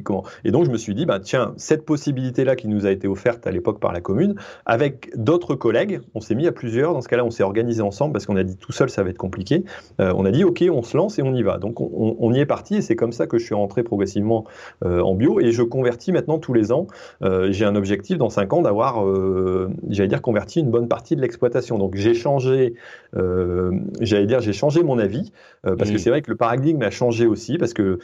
Comment? 0.05 0.25
Et 0.45 0.51
donc 0.51 0.65
je 0.65 0.71
me 0.71 0.77
suis 0.77 0.95
dit 0.95 1.07
bah 1.07 1.21
tiens 1.21 1.55
cette 1.57 1.85
possibilité 1.85 2.45
là 2.45 2.57
qui 2.57 2.67
nous 2.67 2.87
a 2.87 2.91
été 2.91 3.07
offerte 3.07 3.47
à 3.47 3.53
l'époque 3.53 3.79
par 3.79 3.93
la 3.93 4.01
commune 4.01 4.35
avec 4.67 5.11
d'autres 5.17 5.55
collègues 5.55 6.01
on 6.15 6.21
s'est 6.21 6.35
mis 6.35 6.47
à 6.47 6.53
plusieurs. 6.53 6.93
Dans 6.95 7.01
ce 7.01 7.09
cas-là 7.09 7.25
on 7.25 7.31
s'est 7.31 7.45
organisé 7.45 7.81
ensemble 7.81 8.13
parce 8.13 8.27
qu'on 8.27 8.37
a 8.37 8.43
dit 8.43 8.57
tout 8.57 8.73
seul 8.73 8.91
ça 8.91 9.03
va 9.05 9.11
être 9.11 9.19
compliqué. 9.19 9.65
Euh, 10.01 10.13
on 10.17 10.25
a 10.25 10.33
dit 10.33 10.43
ok 10.43 10.65
on 10.73 10.83
se 10.83 10.97
lance 10.97 11.19
et 11.19 11.23
on 11.23 11.33
y 11.35 11.43
va. 11.43 11.59
Donc 11.59 11.81
on, 11.81 12.33
y 12.33 12.41
est 12.41 12.47
parti 12.47 12.77
et 12.77 12.83
c'est 12.83 12.97
comme 12.97 13.13
ça 13.13 13.27
que 13.27 13.39
je 13.39 13.45
suis 13.45 13.55
rentré 13.55 13.83
progressivement 13.83 14.45
euh, 14.85 15.01
en 15.01 15.15
bio. 15.15 15.41
Et 15.41 15.53
je 15.53 15.63
convertis 15.63 16.11
maintenant 16.11 16.39
tous 16.39 16.53
les 16.53 16.73
ans 16.73 16.89
euh, 17.23 17.53
j'ai 17.53 17.65
un 17.65 17.77
objectif 17.77 18.19
dans 18.19 18.31
cinq 18.31 18.53
ans 18.53 18.63
d'avoir 18.63 19.05
j'allais 19.89 20.09
dire 20.09 20.23
converti 20.23 20.61
une 20.61 20.71
bonne 20.71 20.89
partie 20.89 21.15
de 21.15 21.21
l'exploitation. 21.21 21.79
Donc 21.79 21.95
j'ai 21.95 22.15
changé 22.15 22.75
j'allais 23.13 24.27
dire 24.27 24.41
j'ai 24.41 24.53
changé 24.53 24.83
mon 24.83 24.99
avis 24.99 25.33
parce 25.63 25.91
que 25.91 25.99
c'est 25.99 26.11
vrai 26.11 26.23
que 26.23 26.31
le 26.31 26.37
paradigme 26.37 26.83
a 26.83 26.91
changé 26.91 27.27
aussi 27.27 27.59
parce 27.59 27.75
que 27.75 28.01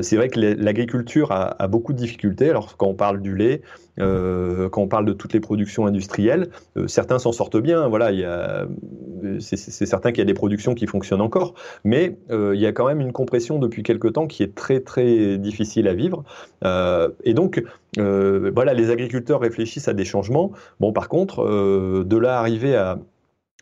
c'est 0.00 0.16
vrai 0.16 0.28
que 0.28 0.40
les, 0.40 0.53
l'agriculture 0.56 1.32
a, 1.32 1.68
beaucoup 1.68 1.92
de 1.92 1.98
difficultés. 1.98 2.50
Alors 2.50 2.76
quand 2.76 2.86
on 2.86 2.94
parle 2.94 3.20
du 3.20 3.34
lait, 3.36 3.62
euh, 4.00 4.68
quand 4.68 4.82
on 4.82 4.88
parle 4.88 5.04
de 5.04 5.12
toutes 5.12 5.32
les 5.32 5.40
productions 5.40 5.86
industrielles, 5.86 6.48
euh, 6.76 6.86
certains 6.86 7.18
s'en 7.18 7.32
sortent 7.32 7.56
bien. 7.56 7.88
Voilà, 7.88 8.10
c'est, 9.40 9.56
certain 9.56 10.10
qu'il 10.10 10.18
y 10.18 10.22
a 10.22 10.26
des 10.26 10.34
productions 10.34 10.74
qui 10.74 10.86
fonctionnent 10.86 11.20
encore, 11.20 11.54
mais 11.84 12.16
euh, 12.30 12.54
il 12.54 12.60
y 12.60 12.66
a 12.66 12.72
quand 12.72 12.86
même 12.86 13.00
une 13.00 13.12
compression 13.12 13.58
depuis 13.58 13.82
quelque 13.82 14.08
temps 14.08 14.26
qui 14.26 14.42
est 14.42 14.54
très 14.54 14.80
très 14.80 15.38
difficile 15.38 15.88
à 15.88 15.94
vivre. 15.94 16.24
et 16.62 17.34
donc 17.34 17.62
voilà, 17.96 18.74
les 18.74 18.90
agriculteurs 18.90 19.40
réfléchissent 19.40 19.88
à 19.88 19.94
des 19.94 20.04
changements. 20.04 20.52
Bon, 20.80 20.92
par 20.92 21.08
contre, 21.08 21.44
de 22.04 22.16
là 22.16 22.38
arriver 22.38 22.76
à 22.76 22.98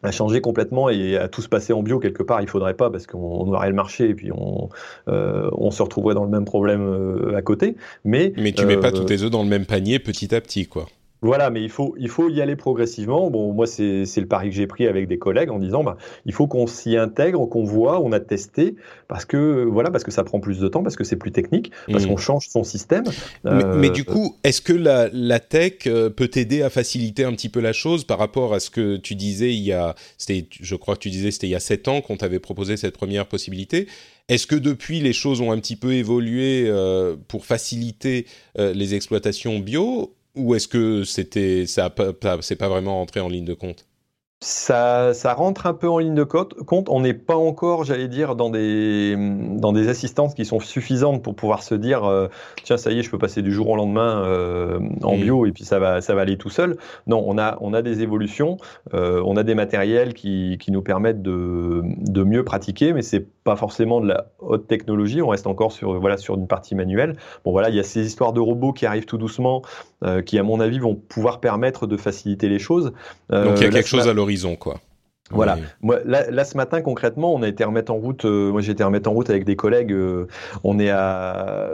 à 0.03 0.11
changer 0.11 0.41
complètement 0.41 0.89
et 0.89 1.17
à 1.17 1.29
tout 1.29 1.43
se 1.43 1.49
passer 1.49 1.73
en 1.73 1.83
bio 1.83 1.99
quelque 1.99 2.23
part, 2.23 2.41
il 2.43 2.49
faudrait 2.49 2.75
pas 2.75 2.91
parce 2.91 3.07
qu'on 3.07 3.53
aurait 3.53 3.69
le 3.69 3.75
marché 3.75 4.09
et 4.09 4.15
puis 4.15 4.31
on, 4.33 4.69
euh, 5.09 5.49
on 5.53 5.71
se 5.71 5.83
retrouverait 5.83 6.15
dans 6.15 6.25
le 6.25 6.31
même 6.31 6.45
problème 6.45 6.83
euh, 6.83 7.37
à 7.37 7.43
côté. 7.43 7.77
Mais, 8.05 8.33
mais 8.37 8.53
tu 8.53 8.67
mets 8.67 8.79
pas 8.79 8.93
tous 8.93 9.05
tes 9.05 9.23
œufs 9.23 9.31
dans 9.31 9.43
le 9.43 9.49
même 9.49 9.67
panier 9.67 9.99
petit 9.99 10.35
à 10.35 10.41
petit, 10.41 10.67
quoi. 10.67 10.87
Voilà, 11.23 11.51
mais 11.51 11.63
il 11.63 11.71
faut, 11.71 11.95
il 11.99 12.09
faut 12.09 12.29
y 12.29 12.43
aller 12.43 12.57
progressivement. 12.57 13.31
Bon, 13.31 13.53
moi, 13.53 13.69
c'est 13.69 14.05
le 14.17 14.27
pari 14.27 14.51
que 14.51 14.57
j'ai 14.57 14.67
pris 14.67 14.89
avec 14.89 15.07
des 15.07 15.19
collègues 15.19 15.51
en 15.51 15.61
disant, 15.61 15.85
bah, 15.85 15.97
il 16.27 16.33
faut 16.33 16.49
qu'on 16.49 16.67
s'y 16.67 16.97
intègre, 16.97 17.47
qu'on 17.47 17.63
voit, 17.63 18.01
on 18.01 18.11
a 18.11 18.19
testé, 18.19 18.75
parce 19.07 19.25
que 19.25 19.63
voilà, 19.63 19.93
parce 19.93 20.03
que 20.03 20.11
ça 20.11 20.25
prend 20.25 20.41
plus 20.41 20.59
de 20.59 20.67
temps, 20.67 20.83
parce 20.83 20.97
que 20.97 21.05
c'est 21.05 21.17
plus 21.17 21.31
technique, 21.31 21.71
parce 21.91 22.05
mmh. 22.05 22.09
qu'on 22.09 22.17
change 22.17 22.49
son 22.49 22.65
système. 22.65 23.05
Mais, 23.45 23.91
du 23.91 24.01
euh, 24.01 24.05
coup, 24.05 24.37
est-ce 24.43 24.61
que 24.61 24.73
la, 24.73 25.09
la 25.13 25.39
tech 25.39 25.87
euh, 25.87 26.11
peut 26.11 26.27
t'aider 26.27 26.63
à 26.63 26.71
faciliter 26.71 27.23
un 27.23 27.33
petit 27.33 27.49
peu 27.49 27.61
la 27.61 27.73
chose 27.73 28.03
par 28.03 28.19
rapport 28.19 28.53
à 28.53 28.59
ce 28.59 28.71
que 28.71 28.97
tu 28.97 29.15
disais 29.15 29.55
il 29.55 29.63
y 29.63 29.73
a, 29.73 29.95
c'était, 30.19 30.49
je 30.61 30.75
crois 30.75 30.97
que 30.97 31.01
tu 31.03 31.11
disais, 31.11 31.31
c'était 31.31 31.47
il 31.47 31.51
y 31.51 31.55
a 31.55 31.61
sept 31.61 31.87
ans 31.87 32.01
qu'on 32.01 32.17
t'avait 32.17 32.41
proposé 32.41 32.77
cette 32.77 32.97
première 32.97 33.27
possibilité. 33.27 33.87
Est-ce 34.29 34.49
que 34.49 34.57
depuis 34.57 34.99
les 34.99 35.13
choses 35.13 35.41
ont 35.41 35.53
un 35.53 35.59
petit 35.59 35.77
peu 35.77 35.93
évolué 35.93 36.65
euh, 36.67 37.15
pour 37.29 37.45
faciliter 37.45 38.27
les 38.57 38.95
exploitations 38.95 39.61
bio 39.61 40.15
ou 40.35 40.55
est-ce 40.55 40.69
que 40.69 41.05
c'était 41.05 41.67
ça 41.67 41.93
c'est 42.41 42.57
pas 42.57 42.69
vraiment 42.69 42.97
rentré 42.97 43.21
en 43.21 43.29
ligne 43.29 43.45
de 43.45 43.55
compte? 43.55 43.87
Ça, 44.43 45.15
ça, 45.15 45.35
rentre 45.35 45.67
un 45.67 45.73
peu 45.73 45.89
en 45.89 45.99
ligne 45.99 46.17
de 46.17 46.25
compte. 46.25 46.57
On 46.89 46.99
n'est 46.99 47.15
pas 47.15 47.37
encore, 47.37 47.85
j'allais 47.85 48.09
dire, 48.09 48.35
dans 48.35 48.51
des, 48.51 49.15
dans 49.17 49.73
des 49.73 49.87
assistances 49.87 50.35
qui 50.35 50.45
sont 50.45 50.59
suffisantes 50.59 51.23
pour 51.23 51.37
pouvoir 51.37 51.63
se 51.63 51.77
dire, 51.77 52.03
euh, 52.03 52.27
tiens, 52.65 52.77
ça 52.77 52.91
y 52.91 52.99
est, 52.99 53.03
je 53.03 53.11
peux 53.11 53.19
passer 53.19 53.41
du 53.41 53.53
jour 53.53 53.69
au 53.69 53.77
lendemain 53.77 54.25
euh, 54.25 54.81
en 55.05 55.17
bio 55.17 55.47
et 55.47 55.53
puis 55.53 55.63
ça 55.63 55.79
va, 55.79 56.01
ça 56.01 56.17
va 56.17 56.23
aller 56.23 56.39
tout 56.39 56.51
seul. 56.51 56.77
Non, 57.07 57.23
on 57.25 57.39
a, 57.39 57.57
on 57.61 57.73
a 57.73 57.83
des 57.83 58.03
évolutions, 58.03 58.57
euh, 58.95 59.23
on 59.25 59.37
a 59.37 59.45
des 59.45 59.55
matériels 59.55 60.13
qui, 60.13 60.59
qui 60.59 60.73
nous 60.73 60.83
permettent 60.83 61.23
de, 61.23 61.83
de 61.85 62.25
mieux 62.25 62.43
pratiquer, 62.43 62.93
mais 62.93 63.03
c'est 63.03 63.25
pas 63.45 63.57
forcément 63.57 64.01
de 64.01 64.09
la 64.09 64.27
haute 64.39 64.67
technologie. 64.67 65.23
On 65.23 65.29
reste 65.29 65.47
encore 65.47 65.73
sur, 65.73 65.99
voilà, 65.99 66.17
sur 66.17 66.37
une 66.37 66.47
partie 66.47 66.75
manuelle. 66.75 67.17
Bon, 67.45 67.53
voilà, 67.53 67.71
il 67.71 67.77
y 67.77 67.81
a 67.81 67.85
ces 67.85 68.07
histoires 68.07 68.33
de 68.33 68.41
robots 68.41 68.73
qui 68.73 68.87
arrivent 68.87 69.07
tout 69.07 69.19
doucement, 69.19 69.63
qui, 70.27 70.39
à 70.39 70.43
mon 70.43 70.61
avis, 70.61 70.79
vont 70.79 70.95
pouvoir 70.95 71.41
permettre 71.41 71.87
de 71.87 71.97
faciliter 71.97 72.49
les 72.49 72.59
choses. 72.59 72.93
Donc 73.31 73.59
il 73.59 73.63
y 73.63 73.67
a 73.67 73.71
quelque 73.71 73.89
chose 73.89 74.09
à 74.09 74.13
l'origine 74.13 74.57
quoi. 74.57 74.81
Voilà. 75.31 75.57
Moi, 75.81 75.99
là, 76.05 76.45
ce 76.45 76.57
matin, 76.57 76.83
concrètement, 76.83 77.35
on 77.35 77.43
a 77.43 77.49
été 77.49 77.65
remettre 77.65 77.93
en 77.93 77.97
route. 77.97 78.25
Euh, 78.25 78.51
moi, 78.51 78.61
j'ai 78.61 78.73
été 78.73 78.85
remettre 78.85 79.09
en 79.09 79.13
route 79.13 79.31
avec 79.31 79.45
des 79.45 79.57
collègues. 79.57 79.93
Euh, 79.93 80.27
on 80.65 80.79
est 80.79 80.91
à 80.91 81.71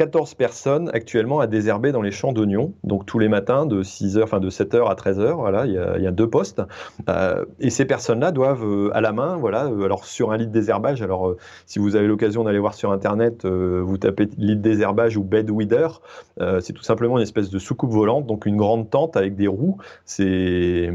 14 0.00 0.32
personnes 0.32 0.90
actuellement 0.94 1.40
à 1.40 1.46
désherber 1.46 1.92
dans 1.92 2.00
les 2.00 2.10
champs 2.10 2.32
d'oignons. 2.32 2.72
Donc 2.84 3.04
tous 3.04 3.18
les 3.18 3.28
matins 3.28 3.66
de 3.66 3.82
6h, 3.82 4.22
enfin 4.22 4.40
de 4.40 4.48
7h 4.48 4.88
à 4.88 4.94
13h, 4.94 5.34
voilà, 5.34 5.66
il 5.66 5.74
y 5.74 6.06
a, 6.06 6.10
deux 6.10 6.30
postes. 6.30 6.62
Euh, 7.10 7.44
et 7.58 7.68
ces 7.68 7.84
personnes-là 7.84 8.32
doivent 8.32 8.64
euh, 8.64 8.96
à 8.96 9.02
la 9.02 9.12
main, 9.12 9.36
voilà, 9.36 9.66
euh, 9.66 9.84
alors 9.84 10.06
sur 10.06 10.32
un 10.32 10.38
lit 10.38 10.46
de 10.46 10.52
désherbage, 10.52 11.02
alors 11.02 11.36
si 11.66 11.78
vous 11.78 11.96
avez 11.96 12.06
l'occasion 12.06 12.44
d'aller 12.44 12.58
voir 12.58 12.72
sur 12.72 12.92
internet, 12.92 13.44
vous 13.44 13.98
tapez 13.98 14.26
lit 14.38 14.56
de 14.56 14.62
désherbage 14.62 15.18
ou 15.18 15.22
bed 15.22 15.50
weeder, 15.50 16.00
c'est 16.60 16.72
tout 16.72 16.82
simplement 16.82 17.18
une 17.18 17.22
espèce 17.22 17.50
de 17.50 17.58
soucoupe 17.58 17.90
volante, 17.90 18.26
donc 18.26 18.46
une 18.46 18.56
grande 18.56 18.88
tente 18.88 19.18
avec 19.18 19.36
des 19.36 19.48
roues. 19.48 19.76
C'est 20.06 20.90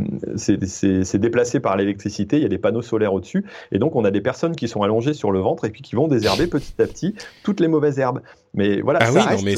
déplacé 1.20 1.60
par 1.60 1.78
l'électricité, 1.78 2.38
il 2.38 2.42
y 2.42 2.46
a 2.48 2.50
des 2.50 2.58
panneaux 2.58 2.82
solaires 2.82 3.14
au-dessus. 3.14 3.46
Et 3.72 3.78
donc, 3.78 3.96
on 3.96 4.04
a 4.04 4.10
des 4.10 4.22
personnes 4.22 4.56
qui 4.56 4.68
sont 4.68 4.82
allongées 4.82 5.14
sur 5.14 5.32
le 5.32 5.40
ventre 5.42 5.66
et 5.66 5.70
puis 5.70 5.84
qui 5.84 5.96
vont 5.96 6.08
désherber 6.08 6.48
petit 6.48 6.74
à 6.82 6.88
petit 6.88 7.14
toutes 7.44 7.60
les 7.60 7.68
mauvaises 7.68 8.00
herbes. 8.00 8.22
Mais 8.56 8.82
voilà, 8.82 9.00
Ah 9.02 9.06
ça 9.08 9.12
oui, 9.14 9.20
reste, 9.22 9.44
non, 9.44 9.46
mais 9.46 9.58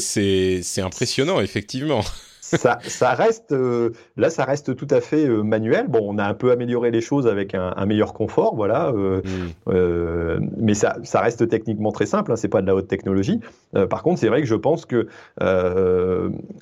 c'est 0.62 0.82
impressionnant, 0.82 1.40
effectivement. 1.40 2.00
ça, 2.40 2.78
ça 2.82 3.10
reste 3.12 3.52
euh, 3.52 3.90
là, 4.16 4.30
ça 4.30 4.44
reste 4.44 4.74
tout 4.74 4.86
à 4.90 5.00
fait 5.02 5.26
euh, 5.26 5.42
manuel. 5.42 5.86
Bon, 5.88 6.00
on 6.02 6.16
a 6.18 6.24
un 6.24 6.32
peu 6.32 6.50
amélioré 6.50 6.90
les 6.90 7.02
choses 7.02 7.26
avec 7.26 7.54
un, 7.54 7.74
un 7.76 7.84
meilleur 7.86 8.12
confort, 8.14 8.56
voilà. 8.56 8.88
euh, 8.88 9.20
Mm. 9.22 9.28
euh, 9.68 10.40
mais 10.56 10.72
ça, 10.74 10.96
ça 11.04 11.20
reste 11.20 11.46
techniquement 11.48 11.92
très 11.92 12.06
simple. 12.06 12.32
Hein, 12.32 12.36
c'est 12.36 12.48
pas 12.48 12.62
de 12.62 12.66
la 12.66 12.74
haute 12.74 12.88
technologie. 12.88 13.40
Par 13.90 14.02
contre, 14.02 14.18
c'est 14.18 14.28
vrai 14.28 14.40
que 14.40 14.46
je 14.48 14.54
pense 14.54 14.86
que 14.86 15.06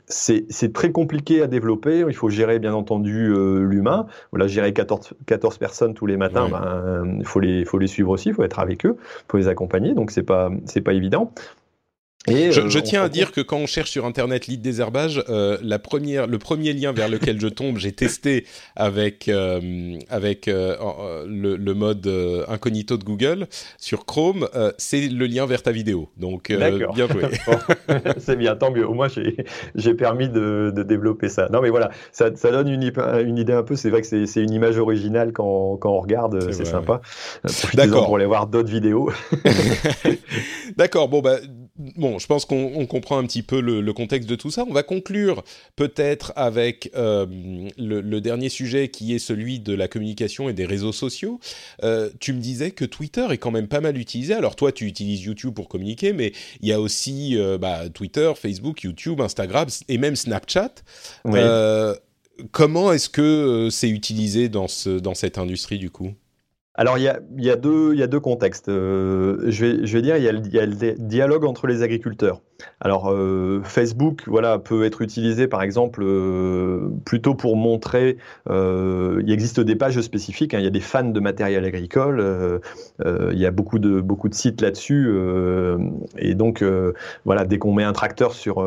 c'est 0.09 0.73
très 0.73 0.91
compliqué 0.93 1.43
à 1.43 1.47
développer. 1.47 2.05
Il 2.09 2.15
faut 2.15 2.29
gérer, 2.31 2.59
bien 2.59 2.75
entendu, 2.75 3.29
l'humain. 3.33 4.07
Voilà, 4.33 4.47
gérer 4.49 4.73
14, 4.73 5.11
14 5.27 5.59
personnes 5.59 5.95
tous 5.95 6.07
les 6.07 6.17
matins, 6.17 6.45
Ouais. 6.47 6.51
ben, 6.51 7.17
il 7.21 7.25
faut 7.25 7.41
les, 7.41 7.65
faut 7.65 7.79
les 7.79 7.87
suivre 7.87 8.11
aussi. 8.11 8.31
Il 8.31 8.35
faut 8.35 8.43
être 8.45 8.59
avec 8.59 8.85
eux, 8.87 8.97
faut 9.31 9.39
les 9.39 9.49
accompagner. 9.49 9.95
Donc 9.95 10.11
c'est 10.11 10.23
pas, 10.25 10.51
c'est 10.65 10.81
pas 10.81 10.93
évident. 10.95 11.33
Et, 12.29 12.53
Je, 12.53 12.61
euh, 12.61 12.69
je 12.69 12.79
on 12.79 12.83
tiens 12.83 13.03
à 13.05 13.09
dire 13.09 13.33
que 13.33 13.41
quand 13.41 13.59
on 13.59 13.67
cherche 13.67 13.91
sur 13.91 14.05
internet 14.05 14.47
lit 14.47 14.59
de 14.59 14.63
désherbage, 14.63 15.23
euh, 15.29 15.59
la 15.63 15.79
première, 15.79 16.27
le 16.27 16.39
premier 16.39 16.73
lien 16.73 16.93
vers 16.93 17.09
lequel 17.09 17.41
je 17.41 17.49
tombe, 17.49 17.79
j'ai 17.79 17.93
testé 17.93 18.45
avec 18.75 19.29
avec 19.29 20.27
avec 20.27 20.49
euh, 20.49 20.77
euh, 20.81 21.25
le, 21.29 21.57
le 21.57 21.75
mode 21.75 22.07
euh, 22.07 22.45
incognito 22.49 22.97
de 22.97 23.05
Google 23.05 23.47
sur 23.79 24.05
Chrome, 24.07 24.49
euh, 24.55 24.73
c'est 24.79 25.09
le 25.09 25.27
lien 25.27 25.47
vers 25.47 25.63
ta 25.63 25.71
vidéo. 25.71 26.09
Donc 26.17 26.51
euh, 26.51 26.87
bien 26.95 27.07
joué. 27.09 27.23
Bon, 27.47 27.59
c'est 28.19 28.37
bien, 28.37 28.57
tant 28.57 28.73
mieux. 28.73 28.87
Au 28.87 28.95
moins, 28.95 29.09
j'ai 29.09 29.37
j'ai 29.75 29.95
permis 29.95 30.29
de, 30.29 30.73
de 30.75 30.83
développer 30.83 31.29
ça. 31.29 31.49
Non, 31.53 31.61
mais 31.61 31.71
voilà, 31.71 31.91
ça, 32.13 32.35
ça 32.35 32.51
donne 32.51 32.69
une, 32.69 32.91
une 33.25 33.39
idée 33.39 33.53
un 33.53 33.63
peu. 33.63 33.77
C'est 33.77 33.91
vrai 33.91 34.01
que 34.01 34.07
c'est 34.07 34.27
c'est 34.27 34.43
une 34.43 34.53
image 34.53 34.79
originale 34.79 35.33
quand, 35.33 35.77
quand 35.77 35.91
on 35.93 36.01
regarde, 36.01 36.53
C'est 36.53 36.65
sympa. 36.65 37.01
Euh, 37.45 37.49
profitez-en 37.49 37.87
D'accord. 37.87 38.07
pour 38.07 38.17
aller 38.17 38.27
voir 38.27 38.47
d'autres 38.49 38.71
vidéos. 38.71 39.11
D'accord, 40.77 41.09
bon 41.09 41.21
bah 41.21 41.37
bon, 41.79 42.19
je 42.19 42.27
pense 42.27 42.45
qu'on 42.45 42.73
on 42.75 42.87
comprend 42.87 43.19
un 43.19 43.25
petit 43.27 43.43
peu 43.43 43.61
le, 43.61 43.81
le 43.81 43.93
contexte 43.93 44.29
de 44.29 44.35
tout 44.35 44.51
ça. 44.51 44.65
On 44.69 44.73
va 44.73 44.83
conclure 44.83 45.45
peut-être 45.77 46.33
avec 46.37 46.91
euh, 46.95 47.27
le, 47.79 48.01
le 48.01 48.21
dernier 48.21 48.49
sujet 48.49 48.89
qui 48.89 49.15
est 49.15 49.19
celui 49.19 49.61
de 49.61 49.75
la 49.75 49.89
communication 49.89 50.49
et 50.49 50.53
des 50.53 50.67
réseaux 50.67 50.93
sociaux. 50.93 51.41
Euh, 51.83 52.11
tu 52.21 52.33
me 52.33 52.41
disais 52.41 52.71
que 52.71 52.85
Twitter 52.85 53.27
est 53.31 53.39
quand 53.39 53.51
même 53.51 53.69
pas 53.69 53.81
mal 53.81 53.99
utilisé. 53.99 54.35
Alors 54.35 54.57
toi, 54.57 54.73
tu 54.73 54.87
utilises 54.87 55.23
YouTube 55.23 55.55
pour 55.55 55.69
communiquer, 55.69 56.13
mais 56.13 56.33
il 56.61 56.69
y 56.69 56.73
a 56.73 56.81
aussi 56.81 57.37
euh, 57.37 57.59
bah, 57.59 57.89
Twitter, 57.89 58.33
Facebook, 58.35 58.83
YouTube, 58.83 59.21
Instagram 59.21 59.69
et 59.89 59.99
même 59.99 60.17
Snapchat. 60.17 60.75
Oui. 61.25 61.41
Comment 62.53 62.93
est-ce 62.93 63.09
que 63.09 63.69
c'est 63.71 63.89
utilisé 63.89 64.51
dans, 64.51 64.69
ce, 64.69 64.91
dans 64.91 65.15
cette 65.15 65.39
industrie 65.39 65.79
du 65.79 65.89
coup? 65.89 66.13
Alors, 66.79 66.99
il 66.99 67.05
y 67.05 67.09
a, 67.51 67.57
deux- 67.57 67.95
contextes. 68.19 68.69
Euh, 68.69 69.39
je, 69.51 69.65
vais, 69.65 70.03
dire, 70.03 70.17
il 70.19 70.23
y, 70.25 70.29
a, 70.29 70.33
le- 70.33 70.41
il 70.45 70.53
y 70.55 70.59
a 70.59 70.67
le 70.67 70.75
di- 70.75 70.95
dialogue 70.99 71.45
entre 71.45 71.67
les 71.67 71.83
agriculteurs. 71.83 72.43
Alors, 72.81 73.11
euh, 73.11 73.61
Facebook 73.65 74.23
voilà, 74.27 74.59
peut 74.59 74.85
être 74.85 75.03
utilisé, 75.03 75.47
par 75.49 75.63
exemple, 75.63 76.03
euh, 76.05 76.89
plutôt 77.05 77.35
pour 77.35 77.57
montrer... 77.57 78.17
euh, 78.51 79.23
il 79.27 79.33
existe 79.33 79.61
des 79.61 79.77
pages 79.77 80.01
spécifiques, 80.01 80.55
hein, 80.55 80.59
il 80.59 80.65
y 80.65 80.69
a 80.69 80.71
des 80.71 80.81
fans 80.81 81.05
de 81.05 81.21
matériel 81.21 81.65
agricole, 81.65 82.61
il 83.05 83.39
y 83.39 83.47
a 83.47 83.51
beaucoup 83.51 83.79
de, 83.79 84.01
beaucoup 84.01 84.29
de 84.29 84.35
sites 84.35 84.61
là-dessus. 84.61 85.11
et 86.19 86.35
donc, 86.35 86.65
voilà, 87.25 87.45
dès 87.45 87.59
qu'on 87.59 87.73
met 87.73 87.85
un 87.85 87.93
tracteur 87.93 88.33
sur... 88.33 88.67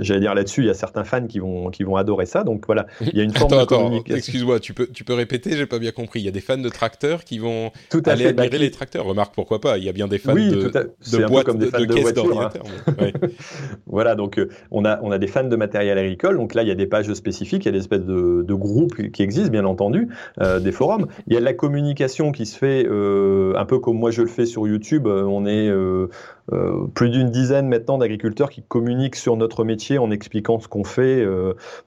J'allais 0.00 0.20
dire 0.20 0.34
là-dessus, 0.34 0.62
il 0.62 0.66
y 0.66 0.70
a 0.70 0.74
certains 0.74 1.04
fans 1.04 1.26
qui 1.26 1.38
vont, 1.38 1.70
qui 1.70 1.82
vont 1.84 1.96
adorer 1.96 2.26
ça. 2.26 2.44
Donc, 2.44 2.64
voilà, 2.66 2.86
il 3.00 3.16
y 3.16 3.20
a 3.20 3.24
une 3.24 3.34
forme 3.34 3.52
Attends, 3.54 3.90
de 3.90 4.14
excuse-moi, 4.14 4.60
tu 4.60 4.74
peux, 4.74 4.86
tu 4.86 5.04
peux 5.04 5.14
répéter, 5.14 5.56
j'ai 5.56 5.66
pas 5.66 5.78
bien 5.78 5.92
compris. 5.92 6.20
Il 6.20 6.24
y 6.24 6.28
a 6.28 6.32
des 6.32 6.40
fans 6.40 6.58
de 6.58 6.68
tracteurs 6.68 7.24
qui 7.24 7.38
vont 7.38 7.70
Tout 7.90 8.02
à 8.06 8.10
aller 8.10 8.24
fait. 8.24 8.28
admirer 8.30 8.50
Bah, 8.50 8.58
les 8.58 8.70
tracteurs. 8.70 9.04
Remarque, 9.04 9.34
pourquoi 9.34 9.60
pas 9.60 9.78
Il 9.78 9.84
y 9.84 9.88
a 9.88 9.92
bien 9.92 10.08
des 10.08 10.18
fans 10.18 10.34
Oui, 10.34 10.48
de, 10.50 10.70
à- 10.76 10.84
de 10.84 11.26
boîtes, 11.26 11.46
comme 11.46 11.58
des 11.58 11.66
de, 11.66 11.70
fans 11.70 11.80
de 11.80 11.84
de 11.86 11.94
caisses 11.94 12.12
hein. 12.16 12.85
Voilà, 13.86 14.14
donc 14.14 14.38
euh, 14.38 14.48
on 14.70 14.84
a, 14.84 15.00
on 15.02 15.10
a 15.10 15.18
des 15.18 15.26
fans 15.26 15.44
de 15.44 15.56
matériel 15.56 15.98
agricole. 15.98 16.36
Donc 16.36 16.54
là, 16.54 16.62
il 16.62 16.68
y 16.68 16.72
a 16.72 16.74
des 16.74 16.86
pages 16.86 17.12
spécifiques, 17.14 17.64
il 17.64 17.66
y 17.66 17.70
a 17.70 17.72
des 17.72 17.78
espèces 17.78 18.04
de, 18.04 18.42
de 18.42 18.54
groupes 18.54 19.10
qui 19.12 19.22
existent, 19.22 19.50
bien 19.50 19.64
entendu, 19.64 20.08
euh, 20.40 20.60
des 20.60 20.72
forums. 20.72 21.06
Il 21.26 21.34
y 21.34 21.36
a 21.36 21.40
de 21.40 21.44
la 21.44 21.54
communication 21.54 22.32
qui 22.32 22.46
se 22.46 22.56
fait 22.56 22.86
euh, 22.86 23.54
un 23.56 23.64
peu 23.64 23.78
comme 23.78 23.98
moi 23.98 24.10
je 24.10 24.22
le 24.22 24.28
fais 24.28 24.46
sur 24.46 24.66
YouTube. 24.66 25.06
Euh, 25.06 25.22
on 25.24 25.46
est 25.46 25.68
euh, 25.68 26.08
euh, 26.52 26.86
plus 26.94 27.10
d'une 27.10 27.30
dizaine 27.30 27.68
maintenant 27.68 27.98
d'agriculteurs 27.98 28.50
qui 28.50 28.62
communiquent 28.62 29.16
sur 29.16 29.36
notre 29.36 29.64
métier 29.64 29.98
en 29.98 30.10
expliquant 30.10 30.60
ce 30.60 30.68
qu'on 30.68 30.84
fait, 30.84 31.26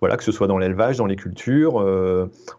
voilà, 0.02 0.18
que 0.18 0.24
ce 0.24 0.32
soit 0.32 0.48
dans 0.48 0.58
l'élevage, 0.58 0.98
dans 0.98 1.06
les 1.06 1.16
cultures. 1.16 1.76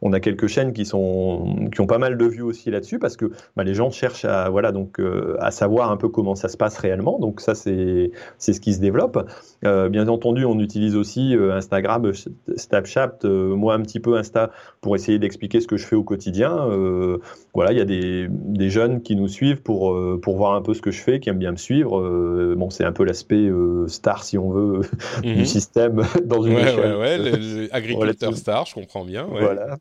On 0.00 0.12
a 0.12 0.20
quelques 0.20 0.46
chaînes 0.46 0.72
qui 0.72 0.86
sont 0.86 1.68
qui 1.72 1.80
ont 1.80 1.86
pas 1.86 1.98
mal 1.98 2.16
de 2.16 2.24
vues 2.24 2.42
aussi 2.42 2.70
là-dessus 2.70 2.98
parce 2.98 3.16
que 3.16 3.26
bah, 3.56 3.64
les 3.64 3.74
gens 3.74 3.90
cherchent 3.90 4.24
à 4.24 4.48
voilà 4.48 4.72
donc 4.72 4.98
à 5.38 5.50
savoir 5.50 5.90
un 5.90 5.96
peu 5.96 6.08
comment 6.08 6.34
ça 6.34 6.48
se 6.48 6.56
passe 6.56 6.78
réellement. 6.78 7.18
Donc 7.18 7.40
ça 7.40 7.54
c'est 7.54 8.10
c'est 8.38 8.52
ce 8.52 8.60
qui 8.60 8.74
se 8.74 8.80
développe. 8.80 9.18
Euh, 9.64 9.88
bien 9.88 10.08
entendu, 10.08 10.44
on 10.44 10.58
utilise 10.58 10.96
aussi 10.96 11.36
euh, 11.36 11.54
Instagram, 11.54 12.10
Snapchat, 12.56 13.18
euh, 13.24 13.54
moi 13.54 13.74
un 13.74 13.82
petit 13.82 14.00
peu 14.00 14.16
Insta 14.16 14.50
pour 14.80 14.96
essayer 14.96 15.18
d'expliquer 15.18 15.60
ce 15.60 15.66
que 15.66 15.76
je 15.76 15.86
fais 15.86 15.96
au 15.96 16.02
quotidien. 16.04 16.56
Euh, 16.68 17.18
voilà, 17.54 17.72
il 17.72 17.78
y 17.78 17.80
a 17.80 17.84
des, 17.84 18.26
des 18.30 18.70
jeunes 18.70 19.02
qui 19.02 19.16
nous 19.16 19.28
suivent 19.28 19.62
pour, 19.62 19.96
pour 20.22 20.36
voir 20.36 20.54
un 20.54 20.62
peu 20.62 20.72
ce 20.74 20.80
que 20.80 20.90
je 20.90 21.00
fais, 21.00 21.20
qui 21.20 21.28
aiment 21.28 21.38
bien 21.38 21.52
me 21.52 21.56
suivre. 21.56 22.00
Bon, 22.56 22.70
c'est 22.70 22.84
un 22.84 22.92
peu 22.92 23.04
l'aspect 23.04 23.50
star, 23.86 24.24
si 24.24 24.38
on 24.38 24.50
veut, 24.50 24.80
Mhm. 25.24 25.34
du 25.34 25.46
système 25.46 26.02
dans 26.24 26.42
une 26.42 26.54
Ouais, 26.54 26.62
échelle. 26.62 26.96
ouais, 26.96 27.18
ouais, 27.18 27.68
agriculteur 27.72 28.36
star, 28.36 28.66
je 28.66 28.74
comprends 28.74 29.04
bien. 29.04 29.26
Voilà. 29.28 29.76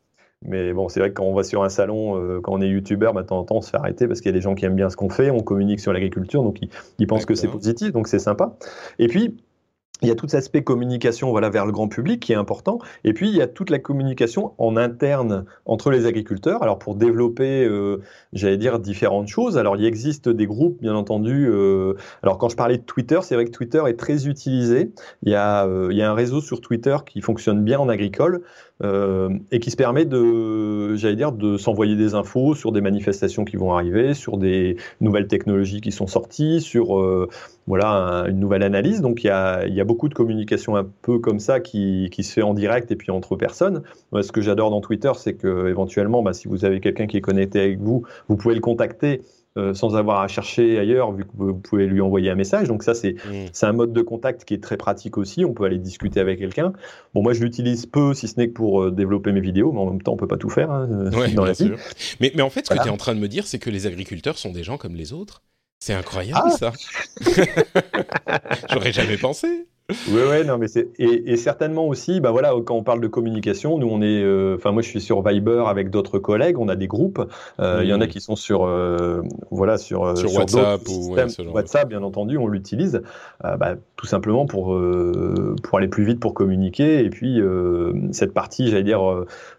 Mais 0.46 0.72
bon, 0.72 0.88
c'est 0.88 1.00
vrai 1.00 1.10
que 1.10 1.14
quand 1.14 1.24
on 1.24 1.34
va 1.34 1.44
sur 1.44 1.62
un 1.62 1.68
salon, 1.68 2.16
euh, 2.16 2.40
quand 2.40 2.52
on 2.52 2.60
est 2.62 2.68
youtubeur, 2.68 3.12
bah, 3.12 3.22
de 3.22 3.26
temps 3.26 3.38
en 3.38 3.44
temps, 3.44 3.56
on 3.56 3.60
se 3.60 3.70
fait 3.70 3.76
arrêter 3.76 4.08
parce 4.08 4.20
qu'il 4.20 4.30
y 4.30 4.34
a 4.34 4.38
des 4.38 4.40
gens 4.40 4.54
qui 4.54 4.64
aiment 4.64 4.76
bien 4.76 4.88
ce 4.88 4.96
qu'on 4.96 5.10
fait, 5.10 5.30
on 5.30 5.40
communique 5.40 5.80
sur 5.80 5.92
l'agriculture, 5.92 6.42
donc 6.42 6.62
ils, 6.62 6.70
ils 6.98 7.06
pensent 7.06 7.26
que 7.26 7.34
c'est 7.34 7.48
positif, 7.48 7.92
donc 7.92 8.08
c'est 8.08 8.18
sympa. 8.18 8.56
Et 8.98 9.06
puis, 9.06 9.36
il 10.02 10.08
y 10.08 10.10
a 10.10 10.14
tout 10.14 10.26
cet 10.28 10.38
aspect 10.38 10.62
communication 10.62 11.30
voilà, 11.30 11.50
vers 11.50 11.66
le 11.66 11.72
grand 11.72 11.88
public 11.88 12.20
qui 12.20 12.32
est 12.32 12.36
important. 12.36 12.78
Et 13.04 13.12
puis, 13.12 13.28
il 13.28 13.36
y 13.36 13.42
a 13.42 13.46
toute 13.46 13.70
la 13.70 13.78
communication 13.78 14.52
en 14.58 14.76
interne 14.76 15.44
entre 15.66 15.90
les 15.90 16.06
agriculteurs. 16.06 16.62
Alors, 16.62 16.78
pour 16.78 16.94
développer, 16.94 17.64
euh, 17.64 18.00
j'allais 18.32 18.56
dire, 18.56 18.78
différentes 18.78 19.28
choses. 19.28 19.58
Alors, 19.58 19.76
il 19.76 19.84
existe 19.84 20.28
des 20.28 20.46
groupes, 20.46 20.80
bien 20.80 20.94
entendu. 20.94 21.46
euh, 21.48 21.94
alors, 22.22 22.38
quand 22.38 22.48
je 22.48 22.56
parlais 22.56 22.78
de 22.78 22.82
Twitter, 22.82 23.18
c'est 23.22 23.34
vrai 23.34 23.44
que 23.44 23.50
Twitter 23.50 23.82
est 23.86 23.98
très 23.98 24.26
utilisé. 24.26 24.92
Il 25.22 25.32
y, 25.32 25.34
a, 25.34 25.66
euh, 25.66 25.88
il 25.90 25.98
y 25.98 26.02
a 26.02 26.10
un 26.10 26.14
réseau 26.14 26.40
sur 26.40 26.60
Twitter 26.60 26.96
qui 27.04 27.20
fonctionne 27.20 27.62
bien 27.62 27.78
en 27.78 27.88
agricole 27.88 28.42
euh, 28.82 29.28
et 29.50 29.60
qui 29.60 29.70
se 29.70 29.76
permet 29.76 30.04
de, 30.04 30.94
j'allais 30.96 31.16
dire, 31.16 31.32
de 31.32 31.56
s'envoyer 31.56 31.96
des 31.96 32.14
infos 32.14 32.54
sur 32.54 32.72
des 32.72 32.80
manifestations 32.80 33.44
qui 33.44 33.56
vont 33.56 33.72
arriver, 33.74 34.14
sur 34.14 34.38
des 34.38 34.76
nouvelles 35.00 35.26
technologies 35.28 35.80
qui 35.80 35.92
sont 35.92 36.06
sorties, 36.06 36.60
sur 36.60 36.98
euh, 36.98 37.28
voilà 37.66 37.88
un- 37.90 38.26
une 38.28 38.40
nouvelle 38.40 38.62
analyse. 38.62 39.00
Donc 39.00 39.22
il 39.24 39.26
y 39.28 39.30
a, 39.30 39.66
y 39.66 39.80
a 39.80 39.84
beaucoup 39.84 40.08
de 40.08 40.14
communication 40.14 40.76
un 40.76 40.86
peu 41.02 41.18
comme 41.18 41.40
ça 41.40 41.60
qui, 41.60 42.08
qui 42.10 42.22
se 42.24 42.32
fait 42.32 42.42
en 42.42 42.54
direct 42.54 42.90
et 42.90 42.96
puis 42.96 43.10
entre 43.10 43.36
personnes. 43.36 43.82
Moi, 44.12 44.22
ce 44.22 44.32
que 44.32 44.40
j'adore 44.40 44.70
dans 44.70 44.80
Twitter, 44.80 45.12
c'est 45.16 45.34
que 45.34 45.68
éventuellement, 45.68 46.22
bah, 46.22 46.32
si 46.32 46.48
vous 46.48 46.64
avez 46.64 46.80
quelqu'un 46.80 47.06
qui 47.06 47.16
est 47.16 47.20
connecté 47.20 47.60
avec 47.60 47.80
vous, 47.80 48.04
vous 48.28 48.36
pouvez 48.36 48.54
le 48.54 48.60
contacter. 48.60 49.22
Euh, 49.56 49.74
sans 49.74 49.96
avoir 49.96 50.20
à 50.20 50.28
chercher 50.28 50.78
ailleurs, 50.78 51.10
vu 51.12 51.24
que 51.24 51.30
vous 51.34 51.54
pouvez 51.54 51.86
lui 51.86 52.00
envoyer 52.00 52.30
un 52.30 52.34
message. 52.36 52.68
Donc 52.68 52.82
ça, 52.82 52.94
c'est 52.94 53.14
Mm. 53.26 53.46
c'est 53.52 53.66
un 53.66 53.72
mode 53.72 53.92
de 53.92 54.00
contact 54.02 54.44
qui 54.44 54.54
est 54.54 54.62
très 54.62 54.76
pratique 54.76 55.18
aussi. 55.18 55.44
On 55.44 55.52
peut 55.54 55.64
aller 55.64 55.78
discuter 55.78 56.20
avec 56.20 56.38
quelqu'un. 56.38 56.72
Bon, 57.14 57.22
moi, 57.22 57.32
je 57.32 57.40
l'utilise 57.42 57.86
peu, 57.86 58.14
si 58.14 58.28
ce 58.28 58.36
n'est 58.38 58.48
que 58.48 58.54
pour 58.54 58.82
euh, 58.84 58.90
développer 58.90 59.32
mes 59.32 59.40
vidéos, 59.40 59.72
mais 59.72 59.80
en 59.80 59.86
même 59.86 60.02
temps, 60.02 60.12
on 60.12 60.16
peut 60.16 60.28
pas 60.28 60.36
tout 60.36 60.50
faire 60.50 60.70
hein, 60.70 60.88
euh, 60.90 61.10
Ouais, 61.10 61.28
dans 61.34 61.42
bien 61.42 61.46
la 61.46 61.52
vie. 61.52 61.66
sûr. 61.66 61.76
Mais, 62.20 62.30
mais 62.36 62.42
en 62.42 62.50
fait, 62.50 62.66
ce 62.66 62.74
que 62.74 62.80
tu 62.80 62.86
es 62.88 62.90
en 62.92 62.96
train 62.96 63.14
de 63.14 63.20
me 63.20 63.28
dire, 63.28 63.46
c'est 63.46 63.58
que 63.58 63.70
les 63.70 63.86
agriculteurs 63.86 64.38
sont 64.38 64.52
des 64.52 64.62
gens 64.62 64.76
comme 64.78 64.94
les 64.94 65.12
autres. 65.12 65.42
C'est 65.82 65.94
incroyable 65.94 66.42
Ah. 66.44 66.50
ça. 66.50 66.72
J'aurais 68.72 68.92
jamais 68.92 69.16
pensé. 69.16 69.66
Oui, 70.08 70.20
oui, 70.30 70.46
non, 70.46 70.58
mais 70.58 70.68
c'est 70.68 70.88
et, 70.98 71.32
et, 71.32 71.36
certainement 71.36 71.86
aussi, 71.86 72.20
bah 72.20 72.30
voilà, 72.30 72.52
quand 72.64 72.74
on 72.74 72.82
parle 72.82 73.00
de 73.00 73.08
communication, 73.08 73.78
nous 73.78 73.88
on 73.88 74.02
est, 74.02 74.22
euh, 74.22 74.56
enfin 74.56 74.72
moi 74.72 74.82
je 74.82 74.88
suis 74.88 75.00
sur 75.00 75.22
Viber 75.22 75.64
avec 75.66 75.90
d'autres 75.90 76.18
collègues, 76.18 76.58
on 76.58 76.68
a 76.68 76.76
des 76.76 76.86
groupes. 76.86 77.26
Euh, 77.60 77.80
il 77.82 77.88
y 77.88 77.94
en 77.94 78.00
a 78.00 78.06
mmh. 78.06 78.08
qui 78.08 78.20
sont 78.20 78.36
sur, 78.36 78.64
euh, 78.64 79.22
voilà, 79.50 79.78
sur, 79.78 80.04
euh, 80.04 80.14
sur, 80.14 80.30
sur 80.30 80.38
WhatsApp 80.40 80.80
ou 80.88 81.14
ouais, 81.14 81.24
WhatsApp, 81.52 81.88
bien 81.88 82.02
entendu, 82.02 82.38
on 82.38 82.46
l'utilise, 82.46 83.02
euh, 83.44 83.56
bah, 83.56 83.74
tout 84.00 84.06
simplement 84.06 84.46
pour 84.46 84.80
pour 85.62 85.78
aller 85.78 85.88
plus 85.88 86.04
vite 86.04 86.20
pour 86.20 86.32
communiquer. 86.32 87.04
Et 87.04 87.10
puis 87.10 87.38
cette 88.12 88.32
partie, 88.32 88.70
j'allais 88.70 88.82
dire 88.82 89.02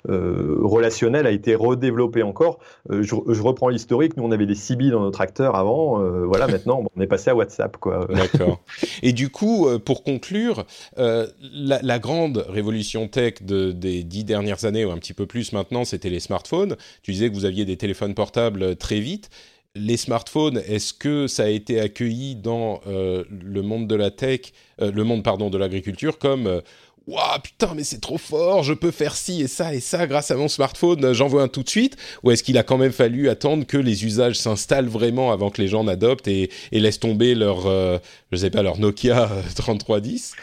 relationnelle, 0.05 1.27
a 1.27 1.31
été 1.31 1.53
redéveloppée 1.53 2.23
encore. 2.23 2.57
Je, 2.89 3.01
je, 3.03 3.41
reprends 3.41 3.69
l'historique. 3.69 4.17
Nous 4.17 4.23
on 4.23 4.31
avait 4.31 4.47
des 4.47 4.55
CB 4.55 4.89
dans 4.89 5.01
notre 5.01 5.21
acteur 5.21 5.55
avant, 5.55 5.99
voilà, 6.25 6.47
maintenant 6.51 6.83
on 6.95 7.01
est 7.01 7.07
passé 7.07 7.29
à 7.29 7.35
WhatsApp, 7.35 7.77
quoi. 7.77 8.07
D'accord. 8.09 8.61
Et 9.03 9.13
du 9.13 9.29
coup, 9.29 9.67
pour 9.85 10.03
conclure, 10.03 10.65
euh, 10.97 11.27
la, 11.53 11.79
la, 11.81 11.99
grande 11.99 12.45
révolution 12.49 13.07
tech 13.07 13.35
de, 13.41 13.71
des 13.71 14.03
dix 14.03 14.23
dernières 14.23 14.65
années, 14.65 14.85
ou 14.85 14.91
un 14.91 14.97
petit 14.97 15.13
peu 15.13 15.25
plus 15.25 15.53
maintenant, 15.53 15.85
c'était 15.85 16.09
les 16.09 16.19
smartphones. 16.19 16.75
Tu 17.03 17.11
disais 17.11 17.29
que 17.29 17.35
vous 17.35 17.45
aviez 17.45 17.65
des 17.65 17.77
téléphones 17.77 18.13
portables 18.13 18.75
très 18.75 18.99
vite. 18.99 19.29
Les 19.75 19.95
smartphones, 19.95 20.61
est-ce 20.67 20.93
que 20.93 21.27
ça 21.27 21.43
a 21.43 21.47
été 21.47 21.79
accueilli 21.79 22.35
dans 22.35 22.81
euh, 22.87 23.23
le 23.29 23.61
monde 23.61 23.87
de 23.87 23.95
la 23.95 24.11
tech, 24.11 24.51
euh, 24.81 24.91
le 24.91 25.05
monde 25.05 25.23
pardon 25.23 25.49
de 25.49 25.57
l'agriculture 25.57 26.17
comme 26.17 26.45
euh, 26.45 26.61
Waouh, 27.07 27.39
putain, 27.41 27.73
mais 27.75 27.83
c'est 27.83 27.99
trop 27.99 28.19
fort, 28.19 28.61
je 28.61 28.73
peux 28.73 28.91
faire 28.91 29.15
ci 29.15 29.41
et 29.41 29.47
ça 29.47 29.73
et 29.73 29.79
ça 29.79 30.05
grâce 30.05 30.29
à 30.29 30.35
mon 30.35 30.47
smartphone, 30.47 31.13
j'en 31.13 31.27
veux 31.27 31.41
un 31.41 31.47
tout 31.47 31.63
de 31.63 31.69
suite 31.69 31.97
Ou 32.21 32.29
est-ce 32.29 32.43
qu'il 32.43 32.59
a 32.59 32.63
quand 32.63 32.77
même 32.77 32.91
fallu 32.91 33.27
attendre 33.27 33.65
que 33.65 33.77
les 33.77 34.05
usages 34.05 34.35
s'installent 34.35 34.87
vraiment 34.87 35.31
avant 35.31 35.49
que 35.49 35.61
les 35.61 35.67
gens 35.67 35.83
n'adoptent 35.83 36.27
et, 36.27 36.51
et, 36.71 36.79
laissent 36.79 36.99
tomber 36.99 37.33
leur, 37.33 37.65
euh, 37.65 37.97
je 38.31 38.37
sais 38.37 38.51
pas, 38.51 38.61
leur 38.61 38.77
Nokia 38.77 39.31
3310 39.55 40.35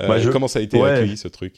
euh, 0.00 0.06
bah, 0.06 0.20
Comment 0.30 0.48
ça 0.48 0.58
a 0.58 0.62
été 0.62 0.82
accueilli 0.82 1.16
ce 1.16 1.28
truc? 1.28 1.54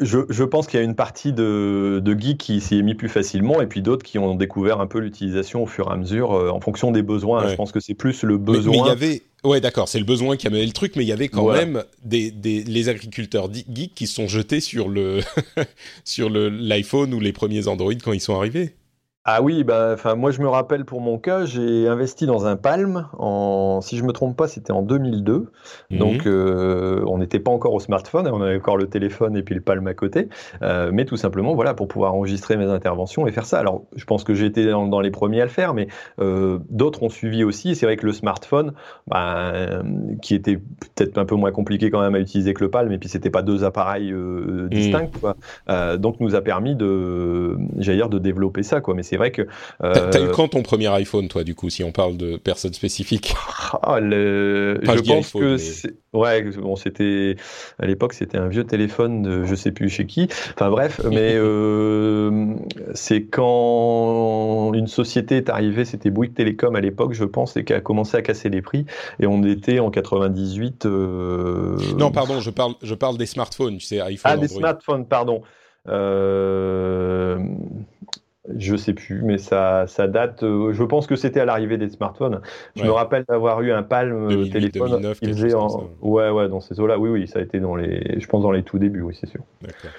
Je, 0.00 0.20
je, 0.30 0.44
pense 0.44 0.66
qu'il 0.66 0.80
y 0.80 0.82
a 0.82 0.84
une 0.84 0.94
partie 0.94 1.32
de, 1.32 2.00
de 2.02 2.18
geeks 2.18 2.38
qui 2.38 2.60
s'y 2.60 2.78
est 2.78 2.82
mis 2.82 2.94
plus 2.94 3.10
facilement 3.10 3.60
et 3.60 3.66
puis 3.66 3.82
d'autres 3.82 4.02
qui 4.02 4.18
ont 4.18 4.34
découvert 4.34 4.80
un 4.80 4.86
peu 4.86 4.98
l'utilisation 4.98 5.62
au 5.62 5.66
fur 5.66 5.88
et 5.88 5.92
à 5.92 5.96
mesure 5.96 6.32
euh, 6.32 6.48
en 6.48 6.60
fonction 6.60 6.90
des 6.90 7.02
besoins. 7.02 7.44
Ouais. 7.44 7.50
Je 7.50 7.54
pense 7.54 7.70
que 7.70 7.80
c'est 7.80 7.94
plus 7.94 8.22
le 8.22 8.38
besoin. 8.38 8.72
Mais 8.72 8.78
il 8.78 8.86
y 8.86 8.90
avait, 8.90 9.22
ouais, 9.44 9.60
d'accord, 9.60 9.88
c'est 9.88 9.98
le 9.98 10.06
besoin 10.06 10.36
qui 10.36 10.46
a 10.46 10.50
mené 10.50 10.64
le 10.64 10.72
truc, 10.72 10.96
mais 10.96 11.04
il 11.04 11.08
y 11.08 11.12
avait 11.12 11.28
quand 11.28 11.42
voilà. 11.42 11.66
même 11.66 11.84
des, 12.02 12.30
des, 12.30 12.64
les 12.64 12.88
agriculteurs 12.88 13.52
geeks 13.52 13.94
qui 13.94 14.06
se 14.06 14.14
sont 14.14 14.26
jetés 14.26 14.60
sur 14.60 14.88
le 14.88 15.20
sur 16.04 16.30
le 16.30 16.48
l'iPhone 16.48 17.12
ou 17.12 17.20
les 17.20 17.32
premiers 17.32 17.68
Android 17.68 17.94
quand 18.02 18.12
ils 18.12 18.20
sont 18.20 18.36
arrivés. 18.36 18.74
Ah 19.26 19.40
oui, 19.40 19.64
bah, 19.64 19.92
enfin, 19.94 20.16
moi 20.16 20.32
je 20.32 20.42
me 20.42 20.48
rappelle 20.48 20.84
pour 20.84 21.00
mon 21.00 21.16
cas, 21.16 21.46
j'ai 21.46 21.88
investi 21.88 22.26
dans 22.26 22.44
un 22.44 22.56
Palm. 22.56 23.08
En, 23.18 23.80
si 23.80 23.96
je 23.96 24.04
me 24.04 24.12
trompe 24.12 24.36
pas, 24.36 24.48
c'était 24.48 24.72
en 24.72 24.82
2002. 24.82 25.46
Mmh. 25.90 25.96
Donc, 25.96 26.26
euh, 26.26 27.02
on 27.06 27.16
n'était 27.16 27.38
pas 27.38 27.50
encore 27.50 27.72
au 27.72 27.80
smartphone, 27.80 28.28
on 28.28 28.42
avait 28.42 28.56
encore 28.56 28.76
le 28.76 28.86
téléphone 28.86 29.34
et 29.34 29.42
puis 29.42 29.54
le 29.54 29.62
Palm 29.62 29.86
à 29.86 29.94
côté. 29.94 30.28
Euh, 30.60 30.90
mais 30.92 31.06
tout 31.06 31.16
simplement, 31.16 31.54
voilà, 31.54 31.72
pour 31.72 31.88
pouvoir 31.88 32.12
enregistrer 32.12 32.58
mes 32.58 32.66
interventions 32.66 33.26
et 33.26 33.32
faire 33.32 33.46
ça. 33.46 33.58
Alors, 33.58 33.84
je 33.96 34.04
pense 34.04 34.24
que 34.24 34.34
j'ai 34.34 34.44
été 34.44 34.66
dans, 34.66 34.86
dans, 34.88 35.00
les 35.00 35.10
premiers 35.10 35.40
à 35.40 35.44
le 35.44 35.50
faire, 35.50 35.72
mais 35.72 35.88
euh, 36.20 36.58
d'autres 36.68 37.02
ont 37.02 37.08
suivi 37.08 37.44
aussi. 37.44 37.70
Et 37.70 37.74
c'est 37.74 37.86
vrai 37.86 37.96
que 37.96 38.04
le 38.04 38.12
smartphone, 38.12 38.74
bah, 39.06 39.54
qui 40.20 40.34
était 40.34 40.56
peut-être 40.58 41.16
un 41.16 41.24
peu 41.24 41.34
moins 41.34 41.50
compliqué 41.50 41.90
quand 41.90 42.02
même 42.02 42.14
à 42.14 42.20
utiliser 42.20 42.52
que 42.52 42.62
le 42.62 42.70
Palm, 42.70 42.92
et 42.92 42.98
puis 42.98 43.08
c'était 43.08 43.30
pas 43.30 43.40
deux 43.40 43.64
appareils 43.64 44.12
euh, 44.12 44.68
distincts, 44.70 45.04
mmh. 45.04 45.18
quoi. 45.18 45.36
Euh, 45.70 45.96
donc, 45.96 46.20
nous 46.20 46.34
a 46.34 46.42
permis 46.42 46.76
de, 46.76 47.56
j'allais 47.78 47.96
dire, 47.96 48.10
de 48.10 48.18
développer 48.18 48.62
ça, 48.62 48.82
quoi. 48.82 48.92
Mais 48.92 49.02
c'est 49.14 49.18
vrai 49.18 49.30
que. 49.30 49.42
Euh... 49.84 50.10
T'as 50.10 50.20
eu 50.20 50.28
quand 50.32 50.48
ton 50.48 50.62
premier 50.64 50.88
iPhone, 50.88 51.28
toi, 51.28 51.44
du 51.44 51.54
coup, 51.54 51.70
si 51.70 51.84
on 51.84 51.92
parle 51.92 52.16
de 52.16 52.36
personnes 52.36 52.74
spécifiques? 52.74 53.34
Ah, 53.82 53.98
le... 53.98 54.78
Je, 54.82 54.86
je 54.86 55.02
pense 55.02 55.26
iPhone, 55.26 55.42
que 55.42 55.56
c'est. 55.56 55.94
Ouais, 56.12 56.42
bon, 56.42 56.76
c'était 56.76 57.34
à 57.80 57.86
l'époque, 57.86 58.12
c'était 58.12 58.38
un 58.38 58.46
vieux 58.46 58.64
téléphone 58.64 59.22
de 59.22 59.44
je 59.44 59.54
sais 59.56 59.72
plus 59.72 59.88
chez 59.88 60.06
qui. 60.06 60.28
Enfin 60.54 60.70
bref, 60.70 61.00
mais 61.10 61.34
euh, 61.34 62.54
c'est 62.94 63.24
quand 63.24 64.72
une 64.74 64.86
société 64.86 65.38
est 65.38 65.48
arrivée, 65.48 65.84
c'était 65.84 66.10
Bouygues 66.10 66.34
Télécom 66.34 66.76
à 66.76 66.80
l'époque, 66.80 67.14
je 67.14 67.24
pense, 67.24 67.56
et 67.56 67.64
qui 67.64 67.72
a 67.72 67.80
commencé 67.80 68.16
à 68.16 68.22
casser 68.22 68.48
les 68.48 68.62
prix. 68.62 68.86
Et 69.18 69.26
on 69.26 69.42
était 69.42 69.80
en 69.80 69.90
98. 69.90 70.86
Euh... 70.86 71.76
Non, 71.98 72.12
pardon, 72.12 72.40
je 72.40 72.50
parle, 72.50 72.74
je 72.82 72.94
parle 72.94 73.18
des 73.18 73.26
smartphones, 73.26 73.78
tu 73.78 73.86
sais, 73.86 74.00
iPhone. 74.00 74.20
Ah, 74.24 74.34
Android. 74.34 74.46
des 74.46 74.54
smartphones, 74.54 75.06
pardon. 75.06 75.42
Euh... 75.88 77.38
Je 78.56 78.76
sais 78.76 78.92
plus, 78.92 79.22
mais 79.22 79.38
ça, 79.38 79.86
ça 79.86 80.06
date. 80.06 80.42
Euh, 80.42 80.72
je 80.72 80.84
pense 80.84 81.06
que 81.06 81.16
c'était 81.16 81.40
à 81.40 81.46
l'arrivée 81.46 81.78
des 81.78 81.88
smartphones. 81.88 82.42
Je 82.76 82.82
ouais. 82.82 82.88
me 82.88 82.92
rappelle 82.92 83.24
d'avoir 83.26 83.62
eu 83.62 83.72
un 83.72 83.82
Palm 83.82 84.28
2008, 84.28 84.50
téléphone. 84.50 84.90
2009, 84.90 85.18
il 85.22 85.28
faisait 85.30 85.54
en... 85.54 85.88
Ouais, 86.02 86.28
ouais, 86.28 86.48
dans 86.48 86.60
ces 86.60 86.78
eaux-là. 86.78 86.98
Oui, 86.98 87.08
oui, 87.08 87.26
ça 87.26 87.38
a 87.38 87.42
été 87.42 87.58
dans 87.58 87.74
les. 87.74 88.20
Je 88.20 88.26
pense 88.26 88.42
dans 88.42 88.52
les 88.52 88.62
tout 88.62 88.78
débuts, 88.78 89.00
oui, 89.00 89.16
c'est 89.18 89.28
sûr. 89.28 89.40
D'accord. 89.62 89.90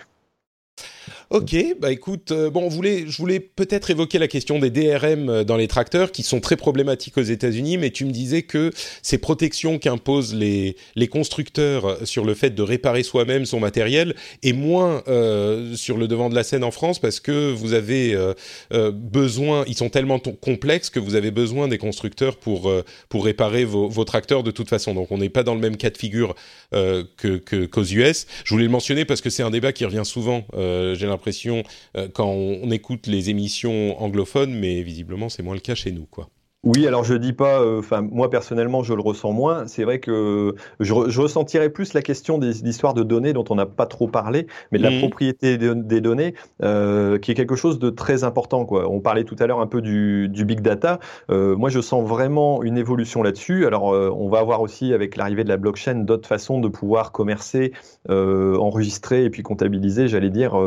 Ok, 1.30 1.56
bah 1.80 1.92
écoute, 1.92 2.32
euh, 2.32 2.50
bon, 2.50 2.70
je 2.70 3.18
voulais 3.18 3.40
peut-être 3.40 3.90
évoquer 3.90 4.20
la 4.20 4.28
question 4.28 4.60
des 4.60 4.70
DRM 4.70 5.44
dans 5.44 5.58
les 5.58 5.68
tracteurs 5.68 6.12
qui 6.12 6.24
sont 6.24 6.40
très 6.40 6.56
problématiques 6.56 7.18
aux 7.18 7.24
États-Unis, 7.24 7.78
mais 7.78 7.90
tu 7.90 8.06
me 8.06 8.12
disais 8.12 8.44
que 8.44 8.72
ces 9.02 9.18
protections 9.18 9.80
qu'imposent 9.80 10.34
les, 10.34 10.76
les 10.96 11.08
constructeurs 11.08 11.98
sur 12.06 12.26
le 12.26 12.34
fait 12.34 12.52
de 12.52 12.62
réparer 12.62 13.04
soi-même 13.04 13.46
son 13.46 13.60
matériel 13.60 14.16
est 14.44 14.54
moins 14.54 15.04
euh, 15.08 15.76
sur 15.76 15.98
le 15.98 16.08
devant 16.08 16.30
de 16.30 16.36
la 16.36 16.44
scène 16.44 16.64
en 16.64 16.72
France 16.72 17.00
parce 17.00 17.20
que 17.20 17.52
vous 17.52 17.74
avez 17.74 18.14
euh, 18.14 18.34
euh 18.72 18.92
besoin, 18.92 19.64
ils 19.68 19.76
sont 19.76 19.90
tellement 19.90 20.20
complexes 20.20 20.90
que 20.90 21.00
vous 21.00 21.16
avez 21.16 21.32
besoin 21.32 21.68
des 21.68 21.78
constructeurs 21.78 22.38
pour, 22.38 22.70
euh, 22.70 22.84
pour 23.10 23.26
réparer 23.26 23.66
vos, 23.66 24.04
tracteurs 24.06 24.44
de 24.44 24.52
toute 24.52 24.70
façon. 24.70 24.94
Donc 24.94 25.12
on 25.12 25.18
n'est 25.18 25.30
pas 25.30 25.44
dans 25.44 25.56
le 25.56 25.62
même 25.62 25.78
cas 25.78 25.90
de 25.90 25.98
figure 25.98 26.36
euh, 26.74 27.04
que, 27.18 27.38
qu'aux 27.66 27.84
US. 27.84 28.28
Je 28.44 28.54
voulais 28.54 28.66
le 28.66 28.72
mentionner 28.72 29.06
parce 29.06 29.22
que 29.22 29.30
c'est 29.30 29.44
un 29.44 29.50
débat 29.50 29.72
qui 29.72 29.86
revient 29.86 30.06
souvent. 30.06 30.46
J'ai 30.54 31.08
l'impression 31.16 31.64
euh, 31.98 32.08
quand 32.14 32.30
on, 32.30 32.70
écoute 32.72 33.08
les 33.08 33.30
émissions 33.30 34.02
anglophones, 34.02 34.54
mais 34.54 34.82
visiblement 34.82 35.30
c'est 35.30 35.44
moins 35.44 35.56
le 35.56 35.62
cas 35.62 35.76
chez 35.76 35.92
nous, 35.92 36.06
quoi. 36.06 36.30
Oui, 36.66 36.88
alors 36.88 37.04
je 37.04 37.14
dis 37.14 37.32
pas, 37.32 37.62
enfin 37.78 38.02
euh, 38.02 38.08
moi 38.12 38.32
personnellement 38.32 38.82
je 38.82 38.96
le 38.96 39.02
ressens 39.02 39.32
moins. 39.32 39.68
C'est 39.68 39.84
vrai 39.84 40.00
que 40.00 40.56
je, 40.80 40.94
je, 41.08 41.22
ressentirais 41.22 41.70
plus 41.70 41.94
la 41.94 42.02
question 42.02 42.40
des 42.40 42.64
histoires 42.64 42.96
de 42.96 43.04
données 43.04 43.34
dont 43.34 43.46
on 43.52 43.56
n'a 43.56 43.68
pas 43.68 43.86
trop 43.86 44.08
parlé, 44.08 44.48
mais 44.72 44.80
de 44.80 44.84
la 44.84 44.90
mmh. 44.90 45.00
propriété 45.00 45.58
de, 45.60 45.76
des 45.76 46.02
données, 46.02 46.34
euh, 46.64 47.20
qui 47.20 47.30
est 47.30 47.36
quelque 47.36 47.56
chose 47.56 47.78
de 47.78 47.92
très 47.92 48.24
important. 48.24 48.66
Quoi. 48.66 48.90
On 48.90 49.00
parlait 49.00 49.26
tout 49.26 49.36
à 49.38 49.46
l'heure 49.46 49.60
un 49.60 49.68
peu 49.68 49.80
du, 49.80 50.28
du 50.28 50.44
big 50.44 50.62
data. 50.62 51.00
Euh, 51.30 51.56
moi 51.56 51.70
je 51.70 51.80
sens 51.82 52.04
vraiment 52.04 52.64
une 52.64 52.80
évolution 52.80 53.22
là-dessus. 53.22 53.68
Alors 53.68 53.84
on 53.84 54.28
va 54.30 54.40
avoir 54.40 54.62
aussi 54.62 54.92
avec 54.92 55.18
l'arrivée 55.18 55.44
de 55.44 55.50
la 55.50 55.58
blockchain 55.58 55.96
d'autres 55.96 56.28
façons 56.28 56.60
de 56.60 56.68
pouvoir 56.68 57.12
commercer, 57.12 57.74
enregistrer 58.10 59.26
et 59.26 59.30
puis 59.30 59.44
comptabiliser, 59.44 60.08
j'allais 60.08 60.32
dire, 60.32 60.60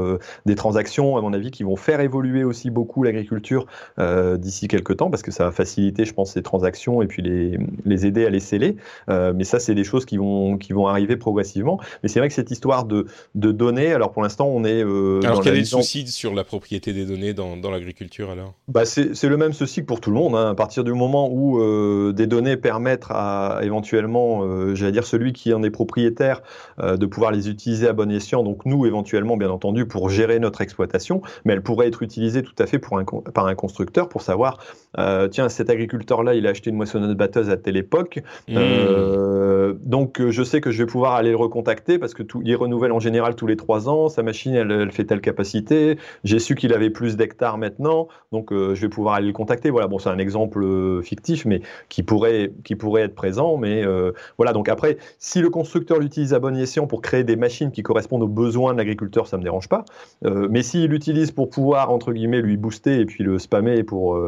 des 0.46 0.54
transactions 0.54 1.16
à 1.16 1.22
mon 1.22 1.32
avis 1.32 1.50
qui 1.50 1.64
vont 1.64 1.76
faire 1.76 2.00
évoluer 2.00 2.44
aussi 2.44 2.70
beaucoup 2.70 3.02
l'agriculture 3.02 3.66
d'ici 3.98 4.68
quelques 4.68 4.96
temps 4.96 5.10
parce 5.10 5.22
que 5.22 5.32
ça 5.32 5.44
va 5.44 5.50
faciliter 5.50 5.87
je 5.96 6.12
pense, 6.12 6.32
ces 6.32 6.42
transactions 6.42 7.02
et 7.02 7.06
puis 7.06 7.22
les, 7.22 7.58
les 7.84 8.06
aider 8.06 8.26
à 8.26 8.30
les 8.30 8.40
sceller. 8.40 8.76
Euh, 9.08 9.32
mais 9.34 9.44
ça, 9.44 9.58
c'est 9.58 9.74
des 9.74 9.84
choses 9.84 10.04
qui 10.04 10.16
vont, 10.16 10.56
qui 10.56 10.72
vont 10.72 10.86
arriver 10.86 11.16
progressivement. 11.16 11.80
Mais 12.02 12.08
c'est 12.08 12.18
vrai 12.20 12.28
que 12.28 12.34
cette 12.34 12.50
histoire 12.50 12.84
de, 12.84 13.06
de 13.34 13.52
données, 13.52 13.92
alors 13.92 14.12
pour 14.12 14.22
l'instant, 14.22 14.46
on 14.46 14.64
est. 14.64 14.82
Euh, 14.84 15.20
alors 15.24 15.42
quel 15.42 15.56
est 15.56 15.60
le 15.60 15.64
souci 15.64 16.06
sur 16.06 16.34
la 16.34 16.44
propriété 16.44 16.92
des 16.92 17.04
données 17.04 17.34
dans, 17.34 17.56
dans 17.56 17.70
l'agriculture 17.70 18.30
alors? 18.30 18.54
Bah, 18.68 18.84
C'est 18.84 19.28
le 19.28 19.36
même 19.36 19.52
souci 19.52 19.80
que 19.80 19.86
pour 19.86 20.00
tout 20.00 20.10
le 20.10 20.16
monde. 20.16 20.34
Hein. 20.34 20.50
À 20.50 20.54
partir 20.54 20.84
du 20.84 20.92
moment 20.92 21.28
où 21.30 21.60
euh, 21.60 22.12
des 22.12 22.26
données 22.26 22.56
permettent 22.56 23.06
à 23.10 23.60
éventuellement, 23.62 24.74
j'allais 24.74 24.92
dire, 24.92 25.06
celui 25.06 25.32
qui 25.32 25.52
en 25.52 25.62
est 25.62 25.70
propriétaire, 25.70 26.42
de 26.82 27.06
pouvoir 27.06 27.32
les 27.32 27.48
utiliser 27.48 27.88
à 27.88 27.92
bon 27.92 28.10
escient, 28.10 28.42
donc 28.42 28.64
nous 28.64 28.86
éventuellement, 28.86 29.36
bien 29.36 29.50
entendu, 29.50 29.86
pour 29.86 30.08
gérer 30.10 30.38
notre 30.38 30.60
exploitation, 30.60 31.22
mais 31.44 31.52
elles 31.52 31.62
pourraient 31.62 31.88
être 31.88 32.02
utilisées 32.02 32.42
tout 32.42 32.54
à 32.58 32.66
fait 32.66 32.78
pour 32.78 32.98
un, 32.98 33.04
par 33.04 33.46
un 33.46 33.54
constructeur 33.54 34.08
pour 34.08 34.22
savoir, 34.22 34.58
euh, 34.98 35.28
tiens, 35.28 35.48
cet 35.48 35.70
agriculteur-là, 35.70 36.34
il 36.34 36.46
a 36.46 36.50
acheté 36.50 36.70
une 36.70 36.76
moissonneuse 36.76 37.14
batteuse 37.14 37.50
à 37.50 37.56
telle 37.56 37.76
époque. 37.76 38.20
Mmh. 38.48 38.54
Euh, 38.56 39.74
donc, 39.84 40.20
je 40.28 40.42
sais 40.42 40.60
que 40.60 40.70
je 40.70 40.82
vais 40.82 40.86
pouvoir 40.86 41.14
aller 41.14 41.30
le 41.30 41.36
recontacter 41.36 41.98
parce 41.98 42.14
que 42.14 42.22
tout, 42.22 42.42
il 42.44 42.56
renouvelle 42.56 42.92
en 42.92 43.00
général 43.00 43.34
tous 43.34 43.46
les 43.46 43.56
trois 43.56 43.88
ans. 43.88 44.08
Sa 44.08 44.22
machine, 44.22 44.54
elle, 44.54 44.70
elle 44.70 44.92
fait 44.92 45.04
telle 45.04 45.20
capacité. 45.20 45.98
J'ai 46.24 46.38
su 46.38 46.54
qu'il 46.54 46.72
avait 46.72 46.90
plus 46.90 47.16
d'hectares 47.16 47.58
maintenant, 47.58 48.08
donc 48.32 48.52
euh, 48.52 48.74
je 48.74 48.80
vais 48.82 48.88
pouvoir 48.88 49.14
aller 49.14 49.28
le 49.28 49.32
contacter. 49.32 49.70
Voilà, 49.70 49.86
bon, 49.86 49.98
c'est 49.98 50.10
un 50.10 50.18
exemple 50.18 50.62
euh, 50.62 51.02
fictif, 51.02 51.44
mais 51.44 51.60
qui 51.88 52.02
pourrait, 52.02 52.52
qui 52.64 52.76
pourrait 52.76 53.02
être 53.02 53.14
présent. 53.14 53.56
Mais 53.56 53.84
euh, 53.84 54.12
voilà, 54.36 54.52
donc 54.52 54.68
après, 54.68 54.98
si 55.18 55.40
le 55.40 55.50
constructeur 55.50 55.98
l'utilise 55.98 56.34
à 56.34 56.38
bon 56.38 56.56
escient 56.56 56.86
pour 56.86 57.02
créer 57.02 57.24
des 57.24 57.36
machines 57.36 57.70
qui 57.70 57.82
correspondent 57.82 58.22
aux 58.22 58.28
besoins 58.28 58.72
de 58.72 58.78
l'agriculteur, 58.78 59.26
ça 59.26 59.36
me 59.36 59.42
dérange 59.42 59.68
pas. 59.68 59.84
Euh, 60.24 60.48
mais 60.50 60.62
s'il 60.62 60.90
l'utilise 60.90 61.30
pour 61.30 61.50
pouvoir 61.50 61.90
entre 61.90 62.12
guillemets 62.12 62.40
lui 62.40 62.56
booster 62.56 63.00
et 63.00 63.06
puis 63.06 63.24
le 63.24 63.38
spammer 63.38 63.82
pour, 63.82 64.18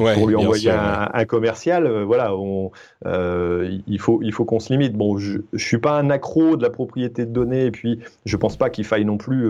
ouais, 0.00 0.14
pour 0.14 0.26
lui 0.28 0.36
envoyer 0.36 0.70
sûr, 0.70 0.80
un, 0.80 1.08
un, 1.12 1.24
commercial, 1.24 1.88
voilà, 2.02 2.34
on, 2.34 2.70
il 3.04 3.98
faut, 3.98 4.20
il 4.22 4.32
faut 4.32 4.44
qu'on 4.44 4.60
se 4.60 4.72
limite. 4.72 4.94
Bon, 4.94 5.18
je, 5.18 5.38
suis 5.54 5.78
pas 5.78 5.98
un 5.98 6.10
accro 6.10 6.56
de 6.56 6.62
la 6.62 6.70
propriété 6.70 7.26
de 7.26 7.30
données 7.30 7.66
et 7.66 7.70
puis 7.70 8.00
je 8.24 8.36
pense 8.36 8.56
pas 8.56 8.70
qu'il 8.70 8.84
faille 8.84 9.04
non 9.04 9.16
plus 9.18 9.48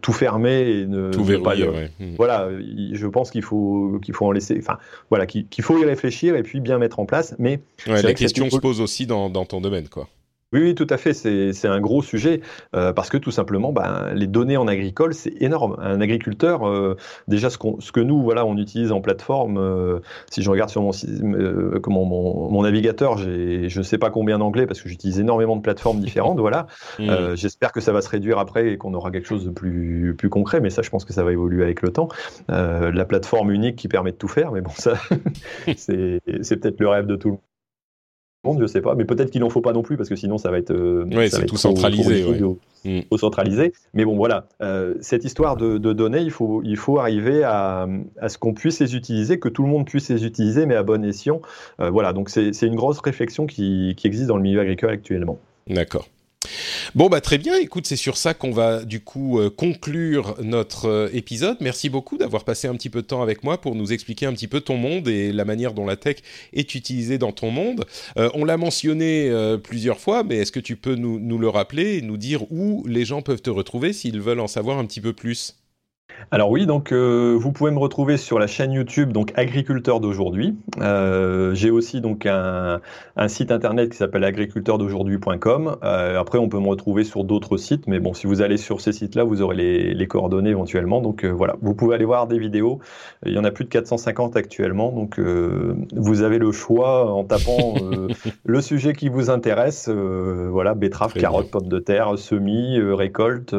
tout 0.00 0.12
fermer 0.12 0.70
et 0.70 0.86
ne 0.86 1.10
tout 1.10 1.24
verrouiller. 1.24 1.66
Pas 1.66 1.72
ouais. 1.72 1.90
Voilà, 2.16 2.48
je 2.92 3.06
pense 3.06 3.30
qu'il 3.30 3.42
faut 3.42 3.98
qu'il 4.02 4.14
faut 4.14 4.26
en 4.26 4.32
laisser, 4.32 4.56
enfin 4.58 4.78
voilà, 5.10 5.26
qu'il 5.26 5.46
qu 5.46 5.62
faut 5.62 5.78
y 5.78 5.84
réfléchir 5.84 6.36
et 6.36 6.42
puis 6.42 6.60
bien 6.60 6.78
mettre 6.78 6.98
en 6.98 7.06
place. 7.06 7.34
Mais 7.38 7.60
la 7.86 8.14
question 8.14 8.50
se 8.50 8.58
pose 8.58 8.80
aussi 8.80 9.06
dans, 9.06 9.30
dans 9.30 9.44
ton 9.44 9.60
domaine, 9.60 9.88
quoi. 9.88 10.08
Oui, 10.52 10.62
oui, 10.62 10.74
tout 10.74 10.86
à 10.88 10.96
fait. 10.96 11.12
C'est 11.12 11.68
un 11.68 11.80
gros 11.80 12.00
sujet 12.00 12.40
euh, 12.74 12.94
parce 12.94 13.10
que 13.10 13.18
tout 13.18 13.30
simplement, 13.30 13.70
ben, 13.70 14.12
les 14.14 14.26
données 14.26 14.56
en 14.56 14.66
agricole, 14.66 15.12
c'est 15.12 15.34
énorme. 15.42 15.76
Un 15.78 16.00
agriculteur, 16.00 16.66
euh, 16.66 16.96
déjà 17.26 17.50
ce, 17.50 17.58
ce, 17.80 17.92
que 17.92 18.00
nous, 18.00 18.22
voilà, 18.22 18.46
on 18.46 18.56
utilise 18.56 18.90
en 18.90 19.02
plateforme. 19.02 19.58
Euh, 19.58 20.00
si 20.30 20.42
je 20.42 20.50
regarde 20.50 20.70
sur 20.70 20.80
mon, 20.80 20.92
comment, 21.82 22.06
mon, 22.06 22.50
mon 22.50 22.62
navigateur, 22.62 23.18
j'ai 23.18 23.68
je 23.68 23.78
ne 23.78 23.84
sais 23.84 23.98
pas 23.98 24.08
combien 24.08 24.38
d'anglais 24.38 24.66
parce 24.66 24.80
que 24.80 24.88
j'utilise 24.88 25.20
énormément 25.20 25.56
de 25.56 25.60
plateformes 25.60 26.00
différentes. 26.00 26.38
voilà. 26.38 26.66
Mmh. 26.98 27.36
J'espère 27.36 27.72
que 27.72 27.80
ça 27.80 27.92
va 27.92 28.02
se 28.02 28.08
réduire 28.08 28.38
après 28.38 28.72
et 28.72 28.76
qu'on 28.76 28.92
aura 28.92 29.10
quelque 29.10 29.26
chose 29.26 29.44
de 29.44 29.50
plus, 29.50 30.14
plus 30.16 30.28
concret. 30.28 30.60
Mais 30.60 30.70
ça, 30.70 30.82
je 30.82 30.90
pense 30.90 31.04
que 31.04 31.12
ça 31.12 31.22
va 31.22 31.32
évoluer 31.32 31.62
avec 31.62 31.80
le 31.82 31.90
temps. 31.90 32.08
la 32.48 33.04
plateforme 33.04 33.50
unique 33.50 33.76
qui 33.76 33.88
permet 33.88 34.10
de 34.10 34.16
tout 34.16 34.28
faire, 34.28 34.50
mais 34.52 34.60
bon, 34.60 34.70
ça, 34.70 34.94
c'est 35.76 36.20
peut-être 36.26 36.80
le 36.80 36.88
rêve 36.88 37.06
de 37.06 37.16
tout 37.16 37.28
le 37.28 37.32
monde 37.34 37.42
je 38.58 38.66
sais 38.66 38.80
pas, 38.80 38.94
mais 38.94 39.04
peut-être 39.04 39.30
qu'il 39.30 39.40
n'en 39.40 39.50
faut 39.50 39.60
pas 39.60 39.72
non 39.72 39.82
plus 39.82 39.96
parce 39.96 40.08
que 40.08 40.16
sinon 40.16 40.38
ça 40.38 40.50
va 40.50 40.58
être, 40.58 40.70
euh, 40.70 41.04
c'est 41.28 41.46
tout 41.46 41.56
centralisé, 41.56 42.24
mm. 42.84 43.16
centralisé. 43.16 43.72
Mais 43.94 44.04
bon, 44.04 44.16
voilà, 44.16 44.46
euh, 44.62 44.94
cette 45.00 45.24
histoire 45.24 45.56
de, 45.56 45.78
données, 45.78 46.20
il 46.20 46.30
faut, 46.30 46.62
il 46.64 46.76
faut 46.76 46.98
arriver 46.98 47.42
à, 47.44 47.88
à 48.20 48.28
ce 48.28 48.38
qu'on 48.38 48.54
puisse 48.54 48.80
les 48.80 48.94
utiliser, 48.94 49.38
que 49.38 49.48
tout 49.48 49.62
le 49.62 49.68
monde 49.68 49.86
puisse 49.86 50.08
les 50.08 50.24
utiliser, 50.24 50.66
mais 50.66 50.76
à 50.76 50.82
bon 50.82 51.04
escient. 51.04 51.40
Euh, 51.80 51.90
voilà, 51.90 52.12
donc 52.12 52.28
c'est 52.30 52.62
une 52.62 52.76
grosse 52.76 53.00
réflexion 53.00 53.46
qui, 53.46 53.94
qui 53.96 54.06
existe 54.06 54.28
dans 54.28 54.36
le 54.36 54.42
milieu 54.42 54.60
agricole 54.60 54.90
actuellement. 54.90 55.38
D'accord. 55.68 56.08
Bon 56.94 57.08
bah 57.08 57.20
très 57.20 57.38
bien, 57.38 57.56
écoute, 57.58 57.86
c'est 57.86 57.96
sur 57.96 58.16
ça 58.16 58.34
qu'on 58.34 58.50
va 58.50 58.84
du 58.84 59.00
coup 59.00 59.38
euh, 59.38 59.50
conclure 59.50 60.36
notre 60.42 60.86
euh, 60.86 61.08
épisode. 61.12 61.56
Merci 61.60 61.88
beaucoup 61.88 62.16
d'avoir 62.16 62.44
passé 62.44 62.68
un 62.68 62.74
petit 62.74 62.90
peu 62.90 63.02
de 63.02 63.06
temps 63.06 63.22
avec 63.22 63.44
moi 63.44 63.60
pour 63.60 63.74
nous 63.74 63.92
expliquer 63.92 64.26
un 64.26 64.32
petit 64.32 64.48
peu 64.48 64.60
ton 64.60 64.76
monde 64.76 65.08
et 65.08 65.32
la 65.32 65.44
manière 65.44 65.74
dont 65.74 65.86
la 65.86 65.96
tech 65.96 66.16
est 66.52 66.74
utilisée 66.74 67.18
dans 67.18 67.32
ton 67.32 67.50
monde. 67.50 67.84
Euh, 68.16 68.30
on 68.34 68.44
l'a 68.44 68.56
mentionné 68.56 69.30
plusieurs 69.62 70.00
fois, 70.00 70.24
mais 70.24 70.36
est-ce 70.36 70.52
que 70.52 70.60
tu 70.60 70.76
peux 70.76 70.94
nous, 70.94 71.18
nous 71.18 71.38
le 71.38 71.48
rappeler 71.48 71.96
et 71.98 72.02
nous 72.02 72.16
dire 72.16 72.50
où 72.50 72.84
les 72.86 73.04
gens 73.04 73.22
peuvent 73.22 73.42
te 73.42 73.50
retrouver 73.50 73.92
s'ils 73.92 74.20
veulent 74.20 74.40
en 74.40 74.46
savoir 74.46 74.78
un 74.78 74.84
petit 74.84 75.00
peu 75.00 75.12
plus? 75.12 75.57
Alors 76.30 76.50
oui, 76.50 76.66
donc 76.66 76.92
euh, 76.92 77.36
vous 77.38 77.52
pouvez 77.52 77.70
me 77.70 77.78
retrouver 77.78 78.16
sur 78.16 78.38
la 78.38 78.46
chaîne 78.46 78.72
YouTube 78.72 79.12
donc 79.12 79.32
agriculteur 79.36 80.00
d'aujourd'hui. 80.00 80.56
Euh, 80.80 81.54
j'ai 81.54 81.70
aussi 81.70 82.00
donc 82.00 82.26
un, 82.26 82.80
site 83.28 83.50
internet 83.50 83.90
qui 83.90 83.96
s'appelle 83.96 84.24
agriculteurdaujourd'hui.com. 84.24 85.76
Euh, 85.82 86.20
après, 86.20 86.38
on 86.38 86.48
peut 86.48 86.58
me 86.58 86.68
retrouver 86.68 87.04
sur 87.04 87.24
d'autres 87.24 87.56
sites, 87.56 87.86
mais 87.86 87.98
bon, 87.98 88.12
si 88.12 88.26
vous 88.26 88.42
allez 88.42 88.56
sur 88.56 88.80
ces 88.80 88.92
sites-là, 88.92 89.24
vous 89.24 89.42
aurez 89.42 89.56
les, 89.94 90.06
coordonnées 90.06 90.50
éventuellement. 90.50 91.00
Donc 91.00 91.24
voilà, 91.24 91.56
vous 91.62 91.74
pouvez 91.74 91.94
aller 91.94 92.04
voir 92.04 92.26
des 92.26 92.38
vidéos. 92.38 92.78
Il 93.24 93.32
y 93.32 93.38
en 93.38 93.44
a 93.44 93.50
plus 93.50 93.64
de 93.64 93.70
450 93.70 94.36
actuellement, 94.36 94.90
donc 94.92 95.18
vous 95.18 96.22
avez 96.22 96.38
le 96.38 96.52
choix 96.52 97.12
en 97.12 97.24
tapant 97.24 97.74
le 98.44 98.60
sujet 98.60 98.92
qui 98.92 99.08
vous 99.08 99.30
intéresse. 99.30 99.88
voilà, 99.88 100.74
betterave, 100.74 101.12
carottes, 101.14 101.50
pommes 101.50 101.68
de 101.68 101.78
terre, 101.78 102.18
semis, 102.18 102.78
récolte. 102.80 103.54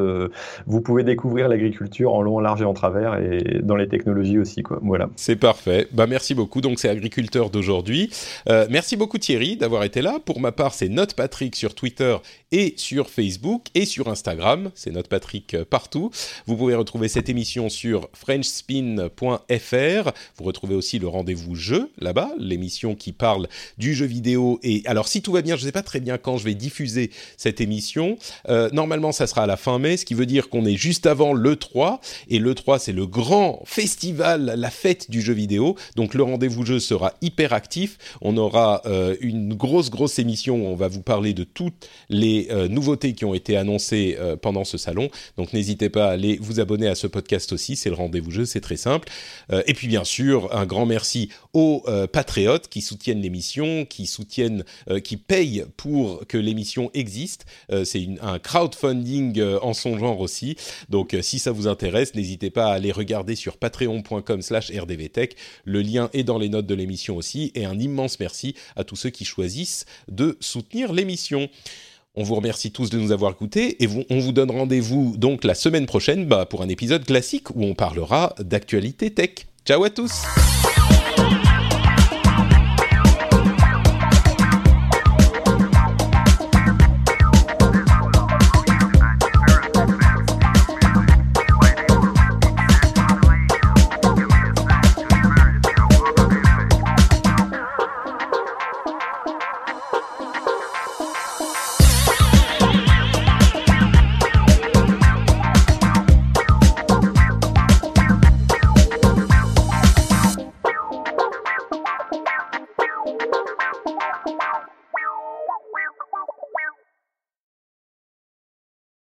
vous 0.66 0.82
pouvez 0.82 1.04
découvrir 1.04 1.48
l'agriculture 1.48 2.14
en 2.14 2.22
long 2.22 2.39
large 2.42 2.62
et 2.62 2.66
en 2.66 2.74
travers 2.74 3.16
et 3.20 3.60
dans 3.62 3.76
les 3.76 3.88
technologies 3.88 4.40
aussi. 4.40 4.64
Quoi. 4.64 4.80
Voilà. 4.82 5.10
C'est 5.16 5.36
parfait. 5.36 5.88
Bah, 5.92 6.08
merci 6.08 6.34
beaucoup. 6.34 6.62
Donc, 6.62 6.80
c'est 6.80 6.90
Agriculteur 6.90 7.50
d'aujourd'hui. 7.50 8.10
Euh, 8.50 8.68
merci 8.70 8.96
beaucoup 8.96 9.18
Thierry 9.18 9.58
d'avoir 9.58 9.84
été 9.84 10.02
là. 10.02 10.20
Pour 10.24 10.40
ma 10.40 10.52
part, 10.52 10.74
c'est 10.74 10.90
Note 10.90 11.14
Patrick 11.14 11.56
sur 11.56 11.76
Twitter 11.76 12.16
et 12.52 12.74
sur 12.78 13.10
Facebook 13.10 13.68
et 13.76 13.86
sur 13.86 14.08
Instagram. 14.08 14.72
C'est 14.76 14.92
Note 14.92 15.08
Patrick 15.08 15.54
euh, 15.54 15.66
partout. 15.66 16.12
Vous 16.46 16.56
pouvez 16.56 16.76
retrouver 16.76 17.08
cette 17.08 17.30
émission 17.30 17.70
sur 17.70 18.10
frenchspin.fr. 18.14 20.12
Vous 20.38 20.44
retrouvez 20.44 20.76
aussi 20.76 21.00
le 21.00 21.08
rendez-vous 21.08 21.56
jeu 21.56 21.90
là-bas, 22.00 22.32
l'émission 22.38 22.96
qui 22.96 23.12
parle 23.12 23.48
du 23.78 23.94
jeu 23.94 24.06
vidéo. 24.06 24.60
Et 24.64 24.82
alors, 24.86 25.08
si 25.08 25.22
tout 25.22 25.32
va 25.32 25.42
bien, 25.42 25.56
je 25.56 25.62
ne 25.62 25.66
sais 25.68 25.72
pas 25.72 25.84
très 25.84 26.00
bien 26.00 26.18
quand 26.18 26.38
je 26.38 26.46
vais 26.46 26.56
diffuser 26.56 27.12
cette 27.38 27.62
émission. 27.62 28.18
Euh, 28.50 28.70
normalement, 28.72 29.12
ça 29.12 29.28
sera 29.28 29.44
à 29.44 29.48
la 29.48 29.58
fin 29.58 29.80
mai, 29.80 29.98
ce 29.98 30.06
qui 30.06 30.14
veut 30.14 30.26
dire 30.26 30.50
qu'on 30.50 30.66
est 30.66 30.76
juste 30.76 31.06
avant 31.06 31.34
le 31.34 31.56
3 31.56 32.02
et 32.30 32.40
le 32.40 32.54
3, 32.54 32.80
c'est 32.80 32.92
le 32.92 33.08
grand 33.08 33.62
festival, 33.66 34.54
la 34.56 34.70
fête 34.70 35.10
du 35.10 35.22
jeu 35.22 35.34
vidéo. 35.34 35.76
Donc 35.96 36.14
le 36.14 36.24
rendez-vous 36.24 36.66
jeu 36.66 36.80
sera 36.80 37.14
hyper 37.22 37.54
actif. 37.54 37.98
On 38.22 38.38
aura 38.38 38.82
euh, 38.86 39.16
une 39.22 39.56
grosse, 39.56 39.90
grosse 39.90 40.20
émission 40.20 40.56
où 40.56 40.68
on 40.68 40.76
va 40.76 40.88
vous 40.88 41.02
parler 41.02 41.34
de 41.34 41.44
toutes 41.44 41.90
les 42.10 42.48
euh, 42.52 42.68
nouveautés 42.68 43.14
qui 43.14 43.26
ont 43.26 43.34
été 43.34 43.58
annoncées 43.58 44.16
euh, 44.20 44.36
pendant 44.36 44.64
ce 44.64 44.78
salon. 44.78 45.10
Donc 45.38 45.54
n'hésitez 45.54 45.90
pas 45.90 46.10
à 46.10 46.12
aller 46.12 46.38
vous 46.40 46.60
abonner 46.60 46.88
à 46.88 46.96
ce 46.96 47.08
podcast 47.08 47.52
aussi. 47.52 47.76
C'est 47.76 47.90
le 47.90 47.96
rendez-vous 47.96 48.32
jeu, 48.32 48.46
c'est 48.46 48.62
très 48.62 48.78
simple. 48.78 49.10
et 49.66 49.74
puis 49.74 49.88
bien 49.88 50.04
sûr, 50.04 50.56
un 50.56 50.66
grand 50.66 50.86
merci 50.86 51.30
aux 51.54 51.84
patriotes 52.12 52.68
qui 52.68 52.82
soutiennent 52.82 53.22
l'émission, 53.22 53.86
qui 53.86 54.06
soutiennent, 54.06 54.64
qui 55.04 55.18
payent 55.18 55.66
pour 55.78 56.26
que 56.28 56.38
l'émission 56.38 56.92
existe. 56.94 57.46
c'est 57.84 58.08
un 58.22 58.40
crowdfunding 58.40 59.42
en 59.62 59.74
son 59.74 59.98
genre 59.98 60.20
aussi. 60.20 60.56
Donc 60.90 61.18
si 61.22 61.40
ça 61.40 61.52
vous 61.52 61.68
intéresse, 61.68 62.14
n'hésitez 62.20 62.50
pas 62.50 62.68
à 62.68 62.74
aller 62.74 62.92
regarder 62.92 63.36
sur 63.36 63.58
patreon.com 63.58 64.42
slash 64.42 64.72
rdvtech. 64.72 65.36
Le 65.64 65.82
lien 65.82 66.10
est 66.14 66.24
dans 66.24 66.38
les 66.38 66.50
notes 66.50 66.68
de 66.68 66.76
l'émission 66.76 67.16
aussi. 67.16 67.52
Et 67.56 67.66
un 67.66 67.80
immense 67.80 68.20
merci 68.20 68.56
à 68.76 68.84
tous 68.84 68.96
ceux 68.96 69.10
qui 69.10 69.26
choisissent 69.26 69.86
de 70.10 70.38
soutenir 70.40 70.94
l'émission. 70.94 71.50
On 72.16 72.24
vous 72.24 72.36
remercie 72.36 72.72
tous 72.72 72.90
de 72.90 73.00
nous 73.00 73.12
avoir 73.12 73.32
écoutés 73.32 73.82
et 73.84 73.88
on 74.10 74.20
vous 74.20 74.32
donne 74.32 74.52
rendez-vous 74.52 75.16
donc 75.18 75.44
la 75.44 75.56
semaine 75.56 75.86
prochaine 75.86 76.26
bah, 76.26 76.46
pour 76.46 76.62
un 76.62 76.70
épisode 76.70 77.06
classique 77.06 77.50
où 77.52 77.64
on 77.64 77.76
parlera 77.76 78.36
d'actualité 78.40 79.12
tech. 79.12 79.48
Ciao 79.66 79.84
à 79.84 79.90
tous 79.90 80.24